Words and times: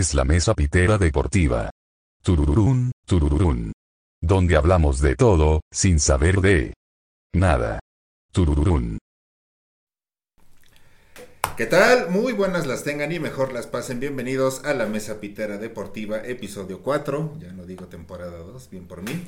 es 0.00 0.14
la 0.14 0.24
mesa 0.24 0.54
pitera 0.54 0.96
deportiva. 0.96 1.70
Turururún, 2.22 2.90
turururún. 3.06 3.72
Donde 4.22 4.56
hablamos 4.56 5.00
de 5.02 5.14
todo, 5.14 5.60
sin 5.70 6.00
saber 6.00 6.40
de 6.40 6.72
nada. 7.34 7.80
Turururún. 8.32 8.98
¿Qué 11.54 11.66
tal? 11.66 12.08
Muy 12.08 12.32
buenas 12.32 12.66
las 12.66 12.82
tengan 12.82 13.12
y 13.12 13.20
mejor 13.20 13.52
las 13.52 13.66
pasen. 13.66 14.00
Bienvenidos 14.00 14.64
a 14.64 14.72
la 14.72 14.86
Mesa 14.86 15.20
Pitera 15.20 15.58
Deportiva, 15.58 16.16
episodio 16.24 16.80
4. 16.80 17.36
Ya 17.38 17.52
no 17.52 17.66
digo 17.66 17.86
temporada 17.86 18.38
2, 18.38 18.70
bien 18.70 18.88
por 18.88 19.02
mí. 19.02 19.22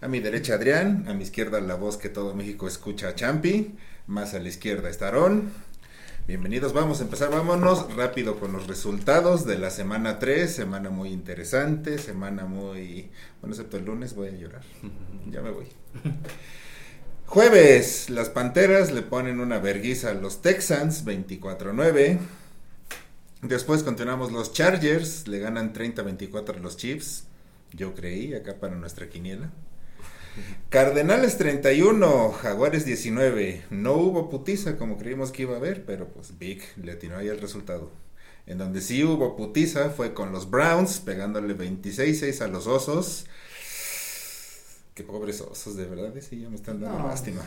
A 0.00 0.08
mi 0.08 0.20
derecha 0.20 0.54
Adrián, 0.54 1.04
a 1.06 1.12
mi 1.12 1.24
izquierda 1.24 1.60
la 1.60 1.74
voz 1.74 1.98
que 1.98 2.08
todo 2.08 2.34
México 2.34 2.66
escucha 2.66 3.08
a 3.08 3.14
Champi, 3.14 3.76
más 4.06 4.32
a 4.32 4.40
la 4.40 4.48
izquierda 4.48 4.88
está 4.88 5.06
Aarón. 5.06 5.52
Bienvenidos, 6.24 6.72
vamos 6.72 7.00
a 7.00 7.02
empezar, 7.02 7.32
vámonos 7.32 7.96
rápido 7.96 8.38
con 8.38 8.52
los 8.52 8.68
resultados 8.68 9.44
de 9.44 9.58
la 9.58 9.70
semana 9.70 10.20
3, 10.20 10.54
semana 10.54 10.88
muy 10.88 11.08
interesante, 11.10 11.98
semana 11.98 12.44
muy... 12.44 13.10
Bueno, 13.40 13.56
excepto 13.56 13.76
el 13.76 13.86
lunes 13.86 14.14
voy 14.14 14.28
a 14.28 14.30
llorar, 14.30 14.62
ya 15.28 15.42
me 15.42 15.50
voy. 15.50 15.66
Jueves, 17.26 18.08
las 18.08 18.30
Panteras 18.30 18.92
le 18.92 19.02
ponen 19.02 19.40
una 19.40 19.58
verguiza 19.58 20.10
a 20.10 20.14
los 20.14 20.42
Texans, 20.42 21.04
24-9. 21.04 22.20
Después 23.42 23.82
continuamos 23.82 24.30
los 24.30 24.52
Chargers, 24.52 25.26
le 25.26 25.40
ganan 25.40 25.74
30-24 25.74 26.54
a 26.54 26.60
los 26.60 26.76
Chiefs. 26.76 27.24
Yo 27.72 27.96
creí, 27.96 28.32
acá 28.32 28.60
para 28.60 28.76
nuestra 28.76 29.08
quiniela. 29.08 29.50
Cardenales 30.70 31.36
31, 31.38 32.32
Jaguares 32.32 32.84
19. 32.84 33.64
No 33.70 33.92
hubo 33.94 34.30
putiza 34.30 34.76
como 34.78 34.96
creímos 34.98 35.30
que 35.32 35.42
iba 35.42 35.54
a 35.54 35.58
haber, 35.58 35.84
pero 35.84 36.08
pues 36.08 36.38
Big 36.38 36.62
le 36.82 36.92
atinó 36.92 37.16
ahí 37.16 37.28
el 37.28 37.40
resultado. 37.40 37.90
En 38.46 38.58
donde 38.58 38.80
sí 38.80 39.04
hubo 39.04 39.36
putiza 39.36 39.90
fue 39.90 40.14
con 40.14 40.32
los 40.32 40.50
Browns, 40.50 41.00
pegándole 41.00 41.56
26-6 41.56 42.40
a 42.40 42.48
los 42.48 42.66
Osos. 42.66 43.26
Qué 44.94 45.02
pobres 45.04 45.40
osos, 45.40 45.76
de 45.76 45.86
verdad, 45.86 46.12
sí, 46.20 46.40
ya 46.40 46.50
me 46.50 46.56
están 46.56 46.80
dando 46.80 46.98
No. 46.98 47.08
lástima. 47.08 47.40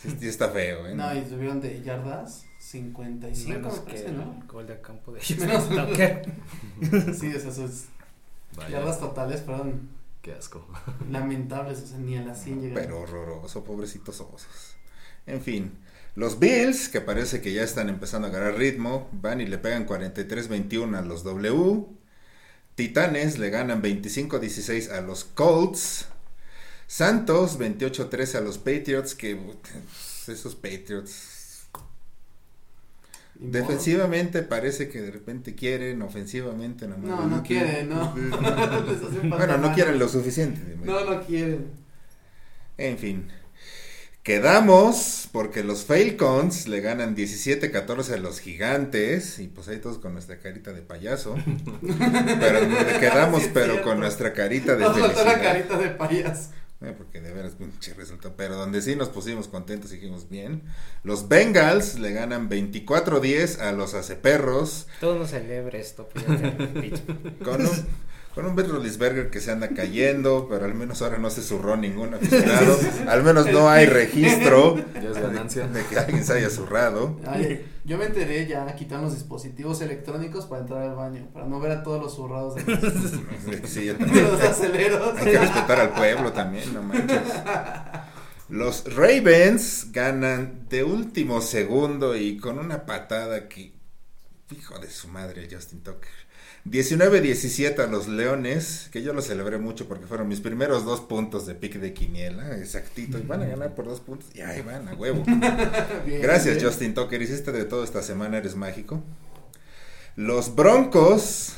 Sí, 0.00 0.08
sí 0.20 0.28
está 0.28 0.48
feo, 0.50 0.86
¿eh? 0.86 0.94
No, 0.94 1.12
y 1.14 1.24
subieron 1.28 1.60
de 1.60 1.82
yardas 1.82 2.44
55, 2.60 3.50
Menos 3.58 3.72
me 3.74 3.78
que 3.80 3.90
parece, 3.90 4.06
el 4.06 4.16
¿no? 4.18 4.42
gol 4.46 4.66
de 4.66 4.80
campo 4.80 5.12
de 5.12 5.20
Menos. 5.38 5.64
Sí, 7.18 7.34
o 7.34 7.40
sea, 7.40 7.52
sus 7.52 7.84
Vaya, 8.56 8.70
yardas 8.78 9.00
totales 9.00 9.40
fueron 9.42 9.88
qué 10.22 10.32
asco. 10.32 10.66
lamentables, 11.10 11.82
o 11.82 11.86
sea, 11.86 11.98
ni 11.98 12.16
a 12.16 12.22
las 12.22 12.42
100 12.42 12.62
llegaron. 12.62 12.82
Pero 12.82 13.00
horroroso, 13.00 13.64
pobrecitos 13.64 14.20
osos. 14.20 14.76
En 15.26 15.42
fin, 15.42 15.78
los 16.16 16.38
Bills, 16.38 16.88
que 16.88 17.00
parece 17.00 17.40
que 17.40 17.52
ya 17.52 17.62
están 17.62 17.88
empezando 17.88 18.26
a 18.26 18.30
agarrar 18.30 18.56
ritmo, 18.56 19.08
van 19.12 19.40
y 19.40 19.46
le 19.46 19.58
pegan 19.58 19.86
43-21 19.86 20.96
a 20.96 21.02
los 21.02 21.22
W. 21.24 21.86
Titanes 22.74 23.38
le 23.38 23.50
ganan 23.50 23.82
25-16 23.82 24.90
a 24.90 25.00
los 25.02 25.24
Colts. 25.24 26.06
Santos 26.86 27.58
28-13 27.58 28.36
a 28.36 28.40
los 28.40 28.58
Patriots, 28.58 29.14
que 29.14 29.38
esos 30.26 30.54
Patriots. 30.56 31.29
Defensivamente 33.40 34.42
parece 34.42 34.88
que 34.88 35.00
de 35.00 35.10
repente 35.10 35.54
quieren, 35.54 36.02
ofensivamente 36.02 36.86
no 36.86 36.98
No, 36.98 37.26
no 37.26 37.42
quieren, 37.42 37.88
no. 37.88 38.14
Bueno, 39.24 39.58
no 39.58 39.74
quieren 39.74 39.98
lo 39.98 40.08
suficiente. 40.08 40.76
No, 40.82 41.04
no 41.04 41.22
quieren. 41.24 41.70
En 42.76 42.98
fin. 42.98 43.28
Quedamos 44.22 45.28
porque 45.32 45.64
los 45.64 45.86
Falcons 45.86 46.68
le 46.68 46.82
ganan 46.82 47.16
17-14 47.16 48.12
a 48.12 48.16
los 48.18 48.38
gigantes 48.40 49.38
y 49.38 49.48
pues 49.48 49.68
ahí 49.68 49.78
todos 49.78 49.98
con 49.98 50.12
nuestra 50.12 50.38
carita 50.38 50.74
de 50.74 50.82
payaso. 50.82 51.36
Pero 52.40 52.60
quedamos 53.00 53.44
pero 53.54 53.72
cierto. 53.72 53.88
con 53.88 53.98
nuestra 54.00 54.34
carita 54.34 54.76
de 54.76 54.84
Nos 54.84 54.98
faltó 54.98 55.24
la 55.24 55.40
carita 55.40 55.78
de 55.78 55.88
payaso. 55.88 56.50
Eh, 56.82 56.94
porque 56.96 57.20
de 57.20 57.32
veras 57.32 57.56
pinche 57.56 57.92
resultado. 57.92 58.34
Pero 58.36 58.56
donde 58.56 58.80
sí 58.80 58.96
nos 58.96 59.10
pusimos 59.10 59.48
contentos 59.48 59.92
y 59.92 59.96
dijimos 59.96 60.30
bien. 60.30 60.62
Los 61.04 61.28
Bengals 61.28 61.98
le 61.98 62.12
ganan 62.12 62.48
24-10 62.48 63.60
a 63.60 63.72
los 63.72 63.94
Aceperros 63.94 64.86
Todo 64.98 65.18
no 65.18 65.26
celebre 65.26 65.78
esto. 65.80 66.08
pues, 66.08 67.02
con 67.44 67.66
un, 67.66 67.86
con 68.34 68.46
un 68.46 68.54
Ben 68.54 68.68
Roethlisberger 68.68 69.28
que 69.30 69.40
se 69.40 69.50
anda 69.50 69.68
cayendo, 69.70 70.46
pero 70.48 70.64
al 70.64 70.74
menos 70.74 71.02
ahora 71.02 71.18
no 71.18 71.30
se 71.30 71.42
zurró 71.42 71.76
ningún 71.76 72.14
aficionado. 72.14 72.78
Al 73.08 73.22
menos 73.24 73.46
no 73.50 73.68
hay 73.68 73.86
registro 73.86 74.76
Ya 74.94 75.10
es 75.10 75.18
ganancia. 75.20 75.66
de 75.66 75.84
que 75.86 75.98
alguien 75.98 76.24
se 76.24 76.34
haya 76.34 76.48
zurrado. 76.48 77.18
Ay, 77.26 77.66
yo 77.84 77.98
me 77.98 78.04
enteré 78.06 78.46
ya 78.46 78.72
quitando 78.76 79.06
los 79.06 79.14
dispositivos 79.14 79.80
electrónicos 79.80 80.46
para 80.46 80.62
entrar 80.62 80.82
al 80.82 80.94
baño, 80.94 81.28
para 81.34 81.46
no 81.46 81.58
ver 81.58 81.72
a 81.72 81.82
todos 81.82 82.00
los 82.00 82.14
zurrados 82.14 82.54
de 82.54 82.64
los, 82.64 83.70
Sí, 83.70 83.86
de 83.86 83.94
también. 83.98 84.24
los 84.24 84.40
aceleros. 84.40 85.16
Hay 85.18 85.24
que 85.32 85.38
respetar 85.38 85.80
al 85.80 85.90
pueblo 85.94 86.32
también, 86.32 86.72
no 86.72 86.82
manches. 86.82 87.20
Los 88.48 88.94
Ravens 88.96 89.92
ganan 89.92 90.66
de 90.68 90.82
último 90.84 91.40
segundo 91.40 92.16
y 92.16 92.36
con 92.38 92.58
una 92.58 92.84
patada 92.86 93.48
que. 93.48 93.72
Hijo 94.50 94.78
de 94.80 94.90
su 94.90 95.06
madre, 95.08 95.48
Justin 95.50 95.80
Tucker. 95.82 96.10
19-17 96.66 97.78
a 97.78 97.86
los 97.86 98.06
Leones, 98.06 98.88
que 98.92 99.02
yo 99.02 99.12
lo 99.14 99.22
celebré 99.22 99.58
mucho 99.58 99.88
porque 99.88 100.06
fueron 100.06 100.28
mis 100.28 100.40
primeros 100.40 100.84
dos 100.84 101.00
puntos 101.00 101.46
de 101.46 101.54
pick 101.54 101.76
de 101.76 101.94
quiniela, 101.94 102.56
exactito, 102.58 103.18
y 103.18 103.22
van 103.22 103.42
a 103.42 103.46
ganar 103.46 103.74
por 103.74 103.86
dos 103.86 104.00
puntos, 104.00 104.28
y 104.34 104.42
ahí 104.42 104.60
van, 104.60 104.86
a 104.88 104.94
huevo. 104.94 105.24
Bien, 106.06 106.20
Gracias, 106.20 106.56
bien. 106.56 106.66
Justin 106.66 106.94
Tucker. 106.94 107.20
Hiciste 107.22 107.52
de 107.52 107.64
todo 107.64 107.82
esta 107.82 108.02
semana, 108.02 108.38
eres 108.38 108.56
mágico. 108.56 109.02
Los 110.16 110.54
Broncos, 110.54 111.54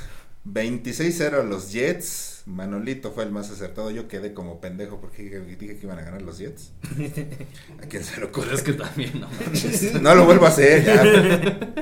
26-0 0.47 1.41
a 1.41 1.43
los 1.43 1.73
Jets. 1.73 2.43
Manolito 2.47 3.13
fue 3.13 3.25
el 3.25 3.31
más 3.31 3.51
acertado. 3.51 3.91
Yo 3.91 4.09
quedé 4.09 4.35
como 4.35 4.61
pendejo 4.61 5.01
porque 5.01 5.23
dije, 5.23 5.77
que 5.79 5.81
iban 5.83 5.99
a 5.99 6.03
ganar 6.03 6.23
los 6.23 6.39
Jets. 6.39 6.73
¿A 7.83 7.87
quién 7.87 8.05
se 8.05 8.21
lo 8.21 8.27
ocurre? 8.29 8.55
Es 8.55 8.63
que 8.63 8.75
también, 8.75 9.21
no 9.21 9.29
manches. 9.47 10.01
No 10.01 10.15
lo 10.15 10.25
vuelvo 10.27 10.47
a 10.47 10.49
hacer 10.51 10.85
ya. 10.85 11.73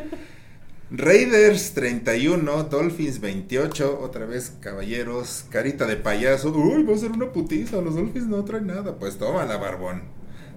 Raiders 0.92 1.72
31, 1.74 2.64
Dolphins 2.64 3.20
28, 3.20 4.00
otra 4.00 4.26
vez 4.26 4.54
caballeros, 4.60 5.44
carita 5.48 5.86
de 5.86 5.96
payaso. 5.96 6.50
Uy, 6.50 6.82
va 6.82 6.94
a 6.94 6.98
ser 6.98 7.12
una 7.12 7.30
putiza, 7.30 7.80
los 7.80 7.94
Dolphins 7.94 8.26
no 8.26 8.44
traen 8.44 8.66
nada. 8.66 8.96
Pues 8.98 9.16
toma 9.16 9.44
la 9.44 9.56
barbón. 9.56 10.02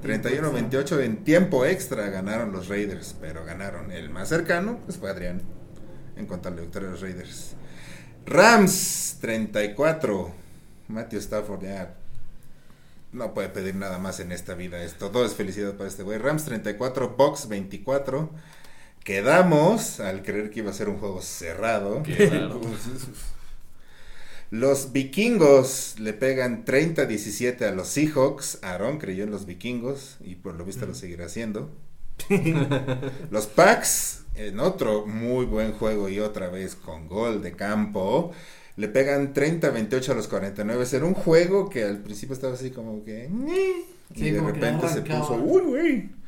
31-28 0.03 1.01
en 1.03 1.23
tiempo 1.23 1.65
extra 1.65 2.09
ganaron 2.09 2.51
los 2.51 2.67
Raiders, 2.67 3.15
pero 3.21 3.45
ganaron. 3.45 3.91
El 3.91 4.09
más 4.09 4.29
cercano 4.29 4.79
pues 4.85 4.97
fue 4.97 5.11
Adrián 5.11 5.43
en 6.17 6.25
cuanto 6.25 6.49
a 6.49 6.51
la 6.51 6.61
victoria 6.61 6.87
de 6.87 6.93
los 6.93 7.01
Raiders. 7.01 7.53
Rams 8.25 9.19
34, 9.21 10.31
Matthew 10.87 11.19
Stafford 11.19 11.61
ya 11.61 11.95
no 13.11 13.35
puede 13.35 13.49
pedir 13.49 13.75
nada 13.75 13.99
más 13.99 14.19
en 14.19 14.31
esta 14.31 14.55
vida. 14.55 14.83
Esto 14.83 15.11
todo 15.11 15.25
es 15.25 15.35
felicidad 15.35 15.73
para 15.75 15.89
este 15.89 16.01
güey. 16.01 16.17
Rams 16.17 16.43
34, 16.45 17.15
Box 17.15 17.47
24. 17.47 18.31
Quedamos 19.03 19.99
al 19.99 20.23
creer 20.23 20.49
que 20.49 20.59
iba 20.59 20.71
a 20.71 20.73
ser 20.73 20.87
un 20.89 20.97
juego 20.97 21.21
cerrado. 21.21 22.03
Raro. 22.31 22.61
Los 24.49 24.93
vikingos 24.93 25.95
le 25.99 26.13
pegan 26.13 26.63
30-17 26.63 27.63
a 27.63 27.71
los 27.71 27.87
Seahawks. 27.87 28.59
Aaron 28.61 28.99
creyó 28.99 29.23
en 29.23 29.31
los 29.31 29.45
vikingos 29.45 30.17
y 30.23 30.35
por 30.35 30.53
lo 30.55 30.63
visto 30.63 30.85
lo 30.85 30.93
seguirá 30.93 31.25
haciendo. 31.25 31.71
los 33.31 33.47
Packs, 33.47 34.25
en 34.35 34.59
otro 34.59 35.05
muy 35.05 35.45
buen 35.45 35.73
juego 35.73 36.07
y 36.07 36.19
otra 36.19 36.49
vez 36.49 36.75
con 36.75 37.07
gol 37.07 37.41
de 37.41 37.53
campo, 37.53 38.31
le 38.77 38.87
pegan 38.87 39.33
30-28 39.33 40.09
a 40.09 40.13
los 40.13 40.27
49. 40.27 40.85
Era 40.93 41.05
un 41.05 41.15
juego 41.15 41.69
que 41.69 41.83
al 41.83 41.97
principio 41.97 42.33
estaba 42.33 42.53
así 42.53 42.69
como 42.69 43.03
que... 43.03 43.29
Y 44.15 44.29
de 44.29 44.39
que 44.39 44.39
repente 44.39 44.87
se 44.87 45.01
puso... 45.01 45.33
¡Uy, 45.33 45.61
güey! 45.61 46.22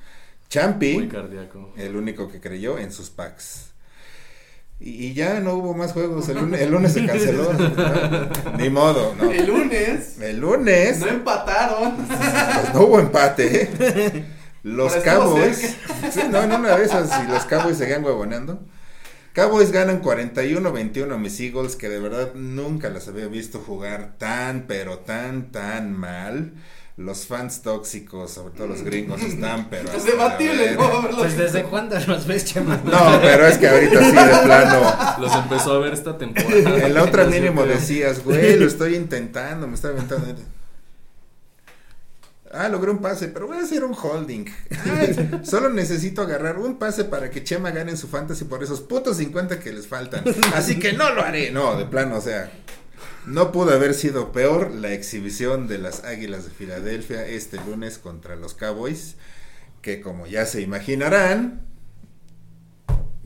Champi. 0.56 0.94
Muy 0.94 1.08
cardíaco. 1.10 1.74
El 1.76 1.96
único 1.98 2.30
que 2.30 2.40
creyó 2.40 2.78
en 2.78 2.92
sus 2.92 3.10
packs. 3.10 3.72
Y, 4.80 5.08
y 5.08 5.14
ya 5.14 5.42
no 5.42 5.56
hubo 5.56 5.74
más 5.74 5.92
juegos. 5.92 6.30
El 6.30 6.38
lunes, 6.38 6.62
el 6.62 6.72
lunes 6.72 6.94
se 6.94 7.06
canceló. 7.06 7.52
¿no? 7.54 8.58
Ni 8.58 8.70
modo, 8.70 9.16
¿no? 9.16 9.30
El 9.32 9.48
lunes 9.48 10.20
El 10.22 10.40
lunes 10.40 11.00
no 11.00 11.08
empataron. 11.08 11.96
pues, 11.98 12.74
no 12.74 12.82
hubo 12.82 13.00
empate. 13.00 13.64
¿eh? 13.64 14.26
Los 14.64 14.96
Cowboys. 14.96 15.76
Sí, 16.12 16.22
no, 16.30 16.42
en 16.42 16.54
una 16.54 16.78
de 16.78 16.86
esas, 16.86 17.12
y 17.24 17.28
los 17.28 17.44
Cowboys 17.46 17.78
seguían 17.78 18.04
huevoneando. 18.04 18.64
Cowboys 19.34 19.74
ganan 19.74 20.02
41-21 20.02 21.14
a 21.14 21.18
mis 21.18 21.38
Eagles, 21.42 21.76
que 21.76 21.90
de 21.90 22.00
verdad 22.00 22.34
nunca 22.34 22.90
las 22.90 23.10
había 23.10 23.28
visto 23.28 23.60
jugar 23.60 24.16
tan, 24.18 24.66
pero 24.66 25.00
tan, 25.00 25.52
tan 25.52 25.92
mal. 25.92 26.54
Los 26.98 27.26
fans 27.26 27.62
tóxicos, 27.62 28.32
sobre 28.32 28.54
todo 28.54 28.68
los 28.68 28.82
gringos, 28.82 29.22
están, 29.22 29.70
pero. 29.70 29.92
Es 29.92 30.06
debatible, 30.06 30.76
¿no? 30.76 31.10
Pues 31.18 31.38
desde 31.38 31.64
cuándo 31.64 31.98
los 32.08 32.26
ves, 32.26 32.46
chama. 32.46 32.80
No, 32.86 33.20
pero 33.22 33.48
es 33.48 33.58
que 33.58 33.68
ahorita 33.68 34.00
sí, 34.00 34.12
de 34.12 34.46
plano. 34.46 35.18
Los 35.20 35.36
empezó 35.36 35.74
a 35.74 35.80
ver 35.80 35.94
esta 35.94 36.18
temporada. 36.18 36.88
En 36.88 36.94
la 36.94 37.04
otra 37.04 37.26
mínimo 37.26 37.64
creo. 37.64 37.76
decías, 37.76 38.24
güey, 38.24 38.58
lo 38.58 38.66
estoy 38.66 38.96
intentando, 38.96 39.68
me 39.68 39.76
está 39.76 39.90
aventando. 39.90 40.36
Ah, 42.50 42.70
logré 42.70 42.90
un 42.92 43.00
pase, 43.00 43.28
pero 43.28 43.48
voy 43.48 43.58
a 43.58 43.64
hacer 43.64 43.84
un 43.84 43.94
holding. 43.94 44.46
Ay, 44.86 45.42
solo 45.44 45.70
necesito 45.70 46.22
agarrar 46.22 46.58
un 46.58 46.78
pase 46.78 47.04
para 47.04 47.30
que 47.30 47.44
Chema 47.44 47.72
gane 47.72 47.92
en 47.92 47.98
su 47.98 48.08
fantasy 48.08 48.46
por 48.46 48.64
esos 48.64 48.80
putos 48.80 49.18
50 49.18 49.60
que 49.60 49.74
les 49.74 49.88
faltan. 49.88 50.24
Así 50.54 50.80
que 50.80 50.94
no 50.94 51.14
lo 51.14 51.22
haré. 51.22 51.52
No, 51.52 51.76
de 51.76 51.84
plano, 51.84 52.16
o 52.16 52.22
sea, 52.22 52.50
no 53.28 53.52
pudo 53.52 53.72
haber 53.74 53.94
sido 53.94 54.32
peor 54.32 54.72
la 54.72 54.92
exhibición 54.92 55.68
de 55.68 55.78
las 55.80 56.04
Águilas 56.04 56.46
de 56.46 56.52
Filadelfia 56.52 57.26
este 57.26 57.58
lunes 57.68 57.98
contra 57.98 58.36
los 58.36 58.54
Cowboys, 58.54 59.16
que 59.82 60.02
como 60.02 60.28
ya 60.28 60.46
se 60.46 60.62
imaginarán, 60.62 61.62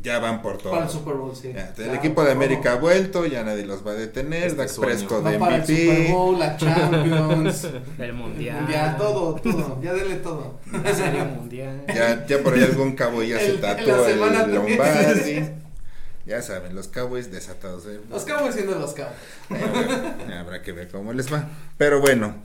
ya 0.01 0.19
van 0.19 0.41
por 0.41 0.57
todo. 0.59 0.71
Para 0.71 0.85
el 0.85 0.89
Super 0.89 1.15
Bowl, 1.15 1.35
sí. 1.35 1.51
Ya, 1.53 1.73
el 1.77 1.93
equipo 1.93 2.23
de 2.23 2.31
América 2.31 2.71
ha 2.73 2.75
vuelto, 2.75 3.25
ya 3.25 3.43
nadie 3.43 3.65
los 3.65 3.85
va 3.85 3.91
a 3.91 3.95
detener. 3.95 4.43
Este 4.43 4.55
Dak. 4.57 4.75
Prescott 4.79 5.25
de 5.25 5.37
para 5.37 5.57
el 5.57 5.61
Super 5.65 5.83
MVP. 5.99 6.11
Bowl, 6.13 6.39
la 6.39 6.55
Champions, 6.55 7.67
El 7.99 8.13
mundial. 8.13 8.61
Mundial, 8.61 8.97
todo, 8.97 9.35
todo. 9.35 9.81
Ya 9.81 9.93
denle 9.93 10.15
todo. 10.15 10.59
La 10.83 10.95
serie 10.95 11.23
mundial. 11.25 11.83
Ya, 11.93 12.25
ya 12.25 12.41
por 12.41 12.53
ahí 12.53 12.63
algún 12.63 12.95
cowboy 12.95 13.27
ya 13.27 13.39
se 13.39 13.49
El- 13.51 13.59
tatuó 13.61 14.05
el, 14.07 14.19
también. 14.19 14.77
Lombardi. 14.77 15.49
Ya 16.29 16.43
saben, 16.43 16.75
los 16.75 16.87
Cowboys 16.89 17.31
desatados. 17.31 17.87
¿eh? 17.87 17.99
Los 18.07 18.23
Cowboys 18.23 18.53
siendo 18.53 18.77
los 18.77 18.93
Cowboys. 18.93 19.17
Eh, 19.49 20.33
habrá 20.39 20.61
que 20.61 20.71
ver 20.73 20.87
cómo 20.87 21.11
les 21.11 21.33
va. 21.33 21.49
Pero 21.79 22.01
bueno, 22.01 22.35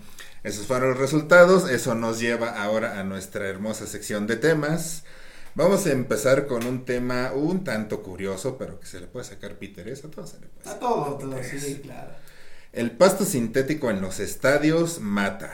esos 0.43 0.67
fueron 0.67 0.89
los 0.93 0.99
resultados. 0.99 1.69
Eso 1.71 1.95
nos 1.95 2.19
lleva 2.19 2.63
ahora 2.63 2.99
a 2.99 3.05
nuestra 3.05 3.47
hermosa 3.47 3.87
sección 3.87 4.27
de 4.27 4.37
temas. 4.37 5.05
Vamos 5.55 5.85
a 5.85 5.93
empezar 5.93 6.47
con 6.47 6.65
un 6.65 6.87
tema 6.87 7.33
un 7.35 7.63
tanto 7.63 8.03
curioso, 8.03 8.57
pero 8.57 8.81
que 8.81 8.87
se 8.87 9.01
le 9.01 9.07
puede 9.07 9.27
sacar 9.27 9.57
piteres 9.57 10.03
a 10.03 10.11
todos. 10.11 10.31
Se 10.31 10.41
le 10.41 10.47
puede 10.47 10.63
A 10.63 10.73
sacar 10.73 10.81
todo, 10.81 11.19
todo, 11.19 11.31
piteres. 11.37 11.63
sí, 11.63 11.81
claro. 11.83 12.09
El 12.73 12.91
pasto 12.93 13.27
sintético 13.27 13.91
en 13.91 14.01
los 14.01 14.19
estadios 14.19 14.99
mata. 14.99 15.53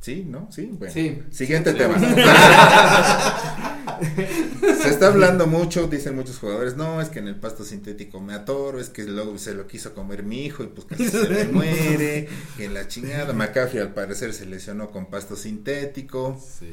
¿Sí? 0.00 0.24
¿No? 0.28 0.48
Sí. 0.50 0.70
Bueno. 0.72 0.92
Sí. 0.92 1.22
Siguiente 1.30 1.72
tema. 1.72 1.94
se 4.82 4.88
está 4.88 5.08
hablando 5.08 5.46
mucho, 5.46 5.86
dicen 5.88 6.14
muchos 6.16 6.38
jugadores, 6.38 6.76
no, 6.76 7.00
es 7.00 7.08
que 7.08 7.18
en 7.18 7.28
el 7.28 7.36
pasto 7.36 7.64
sintético 7.64 8.20
me 8.20 8.34
atoro, 8.34 8.80
es 8.80 8.88
que 8.88 9.04
luego 9.04 9.36
se 9.38 9.54
lo 9.54 9.66
quiso 9.66 9.94
comer 9.94 10.22
mi 10.22 10.44
hijo 10.44 10.62
y 10.62 10.66
pues 10.68 10.86
casi 10.86 11.08
se 11.08 11.28
me 11.28 11.44
muere, 11.52 12.28
que 12.56 12.68
la 12.68 12.86
chingada. 12.88 13.32
McCaffrey 13.32 13.80
al 13.82 13.92
parecer 13.94 14.32
se 14.32 14.46
lesionó 14.46 14.90
con 14.90 15.06
pasto 15.06 15.36
sintético. 15.36 16.40
Sí. 16.58 16.72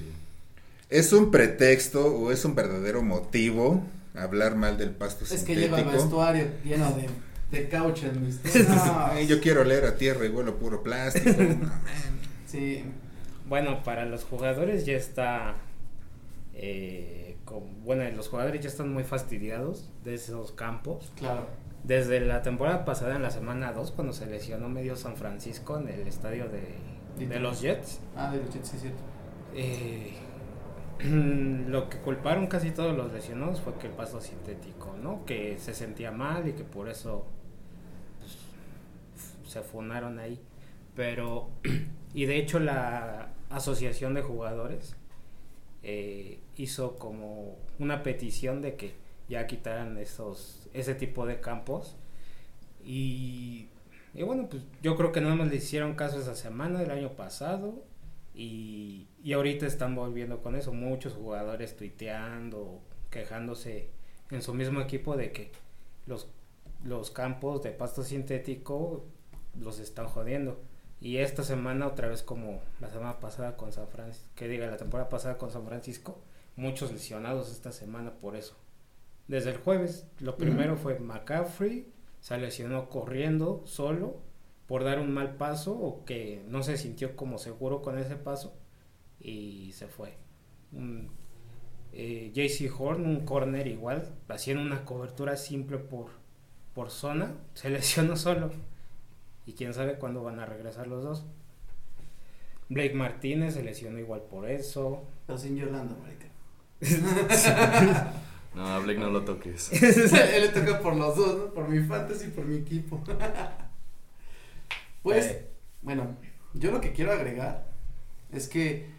¿Es 0.89 1.13
un 1.13 1.31
pretexto 1.31 2.05
o 2.05 2.31
es 2.31 2.43
un 2.45 2.53
verdadero 2.55 3.01
motivo 3.01 3.83
hablar 4.13 4.55
mal 4.57 4.77
del 4.77 4.89
pasto 4.91 5.23
Es 5.23 5.43
que 5.43 5.55
lleva 5.55 5.77
el 5.77 5.83
sintético? 5.85 6.03
vestuario 6.03 6.47
lleno 6.65 6.91
de, 6.91 7.07
de 7.57 7.69
caucho 7.69 8.07
en 8.07 8.25
mis. 8.25 8.39
No, 8.67 9.05
Ay, 9.05 9.25
yo 9.27 9.39
quiero 9.39 9.63
leer 9.63 9.85
a 9.85 9.95
tierra 9.95 10.25
y 10.25 10.29
vuelo 10.29 10.57
puro 10.59 10.83
plástico. 10.83 11.29
No. 11.41 11.71
Sí. 12.45 12.83
Bueno, 13.47 13.83
para 13.83 14.05
los 14.05 14.23
jugadores 14.25 14.85
ya 14.85 14.93
está. 14.93 15.55
Eh, 16.53 17.37
con- 17.45 17.83
bueno, 17.83 18.03
los 18.15 18.29
jugadores 18.29 18.61
ya 18.61 18.69
están 18.69 18.91
muy 18.93 19.03
fastidiados 19.03 19.89
de 20.03 20.13
esos 20.15 20.51
campos. 20.51 21.11
Claro. 21.15 21.47
Desde 21.83 22.19
la 22.19 22.41
temporada 22.43 22.85
pasada, 22.85 23.15
en 23.15 23.23
la 23.23 23.31
semana 23.31 23.73
2, 23.73 23.91
cuando 23.91 24.13
se 24.13 24.27
lesionó 24.27 24.69
medio 24.69 24.95
San 24.95 25.15
Francisco 25.15 25.79
en 25.79 25.87
el 25.89 26.07
estadio 26.07 26.47
de, 26.47 26.75
de 27.25 27.39
los 27.39 27.59
Jets, 27.61 27.99
Ah, 28.15 28.31
de 28.31 28.37
los 28.39 28.53
Jets, 28.53 28.69
sí, 28.69 28.77
cierto. 28.77 29.01
eh, 29.55 30.13
lo 31.67 31.89
que 31.89 31.97
culparon 31.97 32.45
casi 32.47 32.69
todos 32.71 32.95
los 32.95 33.11
lesionados 33.11 33.61
fue 33.61 33.73
que 33.79 33.87
el 33.87 33.93
pasto 33.93 34.21
sintético, 34.21 34.95
¿no? 35.01 35.25
Que 35.25 35.57
se 35.57 35.73
sentía 35.73 36.11
mal 36.11 36.47
y 36.47 36.53
que 36.53 36.63
por 36.63 36.87
eso 36.89 37.25
pues, 38.19 38.37
se 39.51 39.61
funaron 39.61 40.19
ahí. 40.19 40.39
Pero, 40.95 41.49
y 42.13 42.25
de 42.25 42.37
hecho 42.37 42.59
la 42.59 43.29
asociación 43.49 44.13
de 44.13 44.21
jugadores 44.21 44.95
eh, 45.83 46.39
hizo 46.57 46.97
como 46.97 47.57
una 47.79 48.03
petición 48.03 48.61
de 48.61 48.75
que 48.75 48.93
ya 49.29 49.47
quitaran 49.47 49.97
esos, 49.97 50.69
ese 50.73 50.95
tipo 50.95 51.25
de 51.25 51.39
campos. 51.39 51.95
Y, 52.83 53.69
y 54.13 54.23
bueno, 54.23 54.47
pues 54.49 54.63
yo 54.81 54.95
creo 54.97 55.11
que 55.11 55.21
no 55.21 55.35
nos 55.35 55.47
le 55.49 55.55
hicieron 55.55 55.95
caso 55.95 56.19
esa 56.19 56.35
semana, 56.35 56.81
el 56.81 56.91
año 56.91 57.13
pasado. 57.13 57.83
Y, 58.33 59.07
y 59.23 59.33
ahorita 59.33 59.65
están 59.65 59.95
volviendo 59.95 60.41
con 60.41 60.55
eso. 60.55 60.73
Muchos 60.73 61.13
jugadores 61.13 61.75
tuiteando, 61.75 62.81
quejándose 63.09 63.89
en 64.29 64.41
su 64.41 64.53
mismo 64.53 64.81
equipo 64.81 65.17
de 65.17 65.31
que 65.31 65.51
los, 66.05 66.27
los 66.83 67.11
campos 67.11 67.63
de 67.63 67.71
pasto 67.71 68.03
sintético 68.03 69.05
los 69.59 69.79
están 69.79 70.07
jodiendo. 70.07 70.61
Y 71.01 71.17
esta 71.17 71.43
semana, 71.43 71.87
otra 71.87 72.07
vez 72.07 72.21
como 72.21 72.61
la 72.79 72.89
semana 72.89 73.19
pasada 73.19 73.57
con 73.57 73.71
San 73.71 73.87
Francisco, 73.87 74.29
que 74.35 74.47
diga 74.47 74.67
la 74.67 74.77
temporada 74.77 75.09
pasada 75.09 75.39
con 75.39 75.49
San 75.49 75.65
Francisco, 75.65 76.21
muchos 76.55 76.91
lesionados 76.91 77.51
esta 77.51 77.71
semana 77.71 78.13
por 78.13 78.35
eso. 78.35 78.55
Desde 79.27 79.49
el 79.49 79.57
jueves, 79.57 80.05
lo 80.19 80.37
primero 80.37 80.77
fue 80.77 80.99
McCaffrey, 80.99 81.91
se 82.19 82.37
lesionó 82.37 82.87
corriendo 82.89 83.63
solo 83.65 84.17
por 84.67 84.83
dar 84.83 84.99
un 84.99 85.11
mal 85.11 85.37
paso 85.37 85.73
o 85.73 86.05
que 86.05 86.45
no 86.47 86.61
se 86.61 86.77
sintió 86.77 87.15
como 87.15 87.39
seguro 87.39 87.81
con 87.81 87.97
ese 87.97 88.15
paso 88.15 88.53
y 89.19 89.71
se 89.73 89.87
fue. 89.87 90.17
Un, 90.71 91.09
eh, 91.93 92.31
JC 92.33 92.71
Horn, 92.79 93.05
un 93.05 93.25
corner 93.25 93.67
igual, 93.67 94.13
haciendo 94.29 94.63
una 94.63 94.85
cobertura 94.85 95.35
simple 95.35 95.77
por, 95.77 96.11
por 96.73 96.91
zona, 96.91 97.35
se 97.53 97.69
lesionó 97.71 98.15
solo. 98.15 98.51
Y 99.45 99.53
quién 99.53 99.73
sabe 99.73 99.95
cuándo 99.97 100.23
van 100.23 100.39
a 100.39 100.45
regresar 100.45 100.87
los 100.87 101.03
dos. 101.03 101.25
Blake 102.69 102.93
Martínez 102.93 103.53
se 103.55 103.63
lesionó 103.63 103.99
igual 103.99 104.21
por 104.29 104.49
eso. 104.49 105.03
Pero 105.27 105.37
sin 105.39 105.57
Yolanda, 105.57 105.95
marica. 106.01 106.27
No, 108.53 108.67
a 108.67 108.79
Blake 108.79 108.99
no 108.99 109.09
lo 109.09 109.23
toques. 109.23 109.71
Él 109.81 110.41
le 110.41 110.49
toca 110.49 110.81
por 110.81 110.93
los 110.97 111.15
dos, 111.15 111.37
¿no? 111.37 111.53
Por 111.53 111.69
mi 111.69 111.79
fantasy 111.87 112.25
y 112.25 112.29
por 112.31 112.43
mi 112.43 112.57
equipo. 112.57 113.01
pues, 115.03 115.25
Eh. 115.25 115.47
bueno, 115.81 116.17
yo 116.53 116.71
lo 116.71 116.81
que 116.81 116.91
quiero 116.91 117.13
agregar 117.13 117.65
es 118.33 118.49
que 118.49 118.89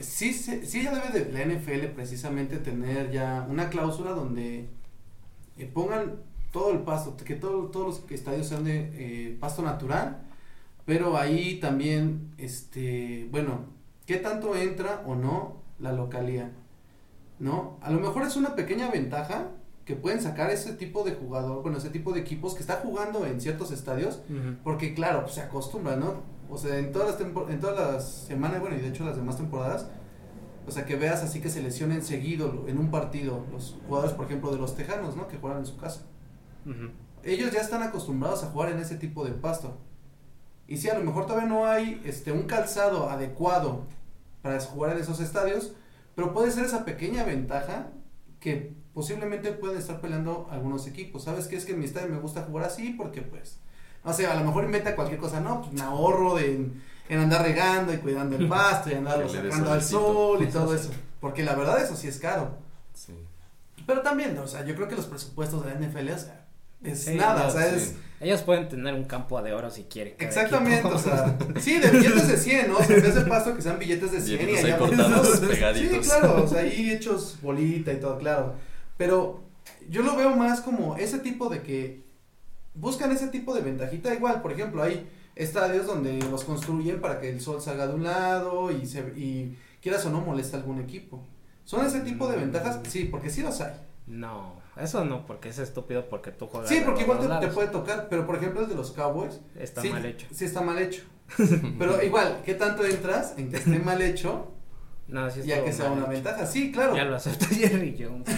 sí, 0.00 0.32
se- 0.32 0.64
sí 0.66 0.84
ya 0.84 0.94
debe 0.94 1.18
de 1.24 1.32
la 1.32 1.42
NFL 1.42 1.86
precisamente 1.94 2.58
tener 2.58 3.10
ya 3.10 3.44
una 3.50 3.70
cláusula 3.70 4.10
donde 4.12 4.68
eh, 5.58 5.66
pongan 5.66 6.20
todo 6.52 6.70
el 6.70 6.80
pasto, 6.80 7.16
que 7.16 7.34
todo- 7.34 7.68
todos 7.70 7.86
los 7.86 8.10
estadios 8.12 8.46
sean 8.46 8.64
de 8.64 8.90
eh, 8.94 9.36
pasto 9.40 9.62
natural, 9.62 10.22
pero 10.84 11.16
ahí 11.16 11.58
también, 11.60 12.32
este, 12.38 13.28
bueno, 13.30 13.60
¿qué 14.06 14.16
tanto 14.18 14.54
entra 14.54 15.02
o 15.06 15.14
no 15.14 15.56
la 15.80 15.92
localía? 15.92 16.52
¿No? 17.38 17.78
A 17.82 17.90
lo 17.90 17.98
mejor 17.98 18.22
es 18.22 18.36
una 18.36 18.54
pequeña 18.54 18.90
ventaja 18.90 19.48
que 19.84 19.96
pueden 19.96 20.20
sacar 20.22 20.50
ese 20.50 20.74
tipo 20.74 21.02
de 21.02 21.12
jugador, 21.12 21.62
bueno, 21.62 21.78
ese 21.78 21.90
tipo 21.90 22.12
de 22.12 22.20
equipos 22.20 22.54
que 22.54 22.60
está 22.60 22.76
jugando 22.76 23.26
en 23.26 23.40
ciertos 23.40 23.72
estadios, 23.72 24.20
porque 24.62 24.94
claro, 24.94 25.22
pues, 25.22 25.34
se 25.34 25.40
acostumbra, 25.40 25.96
¿no? 25.96 26.22
O 26.48 26.56
sea, 26.58 26.78
en 26.78 26.92
todas 26.92 27.18
las 27.18 27.50
en 27.50 27.60
todas 27.60 27.94
las 27.94 28.08
semanas, 28.26 28.60
bueno, 28.60 28.76
y 28.76 28.80
de 28.80 28.88
hecho 28.88 29.04
las 29.04 29.16
demás 29.16 29.38
temporadas, 29.38 29.88
o 30.68 30.70
sea, 30.70 30.84
que 30.84 30.94
veas 30.94 31.22
así 31.24 31.40
que 31.40 31.48
se 31.50 31.62
lesionen 31.62 32.02
seguido 32.02 32.64
en 32.68 32.78
un 32.78 32.90
partido 32.92 33.44
los 33.50 33.76
jugadores, 33.88 34.14
por 34.14 34.26
ejemplo, 34.26 34.52
de 34.52 34.58
los 34.58 34.76
Tejanos, 34.76 35.16
¿no? 35.16 35.26
Que 35.26 35.38
juegan 35.38 35.60
en 35.60 35.66
su 35.66 35.76
casa. 35.76 36.02
Ellos 37.22 37.52
ya 37.52 37.60
están 37.60 37.82
acostumbrados 37.82 38.42
a 38.42 38.48
jugar 38.48 38.70
en 38.70 38.78
ese 38.78 38.96
tipo 38.96 39.24
de 39.24 39.32
pasto. 39.32 39.78
Y 40.66 40.78
si 40.78 40.88
a 40.88 40.98
lo 40.98 41.04
mejor 41.04 41.26
todavía 41.26 41.48
no 41.48 41.66
hay 41.66 42.00
este 42.04 42.32
un 42.32 42.44
calzado 42.44 43.10
adecuado 43.10 43.84
para 44.42 44.58
jugar 44.60 44.92
en 44.92 45.02
esos 45.02 45.20
estadios, 45.20 45.72
pero 46.14 46.32
puede 46.32 46.50
ser 46.50 46.64
esa 46.64 46.84
pequeña 46.84 47.24
ventaja 47.24 47.88
que 48.40 48.74
posiblemente 48.94 49.52
pueden 49.52 49.78
estar 49.78 50.00
peleando 50.00 50.48
algunos 50.50 50.86
equipos. 50.86 51.24
¿Sabes 51.24 51.46
qué? 51.46 51.56
Es 51.56 51.64
que 51.64 51.72
en 51.72 51.78
mi 51.78 51.84
estadio 51.84 52.08
me 52.08 52.20
gusta 52.20 52.42
jugar 52.42 52.66
así 52.66 52.90
porque 52.90 53.22
pues, 53.22 53.58
no 54.04 54.12
sé, 54.12 54.26
a 54.26 54.34
lo 54.34 54.44
mejor 54.44 54.64
inventa 54.64 54.96
cualquier 54.96 55.20
cosa, 55.20 55.40
no, 55.40 55.62
pues 55.62 55.72
me 55.72 55.82
ahorro 55.82 56.34
de, 56.34 56.54
en, 56.54 56.82
en 57.08 57.18
andar 57.18 57.42
regando 57.42 57.92
y 57.94 57.98
cuidando 57.98 58.36
el 58.36 58.48
pasto 58.48 58.90
y 58.90 58.94
andarlo 58.94 59.28
sacando 59.28 59.72
al 59.72 59.82
sol 59.82 60.42
y 60.42 60.46
todo 60.46 60.74
eso. 60.74 60.90
Porque 61.20 61.44
la 61.44 61.54
verdad 61.54 61.82
eso 61.82 61.96
sí 61.96 62.08
es 62.08 62.18
caro. 62.18 62.56
Sí. 62.94 63.14
Pero 63.86 64.02
también, 64.02 64.36
o 64.38 64.46
sea, 64.46 64.64
yo 64.64 64.74
creo 64.74 64.88
que 64.88 64.96
los 64.96 65.06
presupuestos 65.06 65.64
de 65.64 65.74
la 65.74 65.80
NFL, 65.80 66.10
o 66.10 66.18
sea, 66.18 66.41
es 66.84 67.04
Sí, 67.04 67.14
nada, 67.14 67.46
o 67.46 67.50
sea, 67.50 67.70
sí. 67.70 67.76
es... 67.76 67.94
Ellos 68.20 68.42
pueden 68.42 68.68
tener 68.68 68.94
un 68.94 69.04
campo 69.04 69.42
de 69.42 69.52
oro 69.52 69.68
si 69.70 69.82
quieren. 69.84 70.14
Exactamente, 70.20 70.78
equipo. 70.78 70.94
o 70.94 70.98
sea, 70.98 71.36
sí, 71.60 71.80
de 71.80 71.90
billetes 71.90 72.28
de 72.28 72.36
100, 72.36 72.68
¿no? 72.68 72.76
O 72.78 72.84
sea, 72.84 72.96
en 72.96 73.02
vez 73.02 73.14
de 73.16 73.22
pasto 73.22 73.56
que 73.56 73.62
sean 73.62 73.78
billetes 73.80 74.12
de 74.12 74.20
100 74.20 74.48
y 74.48 74.56
allá 74.56 74.78
cortados, 74.78 75.28
Sí, 75.40 75.46
pegaditos. 75.46 76.06
claro, 76.06 76.44
o 76.44 76.46
sea, 76.46 76.60
ahí 76.60 76.90
hechos 76.92 77.38
bolita 77.42 77.92
y 77.92 77.96
todo, 77.98 78.18
claro. 78.18 78.54
Pero 78.96 79.42
yo 79.88 80.02
lo 80.02 80.14
veo 80.16 80.36
más 80.36 80.60
como 80.60 80.96
ese 80.96 81.18
tipo 81.18 81.48
de 81.48 81.62
que 81.62 82.04
buscan 82.74 83.10
ese 83.10 83.26
tipo 83.28 83.54
de 83.54 83.60
ventajita 83.62 84.14
igual, 84.14 84.40
por 84.40 84.52
ejemplo, 84.52 84.84
hay 84.84 85.08
estadios 85.34 85.86
donde 85.86 86.18
los 86.30 86.44
construyen 86.44 87.00
para 87.00 87.20
que 87.20 87.28
el 87.28 87.40
sol 87.40 87.60
salga 87.60 87.88
de 87.88 87.94
un 87.94 88.04
lado 88.04 88.70
y 88.70 88.86
se 88.86 89.00
y 89.16 89.58
quieras 89.80 90.06
o 90.06 90.10
no 90.10 90.20
molesta 90.20 90.56
a 90.56 90.60
algún 90.60 90.80
equipo. 90.80 91.26
Son 91.64 91.84
ese 91.84 92.00
tipo 92.00 92.28
de 92.28 92.36
ventajas, 92.36 92.78
sí, 92.88 93.04
porque 93.10 93.30
sí 93.30 93.42
los 93.42 93.60
hay. 93.60 93.72
No, 94.06 94.61
eso 94.76 95.04
no, 95.04 95.26
porque 95.26 95.50
es 95.50 95.58
estúpido 95.58 96.08
porque 96.08 96.30
tú 96.30 96.46
juegas. 96.46 96.68
Sí, 96.68 96.82
porque 96.84 97.02
igual 97.02 97.40
te, 97.40 97.48
puede 97.48 97.68
tocar, 97.68 98.06
pero 98.08 98.26
por 98.26 98.36
ejemplo 98.36 98.62
el 98.62 98.68
de 98.68 98.74
los 98.74 98.92
Cowboys 98.92 99.40
Está 99.58 99.82
sí, 99.82 99.90
mal 99.90 100.04
hecho. 100.06 100.26
Sí, 100.32 100.44
está 100.44 100.62
mal 100.62 100.78
hecho. 100.78 101.02
Pero 101.78 102.02
igual, 102.02 102.40
¿qué 102.44 102.54
tanto 102.54 102.84
entras 102.84 103.34
en 103.38 103.50
que 103.50 103.56
esté 103.56 103.78
mal 103.78 104.02
hecho? 104.02 104.52
No, 105.08 105.30
sí 105.30 105.42
ya 105.44 105.64
que 105.64 105.72
sea 105.72 105.90
una 105.90 106.02
hecho. 106.02 106.10
ventaja. 106.10 106.46
Sí, 106.46 106.70
claro. 106.72 106.94
Ya 106.94 107.04
lo 107.04 107.16
acepta 107.16 107.46
Jerry 107.50 107.96
Jones. 107.98 108.28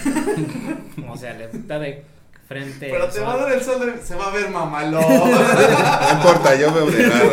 o 1.09 1.17
sea, 1.17 1.33
le 1.33 1.45
está 1.45 1.79
de 1.79 2.03
frente. 2.47 2.89
Pero 2.89 3.07
te 3.09 3.19
va 3.19 3.33
a 3.33 3.37
dar 3.37 3.51
el 3.51 3.61
sol, 3.61 3.85
de- 3.85 4.01
se 4.01 4.15
va 4.15 4.27
a 4.27 4.31
ver 4.31 4.49
mamalón. 4.49 5.01
No 5.01 6.11
importa, 6.17 6.55
yo 6.55 6.73
veo 6.73 6.85
de 6.85 7.07
lado. 7.07 7.31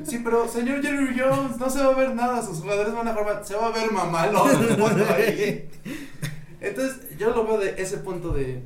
sí, 0.04 0.20
pero 0.22 0.48
señor 0.48 0.82
Jerry 0.82 1.18
Jones, 1.18 1.58
no 1.58 1.68
se 1.70 1.82
va 1.82 1.92
a 1.92 1.96
ver 1.96 2.14
nada, 2.14 2.42
sus 2.42 2.58
jugadores 2.58 2.94
van 2.94 3.08
a 3.08 3.14
jugar 3.14 3.44
se 3.44 3.56
va 3.56 3.66
a 3.66 3.70
ver 3.70 3.90
mamalón. 3.90 4.78
Entonces, 6.68 7.16
yo 7.18 7.30
lo 7.30 7.44
veo 7.44 7.58
de 7.58 7.80
ese 7.82 7.98
punto 7.98 8.32
de, 8.32 8.62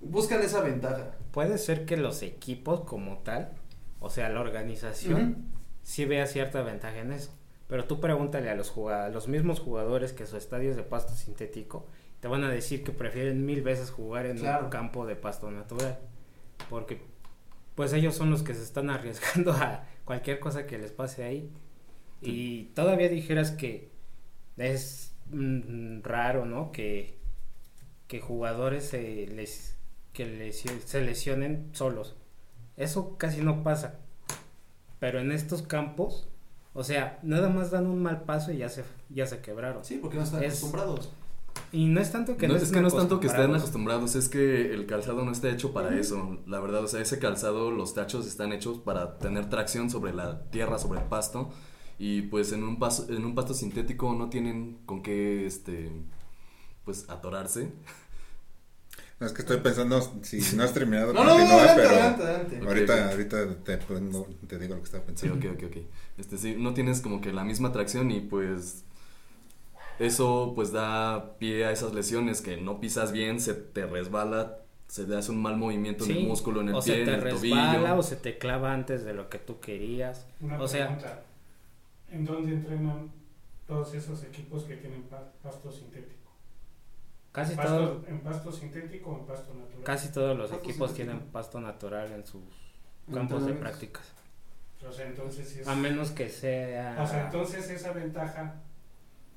buscan 0.00 0.42
esa 0.42 0.60
ventaja. 0.60 1.12
Puede 1.32 1.58
ser 1.58 1.84
que 1.84 1.96
los 1.96 2.22
equipos 2.22 2.80
como 2.82 3.18
tal, 3.18 3.52
o 4.00 4.10
sea, 4.10 4.28
la 4.28 4.40
organización, 4.40 5.46
sí 5.82 6.04
vea 6.04 6.26
cierta 6.26 6.62
ventaja 6.62 6.98
en 6.98 7.12
eso. 7.12 7.32
Pero 7.68 7.84
tú 7.84 8.00
pregúntale 8.00 8.48
a 8.50 8.54
los 8.54 8.70
jugadores, 8.70 9.12
los 9.14 9.28
mismos 9.28 9.60
jugadores 9.60 10.12
que 10.12 10.26
su 10.26 10.36
estadio 10.36 10.70
es 10.70 10.76
de 10.76 10.82
pasto 10.84 11.14
sintético, 11.14 11.86
te 12.20 12.28
van 12.28 12.44
a 12.44 12.50
decir 12.50 12.84
que 12.84 12.92
prefieren 12.92 13.44
mil 13.44 13.62
veces 13.62 13.90
jugar 13.90 14.26
en 14.26 14.38
Claro. 14.38 14.64
un 14.66 14.70
campo 14.70 15.04
de 15.06 15.16
pasto 15.16 15.50
natural. 15.50 15.98
Porque 16.70 17.02
pues 17.74 17.92
ellos 17.92 18.14
son 18.14 18.30
los 18.30 18.42
que 18.42 18.54
se 18.54 18.62
están 18.62 18.88
arriesgando 18.90 19.52
a 19.52 19.84
cualquier 20.04 20.38
cosa 20.38 20.66
que 20.66 20.78
les 20.78 20.92
pase 20.92 21.24
ahí. 21.24 21.50
Y 22.22 22.66
todavía 22.74 23.08
dijeras 23.08 23.50
que 23.50 23.90
es 24.56 25.12
raro, 26.02 26.44
¿no? 26.46 26.72
Que, 26.72 27.18
que 28.08 28.20
jugadores 28.20 28.88
se 28.88 29.26
les 29.26 29.76
que 30.12 30.24
lesio- 30.26 30.80
se 30.84 31.02
lesionen 31.02 31.68
solos. 31.72 32.16
Eso 32.76 33.16
casi 33.18 33.42
no 33.42 33.62
pasa. 33.62 33.98
Pero 34.98 35.20
en 35.20 35.30
estos 35.32 35.62
campos, 35.62 36.28
o 36.72 36.84
sea, 36.84 37.18
nada 37.22 37.48
más 37.50 37.70
dan 37.70 37.86
un 37.86 38.02
mal 38.02 38.22
paso 38.22 38.52
y 38.52 38.58
ya 38.58 38.68
se 38.68 38.84
ya 39.10 39.26
se 39.26 39.40
quebraron. 39.40 39.84
Sí, 39.84 39.98
porque 40.00 40.16
no 40.16 40.22
están 40.24 40.42
Es- 40.42 40.52
acostumbrados. 40.58 41.10
Y 41.72 41.86
no 41.86 42.00
es 42.00 42.12
tanto 42.12 42.36
que 42.36 42.46
no, 42.48 42.52
no, 42.52 42.56
es 42.58 42.64
estén 42.64 42.76
que 42.76 42.80
no 42.82 42.88
es 42.88 42.94
tanto 42.94 43.18
que 43.18 43.26
estén 43.28 43.44
acostumbrados. 43.50 43.62
acostumbrados, 44.10 44.14
es 44.14 44.28
que 44.28 44.74
el 44.74 44.86
calzado 44.86 45.24
no 45.24 45.32
está 45.32 45.48
hecho 45.50 45.72
para 45.72 45.98
eso. 45.98 46.38
La 46.46 46.60
verdad, 46.60 46.84
o 46.84 46.86
sea, 46.86 47.00
ese 47.00 47.18
calzado, 47.18 47.70
los 47.70 47.94
tachos 47.94 48.26
están 48.26 48.52
hechos 48.52 48.78
para 48.78 49.18
tener 49.18 49.48
tracción 49.48 49.88
sobre 49.90 50.12
la 50.12 50.42
tierra, 50.50 50.78
sobre 50.78 51.00
el 51.00 51.06
pasto. 51.06 51.50
Y 51.98 52.22
pues 52.22 52.52
en 52.52 52.62
un 52.62 52.78
paso, 52.78 53.06
en 53.10 53.24
un 53.24 53.34
pasto 53.34 53.54
sintético 53.54 54.14
no 54.14 54.28
tienen 54.28 54.78
con 54.86 55.02
qué 55.02 55.46
este 55.46 55.90
pues 56.84 57.08
atorarse. 57.08 57.72
No, 59.18 59.26
es 59.26 59.32
que 59.32 59.40
estoy 59.40 59.56
pensando 59.58 59.98
si 60.22 60.56
no 60.56 60.62
has 60.62 60.74
terminado, 60.74 61.12
No, 61.14 61.24
no, 61.24 61.38
no, 61.38 61.46
pero 61.74 61.88
adelante, 61.88 62.22
adelante. 62.22 62.56
Ok, 62.60 62.66
ahorita, 62.68 63.10
ahorita 63.10 63.54
te, 63.64 63.76
te 63.78 64.58
digo 64.58 64.74
lo 64.74 64.80
que 64.82 64.84
estaba 64.84 65.04
Sí, 65.04 65.28
pensando. 65.28 65.36
ok, 65.48 65.56
ok, 65.56 65.62
ok. 65.70 65.76
Este, 66.18 66.36
sí, 66.38 66.54
no 66.58 66.74
tienes 66.74 67.00
como 67.00 67.20
que 67.22 67.32
la 67.32 67.42
misma 67.44 67.72
tracción 67.72 68.10
y 68.10 68.20
pues 68.20 68.84
eso 69.98 70.52
pues 70.54 70.72
da 70.72 71.38
pie 71.38 71.64
a 71.64 71.72
esas 71.72 71.94
lesiones 71.94 72.42
que 72.42 72.58
no 72.58 72.80
pisas 72.80 73.12
bien, 73.12 73.40
se 73.40 73.54
te 73.54 73.86
resbala, 73.86 74.58
se 74.88 75.04
te 75.04 75.16
hace 75.16 75.30
un 75.32 75.40
mal 75.40 75.56
movimiento 75.56 76.04
en 76.04 76.10
Sí, 76.10 76.18
el 76.18 76.26
músculo, 76.26 76.60
en 76.60 76.68
el 76.68 76.74
o 76.74 76.82
pie, 76.82 76.96
se 76.98 77.04
te 77.04 77.10
en 77.10 77.14
el 77.16 77.22
resbala 77.22 77.72
tobillo. 77.78 77.96
o 77.98 78.02
se 78.02 78.16
te 78.16 78.36
clava 78.38 78.72
antes 78.74 79.04
de 79.04 79.14
lo 79.14 79.30
que 79.30 79.38
tú 79.38 79.60
querías. 79.60 80.26
Una 80.40 80.60
O 80.60 80.68
sea- 80.68 80.88
pregunta. 80.88 81.22
¿En 82.10 82.24
dónde 82.24 82.52
entrenan 82.52 83.10
todos 83.66 83.94
esos 83.94 84.22
equipos 84.24 84.64
que 84.64 84.76
tienen 84.76 85.02
pa- 85.04 85.32
pasto 85.42 85.70
sintético? 85.72 86.30
Casi 87.32 87.54
¿Pasto- 87.54 87.76
todo, 87.76 88.04
¿En 88.08 88.20
pasto 88.20 88.52
sintético 88.52 89.10
o 89.10 89.18
en 89.18 89.26
pasto 89.26 89.52
natural? 89.54 89.82
casi 89.84 90.08
todos 90.12 90.36
los 90.38 90.50
Pasto 90.50 90.64
equipos 90.64 90.90
sintético. 90.90 91.12
tienen 91.18 91.32
pasto 91.32 91.60
natural 91.60 92.12
en 92.12 92.26
sus 92.26 92.42
campos 93.12 93.44
de 93.46 93.52
prácticas. 93.54 94.04
O 94.88 94.92
sea, 94.92 95.06
entonces 95.06 95.56
es... 95.56 95.66
A 95.68 95.74
menos 95.74 96.10
que 96.12 96.28
sea 96.30 96.96
O 97.02 97.06
sea, 97.06 97.24
entonces 97.26 97.68
esa 97.70 97.92
ventaja 97.92 98.54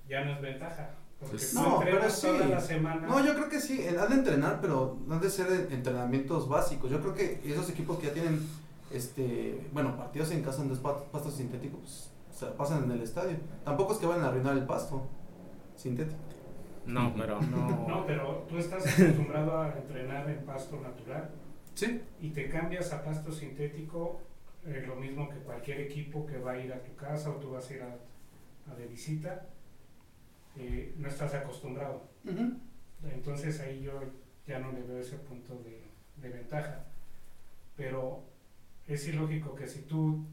ya 0.08 0.24
no 0.24 0.34
es 0.34 0.42
ventaja. 0.42 0.92
Porque 1.20 1.36
Pues- 1.36 1.54
No, 1.56 1.80
pero 1.84 2.10
sí. 2.10 2.28
toda 2.28 2.46
la 2.48 2.62
semana. 2.62 3.08
No, 3.08 3.26
yo 3.26 3.34
creo 3.34 3.50
que 3.50 3.60
sí, 3.60 3.82
eh, 3.82 3.98
han 4.00 4.10
de 4.10 4.16
entrenar, 4.16 4.62
pero 4.62 4.98
han 5.10 5.20
de 5.20 5.30
ser 5.30 5.68
entrenamientos 5.72 6.48
básicos. 6.48 6.90
Yo 6.92 7.02
creo 7.02 7.14
que 7.16 7.42
esos 7.44 7.70
equipos 7.70 7.98
que 8.00 8.08
ya 8.08 8.14
tienen, 8.14 8.48
este, 8.92 9.68
bueno, 9.74 9.98
partidos 9.98 10.32
en 10.32 10.44
casa 10.44 10.60
donde 10.60 10.76
es 10.76 10.80
pa- 10.80 11.04
pasto 11.06 11.30
sintético, 11.32 11.78
pues 11.80 12.10
se 12.40 12.46
la 12.46 12.54
pasan 12.56 12.86
en 12.86 12.92
el 12.92 13.02
estadio. 13.02 13.36
Tampoco 13.66 13.92
es 13.94 14.00
que 14.00 14.06
vayan 14.06 14.24
a 14.24 14.30
arruinar 14.30 14.58
el 14.58 14.66
pasto 14.66 15.06
sintético. 15.76 16.18
No, 16.86 17.14
pero 17.16 17.42
no. 17.52 17.88
No, 17.88 18.06
pero 18.06 18.46
tú 18.48 18.58
estás 18.58 18.86
acostumbrado 19.00 19.62
a 19.62 19.74
entrenar 19.78 20.30
en 20.30 20.46
pasto 20.46 20.80
natural 20.80 21.30
Sí. 21.76 22.02
y 22.22 22.30
te 22.32 22.50
cambias 22.50 22.92
a 22.94 23.04
pasto 23.04 23.32
sintético, 23.32 24.22
eh, 24.66 24.84
lo 24.88 24.96
mismo 24.96 25.30
que 25.30 25.38
cualquier 25.40 25.82
equipo 25.82 26.26
que 26.26 26.38
va 26.38 26.52
a 26.54 26.58
ir 26.60 26.72
a 26.74 26.82
tu 26.84 26.96
casa 26.96 27.30
o 27.30 27.34
tú 27.36 27.52
vas 27.52 27.70
a 27.70 27.74
ir 27.74 27.82
a, 27.84 28.72
a 28.72 28.76
de 28.76 28.88
visita, 28.88 29.46
eh, 30.58 30.94
no 30.98 31.08
estás 31.10 31.34
acostumbrado. 31.36 32.04
Entonces 33.04 33.60
ahí 33.62 33.82
yo 33.82 33.94
ya 34.48 34.60
no 34.60 34.72
le 34.72 34.82
veo 34.82 35.00
ese 35.00 35.18
punto 35.18 35.56
de, 35.64 35.84
de 36.18 36.30
ventaja. 36.30 36.86
Pero 37.78 38.24
es 38.88 39.08
ilógico 39.08 39.56
que 39.56 39.68
si 39.68 39.84
tú 39.84 40.26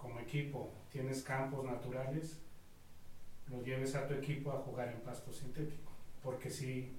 como 0.00 0.18
equipo 0.20 0.72
tienes 0.90 1.22
campos 1.22 1.64
naturales, 1.64 2.38
lo 3.48 3.62
lleves 3.62 3.94
a 3.94 4.06
tu 4.06 4.14
equipo 4.14 4.52
a 4.52 4.58
jugar 4.58 4.88
en 4.88 5.00
pasto 5.00 5.32
sintético. 5.32 5.90
Porque 6.22 6.50
si 6.50 6.92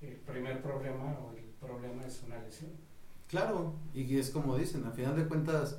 el 0.00 0.14
primer 0.16 0.62
problema 0.62 1.18
o 1.20 1.32
el 1.36 1.44
problema 1.60 2.04
es 2.06 2.22
una 2.26 2.38
lesión. 2.38 2.70
Claro, 3.28 3.74
y 3.92 4.16
es 4.18 4.30
como 4.30 4.56
dicen, 4.56 4.84
al 4.84 4.92
final 4.92 5.16
de 5.16 5.26
cuentas, 5.26 5.78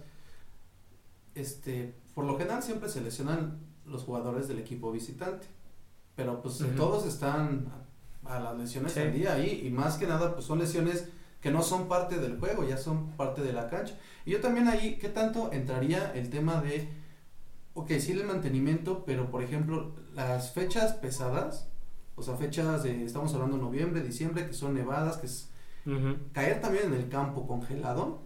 este, 1.35 1.95
por 2.13 2.25
lo 2.25 2.37
general 2.37 2.61
siempre 2.61 2.89
se 2.89 3.01
lesionan 3.01 3.59
los 3.85 4.03
jugadores 4.03 4.47
del 4.47 4.59
equipo 4.59 4.91
visitante, 4.91 5.47
pero 6.15 6.41
pues 6.41 6.61
todos 6.75 7.05
están 7.07 7.65
a, 8.25 8.35
a 8.35 8.39
las 8.39 8.57
lesiones 8.57 8.91
Sí. 8.93 8.99
al 8.99 9.13
día 9.13 9.33
ahí, 9.33 9.63
y 9.65 9.69
más 9.71 9.97
que 9.97 10.05
nada 10.05 10.33
pues 10.33 10.45
son 10.45 10.59
lesiones 10.59 11.09
que 11.41 11.51
no 11.51 11.61
son 11.61 11.87
parte 11.87 12.17
del 12.17 12.39
juego, 12.39 12.67
ya 12.67 12.77
son 12.77 13.11
parte 13.11 13.41
de 13.41 13.53
la 13.53 13.69
cancha. 13.69 13.95
Y 14.25 14.31
yo 14.31 14.41
también 14.41 14.67
ahí, 14.67 14.97
¿qué 14.99 15.09
tanto 15.09 15.51
entraría 15.51 16.11
el 16.13 16.29
tema 16.29 16.61
de, 16.61 16.89
ok, 17.73 17.91
sí 17.99 18.11
el 18.11 18.25
mantenimiento, 18.25 19.03
pero 19.05 19.31
por 19.31 19.41
ejemplo, 19.41 19.95
las 20.13 20.51
fechas 20.51 20.93
pesadas, 20.93 21.69
o 22.15 22.21
sea, 22.21 22.35
fechas 22.35 22.83
de, 22.83 23.05
estamos 23.05 23.33
hablando 23.33 23.57
noviembre, 23.57 24.01
diciembre, 24.01 24.47
que 24.47 24.53
son 24.53 24.73
nevadas, 24.73 25.17
que 25.17 25.27
es 25.27 25.49
caer 26.33 26.61
también 26.61 26.87
en 26.87 26.93
el 26.93 27.09
campo 27.09 27.47
congelado 27.47 28.21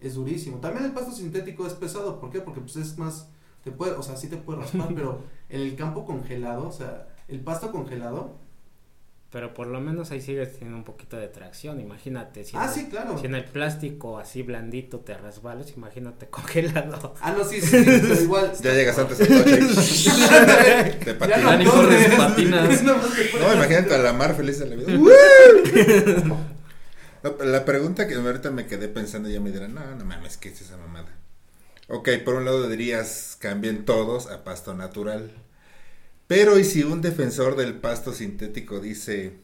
es 0.00 0.14
durísimo. 0.14 0.58
También 0.58 0.84
el 0.84 0.92
pasto 0.92 1.12
sintético 1.12 1.66
es 1.66 1.74
pesado, 1.74 2.20
¿por 2.20 2.30
qué? 2.30 2.40
Porque 2.40 2.60
pues 2.60 2.76
es 2.76 2.98
más, 2.98 3.30
te 3.64 3.70
puede, 3.70 3.92
o 3.92 4.02
sea, 4.02 4.16
sí 4.16 4.28
te 4.28 4.36
puede 4.36 4.60
raspar, 4.60 4.88
pero 4.94 5.22
en 5.48 5.60
el 5.60 5.76
campo 5.76 6.04
congelado, 6.04 6.68
o 6.68 6.72
sea, 6.72 7.08
el 7.28 7.40
pasto 7.40 7.72
congelado, 7.72 8.38
Pero 9.30 9.52
por 9.54 9.66
lo 9.66 9.80
menos 9.80 10.12
ahí 10.12 10.20
sigues 10.20 10.52
teniendo 10.52 10.78
un 10.78 10.84
poquito 10.84 11.16
de 11.16 11.26
tracción. 11.28 11.80
Imagínate. 11.80 12.44
Si 12.44 12.56
ah, 12.56 12.62
en 12.64 12.68
el- 12.68 12.74
sí, 12.74 12.88
claro. 12.88 13.18
Si 13.18 13.26
en 13.26 13.34
el 13.34 13.44
plástico 13.44 14.18
así 14.18 14.42
blandito 14.42 15.00
te 15.00 15.16
resbalas, 15.18 15.72
imagínate 15.76 16.26
congelado. 16.30 17.14
Ah, 17.20 17.32
no, 17.36 17.44
sí, 17.44 17.60
sí, 17.60 17.66
sí, 17.66 17.84
pero 17.84 18.14
igual. 18.22 18.52
Ya 18.62 18.72
llegas 18.72 18.98
antes 18.98 19.18
del 19.18 19.28
coche. 19.28 19.60
te 21.04 21.14
patinas. 21.14 21.42
Ya 21.42 21.56
no 21.58 21.70
corres, 21.70 22.14
patinas. 22.14 22.82
Imagínate 22.82 23.94
a 23.94 23.98
la 23.98 24.12
mar 24.12 24.34
feliz 24.36 24.58
de 24.60 24.66
la 24.66 24.76
vida. 24.76 24.96
No, 27.22 27.36
pero 27.36 27.50
la 27.50 27.64
pregunta 27.64 28.06
que 28.06 28.14
ahorita 28.14 28.50
me 28.50 28.66
quedé 28.66 28.88
pensando 28.88 29.28
ya 29.28 29.40
me 29.40 29.50
dirán, 29.50 29.74
no, 29.74 29.80
no 29.96 30.04
mames, 30.04 30.36
¿qué 30.36 30.50
es 30.50 30.60
esa 30.60 30.76
mamada? 30.76 31.08
Ok, 31.88 32.10
por 32.24 32.34
un 32.34 32.44
lado 32.44 32.68
dirías, 32.68 33.36
cambien 33.40 33.84
todos 33.84 34.30
a 34.30 34.44
pasto 34.44 34.74
natural. 34.74 35.32
Pero 36.26 36.58
¿y 36.58 36.64
si 36.64 36.82
un 36.82 37.02
defensor 37.02 37.56
del 37.56 37.74
pasto 37.74 38.12
sintético 38.12 38.80
dice, 38.80 39.38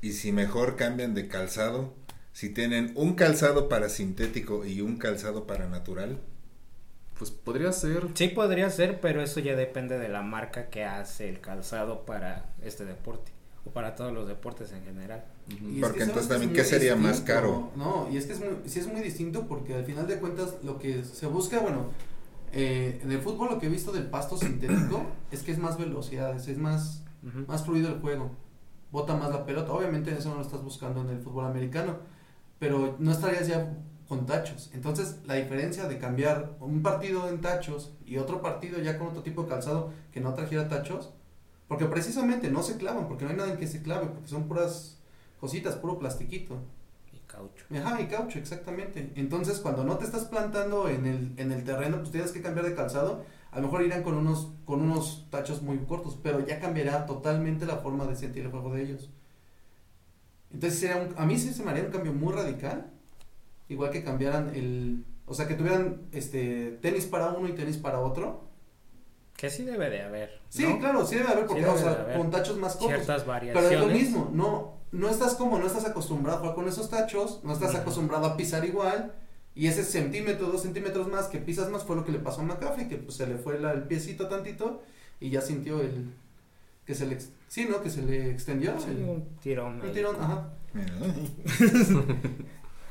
y 0.00 0.12
si 0.12 0.32
mejor 0.32 0.76
cambian 0.76 1.14
de 1.14 1.28
calzado? 1.28 1.94
Si 2.32 2.48
tienen 2.50 2.92
un 2.94 3.14
calzado 3.14 3.68
para 3.68 3.88
sintético 3.88 4.64
y 4.64 4.80
un 4.80 4.96
calzado 4.96 5.46
para 5.46 5.68
natural. 5.68 6.18
Pues 7.18 7.30
podría 7.30 7.72
ser. 7.72 8.08
Sí 8.14 8.28
podría 8.28 8.70
ser, 8.70 9.00
pero 9.00 9.22
eso 9.22 9.40
ya 9.40 9.54
depende 9.54 9.98
de 9.98 10.08
la 10.08 10.22
marca 10.22 10.70
que 10.70 10.84
hace 10.84 11.28
el 11.28 11.40
calzado 11.40 12.04
para 12.04 12.46
este 12.62 12.84
deporte. 12.84 13.32
O 13.64 13.70
para 13.70 13.94
todos 13.94 14.12
los 14.12 14.26
deportes 14.26 14.72
en 14.72 14.82
general. 14.84 15.24
Es 15.48 15.56
Porque 15.80 15.98
que 15.98 16.02
entonces 16.04 16.28
también, 16.28 16.50
es 16.50 16.56
¿qué 16.56 16.62
muy 16.62 16.70
sería 16.70 16.96
más 16.96 17.24
distinto. 17.24 17.32
caro? 17.32 17.72
No, 17.76 18.08
y 18.10 18.16
es 18.16 18.26
que 18.26 18.32
es 18.32 18.40
muy, 18.40 18.48
sí 18.66 18.80
es 18.80 18.86
muy 18.88 19.00
distinto 19.02 19.46
porque 19.46 19.74
al 19.74 19.84
final 19.84 20.06
de 20.08 20.18
cuentas 20.18 20.54
lo 20.64 20.78
que 20.78 21.04
se 21.04 21.26
busca, 21.26 21.60
bueno, 21.60 21.92
eh, 22.52 23.00
en 23.02 23.10
el 23.10 23.20
fútbol 23.20 23.50
lo 23.50 23.58
que 23.58 23.66
he 23.66 23.70
visto 23.70 23.92
del 23.92 24.06
pasto 24.06 24.36
sintético 24.36 25.04
es 25.30 25.42
que 25.42 25.52
es 25.52 25.58
más 25.58 25.78
velocidad, 25.78 26.36
es, 26.36 26.58
más, 26.58 27.04
más 27.46 27.64
fluido 27.64 27.88
el 27.88 28.00
juego, 28.00 28.30
bota 28.90 29.16
más 29.16 29.30
la 29.30 29.46
pelota, 29.46 29.72
obviamente 29.72 30.12
eso 30.12 30.28
no 30.28 30.36
lo 30.36 30.42
estás 30.42 30.62
buscando 30.62 31.00
en 31.00 31.10
el 31.10 31.20
fútbol 31.20 31.46
americano, 31.46 31.96
pero 32.58 32.96
no 32.98 33.10
estarías 33.10 33.48
ya 33.48 33.78
con 34.06 34.26
tachos, 34.26 34.70
entonces 34.74 35.20
la 35.24 35.34
diferencia 35.34 35.88
de 35.88 35.98
cambiar 35.98 36.56
un 36.60 36.82
partido 36.82 37.28
en 37.28 37.40
tachos 37.40 37.94
y 38.04 38.18
otro 38.18 38.42
partido 38.42 38.78
ya 38.80 38.98
con 38.98 39.08
otro 39.08 39.22
tipo 39.22 39.44
de 39.44 39.48
calzado 39.48 39.90
que 40.12 40.20
no 40.20 40.34
trajera 40.34 40.68
tachos, 40.68 41.14
porque 41.68 41.86
precisamente 41.86 42.50
no 42.50 42.62
se 42.62 42.76
clavan, 42.76 43.08
porque 43.08 43.24
no 43.24 43.30
hay 43.30 43.36
nada 43.36 43.52
en 43.52 43.56
que 43.56 43.66
se 43.66 43.82
clave, 43.82 44.08
porque 44.08 44.28
son 44.28 44.46
puras 44.46 44.98
cositas, 45.40 45.76
puro 45.76 45.98
plastiquito. 45.98 46.58
Caucho. 47.32 47.64
Ajá, 47.74 48.00
y 48.00 48.06
caucho, 48.08 48.38
exactamente. 48.38 49.10
Entonces, 49.16 49.58
cuando 49.58 49.84
no 49.84 49.96
te 49.96 50.04
estás 50.04 50.26
plantando 50.26 50.88
en 50.88 51.06
el, 51.06 51.32
en 51.38 51.50
el 51.50 51.64
terreno, 51.64 51.96
pues 51.98 52.10
tienes 52.10 52.30
que 52.30 52.42
cambiar 52.42 52.66
de 52.66 52.74
calzado. 52.74 53.24
A 53.50 53.56
lo 53.56 53.62
mejor 53.62 53.82
irán 53.82 54.02
con 54.02 54.14
unos, 54.14 54.52
con 54.66 54.82
unos 54.82 55.26
tachos 55.30 55.62
muy 55.62 55.78
cortos, 55.78 56.18
pero 56.22 56.40
ya 56.46 56.60
cambiará 56.60 57.06
totalmente 57.06 57.64
la 57.64 57.78
forma 57.78 58.04
de 58.06 58.16
sentir 58.16 58.44
el 58.44 58.50
juego 58.50 58.74
de 58.74 58.82
ellos. 58.82 59.10
Entonces, 60.52 60.78
sería 60.78 60.96
un- 60.98 61.14
a 61.16 61.24
mí 61.24 61.38
sí 61.38 61.52
se 61.54 61.62
me 61.62 61.70
haría 61.70 61.84
un 61.84 61.90
cambio 61.90 62.12
muy 62.12 62.32
radical. 62.34 62.90
Igual 63.68 63.90
que 63.90 64.04
cambiaran 64.04 64.50
el... 64.54 65.04
O 65.24 65.32
sea, 65.34 65.48
que 65.48 65.54
tuvieran 65.54 66.02
este 66.12 66.78
tenis 66.82 67.06
para 67.06 67.30
uno 67.30 67.48
y 67.48 67.52
tenis 67.52 67.78
para 67.78 68.00
otro. 68.00 68.44
Que 69.36 69.48
sí 69.48 69.64
debe 69.64 69.88
de 69.88 70.02
haber. 70.02 70.40
Sí, 70.50 70.66
claro, 70.78 71.06
sí 71.06 71.16
debe 71.16 71.30
haber, 71.30 71.46
porque, 71.46 71.62
debe 71.62 71.72
o 71.72 71.78
sea, 71.78 71.94
de 71.94 72.00
haber 72.02 72.18
con 72.18 72.30
tachos 72.30 72.58
más 72.58 72.72
cortos. 72.76 72.88
Ciertas 72.88 73.22
Pero 73.22 73.32
variaciones. 73.32 73.72
es 73.72 73.80
lo 73.80 73.86
mismo, 73.86 74.30
no, 74.32 74.81
no 74.92 75.08
estás 75.08 75.34
como, 75.34 75.58
no 75.58 75.66
estás 75.66 75.84
acostumbrado 75.86 76.36
a 76.38 76.40
jugar 76.40 76.54
con 76.54 76.68
esos 76.68 76.88
tachos, 76.90 77.40
no 77.44 77.52
estás 77.52 77.74
acostumbrado 77.74 78.26
a 78.26 78.36
pisar 78.36 78.64
igual, 78.64 79.14
y 79.54 79.66
ese 79.66 79.84
centímetro, 79.84 80.46
dos 80.48 80.62
centímetros 80.62 81.08
más 81.08 81.26
que 81.26 81.38
pisas 81.38 81.68
más 81.70 81.82
fue 81.84 81.96
lo 81.96 82.04
que 82.04 82.12
le 82.12 82.18
pasó 82.18 82.40
a 82.40 82.44
McCaffrey, 82.44 82.88
que 82.88 82.96
pues 82.96 83.16
se 83.16 83.26
le 83.26 83.36
fue 83.36 83.58
la- 83.58 83.72
el 83.72 83.82
piecito 83.82 84.28
tantito 84.28 84.82
y 85.20 85.30
ya 85.30 85.40
sintió 85.40 85.80
el, 85.80 86.12
que 86.86 86.94
se 86.94 87.06
le, 87.06 87.18
sí, 87.48 87.66
¿no? 87.70 87.80
Que 87.82 87.90
se 87.90 88.02
le 88.02 88.30
extendió 88.30 88.78
Sí, 88.80 88.90
el, 88.90 89.02
un 89.04 89.24
tirón. 89.42 89.80
ahí. 89.82 89.92
tirón, 89.92 90.16
ajá. 90.20 90.48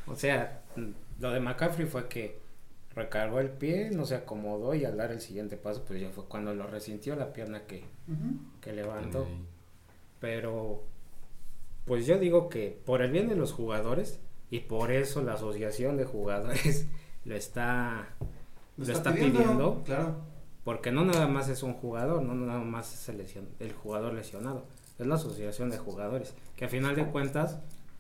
O 0.08 0.15
sea, 0.15 0.62
lo 1.20 1.31
de 1.31 1.39
McCaffrey 1.39 1.88
fue 1.88 2.08
que 2.08 2.39
recargó 2.96 3.39
el 3.39 3.50
pie, 3.50 3.89
no 3.91 4.05
se 4.05 4.15
acomodó 4.15 4.74
y 4.75 4.84
al 4.86 4.98
dar 4.98 5.12
el 5.12 5.22
siguiente 5.22 5.55
paso, 5.58 5.84
pues 5.88 6.01
ya 6.01 6.10
fue 6.10 6.25
cuando 6.25 6.53
lo 6.53 6.67
resintió 6.67 7.15
la 7.15 7.31
pierna 7.31 7.65
que, 7.65 7.84
que 8.60 8.74
levantó. 8.74 9.27
Pero, 10.20 10.84
pues 11.85 12.05
yo 12.05 12.17
digo 12.17 12.50
que 12.50 12.79
por 12.85 13.01
el 13.01 13.11
bien 13.11 13.27
de 13.27 13.35
los 13.35 13.53
jugadores 13.53 14.19
y 14.50 14.59
por 14.59 14.91
eso 14.91 15.21
la 15.21 15.33
asociación 15.33 15.97
de 15.97 16.05
jugadores 16.05 16.88
lo 17.25 17.35
está, 17.35 18.09
lo 18.77 18.91
está 18.91 19.13
pidiendo. 19.13 19.81
Claro. 19.85 20.17
porque 20.63 20.91
no 20.91 21.05
nada 21.05 21.27
más 21.27 21.50
es 21.50 21.63
un 21.63 21.73
jugador, 21.73 22.21
no 22.23 22.35
nada 22.35 22.59
más 22.59 22.93
es 22.93 23.09
el, 23.09 23.25
el 23.59 23.73
jugador 23.73 24.13
lesionado, 24.13 24.65
es 25.00 25.07
la 25.07 25.15
asociación 25.15 25.69
de 25.69 25.77
jugadores, 25.77 26.35
que 26.55 26.65
a 26.65 26.69
final 26.69 26.95
de 26.95 27.05
cuentas 27.07 27.59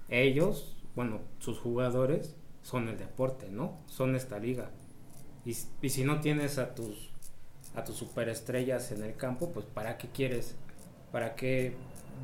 ellos, 0.09 0.77
bueno, 0.95 1.21
sus 1.39 1.57
jugadores 1.59 2.35
son 2.61 2.87
el 2.89 2.97
deporte, 2.97 3.49
¿no? 3.49 3.79
Son 3.87 4.15
esta 4.15 4.37
liga. 4.37 4.69
Y, 5.45 5.55
y 5.81 5.89
si 5.89 6.03
no 6.03 6.19
tienes 6.19 6.59
a 6.59 6.75
tus 6.75 7.11
a 7.75 7.83
tus 7.83 7.95
superestrellas 7.95 8.91
en 8.91 9.03
el 9.03 9.15
campo, 9.15 9.51
pues 9.51 9.65
¿para 9.65 9.97
qué 9.97 10.09
quieres? 10.09 10.55
¿Para 11.11 11.35
qué 11.35 11.73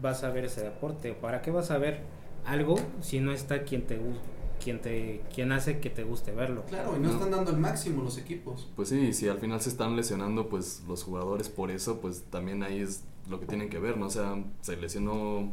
vas 0.02 0.24
a 0.24 0.30
ver 0.30 0.46
ese 0.46 0.62
deporte? 0.62 1.14
¿Para 1.14 1.42
qué 1.42 1.52
vas 1.52 1.72
a 1.72 1.78
ver 1.78 2.02
algo 2.46 2.76
si 3.02 3.20
no 3.20 3.32
está 3.32 3.64
quien 3.64 3.86
te 3.86 4.00
gu- 4.00 4.18
quien 4.64 4.82
te 4.82 5.22
quien 5.34 5.52
hace 5.52 5.80
que 5.80 5.90
te 5.90 6.04
guste 6.04 6.32
verlo? 6.32 6.64
Claro, 6.68 6.96
y 6.96 7.00
no, 7.00 7.08
No. 7.10 7.14
están 7.14 7.32
dando 7.32 7.52
el 7.52 7.58
máximo 7.58 8.04
los 8.04 8.18
equipos. 8.18 8.68
Pues 8.76 8.90
sí, 8.90 9.14
si 9.14 9.28
al 9.28 9.40
final 9.40 9.62
se 9.62 9.70
están 9.70 9.96
lesionando, 9.96 10.50
pues 10.50 10.84
los 10.88 11.04
jugadores 11.04 11.50
por 11.50 11.70
eso, 11.72 12.00
pues 12.02 12.24
también 12.30 12.64
ahí 12.64 12.80
es 12.82 13.04
lo 13.30 13.40
que 13.40 13.46
tienen 13.46 13.70
que 13.70 13.80
ver, 13.80 13.98
¿no? 13.98 14.08
O 14.08 14.10
sea, 14.10 14.42
se 14.62 14.78
lesionó 14.78 15.52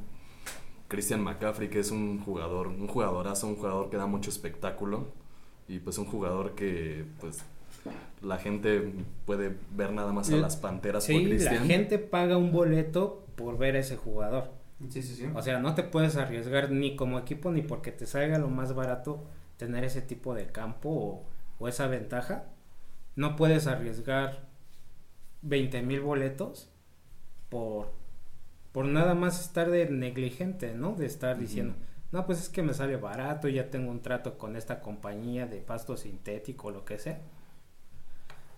Christian 0.89 1.23
McCaffrey, 1.23 1.69
que 1.69 1.81
es 1.81 1.91
un 1.91 2.21
jugador, 2.25 2.69
un 2.69 2.87
jugadorazo, 2.87 3.47
un 3.49 3.57
jugador 3.57 3.91
que 3.91 3.97
da 3.97 4.07
mucho 4.07 4.31
espectáculo 4.31 5.09
y 5.69 5.79
pues 5.81 5.99
un 5.99 6.05
jugador 6.07 6.55
que 6.55 7.05
pues 7.21 7.43
la 8.23 8.39
gente 8.39 8.93
puede 9.27 9.55
ver 9.77 9.93
nada 9.93 10.13
más 10.13 10.29
a 10.29 10.33
Sí. 10.33 10.41
las 10.41 10.57
panteras 10.57 11.05
por 11.07 11.15
Sí, 11.15 11.39
la 11.39 11.59
gente 11.59 11.99
paga 11.99 12.37
un 12.37 12.53
boleto 12.53 13.25
por 13.37 13.59
ver 13.59 13.77
a 13.77 13.81
ese 13.81 13.97
jugador. 13.97 14.51
Sí, 14.89 15.03
sí, 15.03 15.15
sí. 15.15 15.27
O 15.35 15.43
sea, 15.43 15.59
no 15.61 15.75
te 15.75 15.83
puedes 15.83 16.17
arriesgar 16.17 16.71
ni 16.71 16.97
como 16.97 17.19
equipo 17.19 17.51
ni 17.51 17.63
porque 17.63 17.93
te 17.93 18.07
salga 18.07 18.39
lo 18.39 18.49
más 18.49 18.75
barato 18.75 19.25
tener 19.57 19.85
ese 19.85 20.03
tipo 20.03 20.35
de 20.35 20.47
campo 20.47 20.89
o, 20.91 21.25
o 21.59 21.69
esa 21.69 21.87
ventaja. 21.87 22.45
No 23.17 23.37
puedes 23.37 23.67
arriesgar 23.67 24.47
20 25.43 25.83
mil 25.83 26.01
boletos 26.01 26.71
por, 27.49 27.93
por 28.73 28.87
nada 28.87 29.15
más 29.15 29.41
estar 29.41 29.71
de 29.71 29.89
negligente, 29.89 30.75
¿no? 30.75 30.95
De 30.95 31.07
estar 31.07 31.39
diciendo, 31.39 31.75
no, 32.13 32.27
pues 32.27 32.41
es 32.41 32.49
que 32.49 32.63
me 32.63 32.75
sale 32.75 32.97
barato, 32.97 33.49
ya 33.49 33.71
tengo 33.71 33.91
un 33.91 34.01
trato 34.03 34.37
con 34.39 34.57
esta 34.57 34.81
compañía 34.81 35.47
de 35.47 35.59
pasto 35.61 35.97
sintético 35.97 36.69
o 36.69 36.71
lo 36.73 36.85
que 36.85 36.99
sea. 36.99 37.21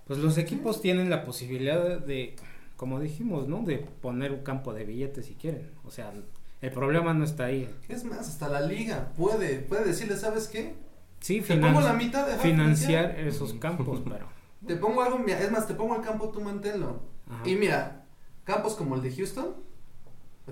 Pues 0.06 0.18
los 0.20 0.38
equipos 0.38 0.81
tienen 0.81 1.11
la 1.11 1.24
posibilidad 1.24 1.98
de, 1.98 2.37
como 2.76 3.00
dijimos, 3.00 3.48
¿no? 3.48 3.62
De 3.62 3.78
poner 3.78 4.33
un 4.33 4.40
campo 4.42 4.72
de 4.72 4.85
billetes 4.85 5.26
si 5.26 5.35
quieren. 5.35 5.70
O 5.85 5.90
sea, 5.90 6.12
el 6.61 6.70
problema 6.72 7.12
no 7.12 7.24
está 7.24 7.46
ahí. 7.46 7.68
Es 7.88 8.04
más, 8.04 8.20
hasta 8.28 8.48
la 8.48 8.61
liga 8.61 9.12
puede, 9.16 9.59
puede 9.61 9.85
decirle, 9.85 10.16
¿sabes 10.16 10.48
qué? 10.48 10.74
Sí, 11.20 11.40
Te 11.40 11.54
finan- 11.54 11.72
pongo 11.72 11.81
la 11.81 11.92
mitad 11.94 12.26
de 12.26 12.37
financiar 12.37 13.18
esos 13.18 13.54
campos, 13.54 14.02
pero... 14.09 14.26
Te 14.66 14.76
pongo 14.76 15.02
algo, 15.02 15.18
mira, 15.18 15.40
es 15.40 15.50
más, 15.50 15.66
te 15.66 15.74
pongo 15.74 15.96
el 15.96 16.02
campo, 16.02 16.28
tú 16.31 16.40
manténlo. 16.40 17.00
ajá. 17.28 17.48
Y 17.48 17.57
mira, 17.57 18.04
campos 18.44 18.74
como 18.74 18.94
el 18.94 19.02
de 19.02 19.12
Houston, 19.14 19.54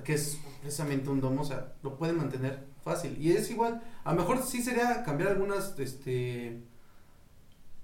que 0.03 0.15
es 0.15 0.39
precisamente 0.61 1.09
un 1.11 1.21
domo, 1.21 1.43
o 1.43 1.45
sea, 1.45 1.75
lo 1.83 1.97
pueden 1.97 2.17
mantener 2.17 2.65
fácil. 2.83 3.17
Y 3.21 3.33
es 3.33 3.51
igual, 3.51 3.83
a 4.03 4.13
lo 4.13 4.21
mejor 4.21 4.43
sí 4.43 4.63
sería 4.63 5.05
cambiar 5.05 5.31
algunas, 5.31 5.79
este, 5.79 6.61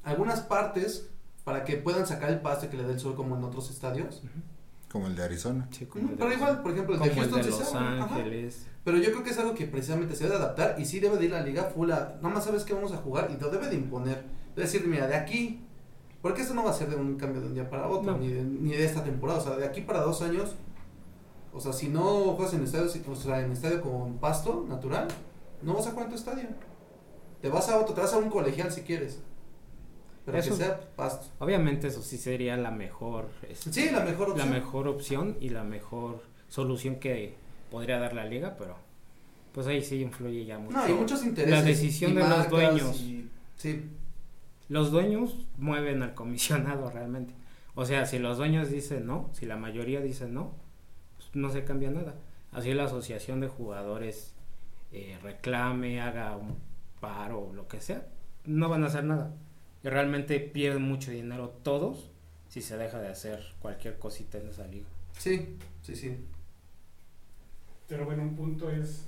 algunas 0.03 0.41
partes 0.41 1.10
para 1.45 1.65
que 1.65 1.77
puedan 1.77 2.07
sacar 2.07 2.31
el 2.31 2.41
pasto 2.41 2.69
que 2.71 2.77
le 2.77 2.85
dé 2.85 2.93
el 2.95 3.01
sol 3.01 3.15
como 3.15 3.37
en 3.37 3.45
otros 3.45 3.71
estadios. 3.71 4.23
Como 4.91 5.07
el 5.07 5.15
de 5.17 5.23
Arizona. 5.25 5.69
Sí, 5.71 5.87
como 5.87 6.05
Ujú, 6.05 6.13
el 6.15 6.19
de 6.19 6.25
Pero 6.25 6.37
igual, 6.37 6.63
por 6.63 6.73
ejemplo, 6.73 6.95
el 6.95 7.01
de 7.01 7.07
el 7.09 7.31
de 7.31 7.43
Los 7.51 7.57
se. 7.69 7.77
Ángeles. 7.77 8.67
Pero 8.85 8.99
yo 8.99 9.11
creo 9.13 9.23
que 9.23 9.31
es 9.31 9.39
algo 9.39 9.55
que 9.55 9.67
precisamente 9.67 10.17
se 10.17 10.25
debe 10.25 10.37
de 10.39 10.43
adaptar 10.45 10.77
y 10.81 10.85
sí 10.85 11.01
debe 11.01 11.17
de 11.19 11.27
ir 11.27 11.31
la 11.31 11.43
liga 11.43 11.65
full 11.65 11.91
a, 11.93 12.17
nada 12.21 12.35
más 12.35 12.45
sabes 12.45 12.65
que 12.65 12.75
vamos 12.75 12.93
a 12.93 12.97
jugar 12.97 13.31
y 13.31 13.41
lo 13.41 13.51
debe 13.51 13.69
de 13.69 13.77
imponer. 13.77 14.25
Debe 14.57 14.63
decir, 14.67 14.87
mira, 14.87 15.07
de 15.07 15.15
aquí, 15.15 15.61
porque 16.23 16.43
esto 16.43 16.55
no 16.55 16.65
va 16.65 16.71
a 16.71 16.75
ser 16.75 16.89
de 16.91 16.97
un 16.97 17.17
cambio 17.17 17.41
de 17.41 17.47
un 17.49 17.55
día 17.55 17.69
para 17.71 17.89
otro, 17.89 18.13
No. 18.13 18.19
ni, 18.19 18.29
de, 18.29 18.43
ni 18.43 18.71
de 18.73 18.85
esta 18.85 19.05
temporada, 19.05 19.39
o 19.39 19.43
sea, 19.43 19.57
de 19.57 19.65
aquí 19.67 19.83
para 19.83 20.01
dos 20.01 20.23
años, 20.23 20.57
o 21.53 21.61
sea, 21.61 21.73
si 21.73 21.89
no 21.89 22.35
juegas 22.35 22.55
en 22.55 22.65
estadio, 22.65 22.91
o 23.09 23.15
sea, 23.17 23.41
en 23.41 23.53
estadio 23.53 23.81
con 23.83 24.19
pasto 24.19 24.67
natural, 24.69 25.09
no 25.63 25.75
vas 25.75 25.87
a 25.87 25.91
jugar 25.91 26.07
en 26.07 26.11
tu 26.13 26.17
estadio. 26.17 26.49
Te 27.41 27.49
vas 27.49 27.69
a 27.69 27.79
otro, 27.79 27.95
te 27.95 28.01
vas 28.01 28.13
a 28.13 28.19
un 28.19 28.29
colegial 28.31 28.73
si 28.73 28.83
quieres. 28.83 29.21
Pero 30.27 30.39
Eso- 30.39 30.51
que 30.51 30.57
sea 30.65 30.81
pasto. 30.97 31.27
Obviamente 31.39 31.87
eso 31.89 32.03
sí 32.03 32.17
sería 32.19 32.57
la 32.57 32.71
mejor... 32.71 33.29
este, 33.49 33.73
Sí, 33.73 33.91
la 33.91 34.01
mejor 34.05 34.29
la 34.29 34.35
opción. 34.35 34.51
mejor 34.51 34.89
opción 34.89 35.37
y 35.41 35.49
la 35.51 35.65
mejor 35.65 36.23
solución 36.49 36.97
que 36.97 37.35
podría 37.71 37.99
dar 37.99 38.13
la 38.15 38.25
liga, 38.25 38.57
pero 38.59 38.77
pues 39.53 39.67
ahí 39.67 39.83
sí 39.83 40.01
influye 40.03 40.45
ya 40.45 40.59
mucho. 40.59 40.77
No, 40.77 40.83
hay 40.83 40.93
muchos 40.93 41.25
intereses. 41.25 41.59
La 41.59 41.63
decisión 41.65 42.15
de 42.15 42.21
los 42.21 42.49
dueños. 42.51 43.01
y- 43.01 43.29
sí, 43.57 43.89
Los 44.69 44.91
dueños 44.93 45.47
mueven 45.59 46.03
al 46.03 46.15
comisionado 46.15 46.91
realmente. 46.91 47.35
O 47.75 47.85
sea, 47.87 48.07
si 48.07 48.19
los 48.19 48.37
dueños 48.39 48.71
dicen 48.71 49.07
no, 49.07 49.31
si 49.33 49.47
la 49.47 49.57
mayoría 49.57 50.01
dice 50.01 50.29
no, 50.29 50.55
pues 51.17 51.31
no 51.35 51.51
se 51.51 51.65
cambia 51.65 51.91
nada. 51.91 52.15
Así 52.53 52.73
la 52.75 52.85
asociación 52.85 53.41
de 53.41 53.49
jugadores 53.49 54.35
eh, 54.93 55.19
reclame, 55.23 56.01
haga 56.01 56.37
un 56.37 56.57
paro 57.01 57.41
o 57.49 57.53
lo 57.53 57.67
que 57.69 57.81
sea, 57.81 58.07
no 58.45 58.69
van 58.69 58.85
a 58.85 58.89
hacer 58.89 59.05
nada. 59.05 59.33
Y 59.83 59.89
realmente 59.89 60.41
pierden 60.41 60.83
mucho 60.83 61.11
dinero 61.11 61.49
todos 61.63 62.11
si 62.49 62.61
se 62.61 62.77
deja 62.77 63.01
de 63.01 63.09
hacer 63.09 63.41
cualquier 63.61 63.99
cosita 63.99 64.39
en 64.39 64.49
esa 64.49 64.67
liga. 64.67 64.87
sí, 65.17 65.57
sí, 65.83 65.95
sí. 65.97 66.19
Pero 67.89 68.05
bueno, 68.05 68.23
un 68.23 68.37
punto 68.37 68.71
es, 68.71 69.05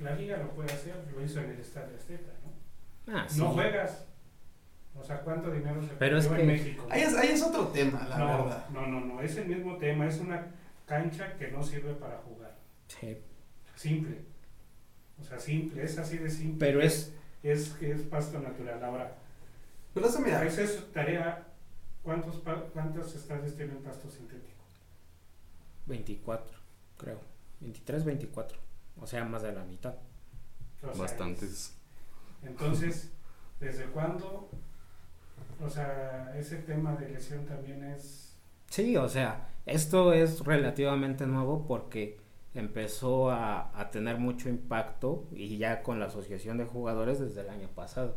la 0.00 0.14
liga 0.14 0.36
lo 0.38 0.50
puede 0.50 0.72
hacer, 0.72 0.94
lo 1.14 1.24
hizo 1.24 1.40
en 1.40 1.50
el 1.50 1.60
Estadio 1.60 1.96
Azteca, 1.96 2.32
¿no? 3.06 3.14
Ah, 3.16 3.26
sí. 3.28 3.38
No 3.40 3.50
juegas. 3.50 4.04
O 4.98 5.02
sea, 5.04 5.20
¿cuánto 5.22 5.50
dinero 5.50 5.80
se 5.82 5.88
Pero 5.98 6.18
es 6.18 6.26
perdió 6.26 6.42
en 6.44 6.48
que- 6.50 6.62
México? 6.64 6.86
Ahí 6.90 7.02
es, 7.02 7.14
ahí 7.16 7.28
es 7.30 7.42
otro 7.42 7.68
tema, 7.68 8.06
la 8.08 8.18
no, 8.18 8.26
verdad. 8.44 8.68
no, 8.70 8.86
no, 8.86 9.00
no, 9.00 9.22
es 9.22 9.36
el 9.36 9.48
mismo 9.48 9.76
tema, 9.78 10.06
es 10.06 10.18
una 10.18 10.46
cancha 10.86 11.36
que 11.38 11.48
no 11.50 11.62
sirve 11.62 11.94
para 11.94 12.18
jugar. 12.18 12.54
Sí. 12.88 13.16
Simple. 13.76 14.18
O 15.20 15.24
sea, 15.24 15.38
simple, 15.38 15.82
es 15.84 15.96
así 15.98 16.18
de 16.18 16.28
simple. 16.30 16.58
Pero 16.66 16.82
es 16.82 17.14
Es 17.42 17.70
que 17.70 17.92
es 17.92 18.02
pasto 18.02 18.38
natural. 18.40 18.82
Ahora, 18.84 19.16
Pero 19.94 20.06
eso, 20.06 20.20
mira, 20.20 20.44
esa 20.44 20.62
es 20.62 20.92
tarea. 20.92 21.46
¿Cuántos, 22.02 22.36
pa- 22.36 22.64
¿Cuántos 22.72 23.14
estadios 23.14 23.56
tienen 23.56 23.78
pasto 23.82 24.08
sintético? 24.10 24.60
24, 25.86 26.56
creo. 26.96 27.20
23, 27.60 28.04
24. 28.04 28.58
O 29.00 29.06
sea, 29.06 29.24
más 29.24 29.42
de 29.42 29.52
la 29.52 29.64
mitad. 29.64 29.94
O 30.82 30.92
sea, 30.92 31.02
Bastantes. 31.02 31.74
Entonces, 32.42 33.10
¿desde 33.58 33.84
cuándo? 33.86 34.48
O 35.62 35.68
sea, 35.68 36.32
ese 36.38 36.56
tema 36.58 36.94
de 36.96 37.10
lesión 37.10 37.44
también 37.46 37.84
es... 37.84 38.34
Sí, 38.70 38.96
o 38.96 39.08
sea, 39.08 39.48
esto 39.66 40.12
es 40.12 40.40
relativamente 40.44 41.26
nuevo 41.26 41.66
porque 41.66 42.18
empezó 42.54 43.30
a, 43.30 43.78
a 43.78 43.90
tener 43.90 44.16
mucho 44.18 44.48
impacto 44.48 45.26
y 45.32 45.58
ya 45.58 45.82
con 45.82 46.00
la 46.00 46.06
asociación 46.06 46.56
de 46.56 46.64
jugadores 46.64 47.18
desde 47.20 47.42
el 47.42 47.50
año 47.50 47.68
pasado. 47.68 48.16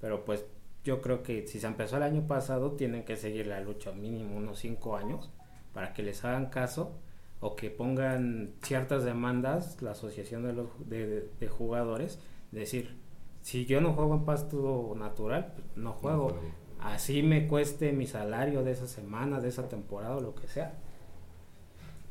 Pero 0.00 0.24
pues 0.24 0.46
yo 0.84 1.00
creo 1.02 1.22
que 1.22 1.46
si 1.46 1.60
se 1.60 1.66
empezó 1.66 1.96
el 1.96 2.02
año 2.02 2.26
pasado 2.26 2.72
tienen 2.72 3.04
que 3.04 3.16
seguir 3.16 3.46
la 3.46 3.60
lucha 3.60 3.92
mínimo 3.92 4.36
unos 4.36 4.58
5 4.60 4.96
años 4.96 5.30
para 5.74 5.92
que 5.92 6.02
les 6.02 6.24
hagan 6.24 6.46
caso 6.46 6.92
o 7.40 7.56
que 7.56 7.70
pongan 7.70 8.54
ciertas 8.62 9.04
demandas, 9.04 9.80
la 9.80 9.92
asociación 9.92 10.42
de, 10.42 10.52
los, 10.52 10.68
de, 10.88 11.28
de 11.38 11.48
jugadores, 11.48 12.18
decir, 12.50 12.98
si 13.42 13.64
yo 13.64 13.80
no 13.80 13.94
juego 13.94 14.14
en 14.14 14.24
pasto 14.24 14.94
natural, 14.96 15.52
pues 15.54 15.66
no 15.76 15.92
juego. 15.92 16.38
Así 16.80 17.22
me 17.22 17.46
cueste 17.46 17.92
mi 17.92 18.06
salario 18.06 18.62
de 18.62 18.72
esa 18.72 18.86
semana, 18.86 19.40
de 19.40 19.48
esa 19.48 19.68
temporada 19.68 20.16
o 20.16 20.20
lo 20.20 20.34
que 20.34 20.48
sea. 20.48 20.74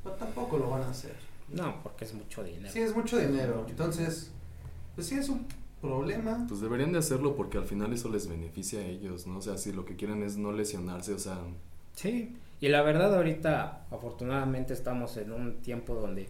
Pero 0.03 0.15
tampoco 0.15 0.57
lo 0.57 0.69
van 0.69 0.83
a 0.83 0.89
hacer. 0.89 1.15
No, 1.49 1.81
porque 1.81 2.05
es 2.05 2.13
mucho 2.13 2.43
dinero. 2.43 2.71
Sí, 2.71 2.79
es 2.79 2.95
mucho 2.95 3.17
dinero. 3.17 3.65
Entonces, 3.67 4.31
pues 4.95 5.07
sí 5.07 5.15
es 5.15 5.29
un 5.29 5.47
problema. 5.81 6.45
Pues 6.47 6.61
deberían 6.61 6.91
de 6.91 6.99
hacerlo 6.99 7.35
porque 7.35 7.57
al 7.57 7.65
final 7.65 7.91
eso 7.93 8.09
les 8.09 8.27
beneficia 8.27 8.79
a 8.79 8.85
ellos, 8.85 9.27
¿no? 9.27 9.37
O 9.37 9.41
sea, 9.41 9.57
si 9.57 9.71
lo 9.71 9.85
que 9.85 9.95
quieren 9.95 10.23
es 10.23 10.37
no 10.37 10.51
lesionarse, 10.51 11.13
o 11.13 11.19
sea... 11.19 11.39
Sí, 11.93 12.37
y 12.61 12.67
la 12.69 12.81
verdad 12.81 13.15
ahorita 13.15 13.85
afortunadamente 13.91 14.73
estamos 14.73 15.17
en 15.17 15.31
un 15.31 15.61
tiempo 15.61 15.95
donde 15.95 16.29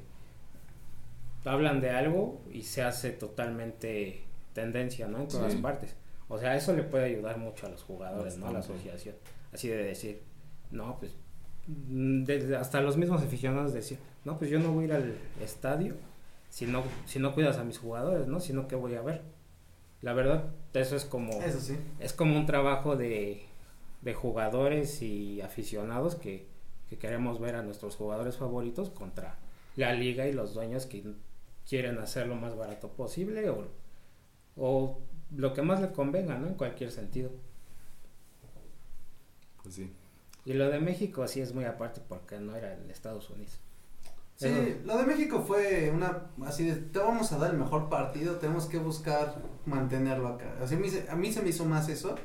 hablan 1.46 1.82
de 1.82 1.90
algo 1.90 2.42
y 2.52 2.64
se 2.64 2.84
hace 2.84 3.12
totalmente 3.12 4.22
tendencia, 4.54 5.08
¿no? 5.08 5.22
En 5.22 5.28
todas 5.28 5.54
Sí. 5.54 5.60
partes. 5.60 5.96
O 6.28 6.38
sea, 6.38 6.56
eso 6.56 6.74
le 6.74 6.84
puede 6.84 7.06
ayudar 7.06 7.38
mucho 7.38 7.66
a 7.66 7.70
los 7.70 7.82
jugadores, 7.84 8.38
¿no? 8.38 8.48
A 8.48 8.52
la 8.54 8.60
asociación. 8.60 9.16
Así 9.52 9.68
de 9.68 9.78
decir, 9.84 10.22
no, 10.70 10.98
pues, 11.00 11.16
mm, 11.68 12.24
hasta 12.60 12.82
los 12.82 12.98
mismos 12.98 13.22
aficionados 13.24 13.74
decir, 13.74 13.98
no, 14.26 14.38
pues 14.38 14.52
yo 14.52 14.60
no 14.60 14.72
voy 14.74 14.84
a 14.84 14.88
ir 14.88 14.94
al 14.94 15.16
estadio 15.42 15.96
si 16.50 16.66
no, 16.66 16.84
si 17.06 17.20
no 17.20 17.34
cuidas 17.34 17.58
a 17.58 17.64
mis 17.64 17.78
jugadores, 17.80 18.28
¿no? 18.28 18.40
Si 18.40 18.54
no, 18.54 18.68
¿qué 18.68 18.76
voy 18.76 18.96
a 18.96 19.02
ver? 19.02 19.22
La 20.02 20.14
verdad, 20.14 20.46
eso 20.74 20.96
es 20.96 21.06
como, 21.06 21.34
Eso 21.42 21.60
sí. 21.60 21.78
es 22.00 22.14
como 22.14 22.38
un 22.38 22.46
trabajo 22.46 22.96
de, 22.96 23.44
de 24.02 24.14
jugadores 24.14 25.02
y 25.02 25.42
aficionados 25.42 26.16
que, 26.16 26.48
que 26.90 26.98
queremos 26.98 27.40
ver 27.40 27.56
a 27.56 27.64
nuestros 27.64 27.96
jugadores 27.98 28.38
favoritos 28.38 28.90
contra 28.90 29.38
la 29.76 29.94
liga 29.94 30.28
y 30.28 30.34
los 30.34 30.54
dueños 30.54 30.86
que 30.86 31.04
quieren 31.68 31.98
hacer 32.00 32.28
lo 32.28 32.36
más 32.36 32.56
barato 32.56 32.90
posible 32.90 33.50
o, 33.50 33.68
o 34.56 35.00
lo 35.36 35.54
que 35.54 35.62
más 35.62 35.82
le 35.82 35.92
convenga, 35.92 36.38
¿no? 36.38 36.48
En 36.48 36.56
cualquier 36.56 36.92
sentido. 36.92 37.32
Pues 39.62 39.76
sí. 39.76 39.92
Y 40.46 40.54
lo 40.54 40.70
de 40.70 40.80
México 40.80 41.28
sí 41.28 41.42
es 41.42 41.54
muy 41.54 41.66
aparte 41.66 42.02
porque 42.08 42.40
no 42.40 42.56
era 42.56 42.74
en 42.74 42.90
Estados 42.90 43.30
Unidos. 43.30 43.60
Sí, 44.40 44.48
Eso- 44.48 44.86
lo 44.86 44.98
de 44.98 45.04
México 45.06 45.44
fue 45.46 45.92
una 45.94 46.30
así 46.46 46.64
de 46.64 46.76
te 46.78 46.98
vamos 47.00 47.34
a 47.34 47.38
dar 47.40 47.52
el 47.52 47.58
mejor 47.58 47.90
partido, 47.90 48.36
tenemos 48.38 48.68
que 48.68 48.78
buscar 48.78 49.36
mantenerlo 49.66 50.30
acá. 50.30 50.56
Así 50.64 50.76
a 50.76 50.78
mí, 50.78 50.90
se- 50.90 51.10
me 51.42 51.50
hizo 51.50 51.66
más 51.66 51.90
eso 51.90 52.16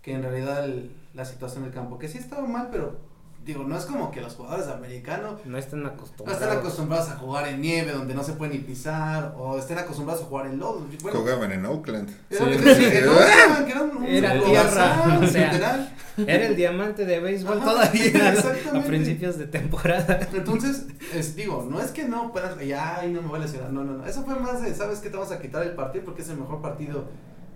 que 0.00 0.12
en 0.12 0.22
realidad 0.22 0.64
el- 0.64 0.92
la 1.12 1.24
situación 1.24 1.64
del 1.64 1.72
campo, 1.72 1.98
que 1.98 2.06
sí 2.06 2.18
estaba 2.18 2.46
mal, 2.46 2.68
pero 2.70 2.98
digo, 3.44 3.64
no 3.64 3.76
es 3.76 3.84
como 3.86 4.10
que 4.10 4.20
los 4.20 4.34
jugadores 4.34 4.68
americanos 4.68 5.40
No 5.44 5.56
están 5.58 5.82
no 5.82 5.88
acostumbrados. 5.88 6.42
están 6.42 6.58
acostumbrados 6.58 7.08
a 7.08 7.16
jugar 7.16 7.48
en 7.48 7.60
nieve 7.60 7.92
donde 7.92 8.14
no 8.14 8.22
se 8.22 8.34
puede 8.34 8.52
ni 8.52 8.58
pisar 8.58 9.34
o 9.38 9.58
estén 9.58 9.78
acostumbrados 9.78 10.22
a 10.22 10.26
jugar 10.26 10.46
en 10.46 10.58
lodo. 10.58 10.86
Bueno, 11.02 11.18
Jugaban 11.20 11.50
en 11.52 11.64
Oakland. 11.66 12.10
era 12.30 12.44
Sí. 12.44 12.84
que 12.90 13.74
no, 13.74 13.82
un 13.98 14.06
tierra, 14.06 15.18
o 15.20 15.26
sea, 15.26 15.46
literal. 15.52 15.94
Era 16.26 16.46
el 16.48 16.56
diamante 16.56 17.06
de 17.06 17.18
béisbol 17.20 17.58
Ajá, 17.58 17.64
todavía 17.70 18.34
a 18.74 18.82
principios 18.82 19.38
de 19.38 19.46
temporada. 19.46 20.20
Entonces, 20.34 20.86
es, 21.14 21.34
digo, 21.34 21.66
no 21.70 21.80
es 21.80 21.92
que 21.92 22.04
no, 22.04 22.32
y, 22.62 22.72
ay, 22.72 23.10
no 23.10 23.22
me 23.22 23.28
voy 23.28 23.38
a 23.38 23.42
lesionar, 23.44 23.72
no, 23.72 23.84
no, 23.84 23.94
no, 23.94 24.06
eso 24.06 24.22
fue 24.24 24.34
más 24.38 24.60
de, 24.60 24.74
¿sabes 24.74 24.98
qué? 24.98 25.08
Te 25.08 25.16
vamos 25.16 25.32
a 25.32 25.40
quitar 25.40 25.62
el 25.62 25.72
partido 25.72 26.04
porque 26.04 26.20
es 26.22 26.28
el 26.28 26.36
mejor 26.36 26.60
partido 26.60 27.06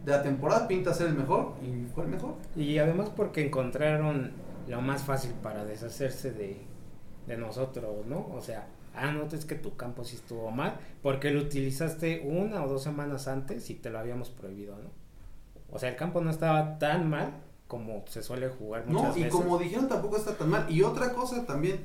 de 0.05 0.13
la 0.13 0.23
temporada, 0.23 0.67
pinta 0.69 0.95
ser 0.95 1.09
el 1.09 1.15
mejor, 1.15 1.55
y 1.63 1.87
fue 1.95 2.05
el 2.05 2.11
mejor. 2.11 2.35
Y 2.57 2.79
además 2.79 3.11
porque 3.15 3.45
encontraron 3.45 4.33
lo 4.69 4.81
más 4.81 5.03
fácil 5.03 5.33
para 5.43 5.65
deshacerse 5.65 6.33
de, 6.33 6.61
de 7.27 7.37
nosotros, 7.37 8.07
¿no? 8.07 8.29
O 8.35 8.41
sea, 8.41 8.67
ah, 8.95 9.11
no, 9.13 9.25
es 9.25 9.45
que 9.45 9.55
tu 9.55 9.77
campo 9.77 10.05
sí 10.05 10.17
estuvo 10.17 10.51
mal 10.51 10.77
porque 11.03 11.31
lo 11.31 11.41
utilizaste 11.43 12.23
una 12.27 12.65
o 12.65 12.69
dos 12.69 12.83
semanas 12.83 13.29
antes 13.29 13.69
y 13.71 13.75
te 13.75 13.91
lo 13.91 13.99
habíamos 13.99 14.31
prohibido, 14.31 14.77
¿no? 14.77 14.91
O 15.71 15.79
sea, 15.79 15.89
el 15.89 15.97
campo 15.97 16.21
no 16.21 16.31
estaba 16.31 16.79
tan 16.79 17.09
mal 17.11 17.33
como 17.67 18.05
se 18.07 18.23
suele 18.23 18.49
jugar 18.49 18.87
muchas 18.87 19.11
No, 19.11 19.17
y 19.17 19.25
veces. 19.25 19.33
como 19.33 19.59
dijeron, 19.59 19.89
tampoco 19.89 20.17
está 20.17 20.37
tan 20.37 20.51
mal. 20.51 20.71
Y 20.71 20.83
otra 20.83 21.13
cosa 21.13 21.45
también, 21.47 21.81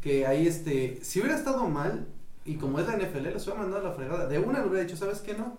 que 0.00 0.26
ahí, 0.26 0.46
este, 0.46 1.00
si 1.02 1.20
hubiera 1.20 1.36
estado 1.36 1.68
mal, 1.68 2.06
y 2.44 2.54
como 2.54 2.78
es 2.78 2.86
la 2.86 2.96
NFL, 2.96 3.24
les 3.24 3.46
hubiera 3.46 3.60
mandado 3.62 3.86
a 3.86 3.90
la 3.90 3.94
fregada, 3.94 4.26
de 4.26 4.38
una 4.38 4.60
le 4.60 4.66
hubiera 4.68 4.84
dicho, 4.84 4.96
¿sabes 4.96 5.20
qué? 5.20 5.34
No, 5.34 5.58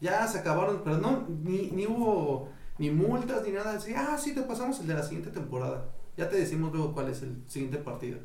ya 0.00 0.26
se 0.28 0.38
acabaron, 0.38 0.82
pero 0.84 0.98
no, 0.98 1.26
ni, 1.42 1.70
ni 1.72 1.86
hubo 1.86 2.50
ni 2.78 2.90
multas 2.90 3.42
ni 3.44 3.52
nada. 3.52 3.76
Así, 3.76 3.92
ah, 3.96 4.18
sí, 4.18 4.34
te 4.34 4.42
pasamos 4.42 4.80
el 4.80 4.86
de 4.86 4.94
la 4.94 5.02
siguiente 5.02 5.30
temporada. 5.30 5.88
Ya 6.16 6.28
te 6.28 6.36
decimos 6.36 6.72
luego 6.72 6.92
cuál 6.94 7.10
es 7.10 7.22
el 7.22 7.42
siguiente 7.46 7.78
partido. 7.78 8.18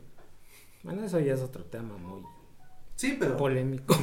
Bueno, 0.84 1.04
eso 1.04 1.20
ya 1.20 1.34
es 1.34 1.42
otro 1.42 1.64
tema 1.66 1.98
muy 1.98 2.24
Sí, 2.96 3.18
pero... 3.20 3.38
polémico. 3.38 3.98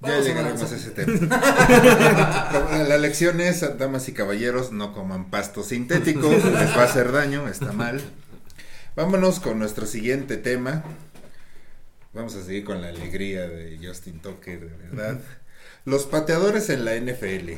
Ya 0.00 0.20
llegaremos 0.20 0.70
a 0.70 0.76
ese 0.76 0.90
tema. 0.90 1.12
La 2.88 2.98
lección 2.98 3.40
es, 3.40 3.64
damas 3.78 4.08
y 4.08 4.12
caballeros, 4.12 4.70
no 4.70 4.92
coman 4.92 5.30
pasto 5.30 5.62
sintético, 5.62 6.30
les 6.30 6.44
va 6.76 6.82
a 6.82 6.84
hacer 6.84 7.10
daño, 7.12 7.48
está 7.48 7.72
mal. 7.72 8.02
Vámonos 8.96 9.40
con 9.40 9.58
nuestro 9.58 9.86
siguiente 9.86 10.36
tema. 10.36 10.84
Vamos 12.12 12.34
a 12.36 12.44
seguir 12.44 12.64
con 12.64 12.80
la 12.80 12.88
alegría 12.88 13.48
de 13.48 13.78
Justin 13.82 14.20
Tucker, 14.20 14.60
de 14.60 14.88
verdad. 14.88 15.20
Los 15.84 16.06
pateadores 16.06 16.70
en 16.70 16.84
la 16.84 16.94
NFL. 16.96 17.52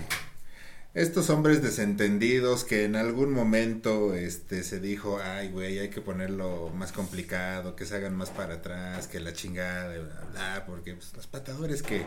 Estos 0.97 1.29
hombres 1.29 1.61
desentendidos 1.61 2.65
que 2.65 2.85
en 2.85 2.97
algún 2.97 3.31
momento 3.31 4.15
este 4.15 4.63
se 4.63 4.81
dijo, 4.81 5.21
ay 5.23 5.51
güey, 5.51 5.79
hay 5.79 5.91
que 5.91 6.01
ponerlo 6.01 6.71
más 6.71 6.91
complicado, 6.91 7.77
que 7.77 7.85
se 7.85 7.97
hagan 7.97 8.17
más 8.17 8.31
para 8.31 8.55
atrás, 8.55 9.07
que 9.07 9.21
la 9.21 9.35
chingada, 9.35 9.93
bla, 9.99 10.25
bla, 10.33 10.65
porque 10.67 10.95
pues, 10.95 11.13
los 11.15 11.27
pateadores 11.27 11.83
que... 11.83 12.07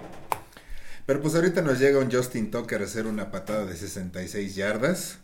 Pero 1.06 1.22
pues 1.22 1.36
ahorita 1.36 1.62
nos 1.62 1.78
llega 1.78 2.00
un 2.00 2.12
Justin 2.12 2.50
Tucker 2.50 2.82
a 2.82 2.86
hacer 2.86 3.06
una 3.06 3.30
patada 3.30 3.68
de 3.68 3.76
66 3.76 4.56
yardas. 4.56 5.20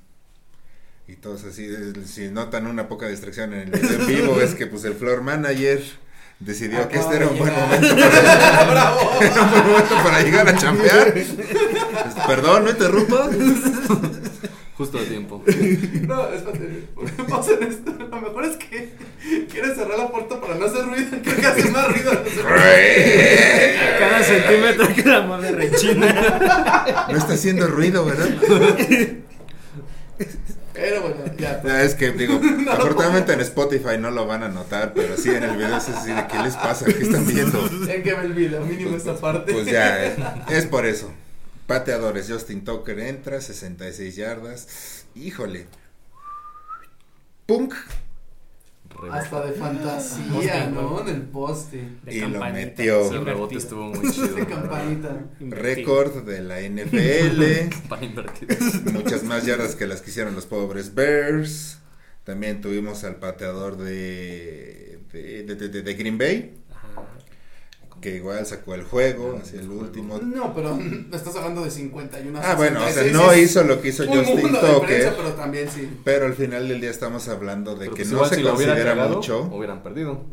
Y 1.08 1.16
todos 1.16 1.44
así, 1.46 1.66
eh, 1.66 1.94
si 2.06 2.30
notan 2.30 2.68
una 2.68 2.88
poca 2.88 3.08
distracción 3.08 3.52
en 3.54 3.74
el 3.74 3.84
en 3.84 4.06
vivo, 4.06 4.42
es 4.42 4.54
que 4.54 4.68
pues 4.68 4.84
el 4.84 4.94
floor 4.94 5.24
manager 5.24 5.82
decidió 6.40 6.88
que 6.90 7.00
este 7.00 7.16
era 7.16 7.28
un 7.28 7.38
buen 7.38 7.54
momento 7.54 7.96
para, 7.96 8.64
¡Bravo! 8.72 9.12
era 9.22 9.42
un 9.42 9.52
buen 9.52 9.68
momento 9.68 9.96
para 10.04 10.22
llegar 10.22 10.48
a 10.48 10.56
chambear. 10.56 11.18
Este, 11.18 11.44
Perdón, 12.28 12.66
no 12.66 12.70
interrumpa. 12.72 13.30
Justo 14.78 14.98
a 14.98 15.04
tiempo. 15.04 15.42
No, 15.46 16.28
espérate. 16.34 16.84
Vamos 17.30 17.48
en 17.48 17.64
esto. 17.64 17.94
Lo 17.98 18.22
mejor 18.22 18.44
es 18.44 18.58
que 18.58 18.90
quieres 19.50 19.76
cerrar 19.78 19.98
la 19.98 20.10
puerta 20.10 20.42
para 20.42 20.56
no 20.56 20.66
hacer 20.66 20.86
ruido. 20.86 21.18
Creo 21.24 21.38
que 21.38 21.46
hace 21.46 21.72
más 21.72 21.88
ruido. 21.88 22.12
Cada 24.00 24.22
centímetro 24.22 24.88
que 24.94 25.04
la 25.04 25.22
mame 25.22 25.52
rechina. 25.52 27.08
No 27.10 27.18
está 27.18 27.36
haciendo 27.36 27.68
ruido, 27.68 28.04
¿verdad? 28.04 28.28
Pero 30.86 31.02
bueno, 31.02 31.26
ya. 31.36 31.62
Ya, 31.66 31.82
es 31.82 31.96
que 31.96 32.12
digo, 32.12 32.40
afortunadamente 32.72 33.34
en 33.34 33.42
Spotify 33.42 33.98
no 34.00 34.12
lo 34.12 34.28
van 34.28 34.44
a 34.44 34.50
notar, 34.50 34.94
pero 34.94 35.18
sí 35.18 35.32
en 35.32 35.44
el 35.44 35.58
video 35.58 35.78
es 35.78 35.90
así 35.90 36.12
de 36.12 36.28
qué 36.28 36.38
les 36.44 36.56
pasa, 36.56 36.86
qué 36.86 37.04
están 37.04 37.26
viendo. 37.26 37.60
En 37.90 38.04
que 38.04 38.16
me 38.16 38.26
olvido, 38.26 38.62
mínimo 38.62 38.96
esta 38.96 39.16
parte. 39.16 39.52
Pues 39.52 39.66
ya, 39.66 40.06
eh, 40.06 40.16
es 40.50 40.66
por 40.68 40.86
eso. 40.86 41.12
Pateadores, 41.66 42.30
Justin 42.30 42.64
Tucker 42.64 43.00
entra, 43.00 43.42
66 43.42 44.16
yardas. 44.16 45.06
Híjole. 45.16 45.66
Punk. 47.48 47.74
Hasta 49.12 49.46
de 49.46 49.52
fantasía, 49.54 50.68
¿no? 50.68 51.02
En 51.02 51.08
el 51.16 51.22
poste. 51.24 51.88
De 52.04 52.16
Y 52.16 52.20
lo 52.22 52.32
campanita, 52.34 52.54
metió. 52.66 53.04
sí, 53.10 53.16
Ese 53.16 53.24
rebote 53.24 53.58
estuvo 53.58 53.84
muy 53.86 54.12
chido. 54.14 54.28
De 54.36 54.46
campanita. 54.46 55.26
Récord 55.40 56.24
de 56.24 56.42
la 56.42 56.62
NFL. 56.62 57.76
Para 57.90 58.06
invertir. 58.06 58.48
Muchas 58.94 59.24
más 59.24 59.46
yardas 59.46 59.76
que 59.76 59.88
las 59.88 60.02
que 60.02 60.10
hicieron 60.12 60.36
los 60.36 60.46
pobres 60.46 60.94
Bears. 60.96 61.80
También 62.24 62.62
tuvimos 62.62 63.04
al 63.04 63.18
pateador 63.18 63.78
de, 63.78 65.00
de, 65.14 65.44
de- 65.44 65.56
de- 65.70 65.82
de 65.82 65.94
Green 65.94 66.18
Bay. 66.18 66.54
Que 68.06 68.18
igual 68.18 68.46
sacó 68.46 68.76
el 68.76 68.84
juego 68.84 69.40
hacia 69.42 69.60
el 69.60 69.72
último. 69.72 70.20
No, 70.20 70.54
pero 70.54 70.78
estás 71.12 71.36
hablando 71.38 71.64
de 71.64 71.72
51 71.72 72.40
Ah, 72.44 72.54
bueno, 72.54 72.80
o 72.80 72.84
sea, 72.84 73.04
66, 73.04 73.14
no 73.14 73.36
hizo 73.36 73.64
lo 73.64 73.82
que 73.82 73.88
hizo 73.88 74.04
un 74.04 74.10
Justin 74.10 74.42
mundo 74.42 74.62
de 74.62 74.68
diferencia, 74.68 75.10
Tucker, 75.10 75.14
pero 75.18 75.34
también 75.34 75.70
sí. 75.72 75.90
pero 76.04 76.26
al 76.28 76.36
final 76.36 76.68
del 76.68 76.82
día 76.82 76.92
estamos 76.92 77.28
hablando 77.30 77.74
de 77.74 77.86
Pero 77.86 77.96
que 77.96 78.04
pues 78.04 78.12
no 78.12 78.18
igual 78.18 78.30
se 78.30 78.36
si 78.36 78.44
lo 78.44 78.54
hubiera 78.54 78.74
considera 78.74 79.08
mucho. 79.08 79.42
Hubieran 79.46 79.82
perdido. 79.82 80.24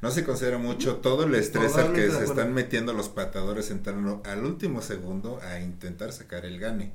No 0.00 0.10
se 0.12 0.22
considera 0.22 0.58
mucho 0.58 0.98
todo 0.98 1.24
el 1.24 1.34
estrés 1.34 1.74
al 1.74 1.92
que 1.92 2.08
se 2.08 2.22
están 2.22 2.54
metiendo 2.54 2.92
los 2.92 3.08
patadores 3.08 3.72
entrando 3.72 4.22
al 4.24 4.44
último 4.44 4.80
segundo 4.80 5.40
a 5.42 5.58
intentar 5.58 6.12
sacar 6.12 6.46
el 6.46 6.60
gane. 6.60 6.92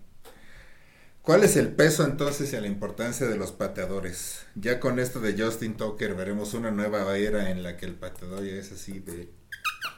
¿Cuál 1.22 1.44
es 1.44 1.58
el 1.58 1.68
peso 1.68 2.06
entonces 2.06 2.54
y 2.54 2.56
la 2.62 2.68
importancia 2.68 3.28
de 3.28 3.36
los 3.36 3.52
pateadores? 3.52 4.46
Ya 4.56 4.80
con 4.80 5.00
esto 5.00 5.20
de 5.20 5.34
Justin 5.34 5.76
Tucker 5.76 6.16
veremos 6.16 6.54
una 6.54 6.72
nueva 6.72 7.18
era 7.18 7.50
en 7.50 7.62
la 7.62 7.76
que 7.76 7.88
el 7.88 7.96
pateador 7.96 8.46
ya 8.46 8.54
es 8.54 8.72
así 8.72 9.00
de 9.00 9.28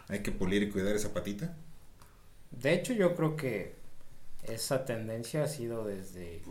hay 0.10 0.20
que 0.20 0.32
pulir 0.32 0.64
y 0.64 0.70
cuidar 0.70 0.96
esa 0.96 1.14
patita. 1.14 1.56
De 2.52 2.74
hecho, 2.74 2.94
yo 2.94 3.16
creo 3.16 3.36
que 3.36 3.76
esa 4.44 4.86
tendencia 4.86 5.44
ha 5.44 5.48
sido 5.48 5.86
desde 5.86 6.42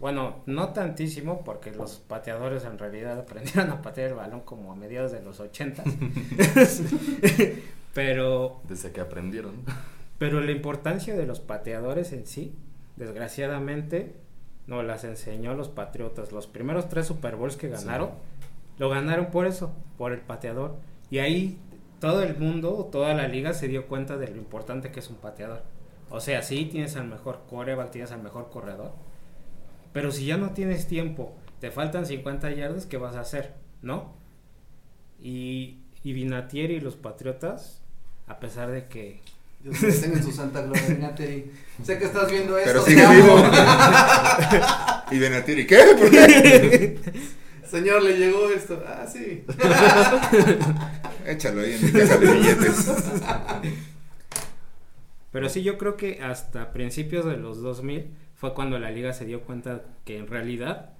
Bueno, 0.00 0.42
no 0.46 0.72
tantísimo 0.72 1.44
porque 1.44 1.70
los 1.70 1.96
pateadores 1.96 2.64
en 2.64 2.78
realidad 2.78 3.18
aprendieron 3.20 3.70
a 3.70 3.82
patear 3.82 4.08
el 4.08 4.14
balón 4.14 4.40
como 4.40 4.72
a 4.72 4.76
mediados 4.76 5.12
de 5.12 5.22
los 5.22 5.40
80. 5.40 5.84
pero 7.94 8.60
Desde 8.68 8.92
que 8.92 9.00
aprendieron. 9.00 9.54
pero 10.18 10.40
la 10.40 10.52
importancia 10.52 11.16
de 11.16 11.26
los 11.26 11.40
pateadores 11.40 12.12
en 12.12 12.26
sí, 12.26 12.54
desgraciadamente, 12.96 14.14
nos 14.66 14.84
las 14.84 15.04
enseñó 15.04 15.54
los 15.54 15.68
Patriotas. 15.68 16.30
Los 16.30 16.46
primeros 16.46 16.88
tres 16.88 17.06
Super 17.06 17.36
Bowls 17.36 17.56
que 17.56 17.68
ganaron, 17.68 18.10
lo 18.78 18.90
ganaron 18.90 19.30
por 19.30 19.46
eso, 19.46 19.72
por 19.96 20.12
el 20.12 20.20
pateador. 20.20 20.76
Y 21.10 21.18
ahí 21.18 21.58
todo 22.00 22.22
el 22.22 22.36
mundo, 22.36 22.88
toda 22.90 23.14
la 23.14 23.28
liga 23.28 23.52
se 23.54 23.68
dio 23.68 23.86
cuenta 23.86 24.16
de 24.16 24.28
lo 24.28 24.36
importante 24.36 24.90
que 24.90 25.00
es 25.00 25.10
un 25.10 25.16
pateador. 25.16 25.62
O 26.10 26.20
sea, 26.20 26.42
sí 26.42 26.66
tienes 26.70 26.96
al 26.96 27.08
mejor 27.08 27.42
coreback, 27.48 27.90
tienes 27.90 28.12
al 28.12 28.22
mejor 28.22 28.50
corredor. 28.50 28.92
Pero 29.92 30.12
si 30.12 30.26
ya 30.26 30.36
no 30.36 30.50
tienes 30.50 30.86
tiempo, 30.86 31.34
te 31.60 31.70
faltan 31.70 32.06
50 32.06 32.50
yardas, 32.52 32.86
¿qué 32.86 32.96
vas 32.96 33.16
a 33.16 33.20
hacer? 33.20 33.54
¿No? 33.82 34.14
Y, 35.20 35.78
y 36.04 36.12
Vinatieri 36.12 36.76
y 36.76 36.80
los 36.80 36.96
Patriotas, 36.96 37.82
a 38.26 38.38
pesar 38.38 38.70
de 38.70 38.86
que 38.86 39.20
Dios 39.62 40.00
tenga 40.00 40.18
en 40.18 40.22
su 40.22 40.32
santa 40.32 40.62
gloria, 40.62 40.86
Vinatieri. 40.88 41.50
Sé 41.82 41.98
que 41.98 42.04
estás 42.04 42.30
viendo 42.30 42.56
esto. 42.56 42.70
Pero 42.70 42.84
te 42.84 42.90
sigue 42.90 43.04
amo. 43.04 43.14
vivo. 43.14 43.36
y 45.10 45.18
Benatiri, 45.18 45.66
¿qué? 45.66 45.78
¿Por 45.98 46.10
qué? 46.10 46.98
Señor, 47.68 48.02
le 48.02 48.16
llegó 48.18 48.48
esto. 48.50 48.82
Ah, 48.86 49.06
sí. 49.06 49.44
Échalo 51.26 51.60
ahí 51.60 51.72
en 51.74 51.84
mi 51.84 51.92
caja 51.92 52.16
de 52.18 52.32
billetes. 52.32 52.92
Pero 55.30 55.48
sí, 55.48 55.62
yo 55.62 55.76
creo 55.78 55.96
que 55.96 56.22
hasta 56.22 56.72
principios 56.72 57.24
de 57.26 57.36
los 57.36 57.60
2000 57.60 58.10
fue 58.34 58.54
cuando 58.54 58.78
la 58.78 58.90
liga 58.90 59.12
se 59.12 59.26
dio 59.26 59.42
cuenta 59.42 59.82
que 60.04 60.16
en 60.18 60.26
realidad 60.26 60.90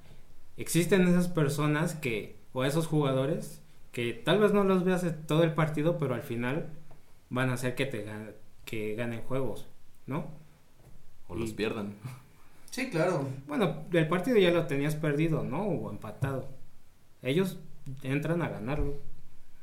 existen 0.56 1.06
esas 1.08 1.28
personas 1.28 1.94
que, 1.94 2.36
o 2.52 2.64
esos 2.64 2.86
jugadores, 2.86 3.62
que 3.92 4.12
tal 4.12 4.38
vez 4.38 4.52
no 4.52 4.64
los 4.64 4.84
veas 4.84 5.04
todo 5.26 5.44
el 5.44 5.54
partido, 5.54 5.98
pero 5.98 6.14
al 6.14 6.22
final 6.22 6.68
van 7.30 7.50
a 7.50 7.54
hacer 7.54 7.74
que 7.74 7.86
te 7.86 8.04
que 8.64 8.94
ganen 8.96 9.22
juegos, 9.22 9.66
¿no? 10.06 10.26
O 11.28 11.34
los 11.34 11.50
Y- 11.50 11.54
pierdan. 11.54 11.94
Sí, 12.70 12.90
claro. 12.90 13.26
Bueno, 13.46 13.84
el 13.92 14.08
partido 14.08 14.36
ya 14.36 14.50
lo 14.50 14.66
tenías 14.66 14.94
perdido, 14.94 15.42
¿no? 15.42 15.62
O 15.62 15.90
empatado. 15.90 16.48
Ellos 17.22 17.58
entran 18.02 18.42
a 18.42 18.48
ganarlo. 18.48 18.96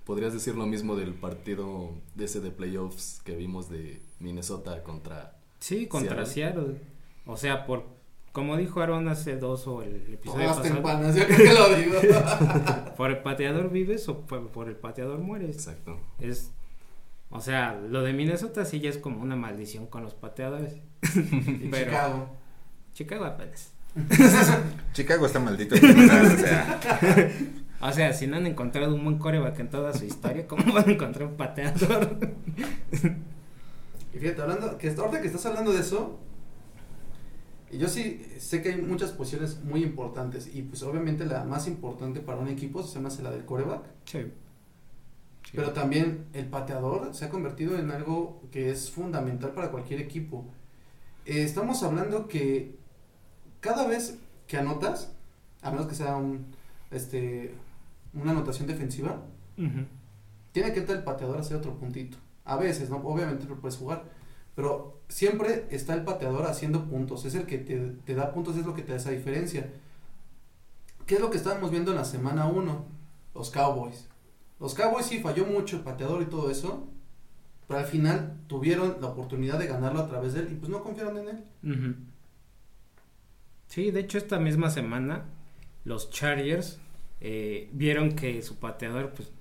Podrías 0.06 0.34
decir 0.34 0.56
lo 0.56 0.66
mismo 0.66 0.96
del 0.96 1.14
partido 1.14 1.92
de 2.16 2.26
ese 2.26 2.40
de 2.40 2.52
playoffs 2.52 3.22
que 3.24 3.36
vimos 3.36 3.70
de 3.70 4.02
Minnesota 4.20 4.84
contra... 4.84 5.38
Sí, 5.60 5.88
contra 5.88 6.26
Seattle. 6.26 6.80
O 7.26 7.38
sea, 7.38 7.66
por 7.66 7.96
como 8.36 8.58
dijo 8.58 8.82
Aaron 8.82 9.08
hace 9.08 9.38
dos 9.38 9.66
o 9.66 9.82
el 9.82 10.14
episodio 10.14 10.52
Todas 10.52 10.70
pasado, 10.82 11.18
yo 11.18 11.26
creo 11.26 11.38
que 11.38 11.54
lo 11.54 11.76
digo. 11.78 12.20
por 12.98 13.10
el 13.10 13.20
pateador 13.20 13.72
vives 13.72 14.10
o 14.10 14.26
por, 14.26 14.50
por 14.50 14.68
el 14.68 14.76
pateador 14.76 15.20
mueres. 15.20 15.56
Exacto. 15.56 15.98
Es, 16.20 16.52
o 17.30 17.40
sea, 17.40 17.76
lo 17.76 18.04
de 18.04 18.12
Minnesota 18.12 18.66
sí 18.66 18.82
ya 18.82 18.90
es 18.90 18.98
como 18.98 19.22
una 19.22 19.38
maldición 19.38 19.88
con 19.88 20.04
los 20.04 20.16
pateadores. 20.16 20.76
Pero- 21.72 21.86
Chicago. 21.92 22.30
Chicago 22.94 23.24
apenas. 23.24 23.74
Chicago 24.94 25.26
está 25.26 25.40
maldito. 25.40 25.76
o 25.76 26.38
sea, 26.38 26.80
O 27.82 27.92
sea, 27.92 28.14
si 28.14 28.26
no 28.28 28.38
han 28.38 28.48
encontrado 28.48 28.96
un 28.96 29.04
buen 29.04 29.18
coreback 29.20 29.60
en 29.60 29.70
toda 29.70 29.94
su 29.94 30.06
historia, 30.06 30.48
¿cómo 30.48 30.74
van 30.74 30.90
a 30.90 30.92
encontrar 30.92 31.28
un 31.30 31.36
pateador? 31.36 32.18
Y 34.14 34.18
fíjate, 34.18 34.42
hablando, 34.42 34.78
que 34.78 34.90
ahorita 34.90 35.22
que 35.22 35.28
estás 35.28 35.46
hablando 35.46 35.74
de 35.74 35.82
eso, 35.82 36.18
y 37.72 37.78
yo 37.78 37.88
sí 37.90 38.26
sé 38.40 38.62
que 38.62 38.70
hay 38.70 38.82
muchas 38.82 39.12
posiciones 39.12 39.62
muy 39.64 39.84
importantes, 39.84 40.50
y 40.54 40.62
pues 40.64 40.82
obviamente 40.84 41.26
la 41.26 41.44
más 41.44 41.68
importante 41.68 42.22
para 42.22 42.40
un 42.40 42.48
equipo 42.48 42.82
se 42.82 42.96
llama 42.96 43.10
la 43.22 43.32
del 43.32 43.46
coreback, 43.46 43.84
Sí. 44.06 44.20
pero 45.54 45.72
también 45.72 46.26
el 46.34 46.46
pateador 46.48 47.14
se 47.14 47.26
ha 47.26 47.30
convertido 47.30 47.78
en 47.78 47.92
algo 47.92 48.42
que 48.52 48.72
es 48.72 48.90
fundamental 48.90 49.52
para 49.52 49.70
cualquier 49.70 50.00
equipo. 50.02 50.46
Eh, 51.26 51.44
estamos 51.44 51.84
hablando 51.84 52.28
que 52.28 52.78
cada 53.66 53.88
vez 53.88 54.20
que 54.48 54.58
anotas, 54.58 55.12
a 55.64 55.72
menos 55.72 55.88
que 55.88 55.96
sea 55.96 56.16
un, 56.18 56.46
este, 56.92 57.56
una 58.14 58.32
anotación 58.32 58.68
defensiva, 58.68 59.24
tiene 60.52 60.72
que 60.72 60.82
entrar 60.82 61.00
el 61.00 61.04
pateador 61.04 61.38
a 61.38 61.40
hacer 61.40 61.58
otro 61.58 61.74
puntito. 61.76 62.18
A 62.46 62.58
veces, 62.58 62.92
¿no? 62.92 62.98
Obviamente 62.98 63.48
lo 63.48 63.60
puedes 63.60 63.78
jugar. 63.78 64.04
Pero 64.56 65.02
siempre 65.10 65.66
está 65.72 65.96
el 65.96 66.04
pateador 66.04 66.46
haciendo 66.46 66.86
puntos. 66.86 67.26
Es 67.26 67.34
el 67.34 67.48
que 67.48 67.58
te, 67.58 67.78
te 68.06 68.14
da 68.14 68.32
puntos, 68.34 68.56
es 68.56 68.68
lo 68.68 68.76
que 68.76 68.84
te 68.84 68.92
da 68.92 68.98
esa 68.98 69.10
diferencia. 69.10 69.74
¿Qué 71.08 71.16
es 71.16 71.22
lo 71.22 71.32
que 71.32 71.38
estábamos 71.38 71.72
viendo 71.72 71.90
en 71.90 71.98
la 71.98 72.06
semana 72.06 72.48
1? 72.48 72.86
Los 73.34 73.50
Cowboys. 73.50 74.08
Los 74.60 74.76
Cowboys 74.76 75.08
sí 75.08 75.20
falló 75.20 75.46
mucho 75.48 75.78
el 75.78 75.82
pateador 75.82 76.22
y 76.22 76.26
todo 76.26 76.52
eso. 76.52 76.88
Pero 77.68 77.80
al 77.80 77.88
final 77.88 78.38
tuvieron 78.46 78.98
la 79.02 79.08
oportunidad 79.08 79.58
de 79.58 79.66
ganarlo 79.66 80.00
a 80.02 80.08
través 80.08 80.34
de 80.34 80.42
él 80.42 80.50
y 80.52 80.56
pues 80.56 80.70
no 80.70 80.84
confiaron 80.84 81.18
en 81.18 81.30
él. 81.30 81.44
Sí, 83.68 83.92
de 83.92 84.00
hecho 84.02 84.18
esta 84.18 84.40
misma 84.40 84.70
semana 84.70 85.26
los 85.84 86.10
Chargers 86.10 86.80
eh, 87.22 87.70
vieron 87.74 88.14
que 88.14 88.42
su 88.42 88.58
pateador 88.58 89.12
pues 89.14 89.32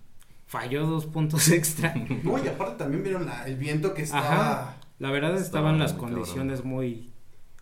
falló 0.46 0.86
dos 0.86 1.06
puntos 1.06 1.48
extra. 1.50 1.94
No, 2.22 2.42
y 2.42 2.48
aparte 2.48 2.76
también 2.78 3.02
vieron 3.02 3.26
la- 3.26 3.46
el 3.46 3.56
viento 3.56 3.94
que 3.94 4.02
estaba. 4.02 4.60
Ajá. 4.62 4.76
La 4.98 5.10
verdad 5.10 5.32
estaban 5.36 5.74
Estaba 5.74 5.78
las 5.78 5.92
condiciones 5.92 6.64
muy 6.64 7.12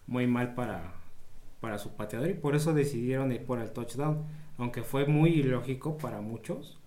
muy 0.06 0.26
mal 0.26 0.54
para 0.54 0.94
para 1.60 1.78
su 1.78 1.94
pateador 1.94 2.28
y 2.30 2.34
por 2.34 2.56
eso 2.56 2.74
decidieron 2.74 3.30
ir 3.32 3.44
por 3.44 3.60
el 3.60 3.70
touchdown, 3.70 4.24
aunque 4.58 4.82
fue 4.82 5.06
muy 5.06 5.30
ilógico 5.30 5.96
para 5.96 6.20
muchos 6.20 6.78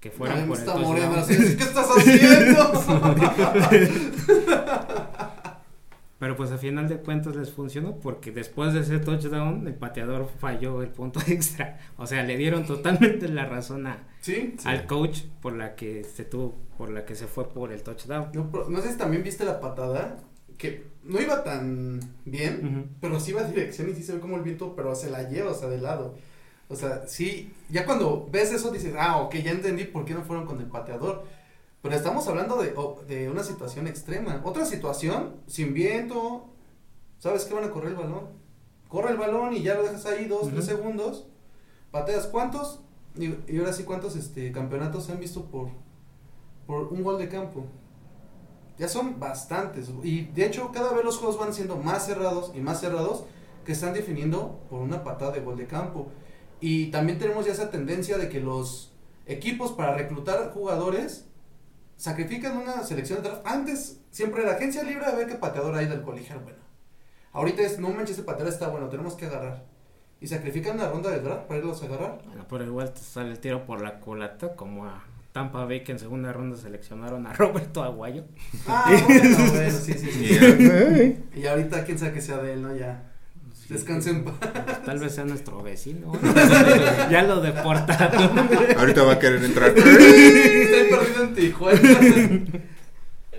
que 0.00 0.10
fueran 0.10 0.40
Ay, 0.40 0.46
por 0.48 0.56
el 0.56 0.60
está 0.62 0.72
touchdown. 0.74 0.92
muriendo 0.94 1.18
así, 1.18 1.34
¿Qué 1.56 1.62
estás 1.62 1.88
haciendo? 1.96 2.72
Pero 6.18 6.34
pues 6.34 6.50
a 6.50 6.56
final 6.56 6.88
de 6.88 6.96
cuentas 6.96 7.36
les 7.36 7.50
funcionó 7.50 7.96
porque 7.96 8.32
después 8.32 8.72
de 8.72 8.80
ese 8.80 8.98
touchdown 8.98 9.66
el 9.66 9.74
pateador 9.74 10.28
falló 10.38 10.82
el 10.82 10.88
punto 10.88 11.20
extra. 11.26 11.78
O 11.98 12.06
sea, 12.06 12.22
le 12.22 12.36
dieron 12.36 12.66
totalmente 12.66 13.28
la 13.28 13.46
razón 13.46 13.86
a, 13.86 14.06
sí. 14.20 14.54
Sí. 14.58 14.68
al 14.68 14.86
coach 14.86 15.22
por 15.42 15.52
la 15.52 15.74
que 15.74 16.04
se 16.04 16.24
tuvo, 16.24 16.54
por 16.78 16.90
la 16.90 17.04
que 17.04 17.14
se 17.14 17.26
fue 17.26 17.48
por 17.48 17.72
el 17.72 17.82
touchdown. 17.82 18.30
No, 18.32 18.50
pero 18.50 18.70
no 18.70 18.80
sé 18.80 18.92
si 18.92 18.98
también 18.98 19.22
viste 19.22 19.44
la 19.44 19.60
patada, 19.60 20.18
que 20.56 20.86
no 21.04 21.20
iba 21.20 21.44
tan 21.44 22.00
bien, 22.24 22.90
pero 23.00 23.20
sí 23.20 23.32
iba 23.32 23.42
a 23.42 23.44
dirección 23.44 23.90
y 23.90 23.94
sí 23.94 24.02
se 24.02 24.14
ve 24.14 24.20
como 24.20 24.36
el 24.36 24.42
viento, 24.42 24.74
pero 24.74 24.94
se 24.94 25.10
la 25.10 25.28
lleva, 25.28 25.50
o 25.50 25.54
sea, 25.54 25.68
de 25.68 25.78
lado. 25.78 26.14
O 26.68 26.74
sea, 26.74 27.06
sí, 27.06 27.52
ya 27.68 27.84
cuando 27.84 28.26
ves 28.30 28.52
eso 28.52 28.72
dices, 28.72 28.94
ah, 28.98 29.18
ok, 29.18 29.36
ya 29.36 29.52
entendí 29.52 29.84
por 29.84 30.04
qué 30.04 30.14
no 30.14 30.22
fueron 30.22 30.46
con 30.46 30.60
el 30.60 30.66
pateador. 30.66 31.24
Pero 31.86 31.98
estamos 31.98 32.26
hablando 32.26 32.56
de, 32.56 32.74
de 33.06 33.30
una 33.30 33.44
situación 33.44 33.86
extrema. 33.86 34.40
Otra 34.42 34.66
situación, 34.66 35.36
sin 35.46 35.72
viento, 35.72 36.48
¿sabes 37.20 37.44
qué 37.44 37.54
van 37.54 37.62
a 37.62 37.70
correr 37.70 37.90
el 37.90 37.96
balón? 37.96 38.24
Corre 38.88 39.12
el 39.12 39.16
balón 39.16 39.54
y 39.54 39.62
ya 39.62 39.74
lo 39.74 39.84
dejas 39.84 40.04
ahí 40.06 40.24
dos, 40.24 40.50
tres 40.50 40.64
segundos, 40.64 41.28
pateas. 41.92 42.26
¿Cuántos? 42.26 42.80
Y, 43.14 43.36
y 43.46 43.60
ahora 43.60 43.72
sí, 43.72 43.84
¿cuántos 43.84 44.16
este, 44.16 44.50
campeonatos 44.50 45.04
se 45.04 45.12
han 45.12 45.20
visto 45.20 45.44
por, 45.44 45.68
por 46.66 46.88
un 46.92 47.04
gol 47.04 47.18
de 47.18 47.28
campo? 47.28 47.66
Ya 48.80 48.88
son 48.88 49.20
bastantes. 49.20 49.88
Y 50.02 50.22
de 50.22 50.44
hecho, 50.44 50.72
cada 50.72 50.92
vez 50.92 51.04
los 51.04 51.18
juegos 51.18 51.38
van 51.38 51.54
siendo 51.54 51.76
más 51.76 52.04
cerrados 52.04 52.50
y 52.52 52.62
más 52.62 52.80
cerrados 52.80 53.26
que 53.64 53.70
están 53.70 53.94
definiendo 53.94 54.58
por 54.68 54.80
una 54.80 55.04
patada 55.04 55.30
de 55.30 55.40
gol 55.40 55.56
de 55.56 55.68
campo. 55.68 56.08
Y 56.60 56.90
también 56.90 57.20
tenemos 57.20 57.46
ya 57.46 57.52
esa 57.52 57.70
tendencia 57.70 58.18
de 58.18 58.28
que 58.28 58.40
los 58.40 58.92
equipos 59.26 59.70
para 59.70 59.94
reclutar 59.94 60.50
jugadores 60.50 61.26
sacrifican 61.96 62.56
una 62.56 62.82
selección 62.82 63.22
de 63.22 63.30
draft. 63.30 63.46
Antes 63.46 64.00
siempre 64.10 64.42
era 64.42 64.52
agencia 64.52 64.82
libre 64.82 65.06
a 65.06 65.14
ver 65.14 65.26
qué 65.26 65.34
pateador 65.34 65.74
hay 65.74 65.86
del 65.86 66.02
colegial. 66.02 66.40
Bueno, 66.40 66.58
ahorita 67.32 67.62
es 67.62 67.78
no 67.78 67.88
manches, 67.90 68.10
ese 68.10 68.22
pateador 68.22 68.52
está 68.52 68.68
bueno, 68.68 68.88
tenemos 68.88 69.14
que 69.14 69.26
agarrar. 69.26 69.64
Y 70.20 70.26
sacrifican 70.28 70.76
una 70.76 70.88
ronda 70.88 71.10
de 71.10 71.20
draft 71.20 71.42
para 71.42 71.58
irlos 71.60 71.82
a 71.82 71.86
agarrar. 71.86 72.22
Bueno, 72.26 72.46
pero 72.48 72.64
igual 72.64 72.92
te 72.92 73.00
sale 73.00 73.30
el 73.30 73.38
tiro 73.38 73.66
por 73.66 73.82
la 73.82 74.00
culata 74.00 74.56
como 74.56 74.86
a 74.86 75.04
Tampa 75.32 75.66
Bay 75.66 75.84
que 75.84 75.92
en 75.92 75.98
segunda 75.98 76.32
ronda 76.32 76.56
seleccionaron 76.56 77.26
a 77.26 77.32
Roberto 77.34 77.82
Aguayo. 77.82 78.24
Ah, 78.66 78.90
bueno, 79.06 79.38
bueno, 79.52 79.78
sí, 79.78 79.92
sí, 79.92 80.10
sí. 80.10 81.24
Y 81.34 81.46
ahorita 81.46 81.84
quién 81.84 81.98
sabe 81.98 82.12
que 82.12 82.22
sea 82.22 82.38
de 82.38 82.54
él, 82.54 82.62
¿no? 82.62 82.74
Ya. 82.74 83.12
Descansen 83.68 84.16
en 84.16 84.24
paz. 84.24 84.34
Tal 84.84 84.98
vez 84.98 85.14
sea 85.14 85.24
nuestro 85.24 85.62
vecino. 85.62 86.12
ya 87.10 87.22
lo 87.22 87.40
deportaron. 87.40 88.48
Ahorita 88.78 89.02
va 89.02 89.12
a 89.14 89.18
querer 89.18 89.42
entrar. 89.44 89.76
Estoy 89.76 90.90
perdido 90.90 91.24
en 91.24 91.34
Tijuana. 91.34 91.80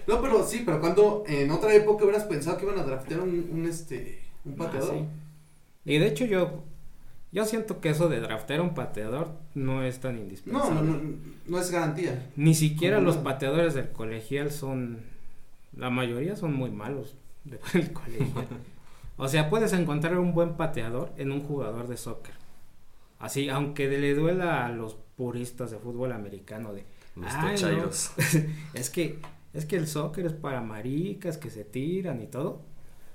No, 0.08 0.22
pero 0.22 0.46
sí, 0.46 0.64
pero 0.66 0.80
cuando 0.80 1.24
en 1.28 1.52
otra 1.52 1.74
época 1.74 2.06
hubieras 2.06 2.24
pensado 2.26 2.58
que 2.58 2.66
iban 2.66 2.80
a 2.80 2.84
draftear 2.84 3.20
un, 3.22 3.50
un 3.52 3.66
este 3.66 4.22
un 4.46 4.56
pateador. 4.56 4.96
Ah, 4.96 5.00
sí. 5.00 5.92
Y 5.94 5.98
de 5.98 6.08
hecho 6.08 6.26
yo 6.26 6.64
yo 7.32 7.46
siento 7.46 7.82
que 7.82 7.90
eso 7.90 8.08
de 8.08 8.22
draftear 8.22 8.62
un 8.62 8.74
pateador 8.74 9.32
no 9.54 9.84
es 9.84 10.00
tan 10.00 10.18
indispensable. 10.18 10.76
no, 10.76 10.82
no, 10.82 11.02
no 11.46 11.60
es 11.60 11.72
garantía. 11.72 12.30
Ni 12.38 12.56
siquiera 12.56 12.98
¿Cómo 12.98 13.08
los 13.08 13.18
no? 13.18 13.24
pateadores 13.24 13.74
del 13.74 13.90
colegial 13.92 14.52
son 14.52 15.00
la 15.76 15.90
mayoría 15.90 16.36
son 16.36 16.54
muy 16.54 16.72
malos 16.72 17.16
del 17.44 17.92
colegial. 17.92 18.48
O 19.18 19.28
sea, 19.28 19.50
puedes 19.50 19.74
encontrar 19.74 20.18
un 20.20 20.34
buen 20.34 20.56
pateador 20.56 21.12
en 21.18 21.32
un 21.32 21.42
jugador 21.44 21.88
de 21.88 21.98
soccer. 21.98 22.36
Así, 23.20 23.50
aunque 23.50 23.88
le 23.88 24.14
duela 24.14 24.66
a 24.66 24.70
los 24.70 24.96
puristas 25.16 25.72
de 25.72 25.80
fútbol 25.80 26.12
americano 26.12 26.74
de 26.74 26.86
Los 27.16 27.34
"Ay, 27.34 27.60
no, 27.62 27.90
es 28.74 28.90
que 28.92 29.20
es 29.54 29.66
que 29.66 29.76
el 29.76 29.88
soccer 29.88 30.26
es 30.28 30.34
para 30.34 30.62
maricas 30.62 31.38
que 31.38 31.50
se 31.50 31.64
tiran 31.64 32.22
y 32.22 32.28
todo. 32.28 32.62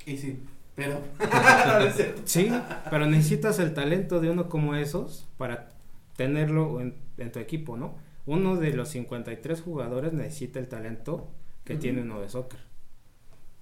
Y 0.06 0.16
sí, 0.16 0.42
pero. 0.74 0.98
Sí, 2.24 2.50
pero 2.90 3.06
necesitas 3.06 3.60
el 3.60 3.74
talento 3.74 4.20
de 4.20 4.30
uno 4.30 4.48
como 4.48 4.74
esos 4.74 5.28
para 5.38 5.68
tenerlo 6.16 6.80
en, 6.80 6.96
en 7.18 7.30
tu 7.30 7.38
equipo, 7.38 7.76
¿no? 7.76 7.94
Uno 8.26 8.56
de 8.56 8.72
los 8.72 8.88
53 8.88 9.60
jugadores 9.60 10.12
necesita 10.12 10.58
el 10.58 10.68
talento 10.68 11.28
que 11.64 11.76
tiene 11.76 12.02
uno 12.02 12.20
de 12.20 12.28
soccer. 12.28 12.60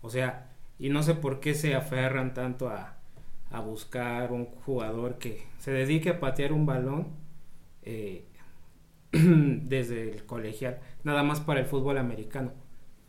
O 0.02 0.08
sea, 0.10 0.49
y 0.80 0.88
no 0.88 1.02
sé 1.02 1.14
por 1.14 1.40
qué 1.40 1.54
se 1.54 1.74
aferran 1.74 2.32
tanto 2.32 2.70
a, 2.70 2.96
a 3.50 3.60
buscar 3.60 4.32
un 4.32 4.46
jugador 4.46 5.18
que 5.18 5.46
se 5.58 5.70
dedique 5.70 6.08
a 6.08 6.20
patear 6.20 6.52
un 6.52 6.64
balón 6.64 7.08
eh, 7.82 8.24
desde 9.12 10.10
el 10.10 10.24
colegial, 10.24 10.80
nada 11.04 11.22
más 11.22 11.40
para 11.40 11.60
el 11.60 11.66
fútbol 11.66 11.98
americano. 11.98 12.52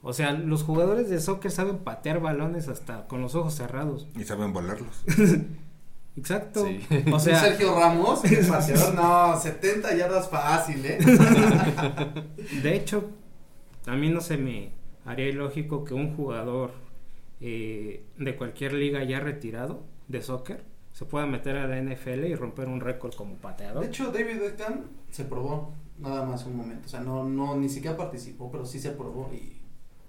O 0.01 0.11
sea, 0.11 0.33
los 0.33 0.63
jugadores 0.63 1.09
de 1.09 1.21
soccer 1.21 1.49
saben 1.49 1.77
patear 1.77 2.19
balones 2.19 2.67
hasta 2.67 3.07
con 3.07 3.21
los 3.21 3.35
ojos 3.35 3.55
cerrados. 3.55 4.07
Y 4.15 4.25
saben 4.25 4.51
volarlos. 4.51 5.05
Exacto. 6.17 6.65
Sí. 6.65 6.85
O 7.09 7.19
sea, 7.19 7.39
Sergio 7.41 7.79
Ramos, 7.79 8.25
el 8.25 8.45
pateador, 8.47 8.95
no, 8.95 9.39
70 9.39 9.95
yardas 9.95 10.27
fácil, 10.27 10.85
¿eh? 10.85 10.99
de 12.63 12.75
hecho, 12.75 13.11
a 13.85 13.95
mí 13.95 14.09
no 14.09 14.19
se 14.19 14.35
me 14.35 14.73
haría 15.05 15.29
ilógico 15.29 15.85
que 15.85 15.93
un 15.93 16.17
jugador 16.17 16.71
eh, 17.41 18.05
de 18.17 18.35
cualquier 18.35 18.73
liga 18.73 19.03
ya 19.03 19.19
retirado 19.19 19.83
de 20.07 20.21
soccer 20.21 20.63
se 20.93 21.05
pueda 21.05 21.25
meter 21.25 21.57
a 21.57 21.67
la 21.67 21.81
NFL 21.81 22.25
y 22.25 22.35
romper 22.35 22.67
un 22.67 22.81
récord 22.81 23.13
como 23.13 23.35
pateador. 23.35 23.81
De 23.81 23.87
hecho, 23.87 24.11
David 24.11 24.39
Beckham 24.39 24.83
se 25.09 25.23
probó 25.25 25.73
nada 25.97 26.25
más 26.25 26.45
un 26.45 26.57
momento. 26.57 26.85
O 26.85 26.89
sea, 26.89 26.99
no, 26.99 27.23
no 27.23 27.55
ni 27.55 27.69
siquiera 27.69 27.95
participó, 27.95 28.51
pero 28.51 28.65
sí 28.65 28.79
se 28.79 28.91
probó 28.91 29.31
y 29.33 29.61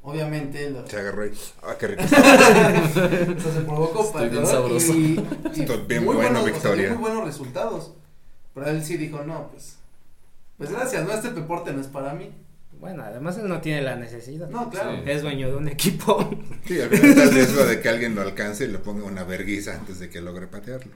obviamente 0.03 0.71
lo, 0.71 0.87
Se 0.87 0.99
agarró 0.99 1.27
y. 1.27 1.33
Ah, 1.62 1.77
qué 1.79 1.87
rico. 1.88 2.03
o 2.05 2.09
sea, 2.09 3.53
se 3.53 3.61
probó 3.61 3.90
como 3.92 4.05
Estoy 4.05 4.29
bien 4.29 4.47
sabroso. 4.47 4.92
y, 4.92 5.27
y 5.55 5.61
Estoy 5.61 5.87
bien 5.87 6.05
muy 6.05 6.16
bueno, 6.16 6.40
buenos, 6.40 6.59
o 6.59 6.61
sea, 6.61 6.73
Victoria. 6.73 6.95
muy 6.95 7.01
buenos 7.01 7.25
resultados. 7.25 7.95
Pero 8.55 8.66
él 8.66 8.85
sí 8.85 8.97
dijo, 8.97 9.23
no, 9.23 9.49
pues, 9.51 9.79
pues 10.59 10.71
gracias, 10.71 11.07
no, 11.07 11.12
este 11.12 11.31
deporte 11.31 11.73
no 11.73 11.81
es 11.81 11.87
para 11.87 12.12
mí. 12.12 12.31
Bueno, 12.83 13.05
además 13.05 13.38
él 13.38 13.47
no 13.49 13.61
tiene 13.61 13.81
la 13.81 13.95
necesidad. 13.95 14.49
No, 14.51 14.68
claro. 14.68 14.97
Sí. 14.97 15.03
Es 15.09 15.23
dueño 15.23 15.47
de 15.47 15.55
un 15.55 15.68
equipo. 15.68 16.29
Sí, 16.66 16.81
al 16.81 16.90
final 16.90 17.11
está 17.11 17.23
el 17.23 17.31
riesgo 17.31 17.64
de 17.64 17.81
que 17.81 17.88
alguien 17.88 18.16
lo 18.16 18.23
alcance 18.23 18.64
y 18.64 18.68
le 18.73 18.79
ponga 18.81 19.05
una 19.05 19.23
verguiza 19.23 19.77
antes 19.79 20.01
de 20.01 20.11
que 20.11 20.21
logre 20.21 20.49
patearlo. 20.49 20.92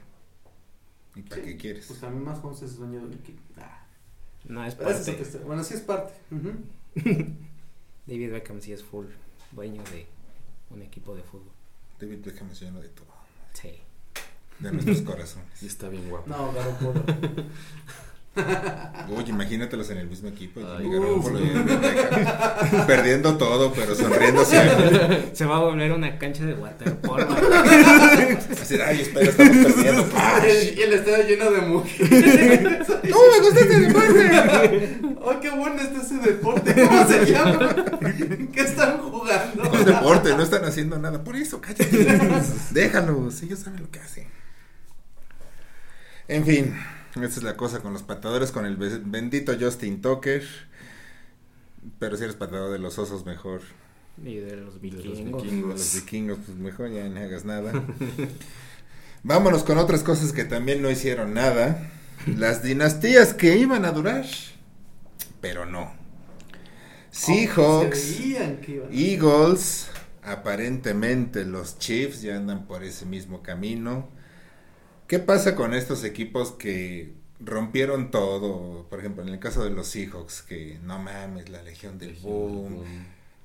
¿Y 1.15 1.21
para 1.21 1.41
Sí, 1.41 1.47
qué 1.47 1.55
quieres? 1.57 1.85
Pues 1.87 2.01
también 2.01 2.25
más 2.25 2.39
Holmes 2.43 2.61
es 2.61 2.75
dueño 2.75 2.99
del 3.07 3.13
equipo. 3.13 3.41
Ah, 3.55 3.85
no 4.43 4.65
es 4.65 4.73
es 4.73 4.75
parte. 4.75 4.99
otra 5.11 5.13
historia. 5.13 5.47
Bueno, 5.47 5.63
sí 5.63 5.75
es 5.75 5.79
parte. 5.79 6.13
David 8.05 8.31
Beckham 8.33 8.59
sí 8.59 8.73
es 8.73 8.83
full 8.83 9.05
dueño 9.53 9.81
de 9.91 10.07
un 10.71 10.81
equipo 10.81 11.15
de 11.15 11.23
fútbol. 11.23 11.53
David 12.01 12.19
Beckham 12.25 12.49
es 12.51 12.59
lleno 12.59 12.81
de 12.81 12.89
todo. 12.89 13.07
Sí. 13.53 13.71
De 14.59 14.73
nuestros 14.73 15.03
corazones. 15.03 15.63
Y 15.63 15.67
está 15.67 15.87
bien 15.87 16.09
guapo. 16.09 16.29
No, 16.29 16.51
Garoppolo. 16.51 17.01
Uy, 19.09 19.23
imagínatelos 19.27 19.89
en 19.89 19.97
el 19.99 20.07
mismo 20.07 20.29
equipo. 20.29 20.61
Ay, 20.77 20.87
y. 20.87 22.85
Perdiendo 22.85 23.37
todo, 23.37 23.73
pero 23.73 23.95
sonriendo 23.95 24.43
siempre. 24.45 25.29
Se 25.33 25.45
va 25.45 25.57
a 25.57 25.59
volver 25.59 25.91
una 25.91 26.17
cancha 26.17 26.45
de 26.45 26.53
waterpolo. 26.53 27.27
Así, 28.61 28.75
ay, 28.85 29.01
espera, 29.01 29.29
estamos 29.29 29.57
perdiendo. 29.57 30.07
y 30.77 30.81
el 30.81 30.93
estadio 30.93 31.27
lleno 31.27 31.51
de 31.51 31.61
mujeres. 31.61 32.87
¡No, 33.03 33.17
me 33.31 33.39
gusta 33.41 33.59
este 33.59 33.79
deporte! 33.79 34.31
¡Ay, 35.25 35.37
qué 35.41 35.49
bueno 35.51 35.81
está 35.81 36.01
ese 36.01 36.17
deporte! 36.17 36.73
¿Cómo 36.73 37.07
se 37.07 37.25
llama? 37.25 37.75
¿Qué 38.53 38.61
están 38.61 38.97
jugando? 38.99 39.63
No 39.63 39.73
es 39.73 39.85
deporte, 39.85 40.35
no 40.35 40.43
están 40.43 40.65
haciendo 40.65 40.97
nada. 40.99 41.23
Por 41.23 41.35
eso, 41.35 41.61
cállate. 41.61 41.85
Déjalos, 42.71 43.41
ellos 43.43 43.59
saben 43.59 43.81
lo 43.81 43.91
que 43.91 43.99
hacen. 43.99 44.27
En 46.27 46.45
fin, 46.45 46.75
esta 47.23 47.39
es 47.39 47.43
la 47.43 47.57
cosa 47.57 47.79
con 47.81 47.93
los 47.93 48.03
patadores, 48.03 48.51
con 48.51 48.65
el 48.65 48.75
be- 48.77 49.01
bendito 49.03 49.53
Justin 49.59 50.01
Tucker. 50.01 50.43
Pero 51.99 52.17
si 52.17 52.23
eres 52.23 52.35
patador 52.35 52.71
de 52.71 52.79
los 52.79 52.97
osos, 52.99 53.25
mejor. 53.25 53.61
y 54.23 54.35
de 54.35 54.55
los 54.57 54.65
los 54.75 54.81
vikingos. 54.81 55.17
vikingos. 55.43 55.73
De 55.73 55.79
los 55.79 55.95
vikingos, 56.05 56.37
pues 56.45 56.57
mejor 56.57 56.89
ya 56.91 57.07
no 57.07 57.19
hagas 57.19 57.45
nada. 57.45 57.71
Vámonos 59.23 59.63
con 59.63 59.77
otras 59.77 60.03
cosas 60.03 60.31
que 60.33 60.43
también 60.45 60.81
no 60.81 60.89
hicieron 60.89 61.33
nada. 61.33 61.89
Las 62.25 62.63
dinastías 62.63 63.33
que 63.33 63.57
iban 63.57 63.85
a 63.85 63.91
durar, 63.91 64.25
pero 65.41 65.65
no. 65.65 65.93
Seahawks. 67.11 68.19
Eagles, 68.91 69.87
aparentemente 70.23 71.45
los 71.45 71.79
Chiefs 71.79 72.21
ya 72.21 72.35
andan 72.37 72.67
por 72.67 72.83
ese 72.83 73.05
mismo 73.05 73.41
camino. 73.41 74.09
¿Qué 75.07 75.19
pasa 75.19 75.55
con 75.55 75.73
estos 75.73 76.03
equipos 76.03 76.51
que 76.51 77.13
rompieron 77.39 78.11
todo? 78.11 78.87
Por 78.89 78.99
ejemplo, 78.99 79.23
en 79.23 79.29
el 79.29 79.39
caso 79.39 79.63
de 79.63 79.69
los 79.69 79.87
Seahawks, 79.87 80.41
que 80.41 80.79
no 80.83 80.99
mames, 80.99 81.47
la 81.49 81.63
Legión 81.63 81.97
del 81.97 82.15
Boom, 82.15 82.83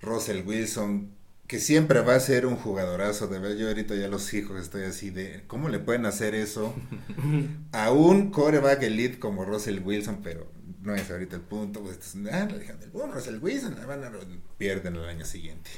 Russell 0.01 0.42
Wilson, 0.44 1.11
que 1.46 1.61
siempre 1.61 2.01
va 2.01 2.16
a 2.16 2.20
ser 2.20 2.46
un 2.46 2.57
jugadorazo. 2.57 3.29
De 3.29 3.38
ver, 3.38 3.57
yo 3.57 3.68
ahorita 3.68 3.94
ya 3.94 4.09
los 4.09 4.25
Seahawks 4.25 4.61
estoy 4.61 4.83
así 4.85 5.11
de, 5.11 5.44
¿cómo 5.46 5.68
le 5.68 5.79
pueden 5.79 6.05
hacer 6.05 6.35
eso 6.35 6.75
a 7.72 7.92
un 7.92 8.33
coreback 8.33 8.83
elite 8.83 9.20
como 9.20 9.44
Russell 9.44 9.79
Wilson? 9.85 10.18
Pero 10.20 10.51
no 10.83 10.96
es 10.96 11.09
ahorita 11.12 11.37
el 11.37 11.42
punto. 11.42 11.81
Pues, 11.81 11.98
ah, 12.33 12.48
la 12.51 12.57
Legión 12.57 12.81
del 12.81 12.90
Boom, 12.90 13.12
Russell 13.12 13.38
Wilson, 13.40 13.77
la 13.79 13.87
van 13.87 14.03
a 14.03 14.11
pierden 14.59 14.96
el 14.96 15.05
año 15.05 15.25
siguiente. 15.25 15.70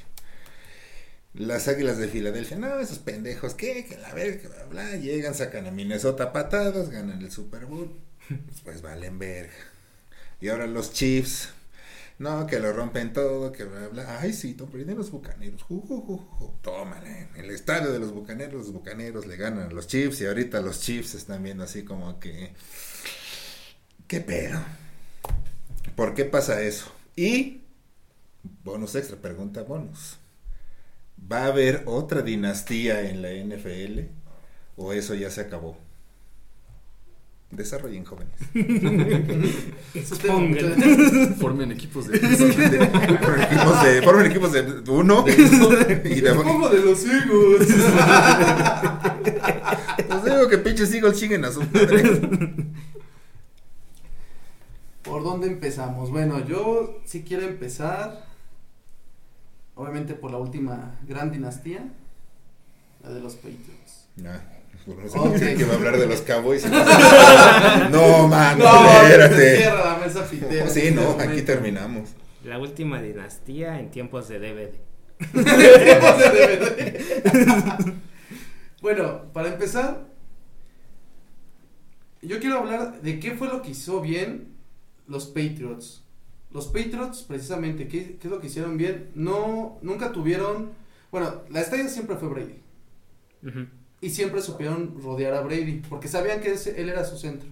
Las 1.35 1.67
Águilas 1.67 1.99
de 1.99 2.07
Filadelfia, 2.07 2.57
no, 2.57 2.79
esos 2.79 3.01
pendejos, 3.01 3.55
¿qué? 3.55 3.85
Que 3.85 3.99
la 3.99 4.15
verga, 4.15 4.49
bla, 4.49 4.65
bla, 4.67 4.97
llegan, 4.97 5.35
sacan 5.35 5.67
a 5.67 5.73
Minnesota 5.73 6.33
patadas, 6.33 6.91
ganan 6.91 7.23
el 7.23 7.33
Super 7.33 7.67
Bowl, 7.67 7.93
pues 8.63 8.83
valen 8.83 9.19
verga. 9.19 9.53
Y 10.41 10.49
ahora 10.49 10.69
los 10.69 10.93
Chiefs, 10.93 11.49
no, 12.21 12.47
que 12.47 12.61
lo 12.61 12.73
rompen 12.73 13.13
todo, 13.13 13.51
que 13.51 13.65
bla, 13.65 13.89
bla, 13.89 14.21
ay 14.21 14.33
sí, 14.33 14.55
Tom 14.55 14.71
Brady, 14.71 14.95
los 14.95 15.11
Bucaneros, 15.11 15.61
ju, 15.65 16.55
tómale, 16.63 17.31
el 17.35 17.51
estadio 17.51 17.91
de 17.91 17.99
los 17.99 18.13
Bucaneros, 18.13 18.55
los 18.55 18.73
Bucaneros 18.73 19.27
le 19.27 19.37
ganan 19.37 19.71
a 19.71 19.73
los 19.73 19.89
Chiefs 19.89 20.21
y 20.21 20.27
ahorita 20.27 20.61
los 20.61 20.81
Chiefs 20.83 21.15
están 21.15 21.43
viendo 21.43 21.65
así 21.65 21.83
como 21.83 22.21
que, 22.21 22.53
¿qué 24.07 24.21
pedo? 24.21 24.61
¿Por 25.97 26.15
qué 26.15 26.27
pasa 26.27 26.63
eso? 26.63 26.93
Y, 27.17 27.63
bonus 28.63 28.95
extra, 28.95 29.17
pregunta 29.17 29.63
bonus. 29.63 30.19
¿Va 31.21 31.45
a 31.45 31.47
haber 31.47 31.83
otra 31.87 32.23
dinastía 32.23 33.09
en 33.09 33.23
la 33.23 33.31
NFL? 33.31 34.01
¿O 34.77 34.93
eso 34.93 35.15
ya 35.15 35.31
se 35.31 35.41
acabó? 35.41 35.77
Desarrollen 37.51 38.05
jóvenes. 38.05 38.35
De-. 38.53 39.65
Formen 41.39 41.73
equipos 41.73 42.09
de 42.09 42.19
formen, 42.21 43.43
equipos 43.43 43.83
de, 43.85 44.03
formen 44.03 44.27
equipos 44.27 44.53
de 44.53 44.83
uno 44.91 45.25
y 45.27 46.21
de, 46.21 46.35
Pongo 46.35 46.69
de 46.69 46.81
los 46.81 47.03
higos. 47.05 47.67
pues 50.09 50.25
digo 50.25 50.49
que 50.49 50.59
pinches 50.59 50.93
Eagles 50.93 51.17
chinguen 51.19 51.45
a 51.45 51.53
su 51.53 51.61
madre. 51.61 52.03
¿Por 55.03 55.23
dónde 55.23 55.47
empezamos? 55.47 56.11
Bueno, 56.11 56.45
yo 56.45 57.01
sí 57.05 57.23
quiero 57.23 57.47
empezar. 57.47 58.34
Obviamente 59.77 60.15
por 60.15 60.31
la 60.31 60.39
última 60.39 60.95
gran 61.07 61.31
dinastía. 61.33 61.85
La 63.03 63.11
de 63.11 63.21
los 63.21 63.35
Patriots. 63.35 64.07
Nah, 64.17 64.39
por 64.87 64.97
no 64.97 65.09
sé 65.11 65.19
Ok. 65.53 65.59
que 65.59 65.65
va 65.65 65.73
a 65.75 65.77
hablar 65.77 65.99
de 65.99 66.07
los 66.07 66.21
Cowboys. 66.23 66.65
No, 67.91 68.29
mano, 68.29 68.65
se 68.65 69.03
espérate. 69.07 69.57
cierra 69.59 69.85
la 69.99 70.07
mesa 70.07 70.25
pitera. 70.25 70.69
Sí, 70.69 70.91
no, 70.93 71.17
aquí 71.21 71.43
terminamos. 71.43 72.11
La 72.45 72.59
última 72.59 73.03
dinastía 73.03 73.79
en 73.81 73.91
tiempos 73.91 74.29
de 74.29 74.39
DVD. 74.39 74.71
Tiempos 75.33 76.19
de 76.19 76.57
DVD. 76.57 77.93
bueno, 78.81 79.23
para 79.33 79.49
empezar, 79.49 80.07
yo 82.23 82.39
quiero 82.41 82.59
hablar 82.61 83.01
de 83.03 83.19
qué 83.21 83.33
fue 83.33 83.49
lo 83.49 83.61
que 83.63 83.71
hizo 83.71 84.01
bien 84.01 84.55
los 85.07 85.27
Patriots. 85.27 86.04
Los 86.55 86.69
Patriots, 86.69 87.23
precisamente, 87.25 87.89
¿qué, 87.89 88.17
qué 88.17 88.29
es 88.29 88.31
lo 88.31 88.41
que 88.41 88.47
hicieron 88.47 88.79
bien? 88.79 89.11
No, 89.15 89.79
nunca 89.83 90.13
tuvieron, 90.13 90.71
bueno, 91.11 91.43
la 91.51 91.61
estrella 91.61 91.89
siempre 91.89 92.17
fue 92.17 92.29
Brady. 92.29 92.55
Y 94.01 94.11
siempre 94.11 94.41
supieron 94.41 95.03
rodear 95.03 95.35
a 95.35 95.41
Brady, 95.43 95.83
porque 95.89 96.09
sabían 96.09 96.41
que 96.41 96.53
ese- 96.53 96.81
él 96.81 96.89
era 96.89 97.05
su 97.05 97.19
centro. 97.19 97.49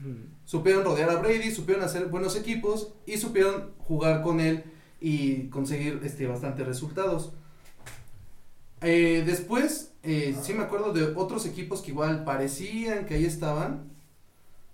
Ujú. 0.00 0.14
Supieron 0.44 0.84
rodear 0.84 1.10
a 1.10 1.16
Brady, 1.16 1.50
supieron 1.50 1.82
hacer 1.84 2.06
buenos 2.06 2.36
equipos 2.36 2.92
y 3.06 3.18
supieron 3.18 3.72
jugar 3.78 4.22
con 4.22 4.40
él 4.40 4.64
y 5.00 5.48
conseguir 5.48 6.00
este 6.04 6.26
bastantes 6.26 6.66
resultados. 6.66 7.32
Eh, 8.82 9.22
después, 9.26 9.92
eh, 10.02 10.36
sí 10.40 10.54
me 10.54 10.62
acuerdo 10.62 10.92
de 10.92 11.12
otros 11.16 11.44
equipos 11.44 11.82
que 11.82 11.90
igual 11.90 12.24
parecían 12.24 13.04
que 13.06 13.14
ahí 13.14 13.24
estaban. 13.26 13.90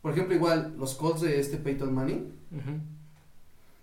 Por 0.03 0.13
ejemplo, 0.13 0.35
igual 0.35 0.75
los 0.79 0.95
Colts 0.95 1.23
de 1.23 1.41
este 1.41 1.57
Peyton 1.57 1.93
Manning. 1.95 2.33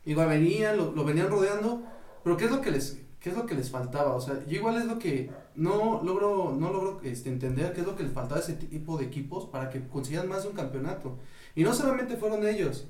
Igual 0.06 0.30
venían, 0.30 0.78
lo, 0.78 0.92
lo 0.92 1.04
venían 1.04 1.30
rodeando. 1.30 1.84
Pero 2.24 2.38
¿qué 2.38 2.46
es 2.46 2.52
lo 2.52 2.62
que 2.62 2.72
les, 2.72 3.02
qué 3.20 3.30
es 3.30 3.38
lo 3.38 3.46
que 3.46 3.56
les 3.56 3.70
faltaba? 3.70 4.16
O 4.16 4.22
sea, 4.22 4.46
yo 4.46 4.56
igual 4.58 4.78
es 4.78 4.86
lo 4.86 5.00
que 5.00 5.32
no 5.56 6.02
logro, 6.04 6.56
no 6.58 6.72
logro 6.72 7.02
este, 7.04 7.30
entender 7.30 7.74
qué 7.74 7.82
es 7.82 7.88
lo 7.88 7.96
que 7.96 8.04
les 8.04 8.14
faltaba 8.14 8.40
a 8.40 8.44
ese 8.44 8.54
tipo 8.54 8.98
de 8.98 9.06
equipos 9.06 9.46
para 9.46 9.70
que 9.70 9.88
consigan 9.88 10.28
más 10.28 10.44
de 10.44 10.50
un 10.50 10.56
campeonato. 10.56 11.18
Y 11.56 11.64
no 11.64 11.74
solamente 11.74 12.18
fueron 12.18 12.48
ellos. 12.48 12.88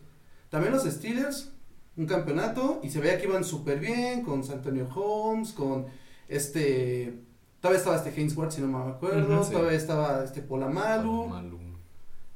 También 0.49 0.73
los 0.73 0.83
Steelers, 0.83 1.51
un 1.97 2.05
campeonato, 2.05 2.79
y 2.83 2.89
se 2.89 2.99
veía 2.99 3.17
que 3.17 3.27
iban 3.27 3.43
súper 3.43 3.79
bien 3.79 4.23
con 4.23 4.43
San 4.43 4.57
Antonio 4.57 4.87
Holmes, 4.93 5.51
con 5.53 5.85
este... 6.27 7.21
Todavía 7.59 7.79
estaba 7.79 7.95
este 7.95 8.09
Haynes 8.09 8.35
Ward, 8.35 8.51
si 8.51 8.61
no 8.61 8.67
me 8.67 8.91
acuerdo. 8.91 9.35
Ujú, 9.35 9.43
sí. 9.45 9.51
Todavía 9.53 9.77
estaba 9.77 10.23
este 10.23 10.41
Polamalu. 10.41 11.27
Malu. 11.27 11.59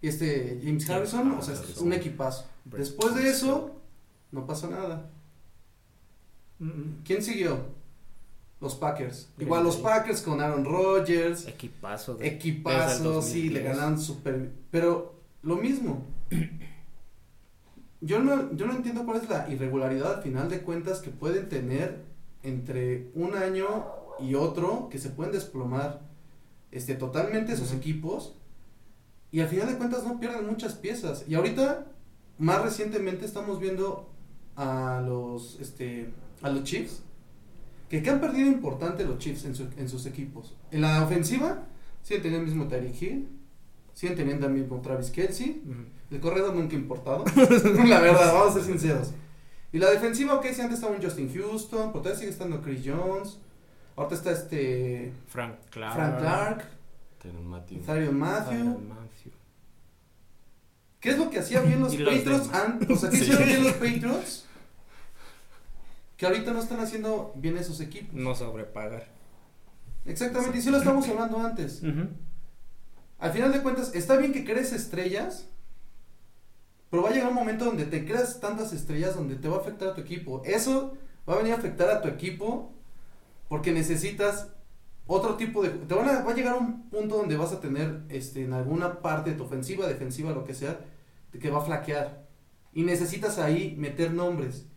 Y 0.02 0.08
este 0.08 0.62
James 0.64 0.90
Harrison. 0.90 1.32
O 1.34 1.42
sea, 1.42 1.54
es 1.54 1.60
Harrison. 1.60 1.88
un 1.88 1.94
equipazo. 1.94 2.46
Después 2.64 3.14
de 3.14 3.30
eso, 3.30 3.77
no 4.32 4.46
pasó 4.46 4.70
nada. 4.70 5.10
¿Quién 7.06 7.22
siguió? 7.22 7.58
Los 8.60 8.76
Packers. 8.76 9.30
Green 9.36 9.48
Igual 9.48 9.64
los. 9.64 9.78
Packers 9.78 10.22
con 10.22 10.42
Aaron 10.42 10.66
Rodgers. 10.66 11.48
Equipazo. 11.48 12.16
de- 12.16 12.28
Equipazo, 12.28 13.22
sí, 13.22 13.50
le 13.50 13.62
2010. 13.62 13.64
ganaron 13.64 14.00
súper. 14.02 14.52
Pero 14.72 15.14
lo 15.44 15.58
mismo. 15.58 16.04
Yo 18.02 18.20
no, 18.20 18.54
yo 18.56 18.66
no 18.68 18.74
entiendo 18.76 19.06
cuál 19.06 19.18
es 19.18 19.30
la 19.30 19.50
irregularidad 19.50 20.16
al 20.18 20.24
final 20.24 20.50
de 20.50 20.62
cuentas 20.62 21.00
que 21.00 21.10
pueden 21.10 21.50
tener 21.50 22.04
entre 22.44 23.10
un 23.16 23.36
año 23.36 23.86
y 24.20 24.36
otro 24.36 24.88
que 24.90 25.00
se 25.00 25.10
pueden 25.10 25.34
desplomar 25.34 26.02
este, 26.72 26.96
totalmente 26.96 27.56
sus 27.58 27.70
Ujú. 27.70 27.78
equipos 27.78 28.36
y 29.32 29.40
al 29.42 29.48
final 29.48 29.68
de 29.68 29.78
cuentas 29.78 30.04
no 30.04 30.20
pierden 30.20 30.46
muchas 30.48 30.74
piezas. 30.74 31.26
Y 31.28 31.36
ahorita, 31.36 31.86
más 32.38 32.62
recientemente, 32.62 33.26
estamos 33.26 33.60
viendo 33.60 34.10
a 34.58 35.01
los, 35.05 35.58
este, 35.62 36.10
a 36.41 36.49
los 36.49 36.64
Chiefs 36.64 37.01
que, 37.89 38.03
que 38.03 38.10
han 38.10 38.20
perdido 38.20 38.47
importante 38.47 39.05
los 39.05 39.18
Chiefs 39.20 39.45
en, 39.45 39.55
su- 39.55 39.70
en 39.78 39.88
sus 39.88 40.05
equipos. 40.05 40.53
En 40.72 40.82
la 40.82 41.01
ofensiva, 41.03 41.64
siguen 42.03 42.24
teniendo 42.24 42.45
el 42.49 42.55
mismo 42.55 42.68
Tyreek 42.70 43.01
Hill, 43.01 43.30
siguen 43.93 44.16
teniendo 44.18 44.45
al 44.47 44.53
mismo 44.53 44.82
Travis 44.82 45.10
Kelsey. 45.12 45.62
El 46.12 46.20
corredor 46.20 46.53
nunca 46.53 46.76
ha 46.76 46.80
importado. 46.80 47.24
la 47.88 47.99
verdad, 48.01 48.34
vamos 48.34 48.51
a 48.51 48.53
ser 48.55 48.64
sinceros. 48.64 49.12
Y 49.72 49.78
la 49.80 49.89
defensiva, 49.91 50.34
ok, 50.36 50.45
si 50.53 50.62
antes 50.62 50.76
estaba 50.80 50.95
un 50.95 51.01
Justin 51.01 51.32
Houston, 51.34 51.91
pero 51.91 52.01
todavía 52.01 52.16
sigue 52.20 52.32
estando 52.32 52.62
Chris 52.62 52.82
Jones. 52.86 53.38
Ahorita 53.95 54.16
está 54.16 54.32
este 54.32 55.14
Frank 55.28 55.55
Clark. 55.72 55.95
Frank 55.95 56.20
Clark, 56.20 56.66
Matthew. 58.82 59.32
¿Qué 60.99 61.10
es 61.12 61.18
lo 61.18 61.30
que 61.30 61.39
hacían 61.39 61.66
bien 61.68 61.80
los 61.82 61.95
Patriots? 61.95 62.49
an- 62.53 62.80
o 62.89 62.95
sea, 62.95 63.10
¿qué 63.10 63.18
Sí. 63.18 63.24
hicieron 63.24 63.45
bien 63.47 63.64
los 63.64 63.74
Patriots? 63.74 64.45
Que 66.18 66.26
ahorita 66.26 66.51
no 66.51 66.59
están 66.59 66.80
haciendo 66.80 67.32
bien 67.36 67.57
esos 67.57 67.80
equipos. 67.80 68.13
No 68.13 68.36
sobrepagar. 68.36 69.07
Exactamente, 70.05 70.57
y 70.57 70.61
sí 70.61 70.70
lo 70.72 70.78
estamos 70.78 71.07
hablando 71.07 71.39
antes. 71.39 71.82
Al 73.20 73.32
final 73.32 73.51
de 73.51 73.61
cuentas, 73.61 73.93
está 73.93 74.15
bien 74.18 74.32
que 74.32 74.45
crees 74.45 74.74
estrellas, 74.74 75.49
pero 76.89 77.03
va 77.03 77.09
a 77.09 77.13
llegar 77.13 77.30
un 77.30 77.36
momento 77.36 77.65
donde 77.65 77.86
te 77.86 78.05
creas 78.05 78.39
tantas 78.39 78.74
estrellas 78.74 79.15
donde 79.15 79.36
te 79.36 79.47
va 79.47 79.57
a 79.57 79.59
afectar 79.59 79.89
a 79.89 79.95
tu 79.95 80.01
equipo. 80.01 80.41
Eso 80.45 80.97
va 81.28 81.34
a 81.34 81.38
venir 81.38 81.53
a 81.53 81.57
afectar 81.57 81.89
a 81.89 82.01
tu 82.01 82.07
equipo 82.07 82.74
porque 83.49 83.72
necesitas 83.72 84.53
otro 85.07 85.36
tipo 85.36 85.63
de... 85.63 85.70
Te 85.70 85.93
van 85.93 86.07
a, 86.09 86.22
va 86.22 86.32
a 86.32 86.36
llegar 86.36 86.57
un 86.57 86.89
punto 86.89 87.18
donde 87.18 87.38
vas 87.38 87.51
a 87.51 87.59
tener 87.59 88.03
este, 88.09 88.43
en 88.43 88.53
alguna 88.53 89.01
parte 89.01 89.32
de 89.32 89.36
tu 89.36 89.43
ofensiva, 89.43 89.88
defensiva, 89.88 90.32
lo 90.32 90.43
que 90.43 90.53
sea, 90.53 90.80
de 91.32 91.39
que 91.39 91.49
va 91.49 91.59
a 91.59 91.65
flaquear. 91.65 92.28
Y 92.74 92.84
necesitas 92.84 93.39
ahí 93.39 93.76
meter 93.78 94.13
nombres. 94.13 94.68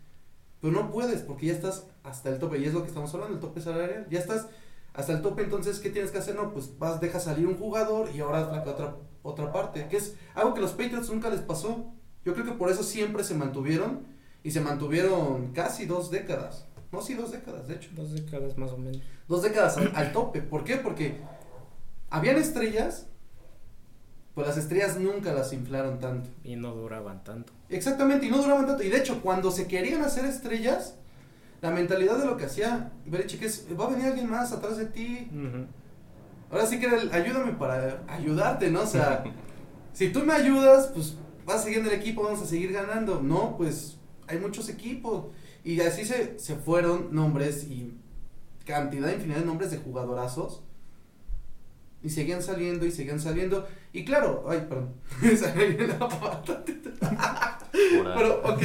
Pero 0.61 0.73
no 0.73 0.91
puedes 0.91 1.21
porque 1.21 1.47
ya 1.47 1.53
estás 1.53 1.87
hasta 2.03 2.29
el 2.29 2.39
tope. 2.39 2.59
Y 2.59 2.65
es 2.65 2.73
lo 2.73 2.81
que 2.83 2.89
estamos 2.89 3.13
hablando, 3.13 3.35
el 3.35 3.41
tope 3.41 3.61
salarial. 3.61 4.07
Ya 4.09 4.19
estás 4.19 4.47
hasta 4.93 5.13
el 5.13 5.21
tope, 5.21 5.43
entonces, 5.43 5.79
¿qué 5.79 5.89
tienes 5.89 6.11
que 6.11 6.19
hacer? 6.19 6.35
No, 6.35 6.53
pues 6.53 6.77
vas, 6.77 7.01
dejas 7.01 7.23
salir 7.23 7.47
un 7.47 7.57
jugador 7.57 8.09
y 8.13 8.19
ahora 8.19 8.45
flaquea 8.45 8.73
otra, 8.73 8.95
otra 9.23 9.51
parte. 9.51 9.87
Que 9.87 9.97
es 9.97 10.15
algo 10.35 10.53
que 10.53 10.61
los 10.61 10.71
Patriots 10.71 11.09
nunca 11.09 11.29
les 11.29 11.41
pasó. 11.41 11.91
Yo 12.23 12.33
creo 12.33 12.45
que 12.45 12.51
por 12.51 12.69
eso 12.69 12.83
siempre 12.83 13.23
se 13.23 13.33
mantuvieron. 13.33 14.05
Y 14.43 14.51
se 14.51 14.61
mantuvieron 14.61 15.51
casi 15.53 15.85
dos 15.85 16.09
décadas. 16.09 16.65
No, 16.91 17.01
sí, 17.01 17.13
dos 17.13 17.31
décadas, 17.31 17.67
de 17.67 17.75
hecho. 17.75 17.89
Dos 17.95 18.13
décadas 18.13 18.57
más 18.57 18.71
o 18.71 18.77
menos. 18.77 19.01
Dos 19.27 19.43
décadas 19.43 19.77
al, 19.77 19.91
al 19.95 20.11
tope. 20.11 20.41
¿Por 20.41 20.63
qué? 20.63 20.77
Porque 20.77 21.21
habían 22.09 22.37
estrellas, 22.37 23.07
pues 24.33 24.47
las 24.47 24.57
estrellas 24.57 24.97
nunca 24.97 25.33
las 25.33 25.51
inflaron 25.53 25.99
tanto. 25.99 26.29
Y 26.43 26.55
no 26.55 26.73
duraban 26.73 27.23
tanto. 27.23 27.53
Exactamente, 27.69 28.25
y 28.25 28.29
no 28.29 28.37
duraban 28.37 28.65
tanto. 28.65 28.83
Y 28.83 28.89
de 28.89 28.97
hecho, 28.97 29.21
cuando 29.21 29.51
se 29.51 29.67
querían 29.67 30.01
hacer 30.03 30.25
estrellas, 30.25 30.95
la 31.61 31.71
mentalidad 31.71 32.17
de 32.17 32.25
lo 32.25 32.37
que 32.37 32.45
hacía 32.45 32.91
Belichick 33.05 33.43
es, 33.43 33.67
va 33.79 33.85
a 33.85 33.89
venir 33.89 34.07
alguien 34.07 34.29
más 34.29 34.51
atrás 34.51 34.77
de 34.77 34.85
ti. 34.85 35.29
Ahora 36.49 36.65
sí 36.65 36.79
que 36.79 36.87
era 36.87 36.97
el, 36.99 37.13
ayúdame 37.13 37.53
para 37.53 38.03
ayudarte, 38.07 38.71
¿no? 38.71 38.81
O 38.81 38.87
sea, 38.87 39.23
si 39.93 40.09
tú 40.09 40.21
me 40.21 40.33
ayudas, 40.33 40.87
pues 40.87 41.17
vas 41.45 41.63
siguiendo 41.63 41.89
el 41.89 41.99
equipo, 41.99 42.23
vamos 42.23 42.41
a 42.41 42.45
seguir 42.45 42.71
ganando. 42.71 43.21
No, 43.21 43.57
pues 43.57 43.97
hay 44.27 44.39
muchos 44.39 44.69
equipos. 44.69 45.25
Y 45.63 45.79
así 45.81 46.05
se, 46.05 46.39
se 46.39 46.55
fueron 46.55 47.13
nombres 47.13 47.65
y 47.65 47.93
cantidad, 48.65 49.11
infinidad 49.11 49.39
de 49.39 49.45
nombres 49.45 49.71
de 49.71 49.77
jugadorazos. 49.77 50.63
Y 52.01 52.09
seguían 52.09 52.41
saliendo 52.41 52.85
y 52.85 52.91
seguían 52.91 53.19
saliendo. 53.19 53.67
Y 53.93 54.05
claro, 54.05 54.45
ay, 54.47 54.65
perdón. 54.69 54.93
Se 55.21 55.53
me 55.53 55.87
la 55.87 55.99
pata. 55.99 56.63
Pero, 57.71 58.41
ok. 58.43 58.61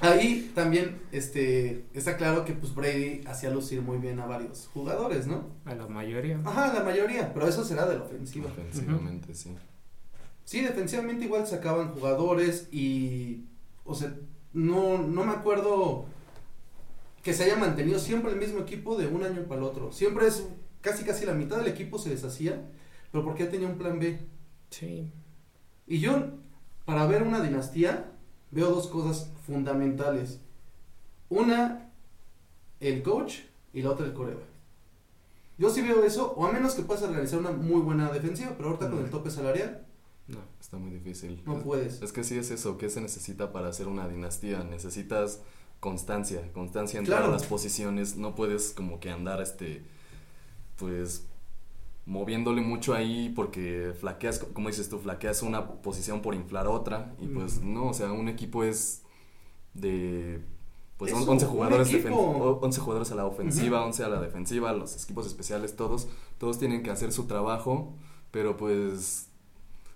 Ahí 0.00 0.52
también 0.54 1.00
este, 1.10 1.86
está 1.94 2.16
claro 2.16 2.44
que 2.44 2.52
pues 2.52 2.74
Brady 2.74 3.22
hacía 3.26 3.50
lucir 3.50 3.82
muy 3.82 3.98
bien 3.98 4.20
a 4.20 4.26
varios 4.26 4.68
jugadores, 4.72 5.26
¿no? 5.26 5.46
A 5.64 5.74
la 5.74 5.86
mayoría. 5.86 6.40
Ajá, 6.44 6.72
la 6.72 6.84
mayoría, 6.84 7.32
pero 7.32 7.48
eso 7.48 7.64
será 7.64 7.86
de 7.86 7.96
la 7.96 8.04
ofensiva. 8.04 8.46
Ofensivamente, 8.46 9.34
sí. 9.34 9.56
Sí, 10.44 10.60
defensivamente 10.60 11.24
igual 11.24 11.46
sacaban 11.46 11.92
jugadores 11.92 12.68
y, 12.72 13.44
o 13.84 13.94
sea, 13.94 14.14
no, 14.52 14.98
no 14.98 15.24
me 15.24 15.32
acuerdo 15.32 16.06
que 17.22 17.32
se 17.32 17.44
haya 17.44 17.56
mantenido 17.56 17.98
siempre 17.98 18.32
el 18.32 18.38
mismo 18.38 18.60
equipo 18.60 18.96
de 18.96 19.06
un 19.06 19.22
año 19.22 19.42
para 19.44 19.60
el 19.60 19.66
otro. 19.66 19.92
Siempre 19.92 20.26
es 20.26 20.44
casi 20.80 21.04
casi 21.04 21.24
la 21.24 21.32
mitad 21.32 21.56
del 21.58 21.68
equipo 21.68 21.98
se 21.98 22.10
deshacía, 22.10 22.60
pero 23.12 23.24
porque 23.24 23.44
tenía 23.44 23.68
un 23.68 23.78
plan 23.78 23.98
B. 24.00 24.18
Sí. 24.70 25.12
Y 25.86 26.00
yo, 26.00 26.30
para 26.84 27.06
ver 27.06 27.22
una 27.22 27.40
dinastía, 27.40 28.10
veo 28.50 28.70
dos 28.70 28.88
cosas 28.88 29.30
fundamentales. 29.46 30.40
Una, 31.28 31.90
el 32.80 33.02
coach 33.02 33.40
y 33.72 33.82
la 33.82 33.90
otra, 33.90 34.06
el 34.06 34.12
coreback. 34.14 34.44
Yo 35.58 35.70
sí 35.70 35.82
veo 35.82 36.02
eso, 36.04 36.32
o 36.32 36.46
a 36.46 36.52
menos 36.52 36.74
que 36.74 36.82
puedas 36.82 37.02
organizar 37.02 37.38
una 37.38 37.50
muy 37.52 37.80
buena 37.82 38.10
defensiva, 38.10 38.54
pero 38.56 38.70
ahorita 38.70 38.90
con 38.90 38.98
el 39.04 39.10
tope 39.10 39.30
salarial, 39.30 39.86
No. 40.28 40.38
Está 40.60 40.78
muy 40.78 40.90
difícil. 40.92 41.42
no 41.44 41.58
Es- 41.58 41.62
puedes. 41.64 42.00
Es 42.02 42.12
que 42.12 42.22
sí 42.24 42.38
es 42.38 42.50
eso, 42.50 42.78
¿qué 42.78 42.88
se 42.88 43.00
necesita 43.00 43.52
para 43.52 43.68
hacer 43.68 43.88
una 43.88 44.08
dinastía? 44.08 44.62
Necesitas 44.64 45.40
constancia, 45.80 46.50
constancia 46.52 47.00
en 47.00 47.06
Claro. 47.06 47.26
todas 47.26 47.42
las 47.42 47.48
posiciones, 47.50 48.16
no 48.16 48.34
puedes 48.36 48.70
como 48.70 49.00
que 49.00 49.10
andar 49.10 49.42
este 49.42 49.82
pues 50.76 51.26
moviéndole 52.06 52.60
mucho 52.62 52.94
ahí 52.94 53.28
porque 53.34 53.92
flaqueas, 53.98 54.38
como 54.40 54.68
dices 54.68 54.88
tú, 54.88 54.98
flaqueas 54.98 55.42
una 55.42 55.66
posición 55.82 56.20
por 56.22 56.34
inflar 56.34 56.66
otra 56.66 57.14
y 57.20 57.26
pues 57.28 57.62
no, 57.62 57.88
o 57.88 57.94
sea, 57.94 58.12
un 58.12 58.28
equipo 58.28 58.64
es 58.64 59.02
de 59.74 60.40
pues 60.98 61.12
Eso, 61.12 61.28
11 61.30 61.46
un 61.46 61.50
jugadores 61.52 61.88
defen- 61.90 61.98
equipo. 62.08 62.16
o- 62.16 62.60
11 62.60 62.80
jugadores 62.80 63.10
a 63.10 63.14
la 63.16 63.24
ofensiva, 63.26 63.78
Ujú. 63.78 63.86
11 63.88 64.04
a 64.04 64.08
la 64.08 64.20
defensiva, 64.20 64.72
los 64.72 65.02
equipos 65.02 65.26
especiales 65.26 65.74
todos, 65.74 66.08
todos 66.38 66.58
tienen 66.58 66.82
que 66.82 66.90
hacer 66.90 67.10
su 67.12 67.24
trabajo, 67.26 67.94
pero 68.30 68.56
pues 68.56 69.28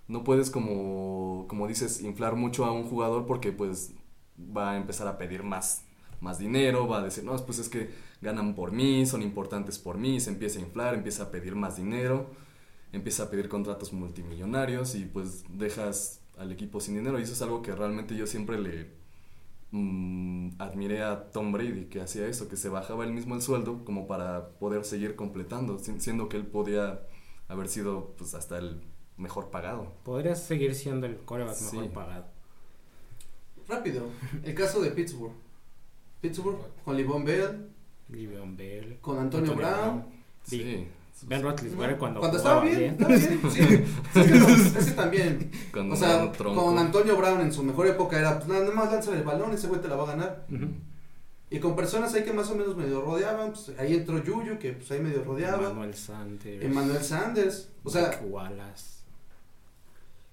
no 0.09 0.25
puedes 0.25 0.51
como, 0.51 1.45
como 1.49 1.67
dices, 1.69 2.01
inflar 2.03 2.35
mucho 2.37 2.65
a 2.65 2.73
un 2.73 2.85
jugador 2.85 3.27
porque 3.27 3.53
pues 3.53 3.93
va 4.39 4.73
a 4.73 4.77
empezar 4.77 5.07
a 5.09 5.17
pedir 5.19 5.43
más, 5.45 5.83
más 6.21 6.39
dinero, 6.39 6.89
va 6.89 6.99
a 6.99 7.03
decir, 7.03 7.23
no, 7.25 7.37
pues 7.37 7.59
es 7.59 7.69
que 7.69 7.91
ganan 8.21 8.55
por 8.55 8.73
mí, 8.73 9.07
son 9.07 9.23
importantes 9.23 9.79
por 9.79 9.99
mí, 9.99 10.21
se 10.21 10.31
empieza 10.31 10.59
a 10.59 10.63
inflar, 10.63 10.95
empieza 10.95 11.25
a 11.25 11.31
pedir 11.31 11.55
más 11.55 11.77
dinero, 11.77 12.31
empieza 12.93 13.25
a 13.25 13.31
pedir 13.31 13.49
contratos 13.49 13.93
multimillonarios 13.93 14.95
y 14.95 15.05
pues 15.05 15.45
dejas 15.51 16.21
al 16.39 16.53
equipo 16.53 16.81
sin 16.81 16.95
dinero 16.95 17.19
y 17.19 17.23
eso 17.23 17.33
es 17.33 17.43
algo 17.43 17.63
que 17.63 17.75
realmente 17.75 18.15
yo 18.17 18.27
siempre 18.27 18.59
le 18.59 18.91
mm, 19.71 20.51
admiré 20.61 21.03
a 21.03 21.31
Tom 21.31 21.53
Brady 21.53 21.87
que 21.87 22.01
hacía 22.01 22.27
eso, 22.27 22.49
que 22.49 22.57
se 22.57 22.69
bajaba 22.69 23.05
él 23.05 23.13
mismo 23.13 23.35
el 23.35 23.43
sueldo 23.43 23.85
como 23.85 24.07
para 24.07 24.51
poder 24.59 24.85
seguir 24.85 25.17
completando, 25.17 25.79
si- 25.79 26.01
siendo 26.01 26.29
que 26.29 26.37
él 26.37 26.47
podía 26.47 27.01
haber 27.49 27.69
sido 27.69 28.15
pues 28.19 28.35
hasta 28.35 28.59
el 28.59 28.83
mejor 29.17 29.51
pagado. 29.51 29.93
Podrías 30.05 30.43
seguir 30.43 30.75
siendo 30.75 31.07
el 31.07 31.17
coreback 31.19 31.55
Sí. 31.55 31.77
mejor 31.77 31.93
pagado. 31.93 32.27
Rápido, 33.69 34.03
el 34.45 34.55
caso 34.55 34.81
de 34.81 34.91
Pittsburgh. 34.91 35.33
Pittsburgh 36.21 36.59
con 36.85 36.97
Livon 36.97 37.25
Bell, 37.25 37.69
Livion 38.09 38.57
Bell. 38.57 38.99
Con 39.01 39.19
Antonio, 39.19 39.55
Brown. 39.55 40.05
Sí. 40.45 40.89
Ben 41.23 41.43
Roethlisberger 41.43 41.97
cuando, 41.97 42.21
cuando 42.21 42.37
estaba 42.37 42.63
bien, 42.63 42.93
estaba 42.93 43.17
bien, 43.17 43.41
sí. 43.51 43.61
Es 43.61 44.27
que, 44.27 44.39
no, 44.39 44.49
es 44.49 44.85
que 44.85 44.93
también, 44.93 45.51
Cuando 45.73 45.95
o 45.95 45.97
sea, 45.97 46.31
con 46.31 46.79
Antonio 46.79 47.17
Brown 47.17 47.41
en 47.41 47.53
su 47.53 47.63
mejor 47.63 47.87
época 47.87 48.19
era, 48.19 48.37
pues 48.39 48.49
nada 48.49 48.71
más 48.71 48.93
lánzale 48.93 49.19
el 49.19 49.25
balón, 49.25 49.53
ese 49.53 49.67
güey 49.67 49.81
te 49.81 49.89
la 49.89 49.97
va 49.97 50.05
a 50.05 50.09
ganar. 50.09 50.47
Y 51.49 51.59
con 51.59 51.75
personas 51.75 52.13
ahí 52.13 52.23
que 52.23 52.33
más 52.33 52.51
o 52.51 52.55
menos 52.55 52.77
medio 52.77 53.01
rodeaban, 53.01 53.53
pues 53.53 53.73
ahí 53.79 53.95
entró 53.95 54.23
Yuyu, 54.23 54.59
que 54.59 54.73
pues 54.73 54.91
ahí 54.91 55.01
medio 55.01 55.25
rodeaba. 55.25 55.73
Sanders. 55.95 56.63
Emmanuel 56.65 57.03
Sanders. 57.03 57.71
O 57.83 57.91
sea, 57.91 58.09
Mike 58.09 58.25
Wallace. 58.29 58.97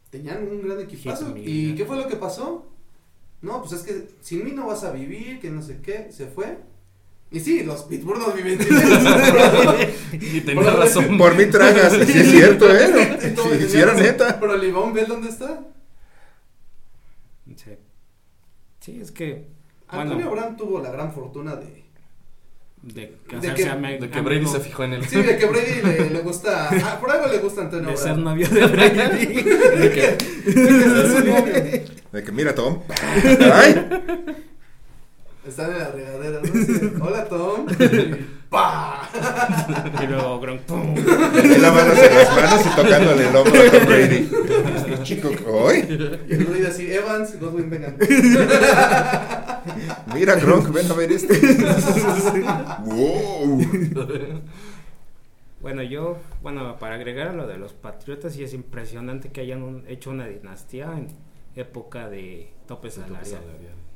tenían 0.09 0.43
un 0.43 0.61
gran 0.63 0.81
equipazo. 0.81 1.33
¿Y 1.37 1.75
qué 1.75 1.85
fue 1.85 1.95
lo 1.95 2.07
que 2.07 2.17
pasó? 2.17 2.67
No, 3.41 3.61
pues 3.61 3.73
es 3.73 3.83
que 3.83 4.09
sin 4.21 4.43
mí 4.43 4.51
no 4.51 4.67
vas 4.67 4.83
a 4.83 4.91
vivir, 4.91 5.39
que 5.39 5.49
no 5.49 5.61
sé 5.61 5.79
qué, 5.81 6.11
se 6.11 6.27
fue. 6.27 6.57
Y 7.33 7.39
sí, 7.39 7.63
los 7.63 7.81
Pittsburgh 7.83 8.19
no 8.19 8.31
viven. 8.31 8.59
Y 10.13 10.39
tenía 10.45 10.69
razón. 10.71 11.17
Por 11.17 11.35
mí 11.35 11.47
tragas, 11.47 11.93
sí 11.93 12.17
es 12.19 12.29
cierto, 12.31 12.71
¿eh? 12.73 13.35
Si 13.59 13.67
si 13.69 13.77
era 13.79 13.93
neta. 13.95 14.39
Pero 14.39 14.55
Livón 14.55 14.93
Bell, 14.93 15.07
¿dónde 15.07 15.29
está? 15.29 15.61
Sí. 17.55 17.71
Sí, 18.79 18.99
es 19.01 19.11
que. 19.11 19.47
Antonio 19.87 20.27
Bueno, 20.29 20.31
Brown 20.41 20.57
tuvo 20.57 20.79
la 20.81 20.91
gran 20.91 21.11
fortuna 21.13 21.55
de... 21.55 21.83
de 22.81 23.01
de 23.01 23.17
casarse 23.29 23.63
que- 23.63 23.75
me- 23.75 23.97
De 23.99 24.09
que 24.09 24.21
Brady 24.21 24.47
se 24.47 24.59
fijó 24.59 24.83
en 24.85 24.93
él. 24.93 25.05
Sí, 25.05 25.21
de 25.21 25.37
que 25.37 25.45
Brady 25.45 25.81
le, 25.83 26.09
le 26.09 26.19
gusta... 26.21 26.69
Ah, 26.83 26.97
por 26.99 27.11
algo 27.11 27.27
le 27.27 27.37
gusta 27.39 27.61
a 27.61 27.63
Antonio 27.65 27.89
De 27.91 27.97
ser 27.97 28.13
Brown. 28.13 28.23
novio 28.23 28.47
de 28.49 28.65
Brady. 28.67 29.25
De 29.43 29.91
que- 29.91 30.17
De 30.51 31.23
que. 31.23 31.85
De 32.11 32.23
que 32.23 32.31
mira, 32.31 32.53
Tom. 32.55 32.81
Ay, 33.53 33.87
Están 35.47 35.71
en 35.73 35.79
la 35.79 35.89
regadera, 35.91 36.39
¿no? 36.39 36.45
Sí. 36.47 36.93
Hola, 37.01 37.25
Tom. 37.25 37.65
¡Pah! 38.49 39.09
y 40.01 40.07
luego 40.07 40.39
Gronk, 40.39 40.61
¡pum! 40.61 40.95
y 40.95 41.57
lavándose 41.57 42.09
las 42.13 42.35
manos 42.35 42.65
y 42.65 42.75
tocándole 42.75 43.27
el 43.29 43.35
hombro 43.35 43.61
a 43.61 43.71
Tom 43.71 43.85
Brady. 43.85 44.29
Este 44.77 45.03
chico, 45.03 45.29
hoy, 45.51 45.79
Y 46.29 46.33
el 46.33 46.45
Brady 46.45 46.65
así, 46.65 46.91
Evans, 46.93 47.39
Godwin, 47.39 47.69
vengan. 47.69 47.97
mira, 50.13 50.35
Gronk, 50.35 50.71
ven 50.71 50.89
a 50.89 50.93
ver 50.93 51.11
este. 51.11 51.33
wow. 52.85 53.61
Bueno, 55.61 55.81
yo, 55.81 56.17
bueno, 56.41 56.77
para 56.77 56.95
agregar 56.95 57.29
a 57.29 57.33
lo 57.33 57.47
de 57.47 57.57
los 57.57 57.73
Patriotas, 57.73 58.33
sí 58.33 58.43
es 58.43 58.53
impresionante 58.53 59.29
que 59.31 59.41
hayan 59.41 59.63
un- 59.63 59.83
hecho 59.87 60.09
una 60.11 60.27
dinastía 60.27 60.91
en 60.97 61.07
época 61.55 62.09
de 62.09 62.51
tope 62.67 62.91
salarial. 62.91 63.41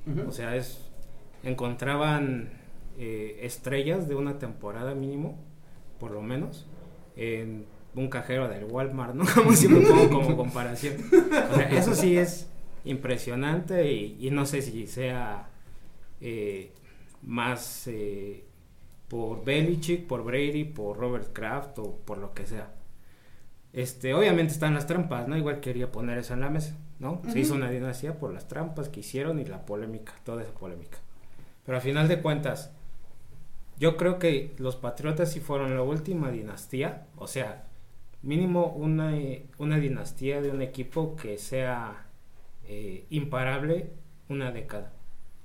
Ujú. 0.07 0.29
O 0.29 0.31
sea, 0.31 0.55
es 0.55 0.79
encontraban 1.43 2.49
eh, 2.97 3.39
estrellas 3.43 4.07
de 4.07 4.15
una 4.15 4.39
temporada 4.39 4.95
mínimo, 4.95 5.37
por 5.99 6.11
lo 6.11 6.21
menos, 6.21 6.67
en 7.15 7.65
un 7.95 8.09
cajero 8.09 8.47
del 8.47 8.65
Walmart, 8.65 9.15
¿no? 9.15 9.25
Como 9.35 9.53
si 9.53 9.67
me 9.67 9.81
pongo 9.81 10.09
como 10.09 10.37
comparación. 10.37 10.97
O 11.51 11.55
sea, 11.55 11.69
eso 11.69 11.95
sí 11.95 12.17
es 12.17 12.49
impresionante 12.85 13.91
y, 13.91 14.17
y 14.19 14.31
no 14.31 14.45
sé 14.45 14.61
si 14.61 14.87
sea 14.87 15.49
eh, 16.21 16.71
más 17.21 17.87
eh, 17.87 18.45
por 19.07 19.43
Belichick, 19.43 20.07
por 20.07 20.23
Brady, 20.23 20.63
por 20.63 20.97
Robert 20.97 21.33
Kraft 21.33 21.79
o 21.79 21.97
por 21.97 22.17
lo 22.17 22.33
que 22.33 22.45
sea. 22.45 22.73
Este, 23.73 24.13
obviamente 24.13 24.53
están 24.53 24.73
las 24.73 24.87
trampas, 24.87 25.27
¿no? 25.27 25.37
Igual 25.37 25.59
quería 25.59 25.91
poner 25.91 26.17
eso 26.17 26.33
en 26.33 26.41
la 26.41 26.49
mesa, 26.49 26.77
¿no? 26.99 27.21
Se 27.29 27.39
hizo 27.39 27.53
una 27.53 27.69
dinastía 27.69 28.17
por 28.17 28.33
las 28.33 28.47
trampas 28.47 28.89
que 28.89 29.01
hicieron 29.01 29.39
y 29.39 29.45
la 29.45 29.65
polémica, 29.65 30.13
toda 30.23 30.41
esa 30.41 30.53
polémica. 30.53 30.97
Pero 31.67 31.79
a 31.79 31.81
final 31.81 32.07
de 32.07 32.21
cuentas, 32.21 32.71
yo 33.77 33.97
creo 33.97 34.19
que 34.19 34.55
los 34.57 34.77
Patriotas 34.77 35.33
sí 35.33 35.41
fueron 35.41 35.75
la 35.75 35.83
última 35.83 36.31
dinastía, 36.31 37.07
o 37.17 37.27
sea, 37.27 37.65
mínimo 38.21 38.67
una, 38.67 39.13
una 39.57 39.77
dinastía 39.77 40.41
de 40.41 40.49
un 40.49 40.61
equipo 40.61 41.17
que 41.17 41.37
sea 41.37 42.05
eh, 42.65 43.05
imparable 43.09 43.91
una 44.29 44.53
década. 44.53 44.93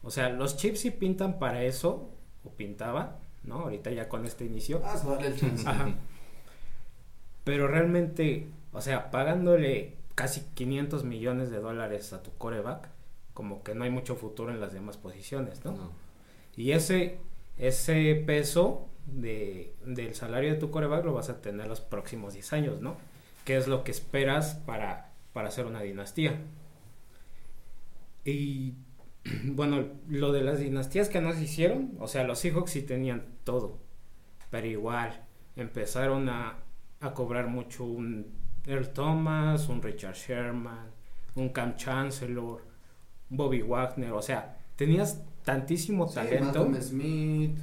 O 0.04 0.12
sea, 0.12 0.28
los 0.28 0.56
Chips 0.56 0.78
sí 0.78 0.92
pintan 0.92 1.40
para 1.40 1.64
eso, 1.64 2.08
o 2.44 2.50
pintaban, 2.50 3.16
¿no? 3.42 3.56
Ahorita 3.56 3.90
ya 3.90 4.08
con 4.08 4.24
este 4.24 4.44
inicio. 4.44 4.78
Vamos 4.78 5.04
a 5.04 5.10
darle 5.10 5.26
el 5.26 5.36
chance. 5.40 5.68
Ajá. 5.68 5.92
Pero 7.42 7.66
realmente, 7.66 8.46
o 8.72 8.80
sea, 8.80 9.10
pagándole 9.10 9.96
casi 10.14 10.42
500 10.54 11.02
millones 11.02 11.50
de 11.50 11.58
dólares 11.58 12.12
a 12.12 12.22
tu 12.22 12.30
coreback, 12.38 12.90
como 13.34 13.64
que 13.64 13.74
no 13.74 13.82
hay 13.82 13.90
mucho 13.90 14.14
futuro 14.14 14.52
en 14.52 14.60
las 14.60 14.72
demás 14.72 14.96
posiciones, 14.98 15.64
¿no? 15.64 15.72
No. 15.72 16.01
Y 16.56 16.72
ese, 16.72 17.18
ese 17.58 18.22
peso 18.26 18.88
de, 19.06 19.74
del 19.84 20.14
salario 20.14 20.52
de 20.52 20.58
tu 20.58 20.70
coreback 20.70 21.04
lo 21.04 21.14
vas 21.14 21.28
a 21.28 21.40
tener 21.40 21.66
los 21.66 21.80
próximos 21.80 22.34
10 22.34 22.52
años, 22.52 22.80
¿no? 22.80 22.96
Que 23.44 23.56
es 23.56 23.68
lo 23.68 23.84
que 23.84 23.90
esperas 23.90 24.54
para, 24.66 25.12
para 25.32 25.48
hacer 25.48 25.66
una 25.66 25.82
dinastía. 25.82 26.38
Y 28.24 28.74
bueno, 29.44 29.88
lo 30.08 30.32
de 30.32 30.42
las 30.42 30.60
dinastías 30.60 31.08
que 31.08 31.20
no 31.20 31.32
se 31.32 31.42
hicieron, 31.42 31.96
o 32.00 32.08
sea, 32.08 32.24
los 32.24 32.38
Seahawks 32.38 32.72
sí 32.72 32.82
tenían 32.82 33.24
todo, 33.44 33.78
pero 34.50 34.66
igual 34.66 35.24
empezaron 35.56 36.28
a, 36.28 36.58
a 37.00 37.14
cobrar 37.14 37.48
mucho 37.48 37.84
un 37.84 38.32
Earl 38.66 38.92
Thomas, 38.92 39.68
un 39.68 39.82
Richard 39.82 40.14
Sherman, 40.14 40.90
un 41.34 41.48
Cam 41.48 41.76
Chancellor, 41.76 42.62
Bobby 43.28 43.62
Wagner, 43.62 44.12
o 44.12 44.22
sea, 44.22 44.58
tenías 44.76 45.22
tantísimo 45.44 46.08
Sí, 46.08 46.14
talento. 46.14 46.44
Malcolm 46.44 46.82
Smith. 46.82 47.58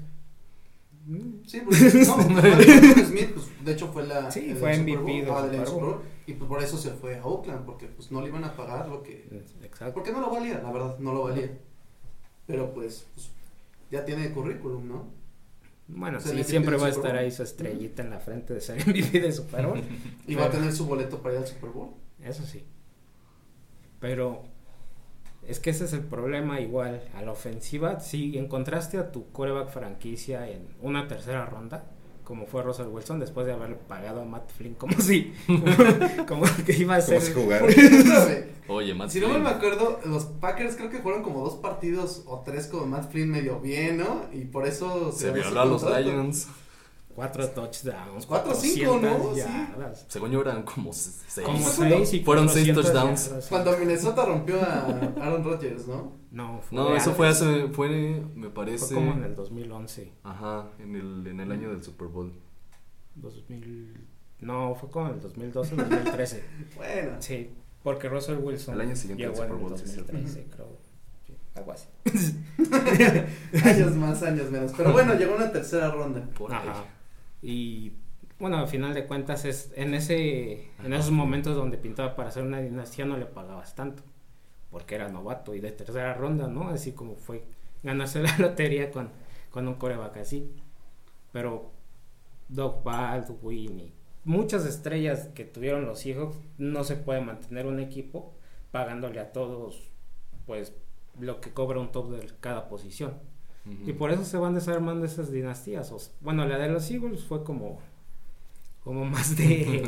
Mm, 1.05 1.45
Sí, 1.45 1.61
porque, 1.65 2.05
no, 2.05 2.17
Malcolm 2.30 3.05
Smith, 3.05 3.32
pues, 3.34 3.65
de 3.65 3.71
hecho 3.71 3.91
fue 3.91 4.05
la. 4.05 4.32
Sí, 4.32 4.49
el 4.51 4.57
fue 4.57 4.75
Super 4.75 4.97
MVP 4.97 5.32
ah, 5.32 5.97
Y 6.27 6.34
pues 6.34 6.47
por 6.47 6.61
eso 6.61 6.77
se 6.77 6.91
fue 6.91 7.17
a 7.17 7.25
Oakland, 7.25 7.65
porque 7.65 7.88
pues 7.88 8.11
no 8.11 8.21
le 8.21 8.27
iban 8.27 8.43
a 8.43 8.55
pagar 8.55 8.88
lo 8.88 9.01
que. 9.01 9.27
Exacto. 9.63 9.93
Porque 9.93 10.11
no 10.11 10.21
lo 10.21 10.30
valía, 10.30 10.61
la 10.61 10.71
verdad, 10.71 10.97
no 10.99 11.13
lo 11.13 11.23
valía. 11.23 11.49
Pero 12.45 12.73
pues, 12.73 13.07
pues, 13.13 13.30
ya 13.91 14.05
tiene 14.05 14.32
currículum, 14.32 14.88
¿no? 14.88 15.19
Bueno, 15.88 16.19
Se 16.19 16.30
sí, 16.30 16.36
le 16.36 16.43
siempre 16.43 16.77
va 16.77 16.86
a 16.86 16.89
estar 16.89 17.15
ahí 17.15 17.32
su 17.32 17.41
estrellita 17.41 18.03
en 18.03 18.11
la 18.11 18.19
frente 18.19 18.53
de 18.53 18.61
ser 18.61 18.77
MVP 18.88 19.19
de 19.19 19.32
Super 19.32 19.65
Bowl. 19.67 19.82
Y 20.27 20.36
va 20.36 20.45
a 20.45 20.51
tener 20.51 20.71
su 20.71 20.86
boleto 20.86 21.21
para 21.21 21.36
ir 21.36 21.41
al 21.41 21.47
Super 21.47 21.71
Bowl. 21.71 21.89
Eso 22.23 22.43
sí. 22.43 22.63
Pero 23.99 24.43
es 25.49 25.59
que 25.59 25.71
ese 25.71 25.85
es 25.85 25.93
el 25.93 26.01
problema 26.01 26.59
igual. 26.59 27.01
A 27.15 27.21
la 27.21 27.31
ofensiva, 27.31 27.99
si 27.99 28.37
encontraste 28.37 28.97
a 28.97 29.11
tu 29.11 29.31
coreback 29.31 29.69
franquicia 29.69 30.49
en 30.49 30.67
una 30.81 31.07
tercera 31.07 31.45
ronda, 31.45 31.85
como 32.23 32.45
fue 32.45 32.61
Russell 32.61 32.87
Wilson, 32.87 33.19
después 33.19 33.47
de 33.47 33.53
haberle 33.53 33.75
pagado 33.75 34.21
a 34.21 34.25
Matt 34.25 34.51
Flynn, 34.51 34.75
como 34.75 34.99
si, 35.01 35.33
como 36.27 36.43
que 36.63 36.73
iba 36.73 36.95
a 36.95 37.01
ser... 37.01 37.19
Oye, 38.67 38.93
Matt 38.93 39.09
si 39.09 39.19
no 39.19 39.29
me 39.39 39.49
acuerdo, 39.49 39.99
los 40.05 40.25
Packers 40.25 40.75
creo 40.75 40.91
que 40.91 40.99
fueron 40.99 41.23
como 41.23 41.43
dos 41.43 41.55
partidos 41.55 42.21
o 42.27 42.43
tres 42.45 42.67
con 42.67 42.87
Matt 42.87 43.11
Flynn 43.11 43.31
medio 43.31 43.59
bien, 43.59 43.97
¿no? 43.97 44.25
Y 44.31 44.45
por 44.45 44.67
eso 44.67 45.11
Se 45.11 45.29
su 45.29 45.33
violó 45.33 45.61
a 45.61 45.65
los. 45.65 45.83
Lions. 45.83 46.47
Cuatro 47.16 47.47
touchdowns. 47.49 48.26
Cuatro 48.26 48.51
o 48.53 48.55
cinco, 48.55 48.91
400 48.99 49.01
¿no? 49.01 49.34
Sí. 49.34 49.39
yardas. 49.41 50.05
Según 50.07 50.32
yo 50.32 50.41
eran 50.41 50.64
como 50.64 50.93
se- 50.93 51.12
seis. 51.28 51.45
Como 51.45 51.68
seis 51.68 52.14
y 52.14 52.20
Fueron 52.24 52.47
seis 52.47 52.68
400 52.74 52.86
touchdowns. 52.86 53.26
yardas. 53.28 53.47
Cuando 53.47 53.78
Minnesota 53.78 54.26
rompió 54.26 54.62
a 54.62 54.86
Aaron 55.22 55.43
Rodgers, 55.43 55.88
¿no? 55.88 56.14
No, 56.32 56.62
fue, 56.62 56.78
No, 56.78 56.95
eso 56.95 57.14
fue 57.14 57.28
hace, 57.28 57.68
fue, 57.70 57.89
me 58.36 58.43
Fue 58.47 58.53
parece. 58.53 58.93
como 58.95 59.12
en 59.14 59.24
el 59.24 59.36
2011. 59.36 60.14
Ajá, 60.24 60.70
en 60.80 60.95
el, 60.95 61.28
en 61.28 61.39
el 61.41 61.51
año 61.51 61.70
del 61.72 61.84
Super 61.84 62.07
Bowl. 62.07 62.32
2000... 63.16 64.07
No, 64.41 64.74
fue 64.76 64.89
como 64.89 65.07
en 65.10 65.16
el 65.16 65.22
2012 65.22 65.76
2013. 65.76 66.43
Bueno. 66.78 67.12
Sí, 67.20 67.49
porque 67.84 68.07
Russell 68.07 68.38
Wilson 68.38 68.76
El 68.76 68.82
año 68.82 68.95
siguiente 68.95 69.24
llegó 69.24 69.36
del 69.41 69.43
en 69.43 69.49
Super 69.49 69.62
el 69.64 69.70
Bowl, 69.70 69.78
sí, 69.80 69.95
2013, 69.97 70.47
creo. 70.55 70.78
Sí, 71.28 71.34
algo 71.55 71.72
así. 71.74 71.88
años 73.66 73.95
más, 73.95 74.24
años 74.24 74.49
menos. 74.51 74.72
Pero 74.78 74.93
bueno, 74.93 75.16
llegó 75.16 75.36
una 75.36 75.51
tercera 75.51 75.89
ronda. 75.91 76.22
Por 76.38 76.53
ahí. 76.53 76.70
Y 77.41 77.93
bueno, 78.39 78.57
al 78.57 78.67
final 78.67 78.93
de 78.93 79.05
cuentas 79.07 79.45
es 79.45 79.71
en 79.75 79.93
ese 79.93 80.71
en 80.83 80.93
esos 80.93 81.11
momentos 81.11 81.55
donde 81.55 81.77
pintaba 81.77 82.15
para 82.15 82.29
hacer 82.29 82.43
una 82.43 82.61
dinastía 82.61 83.05
no 83.05 83.17
le 83.17 83.25
pagabas 83.25 83.75
tanto, 83.75 84.03
porque 84.71 84.95
era 84.95 85.09
novato 85.09 85.53
y 85.55 85.59
de 85.59 85.71
tercera 85.71 86.13
ronda, 86.13 86.47
¿no? 86.47 86.69
Así 86.69 86.93
como 86.93 87.15
fue 87.15 87.43
ganarse 87.83 88.21
la 88.23 88.37
lotería 88.37 88.91
con 88.91 89.09
con 89.51 89.67
un 89.67 89.75
coreback 89.75 90.17
así. 90.17 90.53
Pero 91.31 91.71
Doug 92.49 92.83
Baldwin 92.83 93.79
y 93.79 93.93
muchas 94.25 94.65
estrellas 94.65 95.29
que 95.35 95.45
tuvieron 95.45 95.85
los 95.85 96.05
hijos 96.05 96.35
no 96.57 96.83
se 96.83 96.95
puede 96.95 97.21
mantener 97.21 97.65
un 97.65 97.79
equipo 97.79 98.33
pagándole 98.71 99.19
a 99.19 99.31
todos 99.31 99.91
pues 100.45 100.73
lo 101.19 101.41
que 101.41 101.51
cobra 101.53 101.79
un 101.79 101.91
top 101.91 102.11
de 102.11 102.27
cada 102.39 102.69
posición. 102.69 103.19
Y 103.86 103.93
por 103.93 104.11
eso 104.11 104.24
se 104.26 104.38
van 104.38 104.53
desarmando 104.55 105.05
esas 105.05 105.32
dinastías. 105.32 105.91
O 105.91 105.97
bueno, 106.22 106.45
la 106.45 106.57
de 106.57 106.70
los 106.70 106.89
Eagles 106.91 107.24
fue 107.24 107.43
como, 107.43 107.80
como 108.84 109.05
más 109.05 109.36
de, 109.38 109.84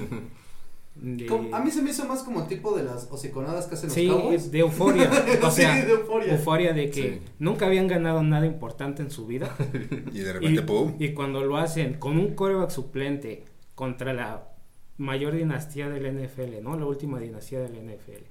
de- 0.96 1.26
Como- 1.26 1.56
A 1.56 1.62
mí 1.64 1.72
se 1.72 1.82
me 1.82 1.90
hizo 1.92 2.06
más 2.06 2.22
como 2.24 2.42
el 2.42 2.48
tipo 2.48 2.76
de 2.76 2.84
las 2.84 3.08
hociconadas 3.10 3.66
que 3.68 3.76
hacen 3.76 3.88
los 3.88 3.94
sí, 3.94 4.08
Cowboys. 4.08 4.52
de 4.52 4.60
euforia. 4.60 5.10
O 5.44 5.50
Sí, 5.50 5.62
sea, 5.62 5.86
de 5.86 5.92
euforia. 5.92 6.34
euforia 6.34 6.74
de 6.74 6.90
que 6.92 7.02
Sí. 7.02 7.22
nunca 7.40 7.66
habían 7.68 7.88
ganado 7.88 8.22
nada 8.24 8.46
importante 8.46 9.02
en 9.02 9.10
su 9.10 9.26
vida. 9.26 9.56
Y 10.14 10.20
de 10.20 10.34
repente, 10.34 10.62
y, 10.62 10.66
pum. 10.66 10.96
y 11.00 11.14
cuando 11.14 11.44
lo 11.44 11.58
hacen 11.58 11.94
con 11.96 12.18
un 12.20 12.36
coreback 12.36 12.70
suplente 12.72 13.46
contra 13.76 14.14
la 14.14 14.48
mayor 14.98 15.34
dinastía 15.36 15.90
del 15.90 16.06
NFL, 16.06 16.62
¿no? 16.62 16.78
La 16.78 16.86
última 16.86 17.20
dinastía 17.20 17.60
del 17.62 17.74
NFL. 17.74 18.24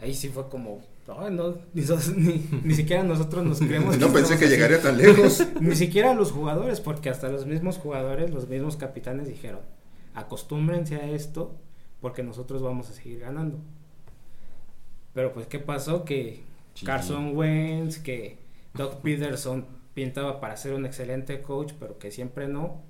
Ahí 0.00 0.14
sí 0.14 0.28
fue 0.28 0.48
como, 0.48 0.80
"Ay, 1.18 1.32
no, 1.34 1.56
ni, 1.74 1.82
sos- 1.82 2.14
ni- 2.16 2.46
ni 2.64 2.74
siquiera 2.74 3.02
nosotros 3.02 3.44
nos 3.44 3.58
creemos. 3.58 3.96
No 3.98 4.12
pensé 4.12 4.38
que 4.38 4.44
así". 4.46 4.54
llegaría 4.54 4.80
tan 4.80 4.96
lejos. 4.98 5.46
Ni 5.60 5.74
siquiera 5.76 6.14
los 6.14 6.32
jugadores, 6.32 6.80
porque 6.80 7.08
hasta 7.10 7.28
los 7.28 7.46
mismos 7.46 7.78
jugadores, 7.78 8.30
los 8.30 8.48
mismos 8.48 8.76
capitanes 8.76 9.28
dijeron, 9.28 9.60
acostúmbrense 10.14 10.96
a 10.96 11.10
esto 11.10 11.54
porque 12.00 12.22
nosotros 12.22 12.62
vamos 12.62 12.88
a 12.90 12.92
seguir 12.94 13.20
ganando. 13.20 13.58
Pero 15.14 15.32
pues, 15.32 15.46
¿qué 15.46 15.58
pasó? 15.58 16.04
Que. 16.04 16.42
Carson 16.84 17.36
Wentz, 17.36 17.98
que 17.98 18.38
Doug 18.74 19.00
Peterson 19.02 19.66
pintaba 19.92 20.40
para 20.40 20.56
ser 20.56 20.72
un 20.74 20.86
excelente 20.86 21.42
coach, 21.42 21.72
pero 21.78 21.98
que 21.98 22.10
siempre 22.10 22.46
no, 22.48 22.80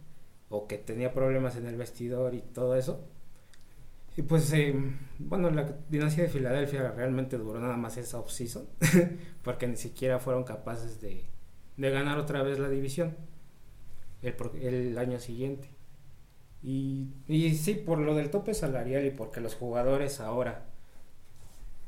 o 0.48 0.68
que 0.68 0.76
tenía 0.78 1.12
problemas 1.12 1.56
en 1.56 1.66
el 1.66 1.76
vestidor 1.76 2.34
y 2.34 2.40
todo 2.42 2.76
eso. 2.76 3.00
Y 4.20 4.22
pues, 4.22 4.52
eh, 4.52 4.74
bueno, 5.18 5.48
la 5.48 5.78
dinastía 5.88 6.24
de 6.24 6.28
Filadelfia 6.28 6.92
realmente 6.92 7.38
duró 7.38 7.58
nada 7.58 7.78
más 7.78 7.96
esa 7.96 8.18
offseason, 8.18 8.66
porque 9.42 9.66
ni 9.66 9.76
siquiera 9.76 10.18
fueron 10.18 10.44
capaces 10.44 11.00
de, 11.00 11.24
de 11.78 11.90
ganar 11.90 12.18
otra 12.18 12.42
vez 12.42 12.58
la 12.58 12.68
división 12.68 13.16
el, 14.20 14.98
año 14.98 15.18
siguiente. 15.20 15.70
Y, 16.62 17.08
y 17.28 17.54
sí, 17.54 17.72
por 17.72 17.98
lo 17.98 18.14
del 18.14 18.28
tope 18.28 18.52
salarial 18.52 19.06
y 19.06 19.10
porque 19.10 19.40
los 19.40 19.54
jugadores 19.54 20.20
ahora 20.20 20.66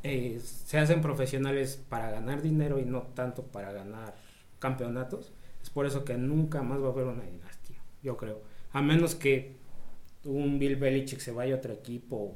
eh, 0.03 0.41
se 0.41 0.79
hacen 0.79 1.03
profesionales 1.03 1.85
para 1.91 2.11
ganar 2.11 2.41
dinero 2.41 2.79
y 2.79 2.87
no 2.87 3.03
tanto 3.15 3.43
para 3.43 3.73
ganar 3.73 4.15
campeonatos, 4.59 5.35
es 5.63 5.69
por 5.69 5.85
eso 5.85 6.07
que 6.07 6.17
nunca 6.17 6.63
más 6.63 6.81
va 6.83 6.87
a 6.87 6.93
haber 6.93 7.05
una 7.05 7.25
dinastía, 7.25 7.83
yo 8.03 8.17
creo. 8.17 8.41
A 8.73 8.81
menos 8.81 9.17
que 9.17 9.61
un 10.25 10.59
Bill 10.59 10.77
Belichick 10.77 11.21
se 11.21 11.33
vaya 11.33 11.55
a 11.55 11.59
otro 11.59 11.73
equipo, 11.73 12.35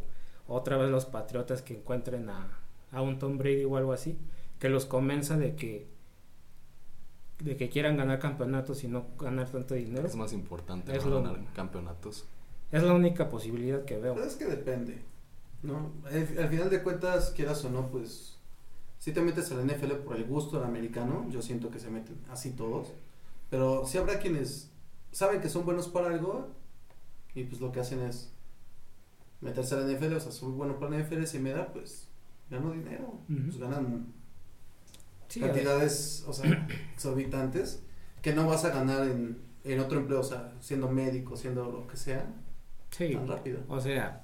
otra 0.49 0.77
vez 0.77 0.91
los 0.91 1.07
Patriotas 1.07 1.63
que 1.63 1.75
encuentren 1.75 2.29
a, 2.31 2.59
a 2.93 3.03
un 3.03 3.19
Tom 3.19 3.39
Brady 3.39 3.65
o 3.65 3.77
algo 3.77 3.93
así, 3.93 4.17
que 4.59 4.69
los 4.69 4.87
convenza 4.87 5.37
de 5.37 5.55
que 5.57 5.87
de 7.39 7.57
que 7.57 7.69
quieran 7.69 7.97
ganar 7.99 8.19
campeonatos 8.19 8.83
y 8.85 8.89
no 8.89 9.07
ganar 9.19 9.51
tanto 9.51 9.75
dinero. 9.75 10.07
Es 10.07 10.17
más 10.17 10.33
importante 10.33 10.97
Es 10.97 11.05
¿no? 11.05 11.11
lo- 11.11 11.23
ganar 11.23 11.41
campeonatos. 11.55 12.25
Es 12.73 12.83
la 12.83 12.95
única 12.95 13.29
posibilidad 13.29 13.85
que 13.85 13.99
veo. 13.99 14.15
Pero 14.15 14.27
es 14.27 14.37
que 14.37 14.47
depende, 14.47 14.99
¿no? 15.63 15.93
Al, 16.07 16.17
al 16.39 16.49
final 16.49 16.71
de 16.71 16.83
cuentas, 16.83 17.31
quieras 17.37 17.63
o 17.65 17.71
no, 17.71 17.89
pues, 17.89 18.37
si 18.99 19.13
te 19.13 19.21
metes 19.21 19.53
al 19.53 19.65
NFL 19.67 19.93
por 20.05 20.17
el 20.17 20.25
gusto 20.25 20.57
del 20.59 20.67
americano, 20.67 21.27
yo 21.31 21.43
siento 21.43 21.71
que 21.71 21.79
se 21.79 21.91
meten 21.91 22.17
así 22.31 22.51
todos, 22.53 22.89
pero 23.51 23.87
sí 23.87 23.99
habrá 23.99 24.19
quienes 24.19 24.71
saben 25.13 25.41
que 25.43 25.49
son 25.51 25.65
buenos 25.67 25.89
para 25.89 26.09
algo 26.09 26.49
y 27.37 27.45
pues 27.45 27.61
lo 27.61 27.71
que 27.71 27.81
hacen 27.81 28.01
es 28.01 28.33
meterse 29.41 29.77
al 29.77 29.89
NFL, 29.89 30.15
o 30.15 30.21
sea, 30.21 30.33
soy 30.33 30.51
bueno 30.51 30.81
para 30.81 30.97
la 30.97 31.05
NFL, 31.05 31.25
si 31.25 31.39
me 31.39 31.51
da, 31.51 31.73
pues, 31.73 32.09
gano 32.51 32.73
dinero, 32.73 33.21
pues 33.29 33.59
ganan 33.59 34.13
Sí, 35.29 35.41
cantidades, 35.41 36.25
o 36.27 36.33
sea, 36.33 36.69
exorbitantes, 36.95 37.83
que 38.23 38.33
no 38.33 38.47
vas 38.47 38.65
a 38.65 38.71
ganar 38.71 39.07
en, 39.07 39.39
en 39.65 39.81
otro 39.81 39.99
empleo, 39.99 40.21
o 40.21 40.25
sea, 40.25 40.55
siendo 40.61 40.89
médico, 40.89 41.37
siendo 41.37 41.71
lo 41.71 41.87
que 41.87 41.97
sea, 41.97 42.27
sí. 42.91 43.13
tan 43.13 43.29
rápido. 43.29 43.61
O 43.69 43.81
sea, 43.81 44.23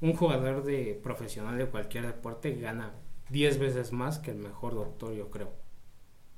un 0.00 0.14
jugador 0.14 0.64
de 0.64 0.98
profesional 1.02 1.58
de 1.58 1.66
cualquier 1.66 2.06
deporte 2.06 2.54
gana 2.54 2.92
10 3.30 3.58
veces 3.58 3.92
más 3.92 4.18
que 4.18 4.30
el 4.30 4.38
mejor 4.38 4.74
doctor, 4.74 5.12
yo 5.12 5.30
creo. 5.30 5.52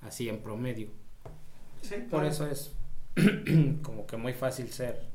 Así 0.00 0.28
en 0.28 0.42
promedio. 0.42 0.88
Sí, 1.82 1.96
Por 2.10 2.24
eso 2.24 2.46
es 2.46 2.74
como 3.82 4.06
que 4.06 4.16
muy 4.16 4.32
fácil 4.32 4.70
ser, 4.70 5.10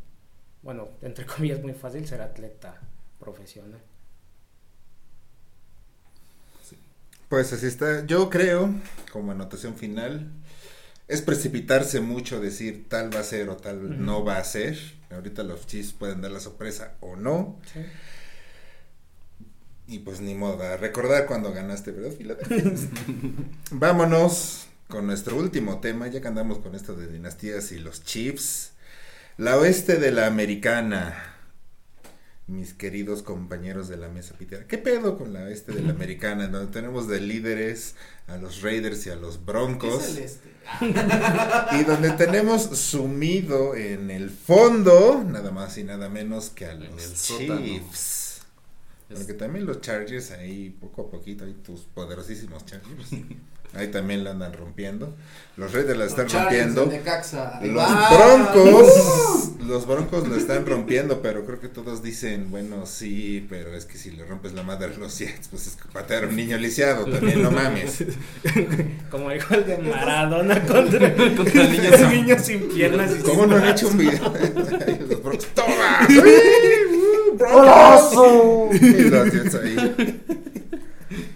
bueno, 0.66 0.90
entre 1.02 1.26
comillas, 1.34 1.62
muy 1.62 1.74
fácil 1.74 2.06
ser 2.06 2.22
atleta 2.22 2.82
profesional. 3.18 3.80
Pues 7.30 7.54
así 7.54 7.66
está. 7.66 8.06
Yo 8.06 8.30
creo, 8.30 8.70
como 9.12 9.32
anotación 9.32 9.76
final, 9.76 10.30
es 11.08 11.22
precipitarse 11.22 12.00
mucho 12.00 12.40
decir 12.40 12.88
tal 12.88 13.14
va 13.16 13.20
a 13.20 13.24
ser 13.24 13.50
o 13.50 13.58
tal 13.58 14.06
no 14.06 14.24
va 14.24 14.38
a 14.38 14.44
ser. 14.44 14.78
Ahorita 15.12 15.44
los 15.44 15.66
Chiefs 15.66 15.94
pueden 15.94 16.22
dar 16.22 16.32
la 16.32 16.40
sorpresa 16.40 16.94
o 17.00 17.16
no. 17.16 17.60
Y 19.88 20.00
pues 20.00 20.20
ni 20.22 20.36
modo, 20.36 20.62
a 20.64 20.78
recordar 20.78 21.26
cuando 21.26 21.52
ganaste, 21.52 21.92
¿verdad? 21.92 22.16
Vámonos 23.72 24.68
con 24.88 25.08
nuestro 25.08 25.36
último 25.36 25.80
tema, 25.80 26.08
ya 26.08 26.22
que 26.22 26.28
andamos 26.28 26.60
con 26.60 26.76
esto 26.76 26.96
de 26.96 27.08
dinastías 27.08 27.72
y 27.72 27.80
los 27.80 28.04
Chiefs. 28.04 28.75
La 29.38 29.58
oeste 29.58 29.98
de 29.98 30.12
la 30.12 30.28
americana. 30.28 31.34
Mis 32.48 32.74
queridos 32.74 33.22
compañeros 33.22 33.90
de 33.90 33.98
la 33.98 34.08
mesa 34.08 34.36
pitera. 34.38 34.66
¿Qué 34.66 34.78
pedo 34.78 35.18
con 35.18 35.34
la 35.34 35.44
oeste 35.44 35.74
de 35.74 35.82
la 35.82 35.92
americana? 35.92 36.48
Donde 36.48 36.72
tenemos 36.72 37.08
de 37.08 37.20
líderes 37.20 37.96
a 38.28 38.38
los 38.38 38.62
Raiders 38.62 39.06
y 39.08 39.10
a 39.10 39.16
los 39.16 39.38
¿Qué 39.38 39.44
Broncos. 39.44 40.04
es 40.04 40.18
el 40.18 40.24
este? 40.24 40.50
Y 41.80 41.84
donde 41.84 42.12
tenemos 42.12 42.62
sumido 42.78 43.76
en 43.76 44.10
el 44.10 44.30
fondo, 44.30 45.26
nada 45.28 45.52
más 45.52 45.78
y 45.78 45.84
nada 45.84 46.08
menos 46.08 46.50
que 46.52 46.68
a 46.68 46.72
En 46.72 46.86
los. 46.92 47.14
Chiefs. 47.14 48.42
Porque 49.10 49.34
también 49.34 49.66
los 49.66 49.82
Chargers 49.82 50.32
ahí 50.32 50.70
poco 50.80 51.02
a 51.04 51.12
poquito, 51.12 51.44
ahí 51.44 51.56
tus 51.64 51.82
poderosísimos 51.82 52.66
Chargers. 52.66 53.10
Ahí 53.76 53.90
también 53.90 54.24
la 54.24 54.32
andan 54.32 54.54
rompiendo. 54.54 55.16
Los 55.58 55.72
Raiders 55.74 55.98
la 55.98 56.06
están 56.06 56.26
Los 56.26 56.34
rompiendo. 56.34 56.86
Los 56.86 57.86
¡Ah! 57.88 58.50
Broncos, 58.54 59.52
los 59.66 59.88
Broncos 59.88 60.28
lo 60.28 60.36
están 60.36 60.66
rompiendo, 60.66 61.22
pero 61.22 61.46
creo 61.46 61.60
que 61.60 61.68
todos 61.70 62.02
dicen, 62.04 62.50
bueno, 62.52 62.86
sí, 62.86 63.46
pero 63.50 63.74
es 63.76 63.86
que 63.86 63.98
si 63.98 64.12
le 64.12 64.26
rompes 64.26 64.54
la 64.54 64.64
madre 64.64 64.94
a 64.94 64.98
los 64.98 65.18
Jets, 65.18 65.48
pues 65.50 65.68
es 65.68 65.76
que 65.76 65.88
patear 65.92 66.26
a 66.26 66.28
un 66.28 66.36
niño 66.36 66.58
lisiado, 66.58 67.06
también 67.06 67.42
no 67.42 67.52
mames. 67.52 68.04
Como 69.12 69.32
el 69.32 69.42
gol 69.44 69.66
de 69.66 69.78
Maradona 69.78 70.62
contra, 70.66 71.14
Contra 71.36 71.62
el 71.64 71.72
niño 71.72 71.98
sin- 71.98 72.10
niño 72.10 72.40
sin 72.40 72.70
piernas. 72.70 73.12
y 73.18 73.22
¿Cómo 73.24 73.42
sin 73.42 73.50
no 73.50 73.56
han 73.58 73.68
hecho 73.70 73.88
un 73.90 73.98
video? 73.98 74.34
los 75.10 75.24
Broncos, 75.24 75.48
¡toma! 75.54 76.06
¡Sí! 76.08 76.20
¡Uh, 77.34 77.38
Broncos! 77.38 78.82
Y 78.82 79.02
los 79.10 79.32
Jets 79.32 79.56
ahí. 79.56 80.22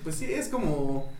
Pues 0.03 0.15
sí, 0.15 0.25
es 0.33 0.47
como, 0.49 1.11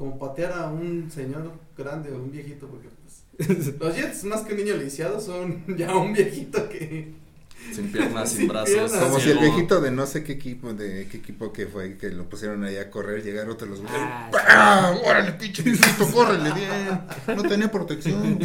como 0.00 0.18
patear 0.18 0.54
a 0.54 0.68
un 0.68 1.10
señor 1.14 1.52
grande 1.76 2.10
o 2.10 2.16
un 2.16 2.32
viejito, 2.32 2.66
porque 2.68 2.88
pues, 3.36 3.78
los 3.78 3.94
Jets 3.94 4.24
más 4.24 4.40
que 4.40 4.54
un 4.54 4.60
niño 4.60 4.74
lisiado 4.78 5.20
son 5.20 5.62
ya 5.76 5.94
un 5.94 6.14
viejito 6.14 6.70
que... 6.70 7.12
Sin 7.74 7.92
piernas, 7.92 8.30
sin 8.30 8.38
Sin 8.38 8.48
brazos. 8.48 8.70
piernas. 8.70 8.98
Como 8.98 9.20
si 9.20 9.30
el 9.30 9.38
viejito 9.38 9.82
de 9.82 9.90
no 9.90 10.06
sé 10.06 10.24
qué 10.24 10.32
equipo, 10.32 10.72
de 10.72 11.06
qué 11.08 11.18
equipo 11.18 11.52
que 11.52 11.66
fue, 11.66 11.98
que 11.98 12.08
lo 12.08 12.26
pusieron 12.30 12.64
ahí 12.64 12.78
a 12.78 12.90
correr, 12.90 13.22
llegar 13.22 13.50
otros 13.50 13.68
los 13.68 13.80
Ah, 13.90 14.30
¡Ah! 14.48 14.98
¡Órale, 15.04 15.32
pinche 15.32 15.62
viejito, 15.62 16.10
córrele 16.10 16.50
bien! 16.54 17.36
No 17.36 17.42
tenía 17.42 17.70
protección. 17.70 18.38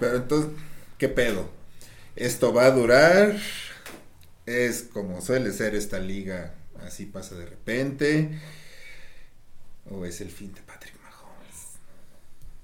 Pero 0.00 0.16
entonces, 0.16 0.50
¿qué 0.98 1.08
pedo? 1.08 1.48
Esto 2.16 2.52
va 2.52 2.64
a 2.64 2.72
durar. 2.72 3.36
Es 4.46 4.88
como 4.92 5.20
suele 5.20 5.52
ser 5.52 5.76
esta 5.76 6.00
liga, 6.00 6.54
así 6.84 7.06
pasa 7.06 7.36
de 7.36 7.46
repente. 7.46 8.36
O 9.90 10.04
es 10.04 10.20
el 10.20 10.28
fin 10.30 10.52
de 10.52 10.60
Patrick 10.62 10.94
Mahomes. 11.02 11.78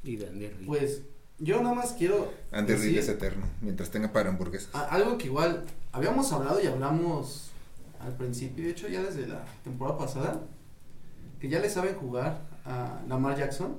Y 0.04 0.16
de 0.16 0.28
Andy 0.28 0.48
Reid. 0.48 0.66
Pues 0.66 1.02
yo 1.38 1.62
nada 1.62 1.74
más 1.74 1.92
quiero... 1.92 2.32
Andy 2.50 2.74
Reid 2.74 2.98
es 2.98 3.08
eterno, 3.08 3.46
mientras 3.60 3.90
tenga 3.90 4.12
para 4.12 4.28
hamburguesas. 4.30 4.74
a- 4.74 4.86
algo 4.88 5.18
que 5.18 5.26
igual 5.26 5.64
habíamos 5.92 6.32
hablado 6.32 6.60
y 6.60 6.66
hablamos 6.66 7.50
al 8.00 8.16
principio, 8.16 8.64
de 8.64 8.70
hecho 8.70 8.88
ya 8.88 9.02
desde 9.02 9.26
la 9.28 9.44
temporada 9.62 9.96
pasada, 9.98 10.42
que 11.40 11.48
ya 11.48 11.60
le 11.60 11.70
saben 11.70 11.94
jugar 11.94 12.40
a 12.64 13.00
Lamar 13.08 13.36
Jackson. 13.36 13.76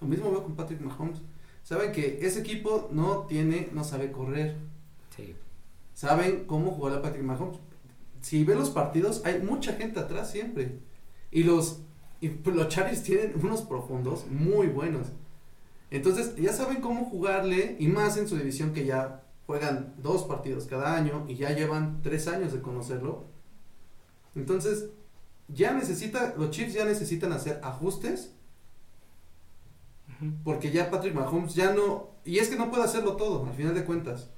Lo 0.00 0.06
mismo 0.06 0.30
veo 0.30 0.42
con 0.44 0.54
Patrick 0.56 0.80
Mahomes. 0.80 1.18
Saben 1.62 1.92
que 1.92 2.18
ese 2.26 2.40
equipo 2.40 2.88
no 2.92 3.22
tiene, 3.26 3.68
no 3.72 3.84
sabe 3.84 4.12
correr. 4.12 4.56
Sí. 5.16 5.34
saben 5.94 6.44
cómo 6.46 6.72
jugar 6.72 6.98
a 6.98 7.02
Patrick 7.02 7.22
Mahomes. 7.24 7.58
Si 8.20 8.42
ven 8.44 8.58
los 8.58 8.70
partidos, 8.70 9.22
hay 9.24 9.40
mucha 9.40 9.74
gente 9.74 10.00
atrás 10.00 10.30
siempre. 10.30 10.78
Y 11.30 11.44
los, 11.44 11.80
y 12.20 12.28
pues, 12.28 12.56
los 12.56 12.68
Chargers 12.68 13.02
tienen 13.02 13.34
unos 13.42 13.62
profundos 13.62 14.26
muy 14.28 14.68
buenos. 14.68 15.08
Entonces, 15.90 16.34
ya 16.36 16.52
saben 16.52 16.80
cómo 16.80 17.04
jugarle, 17.04 17.76
y 17.78 17.88
más 17.88 18.16
en 18.16 18.28
su 18.28 18.36
división 18.36 18.72
que 18.72 18.84
ya 18.84 19.22
juegan 19.46 19.94
dos 19.98 20.24
partidos 20.24 20.66
cada 20.66 20.96
año 20.96 21.26
y 21.28 21.36
ya 21.36 21.50
llevan 21.50 22.00
tres 22.02 22.28
años 22.28 22.52
de 22.52 22.62
conocerlo. 22.62 23.24
Entonces, 24.34 24.86
ya 25.48 25.72
necesita, 25.72 26.34
los 26.36 26.50
Chiefs 26.50 26.74
ya 26.74 26.84
necesitan 26.84 27.32
hacer 27.32 27.60
ajustes 27.62 28.34
porque 30.42 30.70
ya 30.70 30.90
Patrick 30.90 31.14
Mahomes 31.14 31.54
ya 31.54 31.72
no, 31.72 32.10
y 32.24 32.38
es 32.38 32.48
que 32.48 32.56
no 32.56 32.70
puede 32.70 32.84
hacerlo 32.84 33.16
todo, 33.16 33.46
al 33.46 33.54
final 33.54 33.74
de 33.74 33.84
cuentas. 33.84 34.28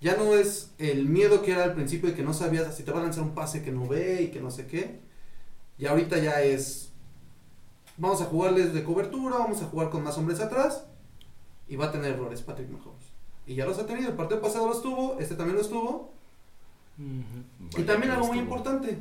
Ya 0.00 0.16
no 0.16 0.34
es 0.34 0.70
el 0.78 1.06
miedo 1.06 1.42
que 1.42 1.52
era 1.52 1.64
al 1.64 1.74
principio 1.74 2.10
de 2.10 2.14
que 2.14 2.22
no 2.22 2.32
sabías 2.32 2.76
si 2.76 2.84
te 2.84 2.92
van 2.92 3.00
a 3.00 3.04
lanzar 3.04 3.24
un 3.24 3.34
pase 3.34 3.62
que 3.62 3.72
no 3.72 3.86
ve 3.86 4.22
y 4.22 4.28
que 4.28 4.40
no 4.40 4.50
sé 4.50 4.66
qué. 4.66 5.00
Y 5.76 5.86
ahorita 5.86 6.18
ya 6.18 6.42
es, 6.42 6.87
vamos 7.98 8.20
a 8.22 8.24
jugarles 8.26 8.72
de 8.72 8.82
cobertura, 8.84 9.36
vamos 9.38 9.60
a 9.62 9.66
jugar 9.66 9.90
con 9.90 10.02
más 10.04 10.16
hombres 10.16 10.40
atrás 10.40 10.84
y 11.68 11.76
va 11.76 11.86
a 11.86 11.92
tener 11.92 12.12
errores 12.14 12.40
Patrick 12.42 12.70
Mahomes. 12.70 13.04
Y 13.46 13.54
ya 13.54 13.66
los 13.66 13.78
ha 13.78 13.86
tenido, 13.86 14.08
el 14.08 14.14
partido 14.16 14.40
pasado 14.40 14.66
los 14.68 14.82
tuvo, 14.82 15.18
este 15.20 15.34
también 15.34 15.56
los 15.58 15.68
tuvo. 15.68 16.10
Y 17.76 17.82
también 17.82 18.12
algo 18.12 18.26
muy 18.28 18.38
importante, 18.38 18.98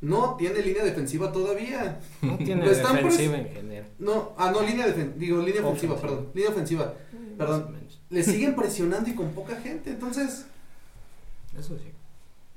no 0.00 0.34
tiene 0.36 0.60
línea 0.60 0.84
defensiva 0.84 1.32
todavía. 1.32 2.00
No 2.20 2.36
tiene 2.36 2.68
defensiva 2.68 3.00
pres- 3.38 3.46
en 3.46 3.48
general. 3.54 3.86
No, 3.98 4.32
ah, 4.36 4.50
no, 4.50 4.60
línea 4.62 4.86
defen 4.86 5.18
digo, 5.18 5.38
línea 5.38 5.62
ofensiva, 5.64 5.94
Ofensiva. 5.94 6.00
perdón, 6.00 6.30
línea 6.34 6.50
ofensiva. 6.50 6.94
Perdón. 7.38 7.64
O 7.68 7.70
menos. 7.70 8.00
Le 8.10 8.22
siguen 8.22 8.54
presionando 8.54 9.08
y 9.08 9.14
con 9.14 9.30
poca 9.30 9.56
gente, 9.56 9.90
entonces 9.90 10.44
Eso 11.58 11.78
sí. 11.78 11.90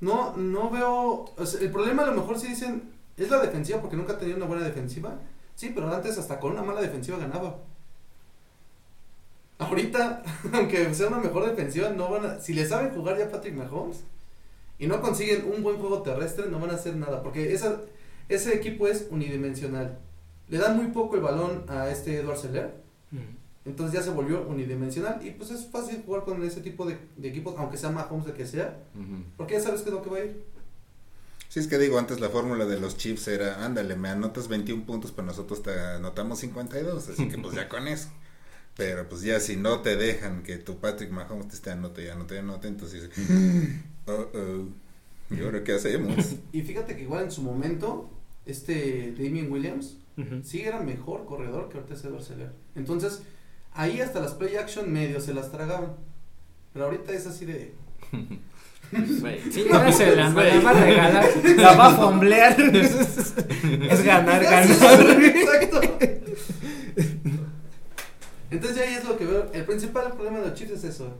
no 0.01 0.36
no 0.36 0.70
veo, 0.70 1.26
o 1.38 1.45
sea, 1.45 1.61
el 1.61 1.72
problema 1.72 2.03
a 2.03 2.07
lo 2.07 2.15
mejor 2.15 2.38
si 2.39 2.47
dicen 2.47 2.91
es 3.18 3.30
la 3.30 3.39
defensiva 3.39 3.82
porque 3.82 3.97
nunca 3.97 4.13
ha 4.13 4.18
tenido 4.18 4.38
una 4.38 4.45
buena 4.45 4.63
defensiva. 4.63 5.20
Sí, 5.55 5.72
pero 5.74 5.93
antes 5.93 6.18
hasta 6.18 6.39
con 6.39 6.51
una 6.51 6.61
mala 6.61 6.82
defensiva 6.82 7.18
ganaba. 7.18 7.57
Ahorita, 9.57 10.22
aunque 10.53 10.93
sea 10.93 11.07
una 11.07 11.18
mejor 11.20 11.49
defensiva, 11.49 11.89
no 11.89 12.09
van 12.09 12.26
a, 12.26 12.39
si 12.39 12.53
le 12.53 12.65
saben 12.68 12.93
jugar 12.93 13.18
ya 13.18 13.32
Patrick 13.32 13.55
Mahomes 13.55 14.03
y 14.78 14.86
no 14.86 15.01
consiguen 15.01 15.51
un 15.51 15.63
buen 15.63 15.78
juego 15.78 16.03
terrestre, 16.03 16.45
no 16.47 16.59
van 16.59 16.70
a 16.70 16.76
hacer 16.76 16.95
nada, 16.95 17.24
porque 17.24 17.53
esa, 17.53 17.82
ese 18.30 18.55
equipo 18.55 18.88
es 18.88 19.07
unidimensional. 19.09 19.97
Le 20.47 20.59
dan 20.59 20.78
muy 20.78 20.88
poco 20.88 21.15
el 21.15 21.22
balón 21.22 21.65
a 21.68 21.89
este 21.89 22.20
Edward 22.20 22.38
Seller, 22.38 22.72
entonces 23.65 23.99
ya 23.99 24.03
se 24.03 24.11
volvió 24.11 24.47
unidimensional 24.47 25.20
y 25.26 25.32
pues 25.32 25.49
es 25.51 25.68
fácil 25.68 26.03
jugar 26.05 26.24
con 26.24 26.41
ese 26.43 26.61
tipo 26.61 26.86
de, 26.86 26.97
de 27.18 27.28
equipos, 27.28 27.55
aunque 27.57 27.78
sea 27.78 27.89
Mahomes 27.89 28.28
de 28.28 28.34
que 28.34 28.45
sea, 28.45 28.78
porque 29.36 29.55
ya 29.55 29.61
sabes 29.61 29.82
qué 29.82 29.89
es 29.89 29.95
lo 29.95 30.03
que 30.03 30.09
va 30.09 30.18
a 30.18 30.24
ir. 30.24 30.43
Sí, 31.57 31.61
es 31.61 31.67
que 31.67 31.79
digo, 31.79 31.97
antes 31.97 32.19
la 32.19 32.29
fórmula 32.29 32.65
de 32.65 32.79
los 32.79 32.97
chips 32.97 33.27
era, 33.29 33.65
ándale, 33.65 33.95
me 33.95 34.09
anotas 34.09 34.47
21 34.47 34.85
puntos, 34.85 35.11
pero 35.11 35.25
nosotros 35.25 35.63
te 35.63 35.71
anotamos 35.71 36.37
52, 36.37 37.09
así 37.09 37.27
que 37.29 37.39
pues 37.39 37.55
ya 37.55 37.67
con 37.69 37.87
eso. 37.87 38.09
Pero 38.75 39.09
pues 39.09 39.23
ya 39.23 39.39
si 39.39 39.55
no 39.55 39.81
te 39.81 39.95
dejan 39.95 40.43
que 40.43 40.57
tu 40.57 40.77
Patrick 40.77 41.09
Mahomes 41.09 41.47
te 41.47 41.55
esté 41.55 41.71
anote 41.71 42.03
y 42.03 42.09
anote 42.09 42.35
y 42.35 42.37
anote, 42.37 42.67
entonces 42.67 43.09
dices, 43.09 43.81
oh, 44.05 44.27
oh, 44.35 45.33
¿y 45.33 45.41
ahora 45.41 45.63
qué 45.63 45.73
hacemos? 45.73 46.35
Y 46.51 46.61
fíjate 46.61 46.95
que 46.95 47.01
igual 47.01 47.23
en 47.23 47.31
su 47.31 47.41
momento, 47.41 48.07
este 48.45 49.15
Damien 49.17 49.51
Williams 49.51 49.97
sí 50.43 50.61
era 50.61 50.79
mejor 50.81 51.25
corredor 51.25 51.69
que 51.69 51.79
ahorita 51.79 51.95
es 51.95 52.03
Edward 52.05 52.21
Seller. 52.21 52.51
Entonces, 52.75 53.23
ahí 53.73 53.99
hasta 53.99 54.19
las 54.19 54.35
play 54.35 54.57
action 54.57 54.93
medio 54.93 55.19
se 55.21 55.33
las 55.33 55.51
tragaban. 55.51 55.95
Pero 56.71 56.85
ahorita 56.85 57.13
es 57.13 57.25
así 57.25 57.45
de... 57.45 57.73
Sí, 58.91 59.65
se 59.91 60.15
la, 60.15 60.29
va 60.29 60.69
a 60.69 60.73
regalar, 60.73 61.25
la 61.57 61.73
va 61.75 61.88
a 61.88 61.95
fomblear. 61.95 62.55
es 62.61 64.03
ganar, 64.03 64.43
ganar. 64.43 64.65
Exacto. 65.21 65.81
Entonces 68.49 68.77
ya 68.77 68.83
ahí 68.83 68.93
es 68.93 69.03
lo 69.03 69.17
que 69.17 69.25
veo. 69.25 69.49
El 69.53 69.65
principal 69.65 70.13
problema 70.13 70.39
de 70.39 70.45
los 70.47 70.53
Chiefs 70.53 70.71
es 70.71 70.83
eso. 70.85 71.13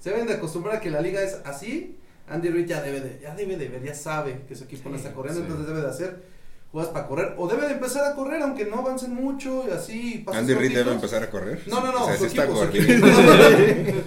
Se 0.00 0.10
deben 0.10 0.26
de 0.26 0.34
acostumbrar 0.34 0.76
a 0.76 0.80
que 0.80 0.90
la 0.90 1.00
liga 1.00 1.22
es 1.22 1.38
así. 1.44 1.96
Andy 2.28 2.48
Reid 2.48 2.66
ya 2.66 2.82
debe 2.82 3.00
de, 3.00 3.20
ya 3.22 3.34
debe 3.36 3.56
de 3.56 3.68
ver, 3.68 3.84
ya 3.84 3.94
sabe 3.94 4.42
que 4.48 4.56
su 4.56 4.64
equipo 4.64 4.88
no 4.88 4.96
Sí, 4.96 5.02
está 5.04 5.14
corriendo, 5.14 5.42
sí. 5.42 5.46
entonces 5.46 5.68
debe 5.68 5.80
de 5.80 5.88
hacer 5.88 6.22
jugadas 6.76 6.92
para 6.92 7.06
correr. 7.06 7.34
O 7.38 7.48
debe 7.48 7.66
de 7.66 7.72
empezar 7.72 8.04
a 8.04 8.14
correr, 8.14 8.42
aunque 8.42 8.66
no 8.66 8.80
avancen 8.80 9.14
mucho 9.14 9.64
y 9.66 9.72
así. 9.72 10.24
¿Andy 10.32 10.54
Reid 10.54 10.74
debe 10.74 10.92
empezar 10.92 11.22
a 11.22 11.30
correr? 11.30 11.62
No, 11.66 11.80
no, 11.80 11.90
no, 11.90 12.04
O 12.04 12.06
sea, 12.06 12.16
su 12.16 12.24
sí 12.24 12.26
está 12.26 12.44
equipo, 12.44 12.60
su 12.60 12.66
corriendo. 12.66 13.06
equipo. 13.06 14.02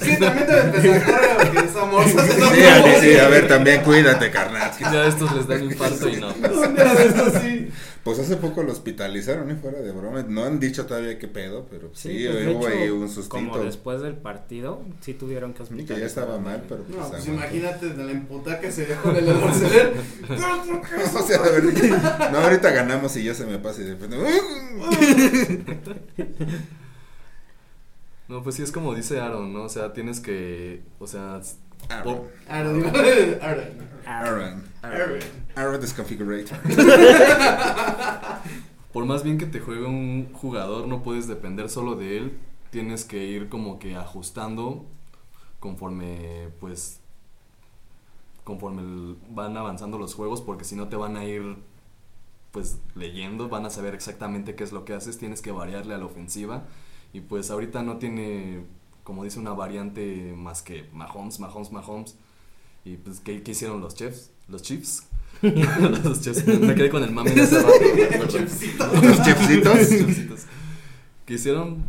sí, 0.00 0.16
también 0.18 0.46
debe 0.46 0.60
empezar 0.60 0.96
a 0.96 1.04
correr 1.04 1.36
porque. 1.36 2.10
Sí, 2.10 3.12
sí, 3.12 3.18
a 3.18 3.28
ver, 3.28 3.46
también 3.48 3.82
cuídate, 3.82 4.30
carnal. 4.30 4.70
Ya 4.80 4.90
a 4.90 5.06
estos 5.06 5.32
les 5.36 5.46
dan 5.46 5.64
infarto 5.64 6.08
y 6.08 6.16
no. 6.16 6.30
Eso 6.30 7.40
sí. 7.40 7.70
Pues 8.04 8.18
hace 8.18 8.36
poco 8.36 8.64
lo 8.64 8.72
hospitalizaron, 8.72 9.48
¿eh? 9.50 9.54
Fuera 9.54 9.78
de 9.80 9.92
broma. 9.92 10.24
No 10.28 10.42
han 10.44 10.58
dicho 10.58 10.86
todavía 10.86 11.18
qué 11.20 11.28
pedo, 11.28 11.66
pero 11.70 11.90
sí, 11.94 12.24
pues, 12.26 12.34
de 12.44 12.52
hubo 12.52 12.66
hecho, 12.66 12.76
ahí 12.76 12.88
un 12.90 12.98
Como 12.98 13.08
sustito. 13.08 13.64
después 13.64 14.00
del 14.02 14.16
partido, 14.16 14.82
sí 15.02 15.14
tuvieron 15.14 15.52
que 15.52 15.58
Sí, 15.58 15.62
hospitalizar. 15.64 15.94
que 15.96 16.00
ya 16.00 16.06
estaba 16.06 16.38
mal, 16.38 16.64
pero 16.68 16.82
pues, 16.82 16.98
No, 16.98 17.08
pues 17.08 17.28
imagínate 17.28 17.90
de 17.90 18.04
la 18.04 18.10
emputa 18.10 18.58
que 18.60 18.72
se 18.72 18.86
con 18.96 19.14
el 19.14 19.28
Edward 19.28 19.54
Seller. 19.54 19.92
o 20.30 21.22
sea, 21.22 22.30
no, 22.32 22.38
ahorita 22.38 22.70
ganamos 22.72 23.16
y 23.16 23.22
ya 23.24 23.34
se 23.34 23.46
me 23.46 23.58
pasa 23.60 23.82
y 23.82 23.84
de 23.84 23.94
repente. 23.94 24.16
No, 28.28 28.42
pues 28.42 28.56
sí 28.56 28.62
es 28.62 28.72
como 28.72 28.94
dice 28.94 29.20
Aaron, 29.20 29.52
¿no? 29.52 29.64
O 29.64 29.68
sea, 29.68 29.92
tienes 29.92 30.20
que, 30.20 30.82
o 30.98 31.06
sea, 31.06 31.40
Aaron. 31.88 32.22
Aaron, 32.48 32.84
Aaron. 33.40 33.88
Aaron. 34.06 34.64
Aaron. 34.82 35.18
Aaron 35.54 35.80
Disconfigurator. 35.80 36.58
por 38.92 39.04
más 39.06 39.22
bien 39.22 39.38
que 39.38 39.46
te 39.46 39.60
juegue 39.60 39.84
un 39.84 40.32
jugador, 40.32 40.86
no 40.88 41.02
puedes 41.02 41.26
depender 41.26 41.68
solo 41.68 41.94
de 41.94 42.18
él. 42.18 42.38
Tienes 42.70 43.04
que 43.04 43.24
ir 43.24 43.48
como 43.48 43.78
que 43.78 43.96
ajustando 43.96 44.86
conforme, 45.60 46.48
pues, 46.60 47.00
conforme 48.44 49.16
van 49.30 49.56
avanzando 49.56 49.98
los 49.98 50.14
juegos, 50.14 50.40
porque 50.40 50.64
si 50.64 50.74
no 50.74 50.88
te 50.88 50.96
van 50.96 51.16
a 51.16 51.24
ir, 51.24 51.56
pues, 52.50 52.78
leyendo, 52.94 53.48
van 53.48 53.66
a 53.66 53.70
saber 53.70 53.94
exactamente 53.94 54.54
qué 54.54 54.64
es 54.64 54.72
lo 54.72 54.84
que 54.84 54.94
haces. 54.94 55.18
Tienes 55.18 55.42
que 55.42 55.52
variarle 55.52 55.94
a 55.94 55.98
la 55.98 56.06
ofensiva. 56.06 56.64
Y 57.12 57.20
pues 57.20 57.50
ahorita 57.50 57.82
no 57.82 57.98
tiene, 57.98 58.64
como 59.04 59.24
dice, 59.24 59.38
una 59.38 59.52
variante 59.52 60.34
más 60.36 60.62
que 60.62 60.88
Mahomes, 60.92 61.40
Mahomes, 61.40 61.72
Mahomes. 61.72 62.16
Y 62.84 62.96
pues, 62.96 63.20
¿qué, 63.20 63.42
qué 63.42 63.52
hicieron 63.52 63.80
los 63.80 63.94
Chiefs? 63.94 64.30
Los 64.48 64.62
Chiefs. 64.62 65.06
los 65.42 66.20
Chiefs. 66.20 66.46
Me 66.46 66.74
quedé 66.74 66.90
con 66.90 67.02
el 67.02 67.10
mame 67.12 67.30
de 67.30 67.42
hace 67.42 67.62
rato. 67.62 67.72
Los 68.18 68.32
chefcitos. 68.32 69.02
Los 69.02 69.22
Chiefsitos. 69.22 70.46
¿Qué 71.26 71.34
hicieron? 71.34 71.84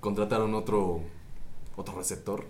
Contrataron 0.00 0.54
otro, 0.54 1.02
otro 1.76 1.94
receptor. 1.96 2.46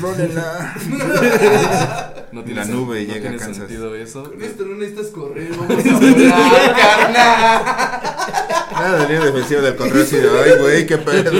Rólenla. 0.00 0.74
No 2.32 2.42
La 2.42 2.64
sen- 2.66 2.70
nube 2.70 3.06
no 3.06 3.12
llega 3.14 3.20
tiene 3.30 3.36
Kansas. 3.38 3.56
sentido 3.56 3.94
eso. 3.94 4.24
Con 4.24 4.42
esto 4.42 4.64
no 4.66 4.74
necesitas 4.76 5.06
correr, 5.08 5.48
vamos 5.56 5.86
a 5.86 5.92
volar, 5.98 6.76
carnal. 6.76 7.62
Nada 8.72 8.98
de 9.06 9.08
línea 9.14 9.24
defensiva 9.26 9.60
del 9.62 9.76
contrario 9.76 10.04
así 10.04 10.16
de, 10.16 10.28
ay, 10.28 10.50
güey, 10.60 10.86
qué 10.86 10.98
pedo. 10.98 11.30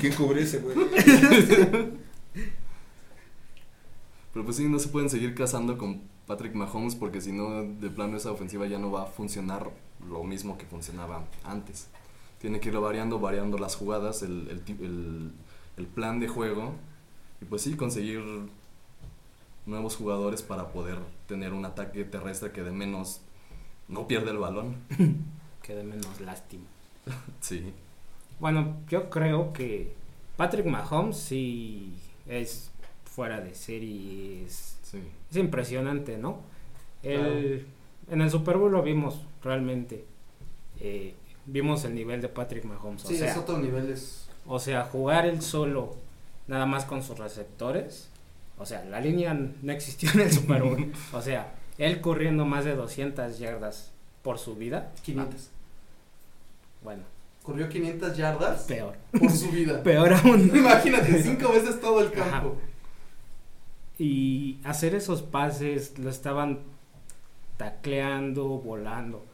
¿Quién 0.00 0.12
cubrió 0.14 0.42
ese, 0.42 0.58
güey? 0.58 0.76
Pero 4.32 4.44
pues 4.44 4.56
sí, 4.56 4.68
no 4.68 4.78
se 4.78 4.88
pueden 4.88 5.08
seguir 5.10 5.34
casando 5.34 5.76
con 5.78 6.02
Patrick 6.26 6.54
Mahomes 6.54 6.94
porque 6.94 7.20
si 7.20 7.32
no, 7.32 7.62
de 7.64 7.90
plano 7.90 8.16
esa 8.16 8.30
ofensiva 8.32 8.66
ya 8.66 8.78
no 8.78 8.90
va 8.90 9.02
a 9.04 9.06
funcionar 9.06 9.70
lo 10.08 10.22
mismo 10.24 10.56
que 10.58 10.66
funcionaba 10.66 11.24
antes. 11.44 11.88
Tiene 12.40 12.60
que 12.60 12.70
ir 12.70 12.78
variando, 12.78 13.18
variando 13.20 13.58
las 13.58 13.76
jugadas, 13.76 14.22
el, 14.22 14.62
el, 14.80 15.32
el 15.76 15.86
plan 15.86 16.20
de 16.20 16.28
juego 16.28 16.74
y 17.40 17.44
pues 17.44 17.62
sí, 17.62 17.74
conseguir 17.76 18.22
nuevos 19.66 19.96
jugadores 19.96 20.42
para 20.42 20.68
poder 20.72 20.98
tener 21.26 21.52
un 21.52 21.64
ataque 21.64 22.04
terrestre 22.04 22.50
que 22.52 22.62
de 22.62 22.70
menos 22.72 23.20
no 23.88 24.06
pierde 24.06 24.30
el 24.30 24.38
balón. 24.38 24.76
Que 25.62 25.74
de 25.74 25.84
menos 25.84 26.20
lástima. 26.22 26.64
Sí. 27.40 27.72
Bueno, 28.40 28.78
yo 28.88 29.10
creo 29.10 29.52
que 29.52 29.92
Patrick 30.38 30.64
Mahomes 30.66 31.18
sí 31.18 31.94
es 32.26 32.70
fuera 33.04 33.40
de 33.40 33.54
serie. 33.54 34.44
Es, 34.46 34.78
Sí. 34.82 34.98
es 35.30 35.36
impresionante, 35.36 36.16
¿no? 36.18 36.40
El, 37.02 37.66
En 38.10 38.22
el 38.22 38.30
Super 38.30 38.56
Bowl 38.56 38.72
lo 38.72 38.82
vimos 38.82 39.20
realmente. 39.44 40.04
Eh, 40.80 41.14
vimos 41.46 41.84
el 41.84 41.94
nivel 41.94 42.20
de 42.20 42.28
Patrick 42.28 42.64
Mahomes. 42.64 43.02
Sí, 43.02 43.14
o, 43.14 43.18
sea, 43.18 43.32
es 43.32 43.36
otro 43.36 43.58
nivel. 43.58 43.90
Es... 43.90 44.28
o 44.46 44.58
sea, 44.58 44.84
jugar 44.84 45.26
él 45.26 45.42
solo, 45.42 45.96
nada 46.46 46.66
más 46.66 46.84
con 46.84 47.02
sus 47.02 47.18
receptores. 47.18 48.08
O 48.58 48.66
sea, 48.66 48.84
la 48.84 49.00
línea 49.00 49.34
no 49.34 49.72
existió 49.72 50.10
en 50.12 50.20
el 50.20 50.32
Super 50.32 50.62
Bowl. 50.62 50.92
o 51.12 51.22
sea, 51.22 51.54
él 51.78 52.00
corriendo 52.00 52.44
más 52.44 52.64
de 52.64 52.74
200 52.74 53.38
yardas 53.38 53.90
por 54.22 54.38
su 54.38 54.56
vida. 54.56 54.92
500. 55.02 55.48
Bueno, 56.82 57.02
Corrió 57.42 57.68
500 57.68 58.16
yardas 58.16 58.62
peor. 58.64 58.94
por 59.18 59.30
su 59.30 59.50
vida. 59.50 59.82
Peor 59.82 60.12
aún. 60.12 60.50
Imagínate, 60.54 61.22
cinco 61.22 61.52
veces 61.52 61.80
todo 61.80 62.00
el 62.00 62.08
Ajá. 62.08 62.30
campo. 62.30 62.56
Y 63.98 64.60
hacer 64.64 64.94
esos 64.94 65.22
pases, 65.22 65.98
lo 65.98 66.10
estaban 66.10 66.60
tacleando, 67.56 68.44
volando. 68.58 69.24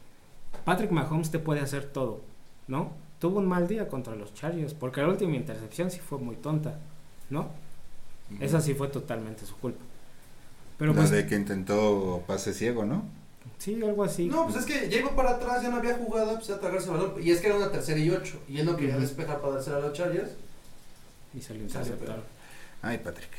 Patrick 0.65 0.91
Mahomes 0.91 1.31
te 1.31 1.39
puede 1.39 1.61
hacer 1.61 1.85
todo, 1.87 2.21
¿no? 2.69 2.93
Tuvo 3.19 3.39
un 3.39 3.47
mal 3.47 3.67
día 3.67 3.89
contra 3.89 4.15
los 4.15 4.35
Chargers, 4.35 4.75
porque 4.75 5.01
la 5.01 5.09
última 5.09 5.35
intercepción 5.37 5.91
sí 5.91 6.01
fue 6.01 6.19
muy 6.19 6.37
tonta, 6.37 6.79
¿no? 7.31 7.49
Esa 8.41 8.61
sí 8.61 8.75
fue 8.75 8.89
totalmente 8.89 9.47
su 9.47 9.57
culpa. 9.57 9.83
Pero 10.79 10.93
La 10.93 10.99
pues, 10.99 11.11
de 11.11 11.27
que 11.27 11.37
intentó 11.37 12.23
pase 12.27 12.53
ciego, 12.53 12.85
¿no? 12.85 13.05
sí, 13.59 13.81
algo 13.83 14.05
así. 14.05 14.27
No, 14.27 14.45
pues 14.45 14.57
es 14.57 14.67
que 14.67 14.91
ya 14.91 14.99
iba 14.99 15.15
para 15.17 15.31
atrás, 15.31 15.63
ya 15.63 15.71
no 15.71 15.77
había 15.77 15.97
jugada, 15.97 16.35
pues 16.35 16.51
a 16.51 16.61
tragarse 16.61 16.89
el 16.91 16.97
balón. 16.97 17.15
Y 17.23 17.31
es 17.31 17.41
que 17.41 17.47
era 17.47 17.57
una 17.57 17.71
tercera 17.71 17.99
y 17.99 18.11
ocho. 18.11 18.39
Y 18.49 18.59
él 18.59 18.67
no 18.67 18.77
quería 18.77 18.95
Ujú. 18.95 19.03
despejar 19.03 19.41
para 19.41 19.55
dársela 19.55 19.77
a 19.79 19.81
los 19.81 19.93
Chargers. 19.95 20.33
y 21.33 21.41
se 21.41 21.55
lo 21.55 21.61
interceptaron. 21.61 22.23
Ay, 22.83 22.99
Patrick. 22.99 23.31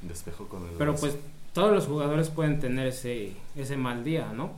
Despejó 0.00 0.48
con 0.48 0.64
el. 0.64 0.70
Pero 0.76 0.92
brazo. 0.92 1.06
pues 1.06 1.18
todos 1.52 1.72
los 1.72 1.86
jugadores 1.86 2.30
pueden 2.30 2.58
tener 2.60 2.86
ese, 2.86 3.32
ese 3.56 3.76
mal 3.76 4.04
día, 4.04 4.32
¿no? 4.34 4.52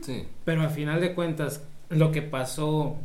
Sí. 0.00 0.24
Pero 0.44 0.62
al 0.62 0.70
final 0.70 1.00
de 1.00 1.14
cuentas, 1.14 1.64
lo 1.90 2.10
que 2.10 2.22
pasó 2.22 2.96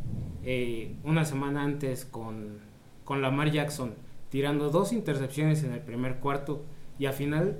eh, 0.44 0.94
una 1.04 1.24
semana 1.24 1.62
antes 1.62 2.04
con, 2.04 2.58
con 3.04 3.20
Lamar 3.22 3.50
Jackson, 3.50 3.94
tirando 4.30 4.70
dos 4.70 4.92
intercepciones 4.92 5.62
en 5.62 5.72
el 5.72 5.80
primer 5.80 6.16
cuarto 6.16 6.62
y 6.98 7.06
al 7.06 7.12
final 7.12 7.58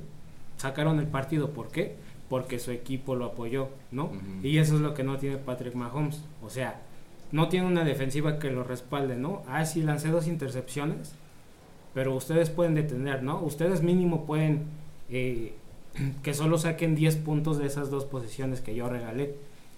sacaron 0.57 0.99
el 0.99 1.07
partido. 1.07 1.51
¿Por 1.51 1.69
qué? 1.69 1.97
Porque 2.29 2.59
su 2.59 2.71
equipo 2.71 3.15
lo 3.15 3.27
apoyó, 3.27 3.69
¿no? 3.93 4.11
Y 4.43 4.59
eso 4.59 4.77
es 4.77 4.81
lo 4.81 4.95
que 4.95 5.05
no 5.05 5.19
tiene 5.19 5.37
Patrick 5.37 5.75
Mahomes. 5.75 6.23
O 6.43 6.49
sea, 6.49 6.81
no 7.31 7.49
tiene 7.49 7.67
una 7.67 7.85
defensiva 7.85 8.39
que 8.39 8.51
lo 8.51 8.65
respalde, 8.65 9.17
¿no? 9.17 9.43
Ah, 9.47 9.65
sí, 9.67 9.83
lancé 9.83 10.09
dos 10.09 10.27
intercepciones, 10.27 11.15
pero 11.93 12.15
ustedes 12.15 12.49
pueden 12.49 12.75
detener, 12.75 13.23
¿no? 13.23 13.41
Ustedes 13.41 13.83
mínimo 13.83 14.25
pueden 14.25 14.65
eh, 15.11 15.55
que 16.23 16.35
solo 16.35 16.59
saquen 16.59 16.95
10 16.95 17.17
puntos 17.17 17.59
de 17.59 17.67
esas 17.67 17.91
dos 17.91 18.05
posiciones 18.05 18.61
que 18.61 18.75
yo 18.75 18.89
regalé. 18.89 19.35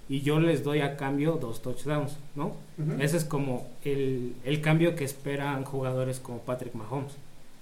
Y 0.09 0.21
yo 0.21 0.39
les 0.39 0.63
doy 0.63 0.81
a 0.81 0.97
cambio 0.97 1.33
dos 1.33 1.63
touchdowns, 1.63 2.17
¿no? 2.37 2.55
Ese 3.01 3.17
es 3.17 3.25
como 3.25 3.67
el, 3.85 4.35
el 4.45 4.61
cambio 4.61 4.95
que 4.95 5.05
esperan 5.05 5.65
jugadores 5.65 6.21
como 6.21 6.39
Patrick 6.39 6.75
Mahomes, 6.75 7.15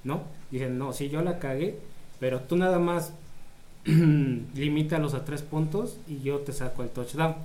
¿no? 0.05 0.25
Dicen, 0.51 0.77
no, 0.77 0.93
si 0.93 1.09
yo 1.09 1.23
la 1.23 1.39
cagué, 1.39 1.79
pero 2.21 2.41
tú 2.41 2.57
nada 2.57 2.79
más 2.79 3.15
limítalos 3.85 5.15
a 5.15 5.25
tres 5.25 5.41
puntos 5.43 5.97
y 6.07 6.21
yo 6.21 6.41
te 6.41 6.53
saco 6.53 6.83
el 6.83 6.91
touchdown. 6.91 7.37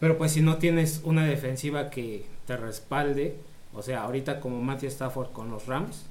Pero 0.00 0.18
pues 0.18 0.32
si 0.32 0.42
no 0.42 0.56
tienes 0.58 1.00
una 1.04 1.24
defensiva 1.24 1.90
que 1.90 2.26
te 2.46 2.56
respalde, 2.56 3.36
o 3.74 3.82
sea, 3.82 4.02
ahorita 4.02 4.40
como 4.40 4.60
Matthew 4.60 4.88
Stafford 4.88 5.32
con 5.32 5.50
los 5.50 5.66
Rams, 5.66 6.04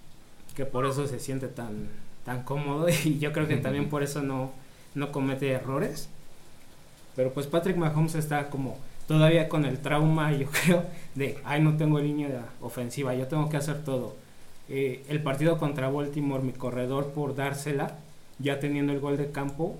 que 0.56 0.66
por 0.66 0.86
eso 0.86 1.08
se 1.08 1.20
siente 1.20 1.48
tan, 1.48 1.90
tan 2.26 2.44
cómodo 2.44 2.88
y 3.06 3.20
yo 3.20 3.34
creo 3.34 3.48
que 3.48 3.58
también 3.58 3.90
por 3.90 4.04
eso 4.04 4.22
no, 4.22 4.52
no 4.96 5.12
comete 5.12 5.52
errores. 5.52 6.10
Pero 7.16 7.32
pues 7.32 7.48
Patrick 7.48 7.78
Mahomes 7.78 8.16
está 8.16 8.50
como 8.50 8.78
todavía 9.08 9.50
con 9.50 9.66
el 9.66 9.80
trauma, 9.80 10.32
yo 10.32 10.48
creo, 10.64 10.84
de, 11.16 11.40
ay, 11.44 11.62
no 11.62 11.78
tengo 11.78 12.00
línea 12.00 12.46
ofensiva, 12.62 13.14
yo 13.14 13.28
tengo 13.28 13.50
que 13.50 13.58
hacer 13.58 13.84
todo. 13.84 14.16
Eh, 14.70 15.04
el 15.10 15.22
partido 15.22 15.58
contra 15.58 15.90
Baltimore, 15.90 16.44
mi 16.44 16.54
corredor 16.54 17.12
por 17.12 17.36
dársela, 17.36 17.98
ya 18.40 18.60
teniendo 18.60 18.94
el 18.94 19.00
gol 19.00 19.18
de 19.18 19.32
campo, 19.32 19.78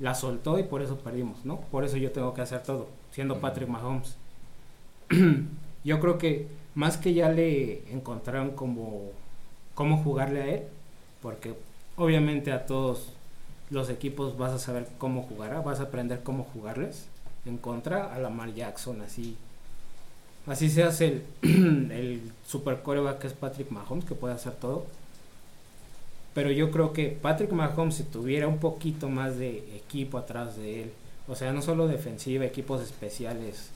la 0.00 0.14
soltó 0.14 0.58
y 0.58 0.64
por 0.64 0.82
eso 0.82 0.98
perdimos, 0.98 1.44
¿no? 1.44 1.60
Por 1.60 1.84
eso 1.84 1.96
yo 1.96 2.10
tengo 2.10 2.34
que 2.34 2.42
hacer 2.42 2.62
todo, 2.62 2.88
siendo. 3.12 3.38
Patrick 3.40 3.68
Mahomes. 3.68 4.16
yo 5.84 6.00
creo 6.00 6.18
que 6.18 6.48
más 6.74 6.96
que 6.96 7.14
ya 7.14 7.28
le 7.28 7.82
encontraron 7.92 8.50
como 8.50 9.10
cómo 9.74 10.02
jugarle 10.02 10.42
a 10.42 10.46
él, 10.48 10.62
porque 11.22 11.54
obviamente 11.96 12.52
a 12.52 12.66
todos 12.66 13.08
los 13.70 13.88
equipos 13.90 14.36
vas 14.36 14.52
a 14.52 14.58
saber 14.58 14.88
cómo 14.98 15.22
jugará, 15.22 15.60
vas 15.60 15.80
a 15.80 15.84
aprender 15.84 16.22
cómo 16.22 16.44
jugarles 16.44 17.06
en 17.46 17.58
contra 17.58 18.14
a 18.14 18.18
Lamar 18.18 18.54
Jackson, 18.54 19.00
así 19.02 19.36
así 20.46 20.68
se 20.68 20.82
hace 20.82 21.22
el, 21.42 21.90
el 21.92 22.32
super 22.46 22.82
coreback 22.82 23.18
que 23.20 23.26
es 23.28 23.32
Patrick 23.32 23.70
Mahomes, 23.70 24.04
que 24.04 24.14
puede 24.14 24.34
hacer 24.34 24.52
todo. 24.54 24.86
Pero 26.34 26.50
yo 26.50 26.70
creo 26.70 26.92
que 26.92 27.08
Patrick 27.10 27.52
Mahomes, 27.52 27.94
si 27.94 28.02
tuviera 28.02 28.48
un 28.48 28.58
poquito 28.58 29.08
más 29.08 29.36
de 29.38 29.58
equipo 29.76 30.18
atrás 30.18 30.56
de 30.56 30.82
él, 30.82 30.92
o 31.28 31.34
sea, 31.36 31.52
no 31.52 31.62
solo 31.62 31.86
defensiva, 31.86 32.44
equipos 32.44 32.82
especiales, 32.82 33.70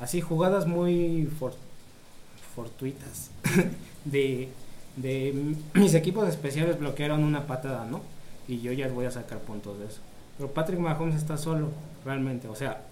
así 0.00 0.20
jugadas 0.20 0.66
muy 0.66 1.28
for- 1.38 1.54
fortuitas, 2.54 3.30
de, 4.04 4.48
de 5.02 5.54
mis 5.74 5.94
equipos 5.94 6.28
especiales 6.28 6.78
bloquearon 6.78 7.24
una 7.24 7.46
patada, 7.46 7.84
¿no? 7.84 8.00
Y 8.46 8.60
yo 8.60 8.72
ya 8.72 8.88
voy 8.88 9.06
a 9.06 9.10
sacar 9.10 9.38
puntos 9.40 9.78
de 9.78 9.86
eso. 9.86 10.00
Pero 10.36 10.50
Patrick 10.50 10.78
Mahomes 10.78 11.16
está 11.16 11.36
solo, 11.36 11.68
realmente, 12.04 12.48
o 12.48 12.54
sea, 12.54 12.82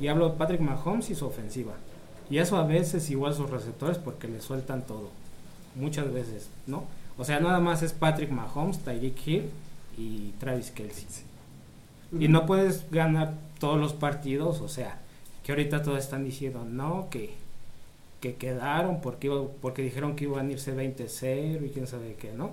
y 0.00 0.08
hablo 0.08 0.30
de 0.30 0.36
Patrick 0.36 0.60
Mahomes 0.60 1.10
y 1.10 1.14
su 1.14 1.26
ofensiva. 1.26 1.74
Y 2.30 2.38
eso 2.38 2.56
a 2.56 2.66
veces 2.66 3.10
igual 3.10 3.34
sus 3.34 3.50
receptores 3.50 3.98
porque 3.98 4.28
le 4.28 4.40
sueltan 4.40 4.82
todo. 4.82 5.10
Muchas 5.74 6.12
veces, 6.12 6.48
¿no? 6.66 6.84
O 7.16 7.24
sea, 7.24 7.40
nada 7.40 7.58
más 7.60 7.82
es 7.82 7.92
Patrick 7.92 8.30
Mahomes, 8.30 8.78
Tyreek 8.78 9.26
Hill 9.26 9.50
y 9.96 10.32
Travis 10.38 10.70
Kelsey. 10.70 11.06
Y 12.18 12.28
no 12.28 12.46
puedes 12.46 12.90
ganar 12.90 13.34
todos 13.58 13.78
los 13.78 13.92
partidos, 13.92 14.60
o 14.60 14.68
sea, 14.68 14.98
que 15.42 15.52
ahorita 15.52 15.82
todos 15.82 15.98
están 15.98 16.24
diciendo, 16.24 16.64
no, 16.64 17.08
que, 17.10 17.34
que 18.20 18.36
quedaron 18.36 19.00
porque, 19.00 19.28
iba- 19.28 19.46
porque 19.60 19.82
dijeron 19.82 20.16
que 20.16 20.24
iban 20.24 20.48
a 20.48 20.52
irse 20.52 20.72
20-0 20.74 21.64
y 21.66 21.70
quién 21.70 21.86
sabe 21.86 22.16
qué, 22.20 22.32
¿no? 22.32 22.52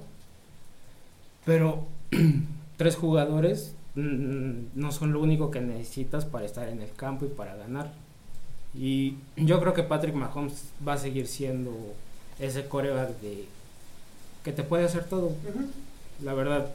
Pero 1.46 1.86
tres 2.78 2.96
jugadores 2.96 3.76
mm, 3.96 4.52
no 4.76 4.92
son 4.92 5.14
lo 5.14 5.22
único 5.22 5.52
que 5.52 5.62
necesitas 5.62 6.26
para 6.26 6.46
estar 6.46 6.68
en 6.68 6.82
el 6.82 6.92
campo 6.94 7.26
y 7.26 7.30
para 7.30 7.56
ganar. 7.56 7.92
Y 8.76 9.16
yo 9.38 9.60
creo 9.62 9.74
que 9.74 9.84
Patrick 9.84 10.16
Mahomes 10.16 10.66
va 10.88 10.94
a 10.94 10.98
seguir 11.00 11.28
siendo 11.28 11.72
ese 12.40 12.68
coreback 12.68 13.20
de 13.22 13.46
que 14.44 14.52
te 14.54 14.64
puede 14.64 14.86
hacer 14.86 15.06
todo. 15.06 15.32
La 16.24 16.34
verdad, 16.34 16.70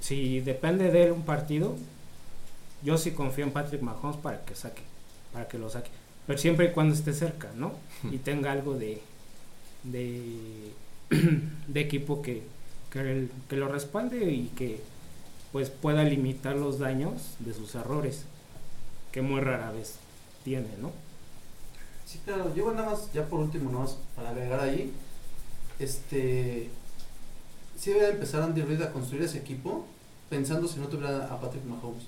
si 0.00 0.40
depende 0.40 0.90
de 0.90 1.04
él 1.04 1.12
un 1.12 1.22
partido, 1.24 1.76
yo 2.82 2.98
sí 2.98 3.12
confío 3.12 3.44
en 3.44 3.52
Patrick 3.52 3.82
Mahomes 3.82 4.16
para 4.16 4.44
que 4.44 4.54
saque, 4.54 4.82
para 5.32 5.48
que 5.48 5.58
lo 5.58 5.70
saque. 5.70 5.90
Pero 6.26 6.38
siempre 6.38 6.66
y 6.66 6.72
cuando 6.72 6.94
esté 6.94 7.12
cerca, 7.12 7.48
¿no? 7.56 7.72
Y 8.10 8.18
tenga 8.18 8.52
algo 8.52 8.76
de 8.78 9.02
de, 9.84 10.74
de 11.68 11.80
equipo 11.80 12.22
que, 12.22 12.42
que, 12.90 13.00
el- 13.00 13.30
que 13.48 13.56
lo 13.56 13.68
respalde 13.68 14.32
y 14.32 14.48
que 14.56 14.82
pues 15.52 15.70
pueda 15.70 16.04
limitar 16.04 16.56
los 16.56 16.78
daños 16.78 17.36
de 17.40 17.54
sus 17.54 17.74
errores, 17.76 18.24
que 19.12 19.22
muy 19.22 19.40
rara 19.40 19.72
vez 19.72 19.96
tiene, 20.44 20.68
¿no? 20.80 20.92
Sí, 22.04 22.20
claro. 22.24 22.54
Yo 22.54 22.72
nada 22.72 22.90
más, 22.90 23.12
ya 23.12 23.26
por 23.28 23.40
último, 23.40 23.70
nada 23.70 23.84
más 23.84 23.98
para 24.14 24.30
agregar 24.30 24.60
ahí, 24.60 24.92
este, 25.78 26.70
sí 27.78 27.92
debe 27.92 28.10
empezar 28.10 28.42
Andy 28.42 28.62
Reid 28.62 28.82
a 28.82 28.92
construir 28.92 29.24
ese 29.24 29.38
equipo 29.38 29.86
pensando 30.28 30.68
si 30.68 30.78
no 30.80 30.88
tuviera 30.88 31.26
a 31.26 31.40
Patrick 31.40 31.64
Mahomes. 31.64 32.04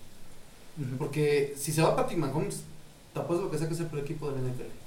Porque 0.99 1.55
si 1.57 1.73
se 1.73 1.83
va 1.83 1.97
Patrick 1.97 2.19
Mahomes, 2.19 2.63
te 3.15 3.21
apuesto 3.21 3.47
lo 3.47 3.51
que 3.51 3.59
sea 3.59 3.69
que 3.69 3.75
es 3.75 3.81
el 3.81 3.87
peor 3.87 4.03
equipo 4.05 4.31
del 4.31 4.45
NFL. 4.45 4.78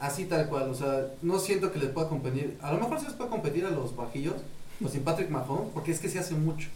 Así 0.00 0.24
tal 0.24 0.48
cual, 0.48 0.70
o 0.70 0.74
sea, 0.74 1.08
no 1.22 1.38
siento 1.38 1.72
que 1.72 1.78
les 1.78 1.90
pueda 1.90 2.08
competir. 2.08 2.56
A 2.62 2.72
lo 2.72 2.78
mejor 2.80 2.98
se 3.00 3.06
les 3.06 3.14
puede 3.14 3.28
competir 3.30 3.66
a 3.66 3.70
los 3.70 3.94
bajillos, 3.94 4.34
pues 4.80 4.92
sin 4.92 5.02
Patrick 5.02 5.28
Mahomes, 5.30 5.68
porque 5.74 5.90
es 5.92 6.00
que 6.00 6.08
se 6.08 6.18
hace 6.18 6.34
mucho. 6.34 6.68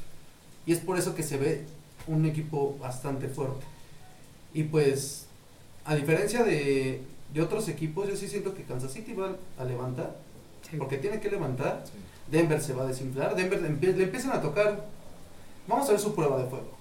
Y 0.66 0.72
es 0.72 0.78
por 0.80 0.98
eso 0.98 1.14
que 1.14 1.22
se 1.22 1.38
ve 1.38 1.64
un 2.06 2.26
equipo 2.26 2.76
bastante 2.80 3.28
fuerte. 3.28 3.64
Y 4.52 4.64
pues, 4.64 5.24
a 5.86 5.94
diferencia 5.94 6.44
de, 6.44 7.00
de 7.32 7.42
otros 7.42 7.68
equipos, 7.68 8.08
yo 8.08 8.16
sí 8.16 8.28
siento 8.28 8.54
que 8.54 8.62
Kansas 8.64 8.92
City 8.92 9.14
va 9.14 9.36
a 9.58 9.64
levantar, 9.64 10.16
Sí. 10.70 10.76
porque 10.78 10.96
tiene 10.98 11.20
que 11.20 11.30
levantar. 11.30 11.82
Sí. 11.86 11.92
Denver 12.30 12.60
se 12.62 12.72
va 12.72 12.84
a 12.84 12.86
desinflar, 12.86 13.36
Denver 13.36 13.60
le, 13.60 13.68
empie- 13.68 13.94
le 13.94 14.04
empiezan 14.04 14.32
a 14.32 14.40
tocar. 14.40 14.86
Vamos 15.66 15.88
a 15.88 15.92
ver 15.92 16.00
su 16.00 16.14
prueba 16.14 16.38
de 16.42 16.48
fuego. 16.48 16.72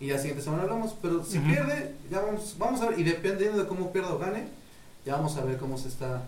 Y 0.00 0.08
la 0.08 0.18
siguiente 0.18 0.42
semana 0.42 0.62
hablamos, 0.64 0.94
pero 1.00 1.24
si 1.24 1.38
pierde, 1.40 1.94
ya 2.10 2.20
vamos, 2.20 2.56
vamos 2.58 2.80
a 2.80 2.88
ver, 2.88 2.98
y 2.98 3.04
dependiendo 3.04 3.58
de 3.62 3.68
cómo 3.68 3.92
pierda 3.92 4.12
o 4.14 4.18
gane, 4.18 4.46
ya 5.04 5.16
vamos 5.16 5.36
a 5.36 5.44
ver 5.44 5.56
cómo 5.58 5.76
se 5.78 5.88
está 5.88 6.22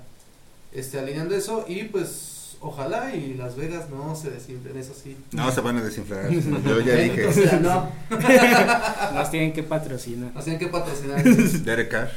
este, 0.72 0.98
alineando 0.98 1.34
eso. 1.34 1.64
Y 1.68 1.84
pues, 1.84 2.56
ojalá 2.60 3.14
y 3.14 3.34
Las 3.34 3.56
Vegas 3.56 3.88
no 3.90 4.16
se 4.16 4.30
desinflen, 4.30 4.76
eso 4.76 4.92
sí. 5.00 5.16
No, 5.32 5.50
se 5.52 5.60
van 5.60 5.76
a 5.78 5.82
desinflar. 5.82 6.28
Yo 6.64 6.80
ya 6.80 6.94
dije. 6.96 7.26
O 7.26 7.32
sea, 7.32 7.60
no, 7.60 7.88
Nos 9.14 9.30
tienen 9.30 9.52
que 9.52 9.62
patrocinar. 9.62 10.32
nos 10.34 10.44
tienen 10.44 10.58
que 10.58 10.66
patrocinar. 10.68 11.22
Derek 11.22 11.90
Carr. 11.90 12.10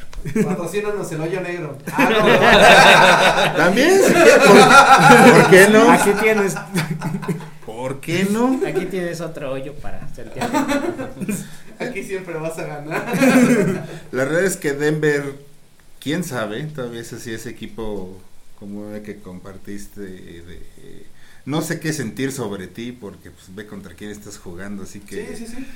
Patrocínanos 0.44 1.12
el 1.12 1.22
hoyo 1.22 1.42
negro. 1.42 1.78
También, 3.58 4.02
si 4.04 4.14
quieres, 4.14 4.46
¿por, 4.46 5.26
por 5.26 5.50
qué 5.50 5.68
no? 5.70 5.94
Aquí 6.02 6.12
tienes, 6.16 6.56
¿Por 7.66 8.00
qué 8.00 8.28
no? 8.32 8.60
aquí 8.68 8.86
tienes 8.86 9.22
otro 9.22 9.52
hoyo 9.52 9.74
para 9.76 10.08
sentir. 10.14 10.42
Aquí 11.80 12.04
siempre 12.04 12.34
vas 12.36 12.58
a 12.58 12.64
ganar. 12.64 13.06
La 14.12 14.24
verdad 14.24 14.44
es 14.44 14.58
que 14.58 14.74
Denver, 14.74 15.36
quién 16.00 16.24
sabe, 16.24 16.64
todavía 16.66 17.02
es 17.02 17.14
así 17.14 17.32
ese 17.34 17.50
equipo 17.50 18.22
como 18.60 18.90
el 18.94 19.02
que 19.04 19.18
compartiste 19.18 20.02
de, 20.02 20.62
no 21.46 21.62
sé 21.62 21.80
qué 21.80 21.94
sentir 21.94 22.32
sobre 22.32 22.68
ti 22.68 22.92
porque 22.92 23.32
pues 23.32 23.54
ve 23.56 23.66
contra 23.68 23.94
quién 23.94 24.10
estás 24.12 24.38
jugando, 24.38 24.84
así 24.84 25.00
que 25.00 25.28
Sí, 25.36 25.46
sí, 25.46 25.56
sí. 25.56 25.68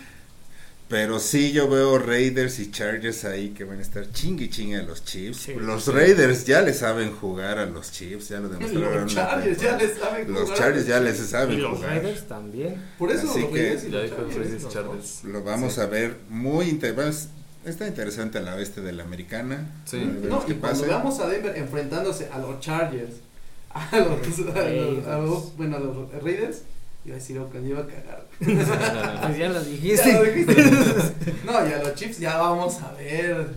pero 0.89 1.19
sí 1.19 1.51
yo 1.53 1.69
veo 1.69 1.97
Raiders 1.99 2.59
y 2.59 2.69
Chargers 2.71 3.23
ahí 3.23 3.49
que 3.51 3.63
van 3.63 3.79
a 3.79 3.81
estar 3.81 4.11
chingue 4.11 4.45
y 4.45 4.49
chingue 4.49 4.77
a 4.77 4.83
los 4.83 5.05
Chiefs. 5.05 5.37
Sí. 5.43 5.53
los 5.53 5.87
Raiders 5.87 6.45
ya 6.45 6.61
le 6.61 6.73
saben 6.73 7.11
jugar 7.13 7.59
a 7.59 7.65
los 7.65 7.91
Chiefs, 7.91 8.29
ya 8.29 8.39
lo 8.41 8.49
demostraron. 8.49 9.03
Los 9.03 9.13
la 9.13 9.27
Chargers 9.29 9.61
ya 9.61 9.77
les 9.77 9.97
saben 9.97 10.31
Los 10.33 10.41
jugar. 10.43 10.57
Chargers 10.57 10.87
ya 10.87 10.99
les 10.99 11.19
Y 11.19 11.23
saben 11.27 11.61
los 11.61 11.77
jugar. 11.77 11.89
Raiders 11.97 12.27
también. 12.27 12.75
Por 12.97 13.11
eso 13.11 13.29
Así 13.29 13.41
los 13.41 13.49
que- 13.51 13.57
Raiders 13.63 13.83
y 13.85 13.91
Ya 13.91 13.97
los 13.99 14.09
Chargers, 14.09 14.35
Raiders 14.37 14.63
los 14.63 14.73
Chargers. 14.73 15.23
Lo 15.23 15.43
vamos 15.43 15.73
Sí. 15.75 15.79
a 15.81 15.85
ver 15.85 16.17
muy 16.29 16.65
interesante. 16.69 17.29
Está 17.65 17.87
interesante 17.87 18.39
la 18.41 18.55
oeste 18.55 18.81
de 18.81 18.91
la 18.91 19.03
americana. 19.03 19.69
Sí. 19.85 19.97
A 19.97 20.27
No, 20.27 20.43
y 20.47 20.53
cuando 20.55 20.83
veamos 20.85 21.19
a 21.19 21.27
Denver 21.27 21.55
enfrentándose 21.57 22.27
a 22.31 22.39
los 22.39 22.59
Chargers, 22.59 23.15
a 23.73 23.89
los, 23.99 24.39
a 24.55 24.69
los- 24.69 25.07
a 25.07 25.17
los- 25.19 25.55
bueno, 25.57 25.77
a 25.77 25.79
los 25.79 26.23
Raiders, 26.23 26.63
iba 27.05 27.15
a 27.15 27.19
decir 27.19 27.37
Oakland, 27.39 27.67
iba 27.67 27.81
a 27.81 27.87
cagar. 27.87 28.25
Pues 28.39 29.37
ya 29.37 29.49
lo 29.49 29.53
Ya 29.63 29.69
dijiste. 29.69 30.13
lo 30.13 30.23
dijiste. 30.23 31.33
no, 31.45 31.51
y 31.67 31.71
a 31.73 31.83
los 31.83 31.93
Chiefs 31.95 32.17
ya 32.19 32.37
vamos 32.37 32.81
a 32.81 32.91
ver. 32.93 33.47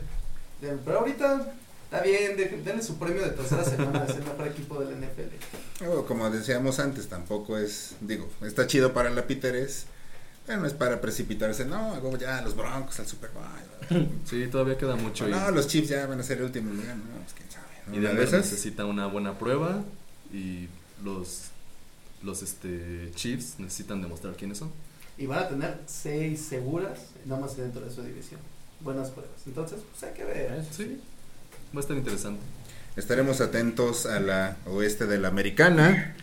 Pero 0.61 0.99
ahorita 0.99 1.53
está 1.85 2.01
bien, 2.03 2.37
de- 2.37 2.61
denle 2.65 2.83
su 2.83 2.99
premio 2.99 3.23
de 3.23 3.31
tercera 3.31 3.65
semana 3.65 4.01
de 4.01 4.07
ser 4.13 4.23
el 4.23 4.29
mejor 4.29 4.47
equipo 4.49 4.81
del 4.81 4.97
NFL. 4.99 5.85
Oh, 5.89 6.05
como 6.07 6.31
decíamos 6.31 6.79
antes, 6.79 7.09
tampoco 7.09 7.57
es, 7.59 7.97
digo, 8.01 8.29
está 8.43 8.67
chido 8.67 8.93
para 8.93 9.11
la 9.11 9.27
Piteres, 9.27 9.87
pero 10.47 10.61
no 10.61 10.67
es 10.67 10.73
para 10.75 11.01
precipitarse, 11.01 11.65
no, 11.65 12.17
ya 12.19 12.41
los 12.43 12.55
Broncos 12.57 12.99
al 13.01 13.07
Super 13.07 13.31
Bowl. 13.31 13.45
Sí, 14.25 14.47
todavía 14.51 14.77
queda 14.79 14.97
mucho. 14.97 15.29
y- 15.29 15.33
no, 15.33 15.51
los 15.51 15.67
Chiefs 15.69 15.89
ya 15.89 16.07
van 16.07 16.21
a 16.21 16.23
ser 16.23 16.39
el 16.39 16.45
último 16.45 16.73
lugar, 16.73 16.97
no, 16.97 17.03
pues 17.23 17.35
quién 17.35 17.51
sabe. 17.51 17.67
¿no? 17.87 17.95
Y 17.97 18.01
Denver 18.01 18.27
esas, 18.27 18.45
necesita 18.45 18.85
una 18.87 19.07
buena 19.07 19.39
prueba 19.39 19.83
y 20.33 20.69
los 21.03 21.43
los 22.23 22.43
este 22.43 23.11
Chiefs 23.15 23.57
necesitan 23.59 24.01
demostrar 24.01 24.35
quiénes 24.35 24.59
son. 24.59 24.71
Y 25.19 25.27
van 25.27 25.41
a 25.41 25.49
tener 25.49 25.79
seis 25.87 26.41
seguras, 26.41 26.99
nada 27.27 27.41
más 27.43 27.57
dentro 27.57 27.83
de 27.85 27.91
su 27.95 28.03
división. 28.03 28.41
Buenas 28.81 29.11
pruebas. 29.11 29.37
Entonces, 29.47 29.79
pues 29.91 30.03
hay 30.11 30.17
que 30.17 30.25
ver. 30.25 30.65
Sí. 30.73 31.01
Va 31.75 31.79
a 31.79 31.81
estar 31.81 31.97
interesante. 31.97 32.41
estaremos 32.97 33.41
atentos 33.41 34.07
a 34.07 34.21
la 34.21 34.57
oeste 34.67 35.07
de 35.07 35.19
la 35.19 35.29
americana. 35.29 36.17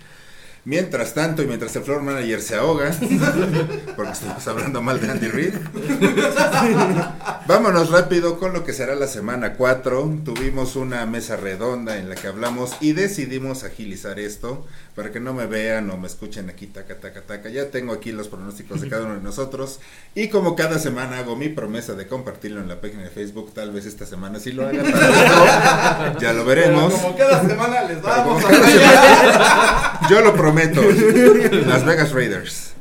Mientras 0.64 1.16
tanto, 1.16 1.42
y 1.42 1.48
mientras 1.48 1.76
el 1.76 1.82
floor 1.82 2.04
manager 2.04 2.40
se 2.40 2.56
ahoga, 2.56 2.92
porque 3.96 4.12
estamos 4.12 4.48
hablando 4.48 4.80
mal 4.80 5.02
de 5.02 5.10
Andy 5.10 5.28
Reid, 5.28 5.56
vámonos 7.48 7.90
rápido 7.90 8.38
con 8.38 8.54
lo 8.54 8.64
que 8.64 8.72
será 8.72 8.94
la 8.94 9.08
semana 9.08 9.54
4. 9.54 10.20
Tuvimos 10.24 10.76
una 10.76 11.04
mesa 11.08 11.36
redonda 11.36 11.98
en 11.98 12.10
la 12.10 12.16
que 12.16 12.28
hablamos 12.28 12.76
y 12.80 12.94
decidimos 12.94 13.64
agilizar 13.64 14.20
esto 14.20 14.68
para 14.96 15.12
que 15.12 15.20
no 15.20 15.34
me 15.34 15.48
vean 15.48 15.90
o 15.90 15.98
me 15.98 16.06
escuchen 16.06 16.52
aquí, 16.52 16.68
taca, 16.68 17.00
taca, 17.00 17.22
taca. 17.22 17.50
Ya 17.50 17.72
tengo 17.72 17.92
aquí 17.92 18.12
los 18.12 18.28
pronósticos 18.28 18.82
de 18.82 18.90
cada 18.90 19.06
uno 19.06 19.16
de 19.16 19.22
nosotros. 19.22 19.80
Y 20.14 20.28
como 20.28 20.56
cada 20.56 20.78
semana 20.78 21.18
hago 21.18 21.36
mi 21.36 21.50
promesa 21.50 21.94
de 21.94 22.06
compartirlo 22.06 22.62
en 22.62 22.68
la 22.68 22.80
página 22.80 23.02
de 23.02 23.10
Facebook, 23.10 23.52
tal 23.56 23.72
vez 23.72 23.88
esta 23.88 24.06
semana 24.06 24.40
sí 24.40 24.52
lo 24.52 24.68
haga. 24.68 24.84
tal 24.84 24.94
vez 24.94 26.14
no. 26.14 26.20
ya 26.20 26.34
lo 26.34 26.46
veremos. 26.46 26.94
Pero 26.94 27.04
como 27.04 27.18
cada 27.18 27.48
semana 27.48 27.82
les 27.86 27.98
como 27.98 28.38
a 28.38 30.08
Yo 30.08 30.22
lo 30.22 30.34
prometo. 30.36 30.51
Las 31.68 31.86
Vegas 31.86 32.12
Raiders. 32.12 32.72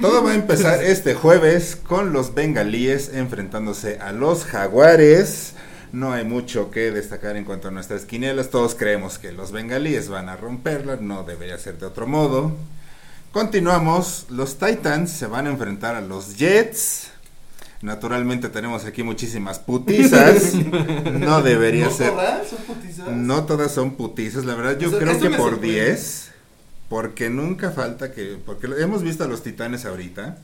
Todo 0.00 0.22
va 0.22 0.32
a 0.32 0.34
empezar 0.34 0.82
este 0.82 1.14
jueves 1.14 1.76
con 1.76 2.12
los 2.12 2.34
bengalíes 2.34 3.10
enfrentándose 3.14 3.98
a 4.00 4.12
los 4.12 4.44
jaguares. 4.44 5.54
No 5.92 6.12
hay 6.12 6.24
mucho 6.24 6.70
que 6.70 6.90
destacar 6.90 7.36
en 7.36 7.44
cuanto 7.44 7.68
a 7.68 7.70
nuestras 7.70 8.04
quinielas. 8.04 8.50
Todos 8.50 8.74
creemos 8.74 9.18
que 9.18 9.32
los 9.32 9.50
bengalíes 9.52 10.08
van 10.08 10.28
a 10.28 10.36
romperla. 10.36 10.96
No 10.96 11.22
debería 11.24 11.56
ser 11.58 11.78
de 11.78 11.86
otro 11.86 12.06
modo. 12.06 12.52
Continuamos. 13.32 14.26
Los 14.28 14.58
Titans 14.58 15.10
se 15.10 15.26
van 15.26 15.46
a 15.46 15.50
enfrentar 15.50 15.94
a 15.94 16.00
los 16.02 16.36
Jets. 16.36 17.08
Naturalmente 17.80 18.48
tenemos 18.48 18.84
aquí 18.84 19.02
muchísimas 19.02 19.58
putizas. 19.58 20.52
No 21.18 21.42
debería 21.42 21.86
¿No 21.86 21.90
ser. 21.90 22.10
todas 22.10 22.48
son 22.48 22.58
putizas? 22.58 23.08
No 23.08 23.44
todas 23.44 23.72
son 23.72 23.90
putizas, 23.92 24.44
la 24.44 24.54
verdad 24.54 24.78
yo 24.78 24.88
O 24.88 24.90
sea, 24.90 25.00
creo 25.00 25.18
que 25.18 25.30
por 25.30 25.50
sorprende. 25.52 25.84
10, 25.86 26.30
porque 26.88 27.28
nunca 27.30 27.70
falta 27.70 28.12
que, 28.12 28.36
porque 28.44 28.68
lo- 28.68 28.76
hemos 28.78 29.02
visto 29.02 29.24
a 29.24 29.26
los 29.26 29.42
titanes 29.42 29.84
ahorita, 29.84 30.38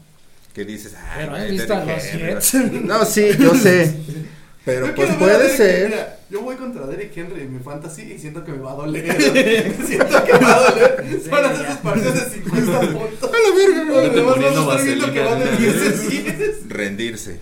que 0.54 0.64
dices, 0.64 0.94
"Ay, 0.94 1.22
Pero 1.24 1.32
has 1.34 1.38
güey, 1.40 1.50
visto 1.52 1.74
a 1.74 1.84
los 1.84 2.02
Jets. 2.12 2.54
No, 2.84 3.04
sí, 3.04 3.28
yo 3.38 3.54
sé, 3.54 3.94
pero 4.64 4.86
Yo 4.88 4.94
pues 4.94 5.10
a 5.10 5.18
puede 5.18 5.56
ser. 5.56 5.88
mira, 5.90 6.18
yo 6.30 6.40
voy 6.42 6.56
contra 6.56 6.86
Derrick 6.86 7.16
Henry 7.16 7.42
en 7.42 7.52
mi 7.54 7.60
fantasy 7.60 8.02
y 8.14 8.18
siento 8.18 8.44
que 8.44 8.52
me 8.52 8.58
va 8.58 8.72
a 8.72 8.74
doler. 8.76 9.12
siento 9.86 10.24
que 10.24 10.32
me 10.32 10.38
va 10.38 10.54
a 10.56 10.70
doler. 10.70 11.06
Sí, 11.22 11.28
a 11.30 11.40
ya. 11.42 11.50
hacer 11.50 11.66
sus 11.66 11.76
partidos 11.76 12.14
de 12.14 12.20
50 12.42 12.80
puntos. 12.80 13.30
A 13.30 13.32
la 13.32 13.56
verga. 13.56 13.98
Además, 14.10 14.34
poniendo 14.34 14.60
vamos 14.66 14.74
a 14.74 14.78
estar 14.78 14.84
viendo 14.86 15.12
que 15.12 15.20
van 15.20 15.38
de 15.38 15.44
vaselina. 15.44 15.72
10 15.72 16.02
en 16.02 16.38
10. 16.38 16.68
Rendirse. 16.68 17.40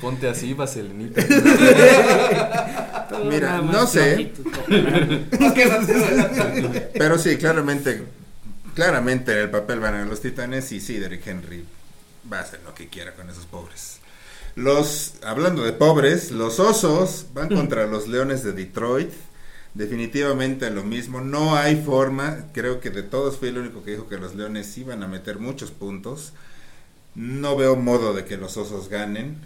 Ponte 0.00 0.28
así, 0.28 0.52
vaselinita. 0.54 1.22
Todo 3.10 3.24
Mira, 3.24 3.60
no 3.60 3.86
sé. 3.88 4.32
Pero 6.94 7.18
sí, 7.18 7.36
claramente, 7.36 8.04
claramente 8.74 9.32
en 9.32 9.38
el 9.38 9.50
papel 9.50 9.80
van 9.80 9.94
a 9.94 10.04
los 10.04 10.20
titanes 10.20 10.70
y 10.70 10.80
sí, 10.80 10.98
Derrick 10.98 11.26
Henry 11.26 11.64
va 12.32 12.38
a 12.38 12.42
hacer 12.42 12.60
lo 12.64 12.72
que 12.72 12.88
quiera 12.88 13.14
con 13.14 13.28
esos 13.28 13.46
pobres. 13.46 13.98
Los, 14.54 15.14
hablando 15.24 15.64
de 15.64 15.72
pobres, 15.72 16.30
los 16.30 16.60
osos 16.60 17.26
van 17.34 17.48
contra 17.48 17.86
los 17.86 18.06
leones 18.06 18.44
de 18.44 18.52
Detroit. 18.52 19.10
Definitivamente 19.74 20.70
lo 20.70 20.84
mismo, 20.84 21.20
no 21.20 21.56
hay 21.56 21.82
forma, 21.82 22.46
creo 22.52 22.80
que 22.80 22.90
de 22.90 23.04
todos 23.04 23.38
fui 23.38 23.48
el 23.48 23.58
único 23.58 23.84
que 23.84 23.92
dijo 23.92 24.08
que 24.08 24.18
los 24.18 24.34
leones 24.34 24.76
iban 24.78 25.02
a 25.02 25.08
meter 25.08 25.38
muchos 25.38 25.72
puntos. 25.72 26.32
No 27.16 27.56
veo 27.56 27.74
modo 27.74 28.14
de 28.14 28.24
que 28.24 28.36
los 28.36 28.56
osos 28.56 28.88
ganen. 28.88 29.38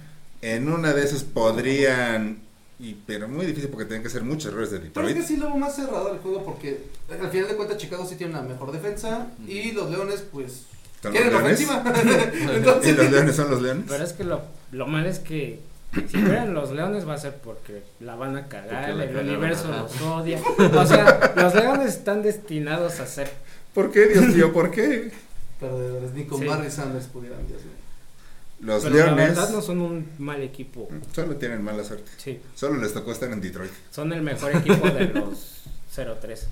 En 0.43 0.71
una 0.71 0.93
de 0.93 1.05
esas 1.05 1.25
podrían, 1.25 2.44
y, 2.79 2.95
pero 3.07 3.29
muy 3.29 3.47
difícil 3.47 3.71
porque 3.71 3.85
tienen 3.87 4.03
que 4.03 4.09
hacer 4.09 4.23
muchos 4.23 4.47
errores 4.53 4.71
de 4.71 4.79
Pero 4.79 4.89
es 4.91 4.95
Detroit. 4.95 5.17
que 5.17 5.23
sí 5.23 5.37
lo 5.37 5.47
veo 5.47 5.57
más 5.57 5.77
cerrado 5.77 6.13
el 6.13 6.19
juego 6.19 6.45
porque 6.45 6.85
al 7.09 7.31
final 7.31 7.49
de 7.49 7.57
cuentas 7.57 7.77
Chicago 7.79 8.07
sí 8.07 8.17
tiene 8.17 8.33
una 8.33 8.43
mejor 8.43 8.73
defensa 8.73 9.29
y 9.47 9.73
los 9.73 9.91
Leones 9.91 10.25
pues 10.33 10.65
¿Son 11.03 11.13
los 11.13 11.23
quieren 11.23 11.33
leones? 11.45 11.69
ofensiva. 11.69 12.81
¿Y 12.85 12.93
los 12.93 13.11
leones 13.11 13.37
son 13.37 13.51
los 13.51 13.63
leones? 13.63 13.85
Pero 13.89 14.05
es 14.05 14.13
que 14.13 14.25
lo, 14.25 14.43
lo 14.73 14.87
malo 14.87 15.09
es 15.09 15.19
que 15.19 15.61
si 16.11 16.19
fueran 16.19 16.55
los 16.55 16.73
leones 16.73 17.07
va 17.09 17.15
a 17.15 17.19
ser 17.19 17.37
porque 17.37 17.83
la 18.01 18.17
van 18.17 18.37
a 18.37 18.49
cagar, 18.49 18.95
la 18.95 19.05
el 19.05 19.17
universo 19.17 19.69
los 19.69 20.01
odia. 20.03 20.41
O 20.75 20.87
sea, 20.87 21.33
los 21.37 21.55
leones 21.55 21.89
están 21.95 22.23
destinados 22.23 22.99
a 23.01 23.07
ser. 23.07 23.31
¿Por 23.75 23.93
qué, 23.93 24.07
Dios 24.09 24.27
mío? 24.29 24.53
¿Por 24.53 24.71
qué? 24.73 25.13
perdedores, 25.61 26.11
ni 26.13 26.25
con 26.25 26.41
Sí. 26.41 26.47
Barry 26.47 26.71
Sanders 26.71 27.07
pudieran, 27.07 27.47
Dios 27.47 27.63
mío. 27.65 27.75
Los 28.65 28.83
pero 28.83 28.97
la 28.97 29.05
leones 29.07 29.29
verdad 29.29 29.51
no 29.51 29.61
son 29.61 29.81
un 29.81 30.09
mal 30.19 30.43
equipo. 30.43 30.89
solo 31.15 31.37
tienen 31.37 31.63
mala 31.63 31.85
suerte. 31.85 32.11
Sí, 32.17 32.41
Solo 32.55 32.81
les 32.81 32.95
tocó 32.95 33.13
estar 33.13 33.31
en 33.31 33.41
Detroit. 33.41 33.71
son 33.91 34.13
el 34.13 34.23
mejor 34.23 34.57
equipo 34.57 34.89
de 34.89 35.09
los 35.09 35.63
0-3. 35.95 36.31
Es 36.33 36.49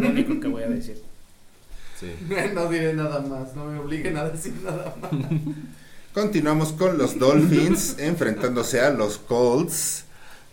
lo 0.00 0.08
único 0.08 0.40
que 0.40 0.48
voy 0.48 0.62
a 0.62 0.68
decir. 0.68 1.02
Sí. 2.00 2.06
No 2.54 2.68
diré 2.70 2.94
nada 2.94 3.20
más, 3.20 3.54
no 3.54 3.66
me 3.66 3.78
obliguen 3.78 4.16
a 4.16 4.24
decir 4.28 4.54
nada 4.64 4.94
más. 5.00 5.10
Continuamos 6.12 6.72
con 6.72 6.96
los 6.96 7.18
Dolphins 7.18 7.96
enfrentándose 7.98 8.80
a 8.80 8.90
los 8.90 9.18
Colts. 9.18 10.04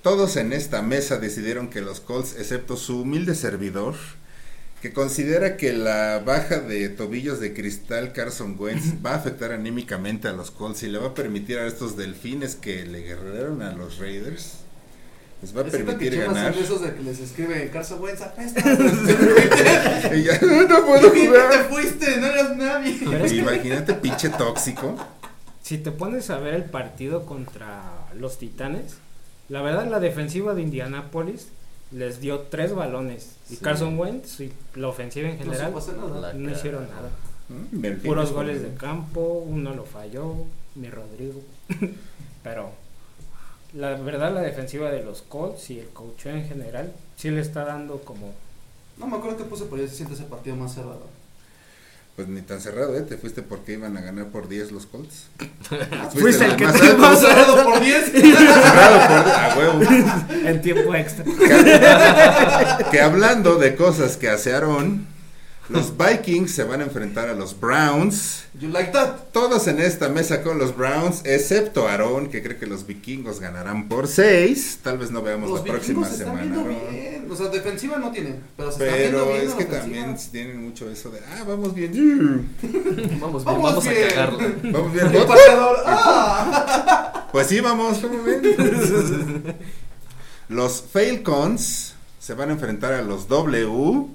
Todos 0.01 0.35
en 0.37 0.51
esta 0.53 0.81
mesa 0.81 1.17
decidieron 1.19 1.69
que 1.69 1.81
los 1.81 1.99
Colts, 1.99 2.35
excepto 2.37 2.75
su 2.75 3.01
humilde 3.01 3.35
servidor, 3.35 3.93
que 4.82 4.93
considera 4.93 5.57
que 5.57 5.73
la 5.73 6.19
baja 6.25 6.59
de 6.59 6.89
tobillos 6.89 7.39
de 7.39 7.53
cristal 7.53 8.13
Carson 8.13 8.55
Wentz 8.57 8.95
va 9.05 9.11
a 9.11 9.15
afectar 9.15 9.51
anímicamente 9.51 10.27
a 10.27 10.34
los 10.34 10.49
Colts 10.49 10.82
y 10.84 10.88
le 10.88 10.97
va 10.97 11.09
a 11.09 11.13
permitir 11.13 11.59
a 11.59 11.67
estos 11.67 11.95
delfines 11.95 12.55
que 12.55 12.84
le 12.86 13.01
guerreraron 13.01 13.61
a 13.61 13.73
los 13.73 13.99
Raiders, 13.99 14.55
les 15.43 15.55
va 15.55 15.61
a 15.61 15.65
permitir 15.65 16.17
ganar. 16.19 16.53
son 16.55 16.63
esos 16.63 16.82
de 16.82 16.95
que 16.95 17.03
les 17.03 17.19
escribe 17.19 17.69
Carson 17.71 18.01
Wentz 18.01 18.21
apesta. 18.21 18.61
Y 20.15 20.23
ya, 20.23 20.39
no 20.41 20.86
puedo 20.86 21.13
¿Qué 21.13 21.19
te 21.21 21.27
jugar. 21.27 21.69
fuiste? 21.69 22.17
No 22.17 22.25
eras 22.27 22.57
nadie. 22.57 22.97
Imagínate, 23.38 23.93
pinche 23.93 24.29
tóxico. 24.29 24.97
si 25.61 25.77
te 25.77 25.91
pones 25.91 26.32
a 26.32 26.39
ver 26.39 26.55
el 26.55 26.63
partido 26.65 27.27
contra 27.27 28.07
los 28.17 28.39
Titanes, 28.39 28.95
la 29.47 29.61
verdad 29.61 29.88
la 29.88 29.99
defensiva 29.99 30.55
de 30.55 30.63
Indianapolis 30.63 31.49
les 31.91 32.19
dio 32.21 32.39
tres 32.41 32.73
balones. 32.73 33.35
Y 33.49 33.55
Sí. 33.55 33.63
Carson 33.63 33.97
Wentz 33.99 34.39
y 34.39 34.51
la 34.75 34.87
ofensiva 34.87 35.29
en 35.29 35.37
No 35.37 35.43
general 35.43 35.73
nada. 35.73 36.33
No 36.33 36.51
hicieron 36.51 36.87
nada. 36.89 37.09
Mm, 37.49 38.01
Puros 38.05 38.31
goles 38.31 38.61
de 38.61 38.73
campo, 38.75 39.43
uno 39.45 39.73
lo 39.75 39.83
falló, 39.85 40.35
mi 40.75 40.89
Rodrigo. 40.89 41.41
Pero 42.43 42.71
la 43.73 43.91
verdad 43.95 44.33
la 44.33 44.41
defensiva 44.41 44.89
de 44.91 45.03
los 45.03 45.21
Colts 45.21 45.69
y 45.69 45.79
el 45.79 45.87
coach 45.89 46.25
en 46.25 46.45
general 46.45 46.93
sí 47.15 47.29
le 47.29 47.41
está 47.41 47.63
dando 47.65 47.99
como 48.01 48.33
No 48.97 49.07
me 49.07 49.17
acuerdo 49.17 49.37
que 49.37 49.43
puse, 49.45 49.65
pero 49.65 49.81
ya 49.81 49.87
se 49.87 49.95
siente 49.95 50.13
ese 50.15 50.23
partido 50.23 50.55
más 50.55 50.73
cerrado. 50.73 51.05
Pues 52.22 52.30
ni 52.36 52.41
tan 52.43 52.61
cerrado, 52.61 52.95
¿eh? 52.95 53.01
Te 53.01 53.17
fuiste 53.17 53.41
porque 53.41 53.74
iban 53.74 53.97
a 53.97 54.01
ganar 54.01 54.28
por 54.28 54.47
10 54.47 54.72
los 54.74 54.86
Colts. 54.86 55.26
Fuiste 56.13 56.45
el 56.45 56.55
que 56.55 56.65
más 56.65 56.80
te. 56.80 56.93
Más 56.93 57.19
cerrado 57.19 57.63
por 57.63 57.80
10. 57.80 58.11
Cerrado 58.11 59.07
por 59.07 59.34
a 59.34 59.55
huevo. 59.57 59.82
en 60.45 60.61
tiempo 60.61 60.93
extra. 60.93 61.24
Que, 61.26 62.86
que 62.91 63.01
hablando 63.01 63.55
de 63.55 63.76
cosas 63.76 64.17
que 64.17 64.30
hace 64.30 64.53
Aaron, 64.53 65.07
los 65.69 65.93
Vikings 65.97 66.51
se 66.51 66.63
van 66.63 66.82
a 66.82 66.84
enfrentar 66.84 67.28
a 67.30 67.34
los 67.34 67.59
Browns. 67.59 68.43
You 68.59 68.69
like 68.69 68.91
that. 68.91 69.15
Todos 69.32 69.67
en 69.67 69.80
esta 69.80 70.09
mesa 70.09 70.43
con 70.43 70.59
los 70.59 70.78
Browns, 70.78 71.22
excepto 71.26 71.88
Aaron, 71.88 72.30
que 72.30 72.43
cree 72.43 72.57
que 72.57 72.67
los 72.67 72.86
vikingos 72.86 73.39
ganarán 73.39 73.88
por 73.89 74.07
6. 74.07 74.80
Tal 74.84 74.99
vez 74.99 75.09
no 75.09 75.24
veamos 75.24 75.49
Los 75.49 75.59
la 75.65 75.65
próxima 75.65 76.07
semana. 76.07 76.41
viendo 76.41 76.59
Aaron. 76.61 76.78
bien. 76.91 77.11
O 77.32 77.36
sea, 77.36 77.47
defensiva 77.47 77.97
no 77.97 78.11
tienen, 78.11 78.43
pero 78.57 78.71
se 78.73 78.84
están 78.84 78.99
viendo 78.99 79.19
Pero 79.19 79.32
bien 79.32 79.47
es 79.47 79.53
que 79.53 79.63
ofensiva. 79.63 79.79
también 79.79 80.17
tienen 80.34 80.61
mucho 80.61 80.89
eso 80.89 81.09
de, 81.11 81.19
ah, 81.19 81.45
vamos 81.47 81.73
bien. 81.73 81.91
Vamos 82.61 82.95
bien, 82.97 83.19
Vamos 83.21 83.45
vamos, 83.45 83.84
bien. 83.86 84.03
a 84.05 84.09
cagarla. 84.09 84.53
Vamos 84.63 84.93
bien. 84.93 85.07
El. 85.07 85.25
¡Ah! 85.86 87.29
Pues 87.32 87.47
sí, 87.47 87.61
vamos, 87.61 88.01
vamos 88.01 88.25
bien. 88.25 88.41
Los 90.49 90.82
Falcons 90.82 91.95
se 92.19 92.27
se 92.27 92.34
van 92.34 92.49
a 92.49 92.53
enfrentar 92.53 92.93
a 92.93 93.01
los 93.01 93.27
W, 93.29 94.07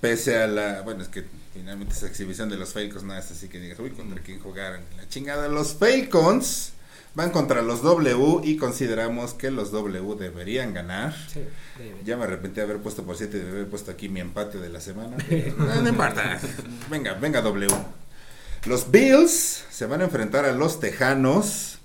pese 0.00 0.38
a 0.38 0.46
la, 0.46 0.80
bueno, 0.80 1.02
es 1.02 1.08
que 1.08 1.24
finalmente 1.52 1.94
esa 1.94 2.06
exhibición 2.06 2.48
de 2.48 2.56
los 2.56 2.72
Falcons 2.72 3.04
no 3.04 3.16
es 3.16 3.30
así 3.30 3.48
que 3.48 3.60
digas, 3.60 3.78
uy, 3.78 3.90
contra 3.90 4.20
quién 4.22 4.40
jugaron. 4.40 4.80
La 4.96 5.08
chingada, 5.08 5.46
los 5.48 5.74
Falcons 5.74 6.72
van 7.16 7.30
contra 7.30 7.62
los 7.62 7.82
W 7.82 8.42
y 8.44 8.58
consideramos 8.58 9.32
que 9.32 9.50
los 9.50 9.72
W 9.72 10.16
deberían 10.16 10.74
ganar. 10.74 11.14
Sí. 11.32 11.40
Ya 12.04 12.18
me 12.18 12.24
arrepentí 12.24 12.56
de 12.56 12.62
haber 12.62 12.76
puesto 12.78 13.04
por 13.04 13.16
7 13.16 13.38
y 13.38 13.40
de 13.40 13.48
haber 13.48 13.68
puesto 13.68 13.90
aquí 13.90 14.10
mi 14.10 14.20
empate 14.20 14.58
de 14.58 14.68
la 14.68 14.82
semana. 14.82 15.16
no, 15.56 15.80
no 15.80 15.88
importa. 15.88 16.38
Venga, 16.90 17.14
venga 17.14 17.40
W. 17.40 17.74
Los 18.66 18.90
Bills 18.90 19.64
se 19.70 19.86
van 19.86 20.02
a 20.02 20.04
enfrentar 20.04 20.44
a 20.44 20.52
los 20.52 20.78
Tejanos. 20.78 21.78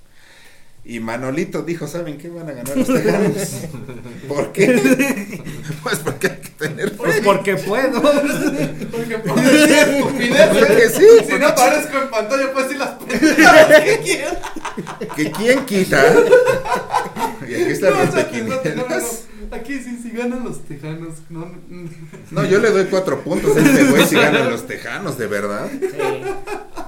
Y 0.84 1.00
Manolito 1.00 1.62
dijo, 1.62 1.88
¿saben 1.88 2.18
qué 2.18 2.28
van 2.30 2.50
a 2.50 2.54
ganar 2.54 2.76
los 2.76 2.88
Tejanos? 2.88 3.38
¿Por 4.28 4.52
qué? 4.52 5.42
Pues 5.84 6.00
porque 6.00 6.28
hay 6.28 6.38
que 6.38 6.50
tener 6.50 6.96
Pues 6.96 7.16
fe. 7.16 7.22
porque 7.24 7.56
puedo. 7.56 8.02
Porque 8.02 9.18
puede 9.20 9.68
decir. 9.68 10.06
Porque 10.08 10.90
sí, 10.90 11.06
Si 11.20 11.24
porque 11.24 11.40
no 11.40 11.48
aparezco 11.48 11.98
en 12.02 12.10
pantalla, 12.10 12.52
puedes 12.54 12.70
decir 12.70 12.80
las 12.80 12.90
pendejadas 13.04 13.82
que 15.16 15.32
quién 15.32 15.66
quita. 15.66 16.04
Y 17.48 17.54
aquí 17.56 17.72
están 17.72 17.92
No, 17.94 18.00
los 18.00 18.10
o 18.10 18.12
sea, 18.12 18.24
no, 18.32 18.38
no, 18.40 18.46
no, 18.46 18.60
tequineros. 18.60 19.26
no. 19.50 19.56
Aquí 19.58 19.80
sí, 19.80 20.00
si 20.02 20.12
ganan 20.12 20.44
los 20.46 20.64
tejanos. 20.66 21.16
No, 21.30 21.52
no. 21.70 21.90
No, 22.32 22.46
yo 22.46 22.60
le 22.60 22.70
doy 22.72 22.86
cuatro 22.86 23.22
puntos 23.22 23.56
a 23.58 23.60
este 23.60 23.84
güey 23.86 24.06
si 24.06 24.16
ganan 24.16 24.50
los 24.50 24.66
Tejanos, 24.66 25.18
de 25.18 25.28
verdad. 25.28 25.68
Sí, 25.70 25.88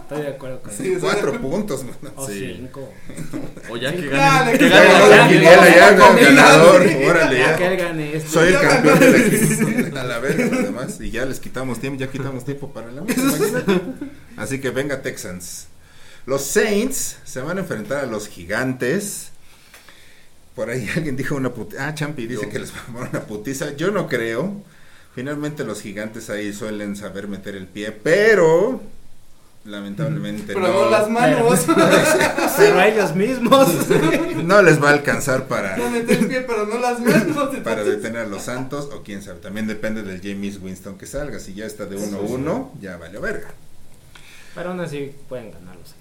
estoy 0.04 0.22
de 0.22 0.28
acuerdo 0.30 0.62
con 0.62 0.72
Sí, 0.72 0.92
eso. 0.94 1.02
Cuatro 1.02 1.42
puntos, 1.42 1.84
mano. 1.84 1.98
O 2.16 2.28
Sí. 2.28 2.54
cinco. 2.58 2.94
O 3.70 3.78
ya 3.78 3.92
que 3.96 4.08
gane 4.08 4.58
la 4.60 5.76
ya, 5.76 5.92
ganador. 5.94 6.82
Órale, 7.08 7.40
Ya 7.40 7.56
que 7.56 7.64
ya. 7.64 7.72
él 7.72 7.78
gane 7.78 8.16
esto. 8.18 8.32
Soy 8.32 8.54
el 8.54 8.60
campeón 8.62 9.00
de 9.00 9.90
la. 9.92 10.02
A 10.02 10.04
la 10.06 10.20
verga, 10.20 10.50
además. 10.60 11.00
Y 11.02 11.12
ya 11.12 11.26
les 11.26 11.40
quitamos 11.40 11.80
tiempo, 11.80 12.00
ya 12.00 12.08
quitamos 12.12 12.46
tiempo 12.46 12.72
para 12.74 12.92
la. 12.92 13.04
Así 14.38 14.60
que 14.60 14.70
venga, 14.70 15.02
Texans. 15.02 15.68
Los 16.26 16.44
Saints 16.46 17.18
se 17.26 17.42
van 17.42 17.58
a 17.58 17.62
enfrentar 17.62 18.04
a 18.04 18.06
los 18.08 18.28
Gigantes. 18.28 19.30
Por 20.56 20.70
ahí 20.70 20.88
alguien 20.96 21.16
dijo 21.16 21.36
una 21.36 21.52
putiza. 21.54 21.88
Ah, 21.88 21.94
Champi 21.96 22.28
dice 22.28 22.44
Yo. 22.44 22.50
que 22.50 22.60
les 22.60 22.72
va 22.74 22.80
a 22.80 22.86
poner 22.94 23.10
una 23.10 23.22
putiza. 23.22 23.76
Yo 23.76 23.92
no 23.92 24.08
creo. 24.08 24.62
Finalmente 25.16 25.64
los 25.64 25.80
gigantes 25.82 26.32
ahí 26.32 26.54
suelen 26.54 26.96
saber 26.96 27.28
meter 27.28 27.56
el 27.56 27.68
pie, 27.68 27.92
pero 27.92 28.82
lamentablemente 29.66 30.54
Pero 30.54 30.68
no, 30.68 30.86
no 30.86 30.90
las 30.90 31.10
manos. 31.10 31.66
Pero 32.58 32.80
a 32.80 32.88
ellos 32.88 33.16
mismos. 33.16 33.90
no 34.44 34.62
les 34.62 34.82
va 34.82 34.90
a 34.90 34.94
alcanzar 34.94 35.48
para, 35.48 35.78
No 35.78 35.90
meter 35.90 36.20
el 36.20 36.28
pie, 36.28 36.42
pero 36.42 36.66
no 36.66 36.78
las 36.80 37.00
manos. 37.00 37.56
para 37.64 37.84
detener 37.84 38.22
a 38.22 38.26
los 38.26 38.44
Santos 38.44 38.90
o 38.94 39.04
quién 39.04 39.22
sabe. 39.22 39.40
También 39.40 39.68
depende 39.68 40.04
del 40.04 40.22
James 40.22 40.60
Winston 40.62 40.98
que 40.98 41.06
salga. 41.06 41.40
Si 41.40 41.54
ya 41.54 41.66
está 41.66 41.86
de 41.86 41.98
1-1, 41.98 42.72
ya 42.82 42.98
vale 42.98 43.20
verga. 43.20 43.50
Pero 44.56 44.72
aún 44.72 44.80
así 44.80 45.16
pueden 45.30 45.52
ganarlos. 45.52 45.96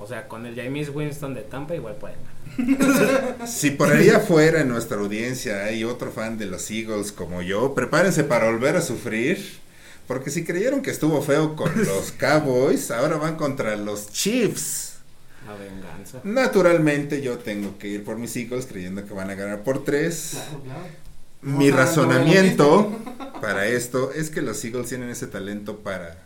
O 0.00 0.06
sea, 0.06 0.28
con 0.28 0.46
el 0.46 0.54
James 0.54 0.90
Winston 0.90 1.34
de 1.34 1.42
Tampa 1.42 1.74
igual 1.74 1.96
pueden 1.96 2.18
ganar. 2.56 3.48
Si 3.48 3.72
por 3.72 3.92
ahí 3.92 4.10
afuera 4.10 4.60
en 4.60 4.68
nuestra 4.68 4.98
audiencia 4.98 5.64
hay 5.64 5.82
otro 5.82 6.12
fan 6.12 6.38
de 6.38 6.46
los 6.46 6.70
Eagles 6.70 7.10
como 7.10 7.42
yo, 7.42 7.74
prepárense 7.74 8.22
para 8.22 8.46
volver 8.46 8.76
a 8.76 8.80
sufrir. 8.80 9.58
Porque 10.08 10.30
si 10.30 10.44
creyeron 10.44 10.82
que 10.82 10.90
estuvo 10.90 11.22
feo 11.22 11.54
con 11.54 11.70
los 11.84 12.10
Cowboys, 12.12 12.90
ahora 12.90 13.16
van 13.18 13.36
contra 13.36 13.76
los 13.76 14.10
Chiefs. 14.10 14.94
La 15.46 15.54
venganza. 15.54 16.20
Naturalmente 16.24 17.22
yo 17.22 17.38
tengo 17.38 17.78
que 17.78 17.88
ir 17.88 18.04
por 18.04 18.18
mis 18.18 18.34
Eagles 18.34 18.66
creyendo 18.66 19.06
que 19.06 19.14
van 19.14 19.30
a 19.30 19.34
ganar 19.34 19.62
por 19.62 19.84
tres. 19.84 20.30
Claro, 20.32 20.62
claro. 20.64 20.80
Mi 21.40 21.70
razonamiento 21.70 22.90
para 23.40 23.68
esto 23.68 24.12
es 24.12 24.30
que 24.30 24.42
los 24.42 24.64
Eagles 24.64 24.88
tienen 24.88 25.08
ese 25.10 25.28
talento 25.28 25.78
para 25.78 26.18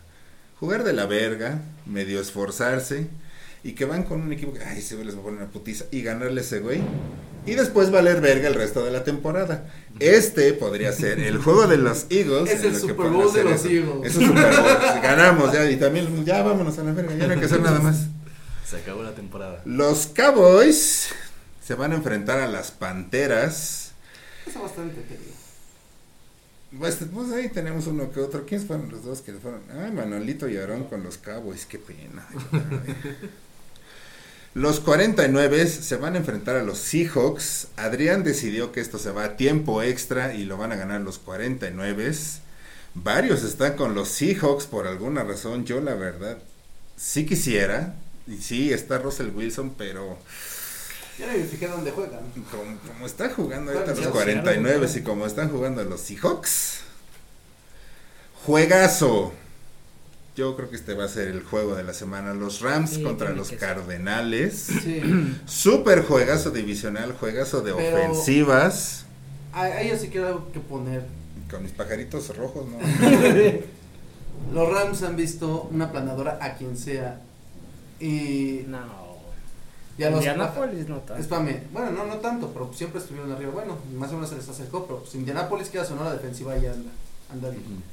jugar 0.59 0.83
de 0.83 0.93
la 0.93 1.05
verga, 1.05 1.61
medio 1.85 2.19
esforzarse 2.19 3.07
y 3.63 3.73
que 3.73 3.85
van 3.85 4.03
con 4.03 4.21
un 4.21 4.33
equipo 4.33 4.53
que, 4.53 4.63
ay, 4.63 4.79
ese 4.79 4.95
güey 4.95 5.07
les 5.07 5.15
va 5.15 5.21
a 5.21 5.23
poner 5.23 5.41
una 5.41 5.51
putiza 5.51 5.85
y 5.91 6.01
ganarle 6.01 6.41
a 6.41 6.43
ese 6.43 6.59
güey 6.59 6.81
y 7.45 7.55
después 7.55 7.91
valer 7.91 8.21
verga 8.21 8.47
el 8.47 8.55
resto 8.55 8.83
de 8.83 8.91
la 8.91 9.03
temporada. 9.03 9.69
Este 9.99 10.53
podría 10.53 10.91
ser 10.91 11.19
el 11.19 11.37
juego 11.37 11.67
de 11.67 11.77
los 11.77 12.07
Eagles. 12.09 12.49
Es 12.49 12.63
el 12.63 12.75
Super 12.75 13.09
Bowl 13.09 13.31
de 13.33 13.43
los 13.43 13.65
eso. 13.65 13.69
Eagles. 13.69 14.11
Es 14.11 14.15
un 14.15 14.27
Super 14.27 14.53
Bowl. 14.55 15.01
Ganamos 15.01 15.53
ya 15.53 15.69
y 15.69 15.77
también 15.77 16.25
ya 16.25 16.41
vámonos 16.43 16.77
a 16.77 16.83
la 16.83 16.91
verga, 16.91 17.15
ya 17.15 17.27
no 17.27 17.33
hay 17.33 17.39
que 17.39 17.45
hacer 17.45 17.61
nada 17.61 17.79
más. 17.79 18.07
Se 18.65 18.77
acabó 18.77 19.03
la 19.03 19.13
temporada. 19.13 19.61
Los 19.65 20.07
Cowboys 20.07 21.09
se 21.65 21.75
van 21.75 21.91
a 21.91 21.95
enfrentar 21.95 22.39
a 22.39 22.47
las 22.47 22.71
Panteras. 22.71 23.91
Está 24.45 24.61
bastante 24.61 25.01
querido. 25.03 25.33
Pues, 26.77 26.97
pues 27.13 27.31
ahí 27.31 27.49
tenemos 27.49 27.87
uno 27.87 28.11
que 28.11 28.19
otro. 28.19 28.45
¿Quiénes 28.45 28.65
fueron 28.65 28.89
los 28.89 29.03
dos 29.03 29.21
que 29.21 29.33
fueron? 29.33 29.61
Ay, 29.69 29.91
Manolito 29.91 30.49
y 30.49 30.57
Aarón 30.57 30.85
con 30.85 31.03
los 31.03 31.17
Cowboys, 31.17 31.65
qué 31.65 31.77
pena. 31.77 32.27
Los 34.53 34.79
49 34.79 35.67
se 35.67 35.95
van 35.95 36.13
a 36.13 36.19
enfrentar 36.19 36.55
a 36.57 36.63
los 36.63 36.77
Seahawks. 36.77 37.67
Adrián 37.75 38.23
decidió 38.23 38.71
que 38.71 38.81
esto 38.81 38.99
se 38.99 39.09
va 39.11 39.23
a 39.23 39.35
tiempo 39.35 39.81
extra 39.81 40.35
y 40.35 40.43
lo 40.45 40.57
van 40.57 40.71
a 40.71 40.75
ganar 40.75 41.01
los 41.01 41.17
49. 41.17 42.11
Varios 42.93 43.43
están 43.43 43.75
con 43.75 43.95
los 43.95 44.09
Seahawks 44.09 44.65
por 44.67 44.85
alguna 44.85 45.23
razón. 45.23 45.65
Yo 45.65 45.81
la 45.81 45.95
verdad 45.95 46.37
sí 46.95 47.25
quisiera. 47.25 47.95
Y 48.27 48.37
sí, 48.37 48.71
está 48.71 48.99
Russell 48.99 49.31
Wilson, 49.33 49.73
pero 49.75 50.19
Ya 51.17 51.25
no 51.27 51.33
me 51.33 51.43
fijé 51.45 51.67
dónde 51.67 51.91
juegan. 51.91 52.19
como, 52.51 52.77
como 52.87 53.05
está 53.07 53.29
jugando 53.29 53.71
ahorita 53.71 53.91
los 53.91 53.99
Bueno, 53.99 54.11
49 54.11 54.87
y 54.95 55.01
como 55.01 55.25
están 55.25 55.49
jugando 55.49 55.83
los 55.83 56.01
Seahawks, 56.01 56.81
juegazo. 58.45 59.33
Yo 60.35 60.55
creo 60.55 60.69
que 60.69 60.75
este 60.75 60.95
va 60.95 61.05
a 61.05 61.07
ser 61.07 61.27
el 61.27 61.43
juego 61.43 61.75
de 61.75 61.83
la 61.83 61.93
semana. 61.93 62.33
Los 62.33 62.61
Rams 62.61 62.91
Sí, 62.91 63.03
contra 63.03 63.29
los. 63.31 63.51
Cardenales. 63.51 64.55
Sí. 64.83 65.01
Super 65.45 66.03
juegazo 66.03 66.49
divisional, 66.49 67.13
juegazo 67.13 67.61
de 67.61 67.73
Pero- 67.73 67.95
ofensivas. 67.97 69.05
Ahí 69.53 69.89
yo 69.89 69.97
sí 69.97 70.07
quiero 70.09 70.51
que 70.51 70.59
poner. 70.59 71.05
Con 71.51 71.61
mis 71.61 71.71
pajaritos 71.71 72.35
rojos, 72.35 72.65
¿no? 72.67 72.77
Los 74.53 74.69
Rams 74.73 75.03
han 75.03 75.15
visto 75.15 75.69
una 75.71 75.91
planadora 75.91 76.39
a 76.41 76.55
quien 76.55 76.75
sea. 76.77 77.21
Y 77.99 78.65
No. 78.67 78.79
ya 79.99 80.09
los. 80.09 80.19
Indianapolis 80.19 80.89
no 80.89 80.97
tanto. 80.97 81.21
Espame, 81.21 81.61
bueno, 81.71 81.91
no, 81.91 82.05
no 82.05 82.15
tanto, 82.15 82.49
pero 82.51 82.71
siempre 82.73 82.99
estuvieron 82.99 83.31
arriba. 83.31 83.51
Bueno, 83.51 83.77
más 83.95 84.09
o 84.09 84.15
menos 84.15 84.31
se 84.31 84.35
les 84.37 84.49
acercó, 84.49 84.85
pero 84.87 84.99
pues 85.01 85.13
Indianapolis 85.13 85.69
queda 85.69 85.85
sonora 85.85 86.11
defensiva 86.11 86.57
y 86.57 86.65
anda, 86.65 86.89
anda 87.31 87.49
bien. 87.51 87.83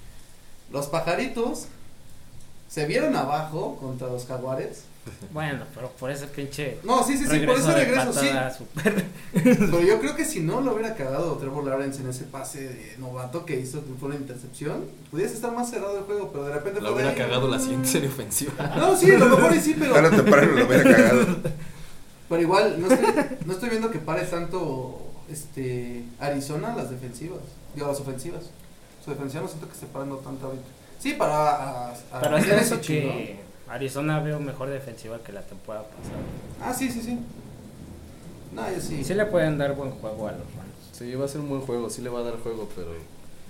Los 0.73 0.87
pajaritos 0.87 1.67
se 2.71 2.87
vieron 2.87 3.17
abajo 3.17 3.77
contra 3.81 4.07
los 4.07 4.25
jaguares. 4.27 4.85
Bueno, 5.33 5.65
pero 5.75 5.91
por 5.93 6.11
ese 6.11 6.27
pinche. 6.27 6.79
No, 6.85 7.03
sí, 7.03 7.17
sí, 7.17 7.25
sí, 7.27 7.39
por 7.47 7.57
ese 7.59 7.73
regreso, 7.75 8.13
sí. 8.13 8.29
super- 8.57 9.05
Pero 9.33 9.81
yo 9.81 9.99
creo 9.99 10.15
que 10.15 10.25
si 10.25 10.41
no 10.41 10.61
lo 10.61 10.75
hubiera 10.75 10.95
cagado 10.95 11.37
Trevor 11.39 11.65
Lawrence 11.65 12.01
en 12.03 12.11
ese 12.11 12.25
pase 12.25 12.69
de 12.69 12.97
novato 12.99 13.45
que 13.45 13.59
hizo, 13.59 13.83
que 13.85 13.91
fue 13.99 14.09
una 14.11 14.19
intercepción, 14.19 14.85
pudiese 15.11 15.35
estar 15.35 15.53
más 15.53 15.71
cerrado 15.71 15.99
el 15.99 16.05
juego, 16.05 16.31
pero 16.31 16.45
de 16.45 16.53
repente 16.55 16.81
La 16.81 16.91
fue 16.91 16.97
hubiera 17.03 17.15
cagado 17.17 17.49
la 17.49 17.59
siguiente 17.59 17.89
serie 17.89 18.09
ofensiva. 18.09 18.53
No, 18.77 18.95
sí, 18.95 19.11
a 19.11 19.19
lo 19.19 19.27
mejor 19.37 19.55
y 19.57 19.61
sí, 19.61 19.75
pero, 19.77 19.95
Tarde 19.95 20.09
o 20.09 20.23
temprano 20.23 20.53
lo 20.53 20.67
hubiera 20.67 20.85
cagado. 20.97 21.27
pero 22.29 22.43
igual 22.43 22.77
no 22.81 22.93
estoy, 22.93 23.15
no 23.47 23.53
estoy 23.55 23.69
viendo 23.71 23.91
que 23.91 23.99
pare 23.99 24.23
tanto 24.27 25.01
este 25.31 26.05
Arizona 26.21 26.77
las 26.77 26.91
defensivas, 26.91 27.41
digo 27.75 27.89
las 27.89 27.99
ofensivas. 28.01 28.45
Su 29.05 29.11
defensiva 29.13 29.43
no 29.43 29.49
siento 29.49 29.67
que 29.67 29.73
esté 29.75 29.87
parando 29.87 30.17
tanto 30.19 30.47
ahorita. 30.47 30.65
Sí, 31.01 31.15
para 31.15 31.35
a, 31.35 31.89
a- 31.91 32.21
Pero 32.21 32.37
es 32.37 32.49
a- 32.51 32.61
eso 32.61 32.81
que 32.81 33.41
Arizona 33.69 34.21
veo 34.21 34.39
mejor 34.39 34.69
defensiva 34.69 35.19
que 35.23 35.33
la 35.33 35.43
temporada 35.43 35.87
pasada. 35.87 36.21
Ah, 36.63 36.75
sí, 36.75 36.91
sí, 36.91 37.01
sí. 37.01 37.19
No, 38.53 38.71
yo 38.71 38.81
sí. 38.81 38.97
Y 39.01 39.05
sí 39.05 39.15
le 39.15 39.27
pueden 39.27 39.57
dar 39.59 39.75
buen 39.75 39.93
juego 39.93 40.29
a 40.29 40.33
los 40.33 40.41
Rams. 40.41 40.71
Sí, 40.93 41.15
va 41.15 41.25
a 41.25 41.29
ser 41.29 41.41
un 41.41 41.49
buen 41.49 41.63
juego, 41.63 41.89
sí 41.89 42.03
le 42.03 42.11
va 42.11 42.21
a 42.21 42.23
dar 42.25 42.39
juego, 42.41 42.69
pero 42.75 42.91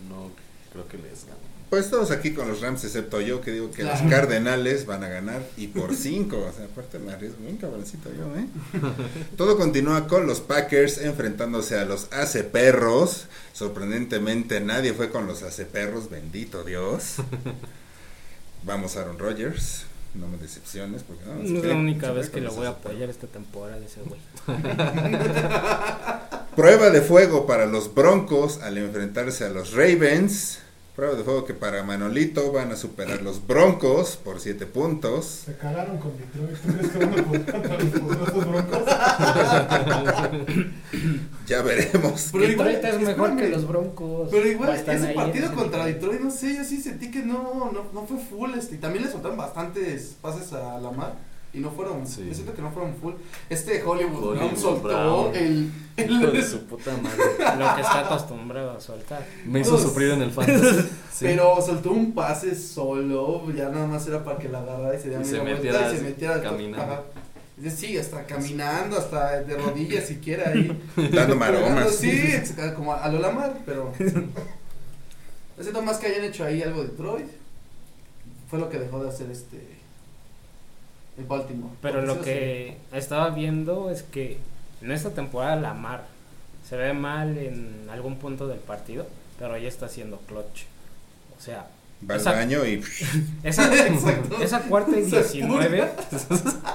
no 0.09 0.31
creo 0.73 0.87
que 0.87 0.99
les 0.99 1.25
gane. 1.25 1.50
Pues 1.71 1.89
todos 1.89 2.11
aquí 2.11 2.33
con 2.35 2.49
los 2.49 2.61
Rams, 2.61 2.83
excepto 2.85 3.21
yo, 3.21 3.41
que 3.41 3.53
digo 3.53 3.71
que 3.71 3.83
Claro. 3.83 4.03
los 4.03 4.11
Cardenales 4.13 4.87
van 4.87 5.05
a 5.05 5.09
ganar 5.09 5.41
y 5.57 5.69
por 5.69 5.95
cinco. 5.97 6.39
O 6.39 6.53
sea, 6.53 6.65
aparte 6.65 6.99
me 6.99 7.13
arriesgo 7.13 7.39
bien 7.45 7.57
cabroncito 7.59 8.11
yo, 8.13 8.25
¿eh? 8.37 8.47
Todo 9.37 9.57
continúa 9.57 10.09
con 10.09 10.27
los 10.27 10.41
Packers 10.41 10.99
enfrentándose 10.99 11.79
a 11.79 11.85
los 11.85 12.09
Ace 12.13 12.43
Perros. 12.43 13.27
Sorprendentemente 13.53 14.61
nadie 14.61 14.93
fue 14.95 15.11
con 15.11 15.27
los 15.29 15.43
Ace 15.45 15.65
Perros, 15.65 16.11
bendito 16.11 16.65
Dios. 16.65 17.15
Vamos 18.65 18.97
Aaron 18.97 19.19
Rodgers, 19.19 19.85
no 20.15 20.27
me 20.29 20.37
decepciones 20.39 21.03
porque 21.05 21.25
no, 21.25 21.35
No 21.37 21.47
se 21.49 21.57
es 21.59 21.65
la 21.65 21.75
única 21.77 22.11
vez 22.11 22.29
que 22.31 22.41
lo 22.41 22.53
voy 22.53 22.67
a 22.67 22.71
apoyar 22.71 23.09
esta 23.09 23.27
temporada 23.29 23.79
ese 23.79 24.01
güey. 24.03 24.21
Prueba 26.57 26.91
de 26.91 27.01
fuego 27.01 27.47
para 27.47 27.67
los 27.67 27.95
Broncos 27.95 28.59
al 28.61 28.77
enfrentarse 28.77 29.45
a 29.45 29.49
los 29.51 29.73
Ravens. 29.73 30.59
Prueba 31.01 31.17
de 31.17 31.25
juego 31.25 31.47
que 31.47 31.55
para 31.55 31.83
Manolito 31.83 32.53
van 32.53 32.73
a 32.73 32.77
superar 32.77 33.23
los 33.23 33.47
Broncos 33.47 34.19
por 34.23 34.39
7 34.39 34.67
puntos. 34.67 35.45
Se 35.47 35.57
cagaron 35.57 35.97
con 35.97 36.13
Detroit. 36.19 36.59
¿Tú 36.59 36.75
crees 36.75 36.93
que 36.93 36.99
van 36.99 37.19
a 37.19 37.25
poder 37.25 37.47
contra 37.47 37.79
los 37.79 38.01
poderosos 38.01 38.47
broncos? 38.47 38.83
Ya 41.47 41.63
veremos. 41.63 42.29
Pero 42.33 42.47
Detroit 42.47 42.79
igual, 42.79 42.85
es 42.85 43.01
mejor 43.01 43.37
que 43.39 43.49
los 43.49 43.67
Broncos. 43.67 44.29
Pero 44.31 44.47
igual, 44.47 44.75
ese 44.75 45.15
partido 45.15 45.55
contra. 45.55 45.87
Detroit, 45.87 46.21
no 46.21 46.31
sé, 46.31 46.55
yo 46.55 46.65
sí 46.65 46.83
sentí 46.83 47.11
que 47.11 47.23
no, 47.23 47.73
no, 47.73 47.87
no 47.95 48.07
fue 48.07 48.19
full. 48.19 48.53
Este, 48.53 48.75
y 48.75 48.79
también 48.79 49.07
le 49.07 49.11
soltaron 49.11 49.39
bastantes 49.39 50.19
pases 50.21 50.53
a 50.53 50.79
Lamar. 50.81 51.30
Y 51.53 51.59
no 51.59 51.71
fueron, 51.73 52.07
Sí. 52.07 52.27
yo 52.29 52.35
siento 52.35 52.55
que 52.55 52.63
no 52.63 52.71
fueron 52.71 52.95
full. 52.95 53.15
Este 53.49 53.83
Hollywood, 53.83 54.25
Hollywood 54.39 54.57
soltó 54.57 54.89
Brown. 54.89 55.35
el, 55.35 55.73
Hijo 55.99 56.31
de 56.31 56.39
el 56.39 56.45
su 56.45 56.61
puta 56.67 56.93
madre. 56.97 57.19
Lo 57.59 57.75
que 57.75 57.81
está 57.81 58.01
acostumbrado 58.07 58.71
a 58.71 58.81
soltar. 58.81 59.27
Me 59.45 59.61
hizo 59.61 59.73
Dos. 59.73 59.83
sufrir 59.83 60.11
en 60.13 60.23
el 60.23 60.31
fantasy. 60.33 60.83
Sí. 61.13 61.25
Pero 61.25 61.61
soltó 61.61 61.91
un 61.91 62.13
pase 62.13 62.55
solo, 62.55 63.53
ya 63.53 63.69
nada 63.69 63.87
más 63.89 64.07
era 64.07 64.23
para 64.23 64.39
que 64.39 64.49
la 64.49 64.61
agarrara 64.61 64.95
y 64.97 64.99
se 65.01 65.09
diera 65.09 65.23
Y 65.23 65.27
se 65.27 65.39
media 65.41 65.55
metiera 65.57 65.79
vuelta 65.81 65.95
y 65.95 65.99
se 65.99 66.05
metiera 66.05 66.41
caminando. 66.43 67.05
Sí, 67.69 67.99
hasta 67.99 68.25
caminando, 68.25 68.97
hasta 68.97 69.43
de 69.43 69.57
rodillas 69.57 70.07
siquiera 70.07 70.49
ahí. 70.51 70.81
Dando 71.13 71.37
maromas. 71.37 71.95
Sí, 71.97 72.33
como 72.77 72.95
a 72.95 73.09
lo 73.09 73.19
Lamar, 73.19 73.59
pero. 73.67 73.93
Yo 73.99 75.63
siento 75.63 75.83
más 75.83 75.99
que 75.99 76.07
hayan 76.07 76.25
hecho 76.25 76.45
ahí 76.45 76.63
algo 76.63 76.83
de 76.83 76.89
Detroit. 76.89 77.27
Fue 78.49 78.59
lo 78.59 78.71
que 78.71 78.79
dejó 78.79 79.03
de 79.03 79.11
hacer 79.11 79.31
este. 79.31 79.80
El 81.19 81.25
Baltimore. 81.25 81.75
Pero 81.83 82.03
lo 82.03 82.17
sí, 82.17 82.21
que 82.23 82.77
estaba 82.93 83.31
viendo 83.31 83.91
es 83.91 84.03
que 84.03 84.39
en 84.83 84.93
esta 84.93 85.11
temporada 85.11 85.57
Lamar 85.57 86.05
se 86.69 86.77
ve 86.77 86.93
mal 86.93 87.37
en 87.39 87.89
algún 87.91 88.17
punto 88.19 88.47
del 88.49 88.59
partido, 88.59 89.07
pero 89.39 89.57
ya 89.59 89.69
está 89.69 89.87
haciendo 89.87 90.19
clutch. 90.21 90.63
O 91.39 91.43
sea, 91.43 91.67
Va 92.09 92.15
al 92.15 92.21
Esa- 92.21 92.33
baño 92.33 92.65
y 92.65 92.83
esa, 93.43 94.63
cuarta 94.69 94.99
y 94.99 95.05
Se 95.11 95.17
19, 95.23 95.91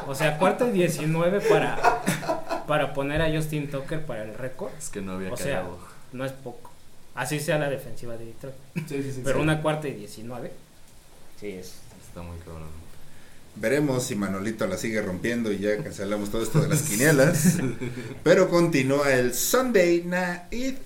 o 0.07 0.14
sea, 0.14 0.38
cuarta 0.38 0.68
y 0.68 0.72
19 0.72 1.41
para, 1.41 2.02
para 2.68 2.94
poner 2.94 3.24
a 3.24 3.36
Justin 3.36 3.70
Tucker 3.72 4.06
para 4.06 4.24
el 4.24 4.36
récord, 4.36 4.72
Es 4.78 4.90
que 4.90 5.02
no 5.02 5.14
había 5.14 5.34
O 5.34 5.38
sea, 5.38 5.64
no 6.14 6.26
es 6.26 6.32
poco. 6.32 6.70
Así 7.16 7.40
sea 7.40 7.57
la 7.57 7.70
defensiva 7.70 8.18
de 8.18 8.26
Detroit. 8.26 8.56
Sí, 8.76 9.02
sí, 9.02 9.12
sí, 9.14 9.22
Pero 9.24 9.38
sí. 9.38 9.41
una 9.41 9.62
cuarta 9.64 9.88
y 9.88 9.94
19, 9.94 10.52
sí 11.40 11.48
es. 11.53 11.74
Está 12.07 12.22
muy 12.22 12.38
cabrón. 12.40 12.68
Veremos 13.56 14.03
si 14.03 14.15
Manolito 14.15 14.68
la 14.68 14.77
sigue 14.77 15.02
rompiendo 15.02 15.52
y 15.52 15.60
ya 15.60 15.77
cancelamos 15.84 16.30
todo 16.32 16.44
esto 16.44 16.61
de 16.61 16.69
las 16.69 16.84
quinielas. 16.84 17.57
Pero 18.23 18.49
continúa 18.49 19.14
el 19.14 19.34
Sunday 19.34 20.03
Night. 20.06 20.77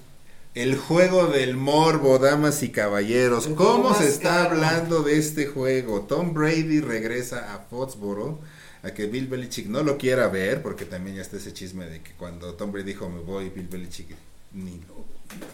El 0.55 0.77
juego 0.77 1.27
del 1.27 1.55
morbo, 1.55 2.17
damas 2.17 2.63
y 2.63 2.69
caballeros. 2.69 3.47
¿Cómo 3.55 3.93
se 3.93 4.07
está 4.07 4.45
hablando 4.45 5.03
de 5.03 5.17
este 5.17 5.45
juego? 5.45 6.01
Tom 6.01 6.33
Brady 6.33 6.81
regresa 6.81 7.53
a 7.53 7.59
Foxboro. 7.59 8.39
A 8.81 8.91
que 8.91 9.07
Bill 9.07 9.27
Belichick 9.27 9.67
no 9.67 9.83
lo 9.83 9.97
quiera 9.97 10.29
ver, 10.29 10.61
porque 10.61 10.85
también 10.85 11.17
ya 11.17 11.21
está 11.21 11.35
ese 11.35 11.53
chisme 11.53 11.85
de 11.85 12.01
que 12.01 12.13
cuando 12.13 12.53
Tom 12.53 12.71
Brady 12.71 12.93
dijo 12.93 13.09
me 13.09 13.19
voy, 13.19 13.49
Bill 13.49 13.67
Belichick 13.67 14.07
ni 14.53 14.79
lo 14.87 15.05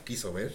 quiso 0.03 0.31
ver. 0.31 0.53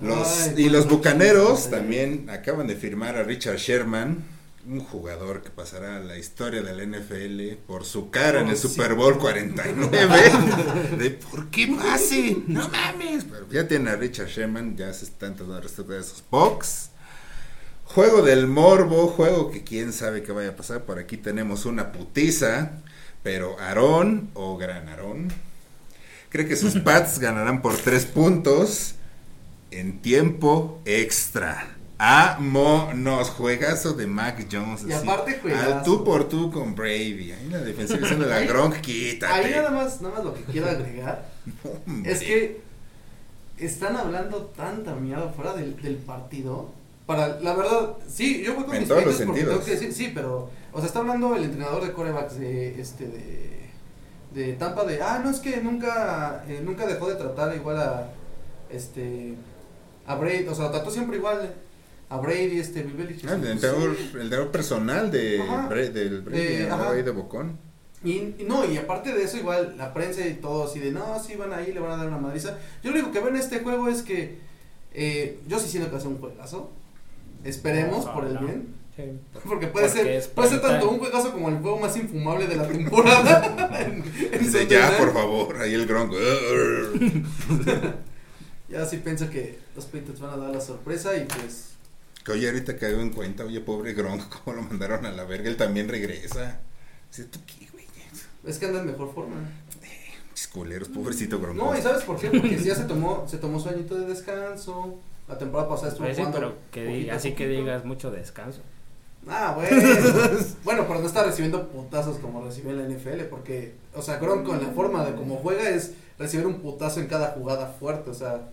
Los, 0.00 0.48
Ay, 0.48 0.64
y 0.64 0.68
los 0.70 0.88
bucaneros 0.88 1.70
también 1.70 2.28
acaban 2.28 2.66
de 2.66 2.74
firmar 2.74 3.16
a 3.16 3.22
Richard 3.22 3.58
Sherman, 3.58 4.24
un 4.66 4.80
jugador 4.80 5.42
que 5.42 5.50
pasará 5.50 5.96
a 5.96 6.00
la 6.00 6.16
historia 6.16 6.62
del 6.62 6.90
NFL 6.90 7.62
por 7.66 7.84
su 7.84 8.10
cara 8.10 8.40
en 8.40 8.48
el 8.48 8.54
Oh, 8.54 8.56
sí. 8.56 8.68
Super 8.68 8.94
Bowl 8.94 9.18
49. 9.18 10.96
de 10.98 11.10
¿por 11.10 11.48
qué 11.50 11.68
pase? 11.68 12.38
No 12.46 12.68
mames. 12.68 13.24
Pero 13.24 13.48
ya 13.50 13.68
tiene 13.68 13.90
a 13.90 13.96
Richard 13.96 14.28
Sherman, 14.28 14.76
ya 14.76 14.92
se 14.92 15.04
están 15.04 15.36
tratando 15.36 15.60
de 15.60 16.00
esos 16.00 16.24
box. 16.30 16.90
Juego 17.84 18.22
del 18.22 18.46
morbo, 18.46 19.08
juego 19.08 19.50
que 19.50 19.62
quién 19.62 19.92
sabe 19.92 20.22
qué 20.22 20.32
vaya 20.32 20.50
a 20.50 20.56
pasar. 20.56 20.84
Por 20.84 20.98
aquí 20.98 21.16
tenemos 21.16 21.66
una 21.66 21.92
putiza, 21.92 22.82
pero 23.22 23.58
Aarón 23.60 24.30
o 24.34 24.56
Gran 24.56 24.88
Aarón 24.88 25.28
cree 26.30 26.48
que 26.48 26.56
sus 26.56 26.74
Pats 26.80 27.18
ganarán 27.18 27.62
por 27.62 27.76
tres 27.76 28.06
puntos 28.06 28.94
en 29.70 30.00
tiempo 30.00 30.80
extra. 30.84 31.73
Vámonos, 31.98 33.30
juegazo 33.30 33.92
de 33.92 34.06
Mac 34.06 34.46
Jones. 34.50 34.84
Y 34.84 34.92
así, 34.92 35.08
aparte 35.08 35.38
juegazo. 35.40 35.74
Al 35.74 35.82
tú 35.82 36.04
por 36.04 36.28
tú 36.28 36.50
con 36.50 36.74
Brady. 36.74 37.32
Ahí 37.32 37.48
la 37.50 37.58
defensiva 37.58 38.00
diciendo 38.00 38.26
la 38.26 38.40
Gronk, 38.46 38.80
quítate. 38.80 39.32
Ahí 39.32 39.52
nada 39.52 39.70
más, 39.70 40.00
nada 40.00 40.16
más 40.16 40.24
lo 40.24 40.34
que 40.34 40.42
quiero 40.44 40.68
agregar 40.68 41.28
es 42.04 42.20
que 42.20 42.60
están 43.58 43.96
hablando 43.96 44.52
tanta 44.56 44.94
mierda 44.94 45.28
fuera 45.30 45.54
del, 45.54 45.80
del 45.80 45.96
partido. 45.96 46.70
Para, 47.06 47.40
la 47.40 47.54
verdad, 47.54 47.96
sí, 48.08 48.42
yo 48.42 48.54
voy 48.54 48.64
con 48.64 48.74
En 48.74 48.80
mis 48.80 48.88
todos 48.88 49.04
los 49.04 49.16
sentidos. 49.16 49.50
tengo 49.50 49.64
que 49.64 49.70
decir, 49.72 49.92
sí, 49.92 50.12
pero, 50.14 50.48
o 50.72 50.78
sea, 50.78 50.86
está 50.86 51.00
hablando 51.00 51.36
el 51.36 51.44
entrenador 51.44 51.84
de 51.84 51.92
corebacks 51.92 52.38
de, 52.38 52.80
este, 52.80 53.06
de, 53.06 53.70
de 54.32 54.54
Tampa 54.54 54.84
de, 54.84 55.02
ah, 55.02 55.20
no, 55.22 55.30
es 55.30 55.38
que 55.38 55.58
nunca, 55.58 56.42
eh, 56.48 56.62
nunca 56.64 56.86
dejó 56.86 57.08
de 57.08 57.16
tratar 57.16 57.54
igual 57.54 57.78
a, 57.78 58.08
este, 58.70 59.34
a 60.06 60.14
Brady, 60.14 60.48
o 60.48 60.54
sea, 60.54 60.70
trató 60.70 60.90
siempre 60.90 61.18
igual 61.18 61.54
a 62.08 62.16
Brady, 62.18 62.58
este, 62.60 62.82
Bill 62.82 62.94
Belichick. 62.94 63.28
Ah, 63.30 63.34
el 63.34 63.42
Sí. 63.42 63.48
entrenador, 63.50 63.90
el 64.14 64.20
entrenador 64.20 64.50
personal 64.50 65.10
de 65.10 65.40
Ajá. 65.40 65.68
Del 65.68 66.20
Brady, 66.22 66.38
De- 66.38 67.02
de 67.02 67.10
Bocón. 67.10 67.58
Y, 68.04 68.34
no, 68.46 68.70
y 68.70 68.76
aparte 68.76 69.12
de 69.14 69.22
eso, 69.24 69.38
igual 69.38 69.76
la 69.78 69.94
prensa 69.94 70.26
y 70.26 70.34
todo 70.34 70.64
así 70.64 70.78
de, 70.78 70.92
no, 70.92 71.18
sí 71.22 71.36
van 71.36 71.52
ahí, 71.54 71.72
le 71.72 71.80
van 71.80 71.92
a 71.92 71.96
dar 71.96 72.08
una 72.08 72.18
madriza. 72.18 72.58
Yo 72.82 72.90
lo 72.90 72.96
único 72.98 73.12
que 73.12 73.20
veo 73.20 73.28
en 73.28 73.36
este 73.36 73.60
juego 73.60 73.88
es 73.88 74.02
que 74.02 74.38
eh, 74.92 75.38
yo 75.48 75.58
sí 75.58 75.68
siento 75.70 75.88
que 75.88 75.92
va 75.94 75.98
a 75.98 76.02
ser 76.02 76.10
un 76.10 76.18
juegazo. 76.18 76.70
Esperemos 77.44 78.04
por 78.06 78.26
el 78.26 78.36
bien. 78.38 78.74
Sí. 78.94 79.02
Porque 79.48 79.66
puede 79.66 79.86
Porque 79.88 80.02
ser 80.02 80.06
es 80.06 80.28
puede 80.28 80.50
ser 80.50 80.60
tanto 80.60 80.88
un 80.88 80.98
juegazo 80.98 81.32
como 81.32 81.48
el 81.48 81.56
juego 81.56 81.80
más 81.80 81.96
infumable 81.96 82.46
de 82.46 82.56
la 82.56 82.68
temporada. 82.68 83.70
en- 83.80 84.68
ya, 84.68 84.96
por 84.98 85.12
favor, 85.12 85.56
ahí 85.60 85.74
el 85.74 85.86
Gronk. 85.86 86.12
Ya 88.68 88.84
sí 88.86 88.96
pienso 88.98 89.28
que 89.30 89.58
los 89.76 89.84
Patriots 89.84 90.20
van 90.20 90.32
a 90.32 90.36
dar 90.36 90.50
la 90.50 90.60
sorpresa 90.60 91.14
y 91.16 91.24
pues... 91.26 91.73
que 92.24 92.32
oye, 92.32 92.48
ahorita 92.48 92.76
caigo 92.78 93.00
en 93.00 93.10
cuenta, 93.10 93.44
oye, 93.44 93.60
pobre 93.60 93.92
Gronk, 93.92 94.22
cómo 94.44 94.56
lo 94.56 94.62
mandaron 94.62 95.06
a 95.06 95.12
la 95.12 95.24
verga, 95.24 95.48
él 95.48 95.56
también 95.56 95.88
regresa. 95.88 96.60
Dice, 97.10 97.24
¿tú 97.24 97.38
qué, 97.46 97.68
güey? 97.70 97.84
Es 98.44 98.58
que 98.58 98.66
anda 98.66 98.80
en 98.80 98.86
mejor 98.86 99.14
forma. 99.14 99.36
Pinches 99.80 100.48
culeros, 100.48 100.88
pobrecito 100.88 101.38
Gronk. 101.40 101.56
No, 101.56 101.76
¿y 101.76 101.80
sabes 101.80 102.02
por 102.04 102.18
qué? 102.18 102.30
Porque 102.30 102.58
sí 102.58 102.64
ya 102.64 102.74
se 102.74 102.84
tomó, 102.84 103.26
se 103.28 103.38
tomó 103.38 103.60
su 103.60 103.68
añito 103.68 103.94
de 103.94 104.06
descanso. 104.06 104.98
La 105.28 105.38
temporada 105.38 105.68
pasada 105.70 105.88
estuvo 105.88 106.06
Pues 106.06 106.16
sí, 106.16 106.22
jugando 106.22 106.38
pero 106.38 106.58
que 106.70 106.80
poquito 106.80 106.98
diga, 106.98 107.12
a 107.14 107.16
así 107.16 107.32
que 107.32 107.48
digas 107.48 107.84
mucho 107.84 108.10
descanso. 108.10 108.60
Ah, 109.26 109.54
bueno. 109.56 109.82
bueno, 110.64 110.84
pero 110.86 111.00
no 111.00 111.06
está 111.06 111.24
recibiendo 111.24 111.68
putazos 111.68 112.18
como 112.18 112.44
recibe 112.44 112.70
en 112.70 112.78
la 112.78 112.94
NFL, 112.94 113.24
porque, 113.30 113.74
o 113.94 114.02
sea, 114.02 114.18
Gronk 114.18 114.44
con 114.44 114.62
la 114.62 114.68
forma 114.68 115.04
de 115.04 115.14
cómo 115.14 115.36
juega 115.36 115.70
es 115.70 115.92
recibir 116.18 116.46
un 116.46 116.60
putazo 116.60 117.00
en 117.00 117.06
cada 117.06 117.28
jugada 117.28 117.68
fuerte, 117.68 118.10
o 118.10 118.14
sea, 118.14 118.50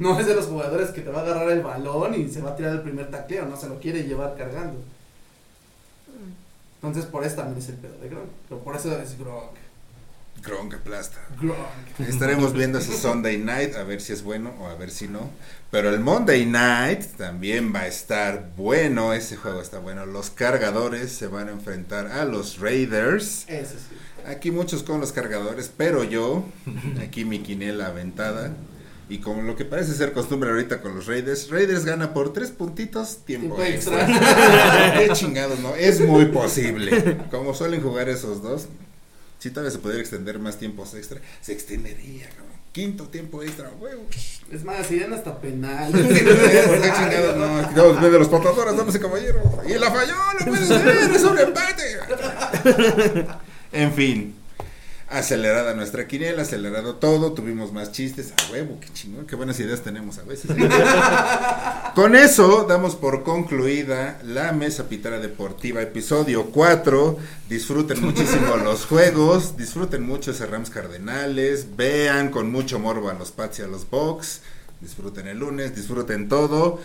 no 0.00 0.18
es 0.18 0.26
de 0.26 0.34
los 0.34 0.46
jugadores 0.46 0.90
que 0.90 1.02
te 1.02 1.10
va 1.10 1.20
a 1.20 1.22
agarrar 1.22 1.50
el 1.50 1.60
balón 1.60 2.14
y 2.18 2.28
se 2.28 2.40
va 2.40 2.50
a 2.50 2.56
tirar 2.56 2.72
el 2.72 2.80
primer 2.80 3.10
tacleo, 3.10 3.44
no 3.44 3.56
se 3.56 3.68
lo 3.68 3.78
quiere 3.78 4.04
llevar 4.04 4.34
cargando. 4.36 4.78
Entonces, 6.76 7.04
por 7.04 7.22
eso 7.22 7.36
también 7.36 7.58
es 7.58 7.68
el 7.68 7.74
pedo 7.74 7.98
de 8.00 8.08
Gronk, 8.08 8.30
pero 8.48 8.60
por 8.62 8.74
eso 8.74 8.98
es 8.98 9.18
Gronk. 9.18 9.52
Gronk 10.42 10.72
aplasta. 10.72 11.18
Gronk. 11.38 12.08
Estaremos 12.08 12.54
viendo 12.54 12.78
ese 12.78 12.96
Sunday 12.96 13.36
Night 13.36 13.74
a 13.74 13.82
ver 13.82 14.00
si 14.00 14.14
es 14.14 14.22
bueno 14.22 14.54
o 14.58 14.68
a 14.68 14.74
ver 14.74 14.90
si 14.90 15.06
no. 15.06 15.28
Pero 15.70 15.90
el 15.90 16.00
Monday 16.00 16.46
Night 16.46 17.16
también 17.18 17.74
va 17.74 17.80
a 17.80 17.86
estar 17.86 18.52
bueno. 18.56 19.12
Ese 19.12 19.36
juego 19.36 19.60
está 19.60 19.80
bueno. 19.80 20.06
Los 20.06 20.30
cargadores 20.30 21.12
se 21.12 21.26
van 21.26 21.48
a 21.48 21.52
enfrentar 21.52 22.06
a 22.06 22.24
los 22.24 22.58
Raiders. 22.58 23.44
Ese 23.48 23.74
sí. 23.74 23.96
Aquí 24.26 24.50
muchos 24.50 24.82
con 24.82 24.98
los 25.00 25.12
cargadores, 25.12 25.70
pero 25.76 26.04
yo, 26.04 26.44
aquí 27.02 27.26
mi 27.26 27.40
quinela 27.40 27.88
aventada. 27.88 28.54
Y 29.10 29.18
como 29.18 29.42
lo 29.42 29.56
que 29.56 29.64
parece 29.64 29.92
ser 29.92 30.12
costumbre 30.12 30.50
ahorita 30.50 30.80
con 30.80 30.94
los 30.94 31.06
Raiders, 31.06 31.50
Raiders 31.50 31.84
gana 31.84 32.14
por 32.14 32.32
tres 32.32 32.50
puntitos 32.52 33.18
tiempo, 33.24 33.56
Tiempo 33.56 33.74
extra. 33.74 34.08
extra. 34.08 34.94
Qué 34.98 35.08
chingados, 35.14 35.58
¿no? 35.58 35.74
Es 35.74 36.00
muy 36.00 36.26
posible. 36.26 37.18
Como 37.30 37.52
suelen 37.52 37.82
jugar 37.82 38.08
esos 38.08 38.40
dos, 38.40 38.66
si 39.40 39.50
todavía 39.50 39.72
se 39.72 39.78
pudiera 39.78 40.00
extender 40.00 40.38
más 40.38 40.58
tiempos 40.58 40.94
extra, 40.94 41.20
se 41.40 41.52
extendería, 41.52 42.28
cabrón. 42.28 42.50
Quinto 42.72 43.08
tiempo 43.08 43.42
extra, 43.42 43.68
huevo. 43.80 44.02
Es 44.52 44.62
más, 44.62 44.88
irían 44.92 45.12
hasta 45.12 45.40
penal. 45.40 45.90
¿Por 45.90 46.02
qué 46.06 46.92
chingados 46.96 47.36
no? 47.36 47.60
Estamos 47.62 47.98
viendo 47.98 48.18
los 48.20 48.28
patadoras, 48.28 48.76
damas 48.76 48.94
y 48.94 48.98
caballeros. 49.00 49.42
Y 49.68 49.72
la 49.76 49.90
falló, 49.90 50.14
no 50.38 50.46
puede 50.46 50.66
ser, 50.66 50.86
es 51.16 51.22
un 51.24 51.36
empate. 51.36 51.98
En 53.72 53.92
fin, 53.92 54.36
acelerada 55.10 55.74
nuestra 55.74 56.06
quiniela, 56.06 56.42
acelerado 56.42 56.94
todo, 56.94 57.32
tuvimos 57.32 57.72
más 57.72 57.90
chistes. 57.90 58.32
A 58.32 58.52
huevo, 58.52 58.78
qué 58.80 58.88
chingón, 58.92 59.26
qué 59.26 59.34
buenas 59.34 59.58
ideas 59.58 59.82
tenemos 59.82 60.18
a 60.18 60.22
veces. 60.22 60.50
Con 61.94 62.14
eso 62.14 62.64
damos 62.68 62.94
por 62.94 63.24
concluida 63.24 64.20
la 64.24 64.52
Mesa 64.52 64.88
Pitara 64.88 65.18
Deportiva, 65.18 65.82
episodio 65.82 66.46
4. 66.46 67.18
Disfruten 67.48 68.00
muchísimo 68.00 68.56
los 68.64 68.86
juegos, 68.86 69.56
disfruten 69.56 70.04
mucho 70.04 70.30
ese 70.30 70.46
Rams 70.46 70.70
Cardenales, 70.70 71.76
vean 71.76 72.30
con 72.30 72.52
mucho 72.52 72.78
morbo 72.78 73.10
a 73.10 73.14
los 73.14 73.32
Pats 73.32 73.58
y 73.58 73.62
a 73.62 73.66
los 73.66 73.90
Bucks. 73.90 74.42
Disfruten 74.80 75.26
el 75.26 75.38
lunes, 75.38 75.74
disfruten 75.74 76.28
todo. 76.28 76.80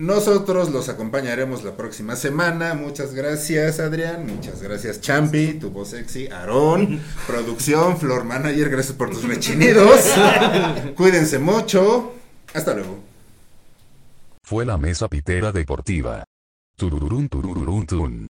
Nosotros 0.00 0.70
los 0.70 0.88
acompañaremos 0.88 1.62
la 1.62 1.76
próxima 1.76 2.16
semana. 2.16 2.72
Muchas 2.72 3.12
gracias, 3.12 3.80
Adrián. 3.80 4.24
Muchas 4.24 4.62
gracias, 4.62 5.02
Champi, 5.02 5.58
tu 5.60 5.68
voz 5.68 5.90
sexy, 5.90 6.26
Aarón, 6.28 7.02
producción, 7.26 7.98
Flor 7.98 8.24
Manager. 8.24 8.70
Gracias 8.70 8.96
por 8.96 9.10
tus 9.10 9.24
rechinidos. 9.24 10.10
Cuídense 10.96 11.38
mucho. 11.38 12.14
Hasta 12.54 12.72
luego. 12.72 12.98
Fue 14.42 14.64
la 14.64 14.78
mesa 14.78 15.06
pitera 15.06 15.52
deportiva. 15.52 16.24
Turururun 16.78 17.28
turururun 17.28 17.86
tun. 17.86 18.29